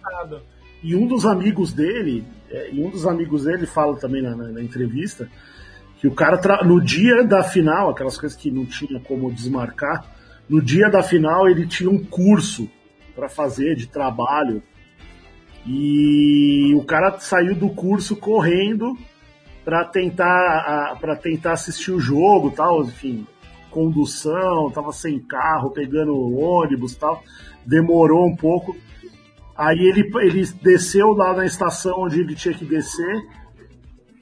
e, 0.84 0.95
um 0.95 1.07
dos 1.07 1.26
amigos 1.26 1.72
dele, 1.72 2.26
é, 2.51 2.70
e 2.70 2.84
um 2.84 2.89
dos 2.89 3.07
amigos 3.07 3.45
dele 3.45 3.65
fala 3.65 3.95
também 3.95 4.22
na, 4.22 4.36
na, 4.36 4.49
na 4.49 4.61
entrevista, 4.61 5.30
que 5.97 6.07
o 6.07 6.13
cara, 6.13 6.39
no 6.65 6.84
dia 6.84 7.24
da 7.24 7.41
final, 7.41 7.89
aquelas 7.89 8.18
coisas 8.18 8.38
que 8.38 8.51
não 8.51 8.65
tinha 8.65 8.99
como 8.99 9.32
desmarcar, 9.32 10.05
no 10.49 10.61
dia 10.61 10.89
da 10.89 11.01
final 11.01 11.47
ele 11.47 11.65
tinha 11.65 11.89
um 11.89 12.03
curso 12.03 12.70
para 13.18 13.28
fazer 13.28 13.76
de 13.76 13.88
trabalho. 13.88 14.61
E 15.65 16.72
o 16.76 16.84
cara 16.84 17.18
saiu 17.20 17.55
do 17.55 17.70
curso 17.72 18.15
correndo 18.15 18.95
para 19.65 19.84
tentar 19.84 20.97
para 21.01 21.15
tentar 21.15 21.53
assistir 21.53 21.91
o 21.91 21.99
jogo, 21.99 22.51
tal, 22.51 22.84
enfim, 22.84 23.26
condução, 23.72 24.70
tava 24.72 24.93
sem 24.93 25.20
carro, 25.20 25.72
pegando 25.72 26.15
ônibus 26.15 26.95
tal, 26.95 27.24
demorou 27.65 28.28
um 28.28 28.36
pouco. 28.36 28.78
Aí 29.57 29.80
ele, 29.80 30.09
ele 30.22 30.45
desceu 30.61 31.07
lá 31.13 31.34
na 31.34 31.43
estação 31.43 32.03
onde 32.03 32.22
ele 32.22 32.36
tinha 32.36 32.53
que 32.53 32.63
descer, 32.63 33.28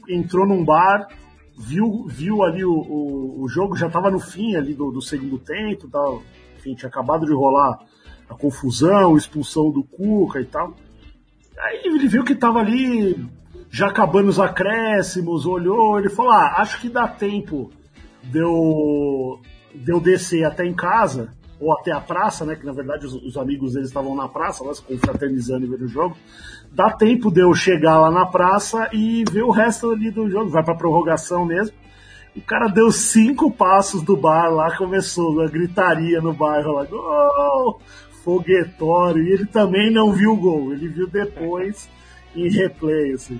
entrou 0.07 0.47
num 0.47 0.63
bar, 0.63 1.09
viu, 1.59 2.05
viu 2.07 2.41
ali 2.41 2.63
o, 2.63 2.71
o, 2.71 3.43
o 3.43 3.49
jogo, 3.49 3.75
já 3.75 3.87
estava 3.87 4.09
no 4.09 4.19
fim 4.19 4.55
ali 4.55 4.73
do, 4.73 4.89
do 4.89 5.01
segundo 5.01 5.37
tempo, 5.37 5.89
tal, 5.89 6.23
enfim, 6.57 6.73
tinha 6.73 6.89
acabado 6.89 7.25
de 7.25 7.33
rolar 7.33 7.77
a 8.29 8.33
confusão, 8.33 9.17
expulsão 9.17 9.71
do 9.71 9.83
Cuca 9.83 10.39
e 10.39 10.45
tal. 10.45 10.73
Aí 11.59 11.81
ele 11.85 12.07
viu 12.07 12.23
que 12.23 12.33
estava 12.33 12.59
ali 12.59 13.25
já 13.69 13.87
acabando 13.87 14.29
os 14.29 14.39
acréscimos, 14.39 15.45
olhou, 15.45 15.99
ele 15.99 16.09
falou: 16.09 16.31
ah, 16.31 16.55
acho 16.57 16.79
que 16.79 16.89
dá 16.89 17.07
tempo 17.07 17.71
de 18.23 18.39
eu, 18.39 19.39
de 19.73 19.91
eu 19.91 19.99
descer 19.99 20.43
até 20.43 20.65
em 20.65 20.73
casa, 20.73 21.29
ou 21.59 21.73
até 21.73 21.91
a 21.91 21.99
praça, 21.99 22.45
né? 22.45 22.55
Que 22.55 22.65
na 22.65 22.73
verdade 22.73 23.05
os, 23.05 23.13
os 23.13 23.37
amigos 23.37 23.73
deles 23.73 23.89
estavam 23.89 24.15
na 24.15 24.27
praça, 24.27 24.63
lá 24.63 24.73
se 24.73 24.81
confraternizando 24.81 25.65
e 25.65 25.69
vendo 25.69 25.85
o 25.85 25.87
jogo. 25.87 26.17
Dá 26.71 26.91
tempo 26.91 27.31
de 27.31 27.41
eu 27.41 27.53
chegar 27.53 27.99
lá 27.99 28.11
na 28.11 28.25
praça 28.25 28.89
e 28.91 29.23
ver 29.29 29.43
o 29.43 29.51
resto 29.51 29.91
ali 29.91 30.11
do 30.11 30.29
jogo. 30.29 30.49
Vai 30.49 30.63
pra 30.63 30.75
prorrogação 30.75 31.45
mesmo. 31.45 31.75
O 32.35 32.41
cara 32.41 32.67
deu 32.67 32.91
cinco 32.91 33.49
passos 33.49 34.03
do 34.03 34.17
bar 34.17 34.49
lá, 34.49 34.75
começou 34.77 35.41
a 35.41 35.47
gritaria 35.47 36.19
no 36.19 36.33
bairro 36.33 36.73
lá, 36.73 36.83
gol! 36.83 37.79
Foguetório. 38.25 39.23
E 39.23 39.31
ele 39.31 39.45
também 39.45 39.91
não 39.91 40.11
viu 40.11 40.33
o 40.33 40.35
gol, 40.35 40.73
ele 40.73 40.87
viu 40.87 41.07
depois 41.07 41.87
em 42.35 42.49
replay, 42.49 43.13
assim. 43.13 43.39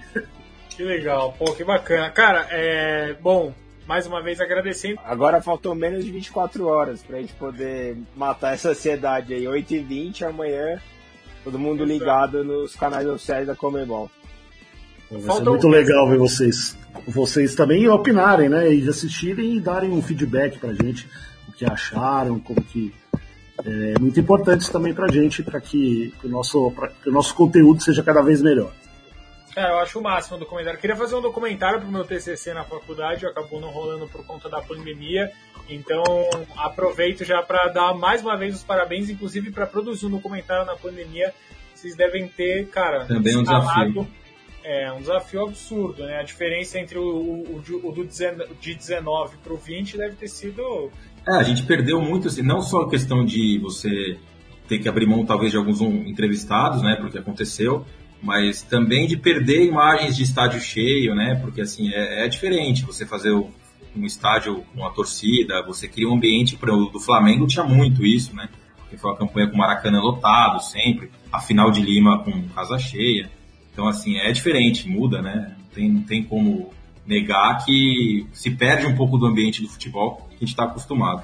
Que 0.69 0.83
legal, 0.83 1.33
pô, 1.33 1.51
que 1.53 1.63
bacana. 1.63 2.11
Cara, 2.11 2.47
é. 2.51 3.15
Bom, 3.19 3.53
mais 3.87 4.05
uma 4.05 4.21
vez 4.21 4.39
agradecendo. 4.39 4.99
Agora 5.03 5.41
faltou 5.41 5.73
menos 5.73 6.05
de 6.05 6.11
24 6.11 6.67
horas 6.67 7.01
pra 7.01 7.19
gente 7.19 7.33
poder 7.33 7.97
matar 8.15 8.53
essa 8.53 8.69
ansiedade 8.69 9.33
aí. 9.33 9.43
8h20 9.45 10.21
amanhã, 10.21 10.79
todo 11.43 11.57
mundo 11.57 11.83
ligado 11.83 12.43
nos 12.43 12.75
canais 12.75 13.07
oficiais 13.07 13.47
da 13.47 13.55
Comebol. 13.55 14.09
Vai 15.09 15.37
ser 15.37 15.43
muito 15.43 15.67
legal 15.67 16.09
ver 16.09 16.17
vocês, 16.17 16.75
vocês 17.07 17.53
também 17.53 17.87
opinarem, 17.87 18.49
né? 18.49 18.73
E 18.73 18.87
assistirem 18.87 19.55
e 19.55 19.59
darem 19.59 19.91
um 19.91 20.01
feedback 20.01 20.57
pra 20.57 20.73
gente, 20.73 21.07
o 21.47 21.51
que 21.51 21.65
acharam, 21.65 22.39
como 22.39 22.61
que. 22.61 22.93
É 23.63 23.99
muito 23.99 24.19
importante 24.19 24.61
isso 24.61 24.71
também 24.71 24.93
pra 24.93 25.07
gente, 25.07 25.41
para 25.41 25.61
que, 25.61 26.13
que, 26.19 26.27
o 26.27 26.29
nosso, 26.29 26.73
que 27.01 27.09
o 27.09 27.11
nosso 27.11 27.33
conteúdo 27.33 27.81
seja 27.81 28.03
cada 28.03 28.21
vez 28.21 28.41
melhor. 28.41 28.71
É, 29.55 29.71
eu 29.71 29.79
acho 29.79 29.99
o 29.99 30.03
máximo 30.03 30.35
o 30.35 30.39
documentário. 30.39 30.79
Queria 30.79 30.97
fazer 30.97 31.15
um 31.15 31.21
documentário 31.21 31.79
pro 31.79 31.89
meu 31.89 32.03
TCC 32.03 32.53
na 32.53 32.65
faculdade, 32.65 33.25
acabou 33.25 33.61
não 33.61 33.69
rolando 33.69 34.05
por 34.07 34.25
conta 34.25 34.49
da 34.49 34.61
pandemia. 34.61 35.31
Então, 35.69 36.03
aproveito 36.57 37.23
já 37.23 37.41
para 37.41 37.69
dar 37.69 37.93
mais 37.93 38.21
uma 38.21 38.35
vez 38.37 38.55
os 38.55 38.63
parabéns, 38.63 39.09
inclusive 39.09 39.51
para 39.51 39.65
produzir 39.65 40.07
um 40.07 40.11
documentário 40.11 40.65
na 40.65 40.75
pandemia. 40.75 41.33
Vocês 41.73 41.95
devem 41.95 42.27
ter, 42.27 42.67
cara, 42.67 43.05
também 43.05 43.37
um 43.37 43.43
desafio 43.43 44.05
é 44.65 44.91
um 44.91 44.99
desafio 44.99 45.43
absurdo, 45.43 46.03
né? 46.03 46.17
A 46.19 46.23
diferença 46.23 46.79
entre 46.79 46.97
o, 46.97 47.03
o, 47.03 47.61
o 47.83 47.91
do 47.91 48.03
de 48.59 48.73
19 48.73 49.37
para 49.37 49.53
o 49.53 49.57
20 49.57 49.97
deve 49.97 50.15
ter 50.15 50.27
sido. 50.27 50.91
É, 51.27 51.35
a 51.35 51.43
gente 51.43 51.63
perdeu 51.63 52.01
muito, 52.01 52.27
assim, 52.27 52.41
não 52.41 52.61
só 52.61 52.81
a 52.81 52.89
questão 52.89 53.23
de 53.23 53.59
você 53.59 54.17
ter 54.67 54.79
que 54.79 54.89
abrir 54.89 55.05
mão, 55.05 55.23
talvez, 55.23 55.51
de 55.51 55.57
alguns 55.57 55.79
entrevistados, 55.81 56.81
né? 56.81 56.95
Porque 56.95 57.17
aconteceu, 57.17 57.85
mas 58.21 58.63
também 58.63 59.07
de 59.07 59.15
perder 59.15 59.63
imagens 59.65 60.15
de 60.15 60.23
estádio 60.23 60.59
cheio, 60.59 61.13
né? 61.13 61.35
Porque, 61.35 61.61
assim, 61.61 61.93
é, 61.93 62.25
é 62.25 62.27
diferente 62.27 62.83
você 62.83 63.05
fazer 63.05 63.31
um 63.31 64.05
estádio 64.05 64.65
com 64.73 64.83
a 64.83 64.89
torcida, 64.89 65.63
você 65.63 65.87
cria 65.87 66.09
um 66.09 66.15
ambiente. 66.15 66.57
Para 66.57 66.73
o 66.73 66.89
do 66.89 66.99
Flamengo 66.99 67.45
tinha 67.45 67.63
muito 67.63 68.03
isso, 68.03 68.35
né? 68.35 68.49
Porque 68.77 68.97
foi 68.97 69.11
uma 69.11 69.17
campanha 69.17 69.47
com 69.47 69.57
Maracanã 69.57 69.99
lotado 69.99 70.59
sempre, 70.63 71.11
a 71.31 71.39
final 71.39 71.69
de 71.69 71.81
Lima 71.81 72.23
com 72.23 72.47
casa 72.49 72.79
cheia. 72.79 73.29
Então, 73.75 73.89
assim, 73.89 74.17
é 74.17 74.31
diferente, 74.31 74.87
muda, 74.87 75.21
né? 75.21 75.53
Não 75.59 75.65
tem, 75.65 75.91
não 75.91 76.01
tem 76.03 76.23
como 76.23 76.73
negar 77.05 77.65
que 77.65 78.25
se 78.31 78.49
perde 78.49 78.87
um 78.87 78.95
pouco 78.95 79.17
do 79.17 79.25
ambiente 79.25 79.61
do 79.61 79.67
futebol 79.67 80.15
que 80.29 80.35
a 80.35 80.39
gente 80.39 80.49
está 80.51 80.63
acostumado. 80.63 81.23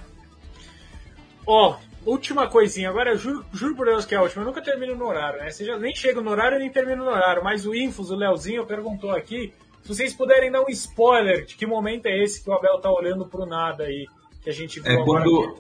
Ó, 1.48 1.78
oh, 2.06 2.12
última 2.12 2.48
coisinha, 2.48 2.90
agora 2.90 3.16
juro, 3.16 3.46
juro 3.54 3.74
por 3.74 3.86
Deus 3.86 4.06
que 4.06 4.14
é 4.14 4.18
a 4.18 4.22
última, 4.22 4.44
eu 4.44 4.48
nunca 4.48 4.62
termino 4.62 4.94
no 4.96 5.06
horário, 5.06 5.40
né? 5.40 5.50
Você 5.50 5.64
já 5.64 5.80
nem 5.80 5.96
chega 5.96 6.20
no 6.20 6.30
horário 6.30 6.60
nem 6.60 6.70
termino 6.70 7.06
no 7.06 7.10
horário, 7.10 7.42
mas 7.42 7.66
o 7.66 7.74
Infos, 7.74 8.12
o 8.12 8.16
Leozinho, 8.16 8.66
perguntou 8.66 9.12
aqui 9.12 9.54
se 9.82 9.88
vocês 9.88 10.14
puderem 10.14 10.52
dar 10.52 10.62
um 10.62 10.70
spoiler 10.70 11.46
de 11.46 11.56
que 11.56 11.66
momento 11.66 12.06
é 12.08 12.22
esse 12.22 12.44
que 12.44 12.50
o 12.50 12.54
Abel 12.54 12.80
tá 12.80 12.92
olhando 12.92 13.26
pro 13.26 13.46
nada 13.46 13.86
aí, 13.86 14.06
que 14.44 14.50
a 14.50 14.54
gente 14.54 14.82
viu 14.82 14.92
é 14.92 15.06
quando, 15.06 15.56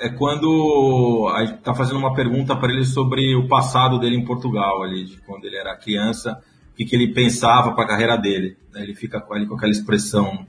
é 0.00 0.08
quando 0.08 1.28
está 1.42 1.74
fazendo 1.74 1.98
uma 1.98 2.14
pergunta 2.14 2.56
para 2.56 2.72
ele 2.72 2.84
sobre 2.84 3.34
o 3.34 3.48
passado 3.48 3.98
dele 3.98 4.16
em 4.16 4.24
Portugal, 4.24 4.82
ali, 4.82 5.04
de 5.04 5.16
quando 5.22 5.44
ele 5.44 5.56
era 5.56 5.76
criança, 5.76 6.40
o 6.72 6.76
que, 6.76 6.84
que 6.84 6.94
ele 6.94 7.12
pensava 7.12 7.72
para 7.72 7.84
a 7.84 7.88
carreira 7.88 8.16
dele. 8.16 8.56
Né? 8.72 8.82
Ele 8.82 8.94
fica 8.94 9.20
com, 9.20 9.34
ele, 9.34 9.46
com 9.46 9.54
aquela 9.54 9.72
expressão 9.72 10.46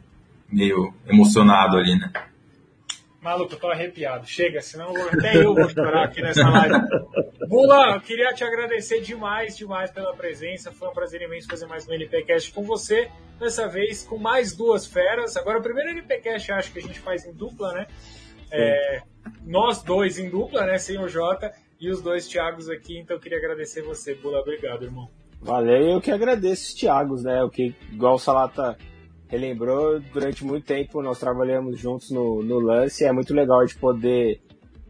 meio 0.52 0.94
emocionado 1.08 1.78
ali, 1.78 1.98
né? 1.98 2.12
Maluco, 3.22 3.54
eu 3.54 3.60
tô 3.60 3.68
arrepiado. 3.68 4.26
Chega, 4.26 4.62
senão 4.62 4.94
até 5.08 5.44
eu 5.44 5.54
vou 5.54 5.70
chorar 5.70 6.06
aqui 6.06 6.22
nessa 6.22 6.48
live. 6.48 6.76
Bula, 7.50 7.96
eu 7.96 8.02
queria 8.02 8.34
te 8.34 8.46
agradecer 8.46 9.02
demais, 9.02 9.58
demais 9.58 9.92
pela 9.92 10.14
presença. 10.16 10.72
Foi 10.72 10.88
um 10.88 10.94
prazer 10.94 11.22
imenso 11.22 11.48
fazer 11.50 11.66
mais 11.66 11.88
um 11.88 11.94
NPcast 11.94 12.54
com 12.54 12.64
você. 12.64 13.10
Dessa 13.38 13.68
vez 13.68 14.04
com 14.04 14.18
mais 14.18 14.56
duas 14.56 14.86
feras. 14.86 15.36
Agora, 15.36 15.60
o 15.60 15.62
primeiro 15.62 15.90
NPcast 15.90 16.52
acho 16.52 16.72
que 16.72 16.80
a 16.80 16.82
gente 16.82 17.00
faz 17.00 17.26
em 17.26 17.34
dupla, 17.34 17.74
né? 17.74 17.88
É, 18.52 19.02
nós 19.46 19.82
dois 19.84 20.18
em 20.18 20.30
dupla, 20.30 20.66
né? 20.66 20.78
Sem 20.78 21.00
o 21.00 21.08
Jota 21.08 21.54
e 21.80 21.90
os 21.90 22.02
dois 22.02 22.28
Thiagos 22.28 22.70
aqui. 22.70 23.00
Então 23.00 23.18
eu 23.18 23.22
queria 23.22 23.38
agradecer 23.38 23.82
você, 23.82 24.16
Bula. 24.16 24.40
Obrigado, 24.40 24.84
irmão. 24.84 25.10
Valeu, 25.42 25.82
eu 25.82 26.02
que 26.02 26.12
agradeço 26.12 26.68
os 26.68 26.74
Thiagos, 26.74 27.24
né? 27.24 27.42
O 27.44 27.50
que, 27.50 27.74
igual 27.92 28.16
o 28.16 28.20
Salata 28.20 28.78
relembrou, 29.28 30.00
durante 30.00 30.44
muito 30.44 30.66
tempo 30.66 31.02
nós 31.02 31.20
trabalhamos 31.20 31.80
juntos 31.80 32.12
no, 32.12 32.44
no 32.44 32.60
lance. 32.60 33.06
É 33.06 33.12
muito 33.12 33.34
legal 33.34 33.66
de 33.66 33.76
poder 33.76 34.42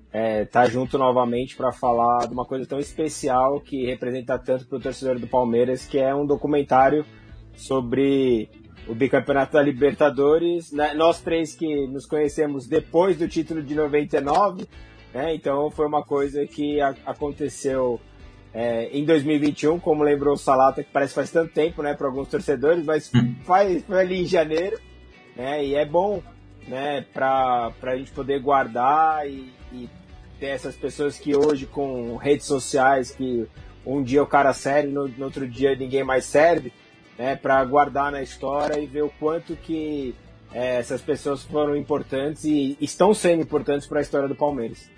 estar 0.08 0.18
é, 0.18 0.46
tá 0.46 0.66
junto 0.66 0.98
novamente 0.98 1.56
para 1.56 1.72
falar 1.72 2.26
de 2.26 2.34
uma 2.34 2.46
coisa 2.46 2.66
tão 2.66 2.80
especial 2.80 3.60
que 3.60 3.86
representa 3.86 4.40
tanto 4.40 4.66
para 4.66 4.78
o 4.78 4.82
torcedor 4.82 5.20
do 5.20 5.28
Palmeiras, 5.28 5.86
que 5.86 6.00
é 6.00 6.16
um 6.16 6.26
documentário 6.26 7.06
sobre 7.54 8.50
o 8.90 8.96
bicampeonato 8.96 9.54
da 9.54 9.62
Libertadores. 9.62 10.72
Né? 10.72 10.94
Nós 10.96 11.22
três 11.22 11.56
que 11.56 11.88
nos 11.88 12.06
conhecemos 12.06 12.68
depois 12.68 13.16
do 13.18 13.28
título 13.28 13.62
de 13.62 13.76
99, 13.76 14.68
né? 15.14 15.36
então 15.36 15.70
foi 15.70 15.86
uma 15.86 16.04
coisa 16.04 16.46
que 16.48 16.82
a, 16.82 16.96
aconteceu 17.06 18.02
é, 18.54 18.90
em 18.92 19.06
2021, 19.06 19.80
como 19.80 20.04
lembrou 20.04 20.34
o 20.34 20.38
Salata, 20.38 20.84
que 20.84 20.92
parece 20.92 21.14
faz 21.14 21.30
tanto 21.30 21.54
tempo 21.54 21.84
né, 21.84 21.94
para 21.94 22.08
alguns 22.08 22.28
torcedores, 22.28 22.84
mas 22.84 23.12
hum. 23.14 23.36
faz, 23.44 23.84
foi 23.84 24.00
ali 24.00 24.22
em 24.22 24.26
janeiro, 24.26 24.80
né? 25.36 25.64
e 25.64 25.76
é 25.76 25.86
bom 25.86 26.22
né, 26.68 27.06
para 27.14 27.72
a 27.82 27.96
gente 27.96 28.12
poder 28.12 28.40
guardar 28.42 29.30
e, 29.30 29.54
e 29.72 29.90
ter 30.40 30.48
essas 30.48 30.76
pessoas 30.76 31.20
que 31.20 31.36
hoje 31.36 31.68
com 31.68 32.16
redes 32.16 32.48
sociais, 32.48 33.12
que 33.12 33.48
um 33.86 34.02
dia 34.02 34.24
o 34.24 34.28
cara 34.28 34.52
serve, 34.54 34.90
no, 34.90 35.08
no 35.08 35.26
outro 35.26 35.48
dia 35.48 35.76
ninguém 35.76 36.04
mais 36.04 36.26
serve, 36.26 36.74
né, 37.20 37.36
para 37.36 37.64
guardar 37.66 38.14
na 38.14 38.24
história 38.24 38.80
e 38.80 38.88
ver 38.88 39.04
o 39.04 39.10
quanto 39.20 39.54
que 39.58 40.16
é, 40.54 40.78
essas 40.78 41.02
pessoas 41.02 41.44
foram 41.44 41.76
importantes 41.76 42.46
e 42.46 42.78
estão 42.80 43.14
sendo 43.14 43.42
importantes 43.42 43.86
para 43.86 44.00
a 44.00 44.02
história 44.02 44.30
do 44.30 44.36
Palmeiras. 44.36 44.90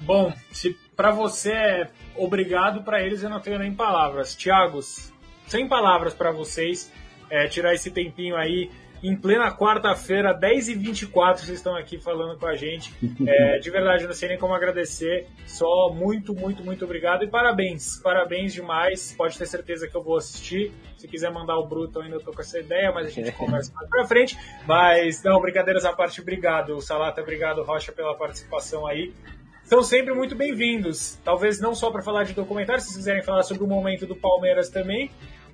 Bom, 0.00 0.30
se 0.52 0.76
para 0.94 1.10
você 1.10 1.52
é 1.52 1.90
obrigado, 2.14 2.84
para 2.84 3.02
eles 3.02 3.22
eu 3.22 3.30
não 3.30 3.40
tenho 3.40 3.58
nem 3.58 3.74
palavras. 3.74 4.36
Tiagos, 4.36 5.10
sem 5.46 5.66
palavras 5.66 6.12
para 6.12 6.30
vocês, 6.30 6.92
é, 7.30 7.48
tirar 7.48 7.72
esse 7.72 7.90
tempinho 7.90 8.36
aí 8.36 8.70
em 9.04 9.14
plena 9.14 9.54
quarta-feira, 9.54 10.34
10h24, 10.34 11.36
vocês 11.36 11.58
estão 11.58 11.76
aqui 11.76 12.00
falando 12.00 12.38
com 12.38 12.46
a 12.46 12.54
gente. 12.54 12.90
É, 13.28 13.58
de 13.58 13.70
verdade, 13.70 14.06
não 14.06 14.14
sei 14.14 14.30
nem 14.30 14.38
como 14.38 14.54
agradecer. 14.54 15.26
Só 15.44 15.92
muito, 15.94 16.34
muito, 16.34 16.64
muito 16.64 16.86
obrigado 16.86 17.22
e 17.22 17.28
parabéns. 17.28 18.00
Parabéns 18.02 18.54
demais. 18.54 19.14
Pode 19.14 19.36
ter 19.36 19.44
certeza 19.44 19.86
que 19.86 19.94
eu 19.94 20.02
vou 20.02 20.16
assistir. 20.16 20.72
Se 20.96 21.06
quiser 21.06 21.30
mandar 21.30 21.58
o 21.58 21.66
Bruto, 21.66 22.00
ainda 22.00 22.18
tô 22.18 22.32
com 22.32 22.40
essa 22.40 22.58
ideia, 22.58 22.90
mas 22.92 23.08
a 23.08 23.10
gente 23.10 23.30
conversa 23.36 23.70
mais 23.74 23.90
pra 23.90 24.06
frente. 24.06 24.38
Mas, 24.66 25.22
não, 25.22 25.38
brincadeiras 25.38 25.84
à 25.84 25.92
parte, 25.92 26.22
obrigado, 26.22 26.80
Salata, 26.80 27.20
obrigado, 27.20 27.62
Rocha, 27.62 27.92
pela 27.92 28.16
participação 28.16 28.86
aí 28.86 29.12
são 29.64 29.82
sempre 29.82 30.12
muito 30.12 30.34
bem-vindos. 30.36 31.18
Talvez 31.24 31.58
não 31.58 31.74
só 31.74 31.90
para 31.90 32.02
falar 32.02 32.24
de 32.24 32.34
documentário, 32.34 32.82
se 32.82 32.88
vocês 32.88 32.98
quiserem 32.98 33.22
falar 33.22 33.42
sobre 33.42 33.64
o 33.64 33.66
momento 33.66 34.06
do 34.06 34.14
Palmeiras 34.14 34.68
também, 34.68 35.10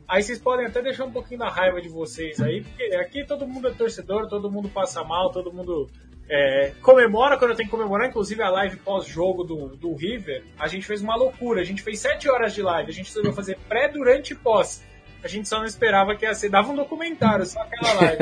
Aí 0.09 0.23
vocês 0.23 0.39
podem 0.39 0.67
até 0.67 0.83
deixar 0.83 1.05
um 1.05 1.13
pouquinho 1.13 1.41
da 1.41 1.49
raiva 1.49 1.81
de 1.81 1.89
vocês 1.89 2.41
aí, 2.41 2.63
porque 2.63 2.95
aqui 2.97 3.25
todo 3.25 3.47
mundo 3.47 3.69
é 3.69 3.71
torcedor, 3.71 4.29
todo 4.29 4.51
mundo 4.51 4.69
passa 4.69 5.05
mal, 5.05 5.31
todo 5.31 5.53
mundo 5.53 5.89
é, 6.29 6.73
comemora 6.81 7.37
quando 7.37 7.57
tem 7.57 7.67
que 7.67 7.71
comemorar, 7.71 8.09
inclusive 8.09 8.41
a 8.41 8.51
live 8.51 8.77
pós-jogo 8.79 9.43
do, 9.43 9.77
do 9.77 9.95
River, 9.95 10.45
a 10.59 10.69
gente 10.69 10.87
fez 10.87 11.03
uma 11.03 11.17
loucura, 11.17 11.61
a 11.61 11.65
gente 11.65 11.83
fez 11.83 11.99
sete 11.99 12.29
horas 12.29 12.55
de 12.55 12.63
live, 12.63 12.89
a 12.89 12.95
gente 12.95 13.07
resolveu 13.07 13.33
fazer 13.33 13.59
pré, 13.69 13.89
durante 13.89 14.33
e 14.33 14.37
pós. 14.37 14.83
A 15.23 15.29
gente 15.29 15.49
só 15.49 15.59
não 15.59 15.67
esperava 15.67 16.15
que 16.15 16.25
ia 16.25 16.33
ser, 16.33 16.49
dava 16.49 16.71
um 16.71 16.77
documentário, 16.77 17.45
só 17.45 17.61
aquela 17.61 17.95
live. 17.95 18.19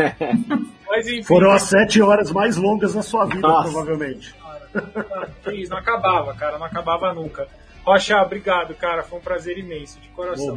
Mas, 0.89 1.07
enfim, 1.07 1.23
Foram 1.23 1.53
as 1.53 1.63
sete 1.63 2.01
horas 2.01 2.33
mais 2.33 2.57
longas 2.57 2.95
da 2.95 3.03
sua 3.03 3.27
vida, 3.27 3.47
Nossa. 3.47 3.71
provavelmente. 3.71 4.35
Cara, 4.35 5.31
não 5.69 5.77
acabava, 5.77 6.35
cara, 6.35 6.59
não 6.59 6.67
acabava 6.67 7.13
nunca. 7.13 7.47
Rocha, 7.89 8.21
obrigado, 8.21 8.75
cara, 8.75 9.03
foi 9.03 9.19
um 9.19 9.23
prazer 9.23 9.57
imenso, 9.57 9.99
de 9.99 10.09
coração. 10.11 10.49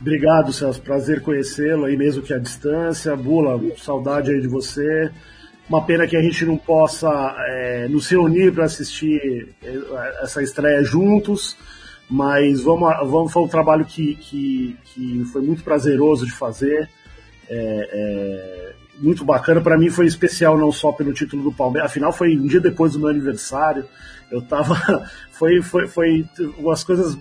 Obrigado. 0.00 0.52
Celso. 0.52 0.80
Prazer 0.80 1.20
conhecê-lo 1.20 1.86
aí 1.86 1.96
mesmo 1.96 2.22
que 2.22 2.32
à 2.32 2.38
distância. 2.38 3.16
Bula, 3.16 3.60
saudade 3.78 4.30
aí 4.30 4.40
de 4.40 4.46
você. 4.46 5.10
Uma 5.68 5.84
pena 5.84 6.06
que 6.06 6.16
a 6.16 6.22
gente 6.22 6.44
não 6.44 6.56
possa 6.56 7.08
é, 7.48 7.88
nos 7.88 8.08
reunir 8.08 8.52
para 8.52 8.66
assistir 8.66 9.48
é, 9.64 10.22
essa 10.22 10.40
estreia 10.40 10.84
juntos, 10.84 11.56
mas 12.08 12.60
vamos, 12.60 12.88
vamos 13.10 13.32
foi 13.32 13.42
um 13.42 13.48
trabalho 13.48 13.84
que, 13.84 14.14
que, 14.14 14.76
que 14.84 15.24
foi 15.32 15.42
muito 15.42 15.64
prazeroso 15.64 16.24
de 16.24 16.30
fazer, 16.30 16.88
é, 17.50 17.88
é, 17.92 18.74
muito 18.98 19.24
bacana. 19.24 19.60
Para 19.60 19.78
mim 19.78 19.90
foi 19.90 20.06
especial 20.06 20.56
não 20.58 20.72
só 20.72 20.92
pelo 20.92 21.12
título 21.12 21.42
do 21.42 21.52
Palmeiras, 21.52 21.90
afinal 21.90 22.12
foi 22.12 22.36
um 22.36 22.46
dia 22.46 22.60
depois 22.60 22.92
do 22.92 22.98
meu 22.98 23.08
aniversário. 23.08 23.84
Eu 24.30 24.42
tava, 24.42 24.76
foi, 25.30 25.62
foi, 25.62 25.86
foi 25.86 26.24
umas 26.58 26.82
coisas, 26.82 27.16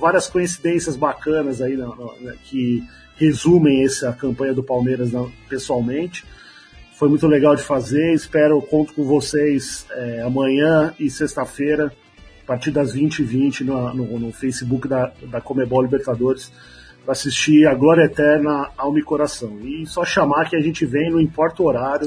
várias 0.00 0.26
coincidências 0.26 0.96
bacanas 0.96 1.60
aí 1.60 1.76
né, 1.76 2.34
que 2.44 2.82
resumem 3.16 3.84
essa 3.84 4.12
campanha 4.12 4.54
do 4.54 4.62
Palmeiras 4.62 5.10
pessoalmente. 5.48 6.24
Foi 6.94 7.08
muito 7.08 7.26
legal 7.26 7.54
de 7.54 7.62
fazer. 7.62 8.12
Espero, 8.12 8.60
conto 8.62 8.92
com 8.94 9.04
vocês 9.04 9.86
é, 9.90 10.22
amanhã 10.22 10.94
e 10.98 11.10
sexta-feira 11.10 11.92
partir 12.48 12.70
das 12.70 12.96
20h20 12.96 13.60
no, 13.60 13.94
no, 13.94 14.18
no, 14.18 14.32
Facebook 14.32 14.88
da, 14.88 15.12
da 15.30 15.38
Comebol 15.38 15.82
Libertadores 15.82 16.50
para 17.08 17.14
assistir 17.14 17.66
a 17.66 17.72
Glória 17.72 18.04
Eterna 18.04 18.68
Alma 18.76 18.98
e 18.98 19.02
Coração. 19.02 19.60
E 19.62 19.86
só 19.86 20.04
chamar 20.04 20.46
que 20.50 20.54
a 20.54 20.60
gente 20.60 20.84
vem, 20.84 21.10
não 21.10 21.18
importa 21.18 21.62
o 21.62 21.66
horário. 21.66 22.06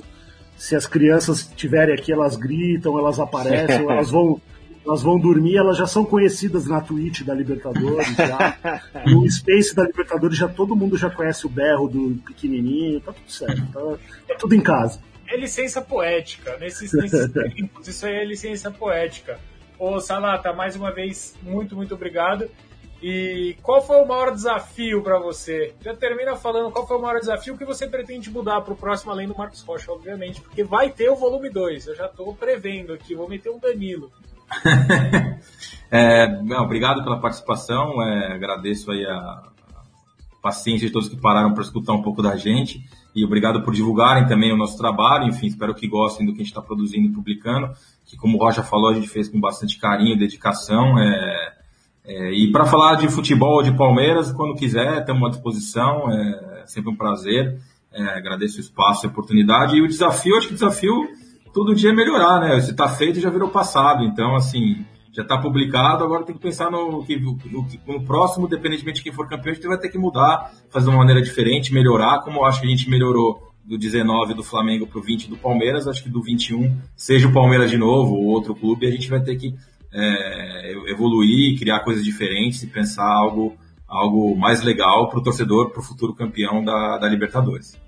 Se 0.56 0.76
as 0.76 0.86
crianças 0.86 1.40
estiverem 1.40 1.96
aqui, 1.96 2.12
elas 2.12 2.36
gritam, 2.36 3.00
elas 3.00 3.20
aparecem, 3.20 3.82
elas 3.90 4.12
vão 4.12 4.40
elas 4.86 5.02
vão 5.02 5.20
dormir, 5.20 5.58
elas 5.58 5.78
já 5.78 5.88
são 5.88 6.04
conhecidas 6.04 6.68
na 6.68 6.82
Twitch 6.82 7.22
da 7.22 7.34
Libertadores, 7.34 8.16
já. 8.16 8.58
no 9.08 9.30
Space 9.30 9.76
da 9.76 9.84
Libertadores 9.84 10.38
já 10.38 10.48
todo 10.48 10.76
mundo 10.76 10.96
já 10.98 11.10
conhece 11.10 11.48
o 11.48 11.50
berro 11.50 11.88
do 11.88 12.20
pequenininho, 12.26 13.00
tá 13.02 13.12
tudo 13.12 13.32
certo, 13.32 13.62
tá, 13.72 13.98
tá 14.28 14.36
tudo 14.40 14.54
em 14.54 14.62
casa. 14.62 15.00
É 15.28 15.36
licença 15.38 15.82
poética, 15.82 16.58
nesses, 16.58 16.94
nesses 16.94 17.30
tempos, 17.34 17.88
isso 17.88 18.06
aí 18.06 18.16
é 18.18 18.26
licença 18.26 18.70
poética. 18.70 19.40
Ô, 19.80 20.00
Salata, 20.00 20.54
mais 20.54 20.76
uma 20.76 20.92
vez, 20.92 21.36
muito, 21.42 21.76
muito 21.76 21.96
obrigado. 21.96 22.50
E 23.02 23.58
qual 23.64 23.82
foi 23.82 24.00
o 24.02 24.08
maior 24.08 24.32
desafio 24.32 25.02
para 25.02 25.18
você? 25.18 25.74
Já 25.82 25.96
termina 25.96 26.36
falando 26.36 26.72
qual 26.72 26.88
foi 26.88 26.98
o 26.98 27.02
maior 27.02 27.20
desafio 27.20 27.58
que 27.58 27.66
você 27.66 27.88
pretende 27.88 28.30
mudar 28.30 28.62
para 28.62 28.74
o 28.74 28.78
próximo, 28.78 29.12
além 29.12 29.28
do 29.28 29.36
Marcos 29.36 29.62
Rocha, 29.62 29.92
obviamente, 29.92 30.40
porque 30.40 30.64
vai 30.64 30.92
ter 30.92 31.10
o 31.10 31.16
volume 31.16 31.50
2. 31.50 31.88
Eu 31.88 31.96
já 31.96 32.06
estou 32.06 32.36
prevendo 32.36 32.94
aqui, 32.94 33.16
vou 33.16 33.28
meter 33.28 33.50
um 33.50 33.60
Danilo. 33.60 34.12
é, 35.90 36.28
não, 36.44 36.64
obrigado 36.64 37.04
pela 37.04 37.20
participação, 37.20 38.04
é, 38.04 38.34
agradeço 38.34 38.92
aí 38.92 39.04
a 39.06 39.50
paciência 40.42 40.88
de 40.88 40.94
todos 40.94 41.08
que 41.08 41.16
pararam 41.16 41.54
para 41.54 41.64
escutar 41.64 41.94
um 41.94 42.02
pouco 42.02 42.22
da 42.22 42.36
gente 42.36 42.84
e 43.16 43.26
obrigado 43.26 43.62
por 43.64 43.74
divulgarem 43.74 44.28
também 44.28 44.52
o 44.52 44.58
nosso 44.58 44.78
trabalho, 44.78 45.28
enfim, 45.28 45.48
espero 45.48 45.76
que 45.76 45.88
gostem 45.88 46.26
do 46.26 46.34
que 46.34 46.42
a 46.42 46.44
gente 46.44 46.52
está 46.52 46.62
produzindo 46.62 47.08
e 47.08 47.12
publicando, 47.12 47.72
que 48.06 48.16
como 48.16 48.38
o 48.38 48.40
Rocha 48.40 48.64
falou, 48.64 48.90
a 48.90 48.94
gente 48.94 49.08
fez 49.08 49.28
com 49.28 49.40
bastante 49.40 49.80
carinho 49.80 50.14
e 50.14 50.20
dedicação, 50.20 50.98
é, 50.98 51.51
é, 52.04 52.32
e 52.32 52.52
para 52.52 52.66
falar 52.66 52.96
de 52.96 53.08
futebol 53.08 53.62
de 53.62 53.72
Palmeiras, 53.72 54.32
quando 54.32 54.56
quiser, 54.56 55.00
estamos 55.00 55.24
à 55.28 55.30
disposição, 55.30 56.12
é 56.12 56.64
sempre 56.66 56.92
um 56.92 56.96
prazer, 56.96 57.60
é, 57.94 58.04
agradeço 58.18 58.58
o 58.58 58.62
espaço 58.62 59.06
e 59.06 59.08
a 59.08 59.12
oportunidade, 59.12 59.76
e 59.76 59.82
o 59.82 59.88
desafio, 59.88 60.36
acho 60.38 60.48
que 60.48 60.54
o 60.54 60.58
desafio 60.58 61.08
todo 61.54 61.76
dia 61.76 61.92
é 61.92 61.94
melhorar, 61.94 62.40
né, 62.40 62.60
se 62.60 62.72
está 62.72 62.88
feito 62.88 63.20
já 63.20 63.30
virou 63.30 63.50
passado, 63.50 64.04
então 64.04 64.36
assim, 64.36 64.86
já 65.12 65.22
está 65.22 65.38
publicado, 65.38 66.04
agora 66.04 66.24
tem 66.24 66.34
que 66.34 66.42
pensar 66.42 66.72
no, 66.72 67.04
no, 67.04 67.68
no, 67.88 68.04
próximo, 68.06 68.48
independentemente 68.48 68.98
de 68.98 69.04
quem 69.04 69.12
for 69.12 69.28
campeão, 69.28 69.52
a 69.52 69.56
gente 69.56 69.68
vai 69.68 69.78
ter 69.78 69.90
que 69.90 69.98
mudar, 69.98 70.52
fazer 70.70 70.86
de 70.86 70.92
uma 70.92 71.00
maneira 71.00 71.22
diferente, 71.22 71.74
melhorar, 71.74 72.22
como 72.22 72.40
eu 72.40 72.46
acho 72.46 72.62
que 72.62 72.68
a 72.68 72.70
gente 72.70 72.90
melhorou 72.90 73.52
do 73.64 73.78
19 73.78 74.34
do 74.34 74.44
Flamengo 74.44 74.88
para 74.88 75.00
o 75.00 75.02
20 75.02 75.30
do 75.30 75.38
Palmeiras, 75.38 75.88
acho 75.88 76.02
que 76.02 76.10
do 76.10 76.22
21, 76.22 76.78
seja 76.96 77.28
o 77.28 77.34
Palmeiras 77.34 77.70
de 77.70 77.78
novo 77.78 78.16
ou 78.16 78.26
outro 78.26 78.56
clube, 78.56 78.88
a 78.88 78.92
gente 78.92 79.10
vai 79.10 79.22
ter 79.22 79.36
que 79.36 79.54
é, 79.94 80.74
evoluir, 80.88 81.58
criar 81.60 81.82
coisas 81.82 82.04
diferentes 82.04 82.64
e 82.64 82.68
pensar 82.68 83.06
algo, 83.06 83.58
algo 83.88 84.36
mais 84.36 84.62
legal 84.62 85.10
para 85.10 85.20
o 85.20 85.24
torcedor, 85.24 85.72
para 85.72 85.82
o 85.82 85.84
futuro 85.84 86.14
campeão 86.14 86.64
da, 86.64 86.98
da 86.98 87.08
Libertadores 87.08 87.80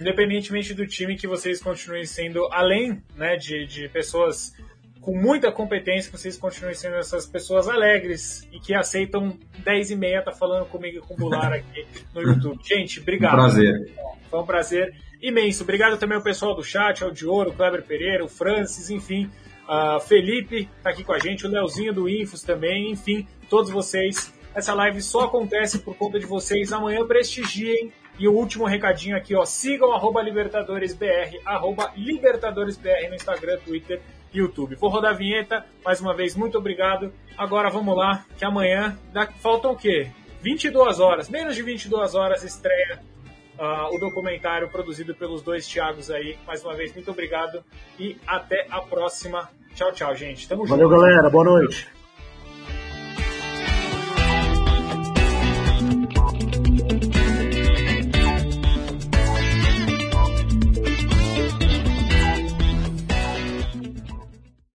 independentemente 0.00 0.72
do 0.72 0.86
time 0.86 1.14
que 1.14 1.26
vocês 1.26 1.62
continuem 1.62 2.06
sendo, 2.06 2.48
além 2.50 3.02
né, 3.14 3.36
de, 3.36 3.66
de 3.66 3.86
pessoas 3.90 4.54
com 5.00 5.16
muita 5.16 5.50
competência, 5.52 6.10
que 6.10 6.18
vocês 6.18 6.36
continuem 6.36 6.74
sendo 6.74 6.96
essas 6.96 7.26
pessoas 7.26 7.68
alegres 7.68 8.46
e 8.52 8.58
que 8.58 8.74
aceitam 8.74 9.38
10 9.58 9.90
e 9.90 9.96
meia 9.96 10.22
tá 10.22 10.32
falando 10.32 10.66
comigo 10.66 10.98
e 10.98 11.00
com 11.00 11.14
o 11.14 11.16
Bular 11.16 11.52
aqui 11.52 11.86
no 12.14 12.22
YouTube. 12.22 12.58
Gente, 12.62 13.00
obrigado. 13.00 13.32
Um 13.32 13.36
prazer. 13.36 13.94
Foi 14.30 14.40
um 14.40 14.46
prazer 14.46 14.94
imenso. 15.20 15.62
Obrigado 15.62 15.98
também 15.98 16.16
ao 16.16 16.22
pessoal 16.22 16.54
do 16.54 16.62
chat, 16.62 17.02
ao 17.02 17.10
Dioro, 17.10 17.50
o 17.50 17.52
Kleber 17.52 17.82
Pereira, 17.82 18.24
o 18.24 18.28
Francis, 18.28 18.90
enfim. 18.90 19.30
Uh, 19.70 20.00
Felipe 20.00 20.68
tá 20.82 20.90
aqui 20.90 21.04
com 21.04 21.12
a 21.12 21.18
gente, 21.20 21.46
o 21.46 21.48
Leozinho 21.48 21.92
do 21.92 22.08
Infos 22.08 22.42
também, 22.42 22.90
enfim, 22.90 23.24
todos 23.48 23.70
vocês. 23.70 24.34
Essa 24.52 24.74
live 24.74 25.00
só 25.00 25.26
acontece 25.26 25.78
por 25.78 25.96
conta 25.96 26.18
de 26.18 26.26
vocês. 26.26 26.72
Amanhã 26.72 27.06
prestigiem 27.06 27.92
e 28.18 28.26
o 28.26 28.32
último 28.32 28.64
recadinho 28.64 29.16
aqui, 29.16 29.32
ó, 29.32 29.44
sigam 29.44 29.92
arroba 29.92 30.22
LibertadoresBR, 30.22 31.40
arroba 31.44 31.92
LibertadoresBR 31.96 33.10
no 33.10 33.14
Instagram, 33.14 33.58
Twitter 33.64 34.02
YouTube. 34.34 34.74
Vou 34.74 34.90
rodar 34.90 35.12
a 35.12 35.16
vinheta, 35.16 35.64
mais 35.84 36.00
uma 36.00 36.14
vez, 36.16 36.34
muito 36.34 36.58
obrigado. 36.58 37.12
Agora 37.38 37.70
vamos 37.70 37.96
lá, 37.96 38.26
que 38.36 38.44
amanhã 38.44 38.98
dá, 39.12 39.28
faltam 39.28 39.70
o 39.70 39.76
quê? 39.76 40.10
22 40.42 40.98
horas, 40.98 41.28
menos 41.28 41.54
de 41.54 41.62
22 41.62 42.16
horas 42.16 42.42
estreia 42.42 43.00
uh, 43.56 43.94
o 43.94 43.98
documentário 43.98 44.68
produzido 44.68 45.14
pelos 45.14 45.42
dois 45.42 45.64
Thiagos 45.66 46.10
aí. 46.10 46.36
Mais 46.44 46.64
uma 46.64 46.74
vez, 46.74 46.92
muito 46.92 47.10
obrigado 47.10 47.62
e 47.98 48.16
até 48.26 48.66
a 48.68 48.80
próxima. 48.80 49.48
Tchau, 49.80 49.92
tchau, 49.92 50.14
gente. 50.14 50.46
Tamo 50.46 50.66
Valeu, 50.66 50.90
junto. 50.90 51.00
galera. 51.00 51.30
Boa 51.30 51.44
noite. 51.44 51.88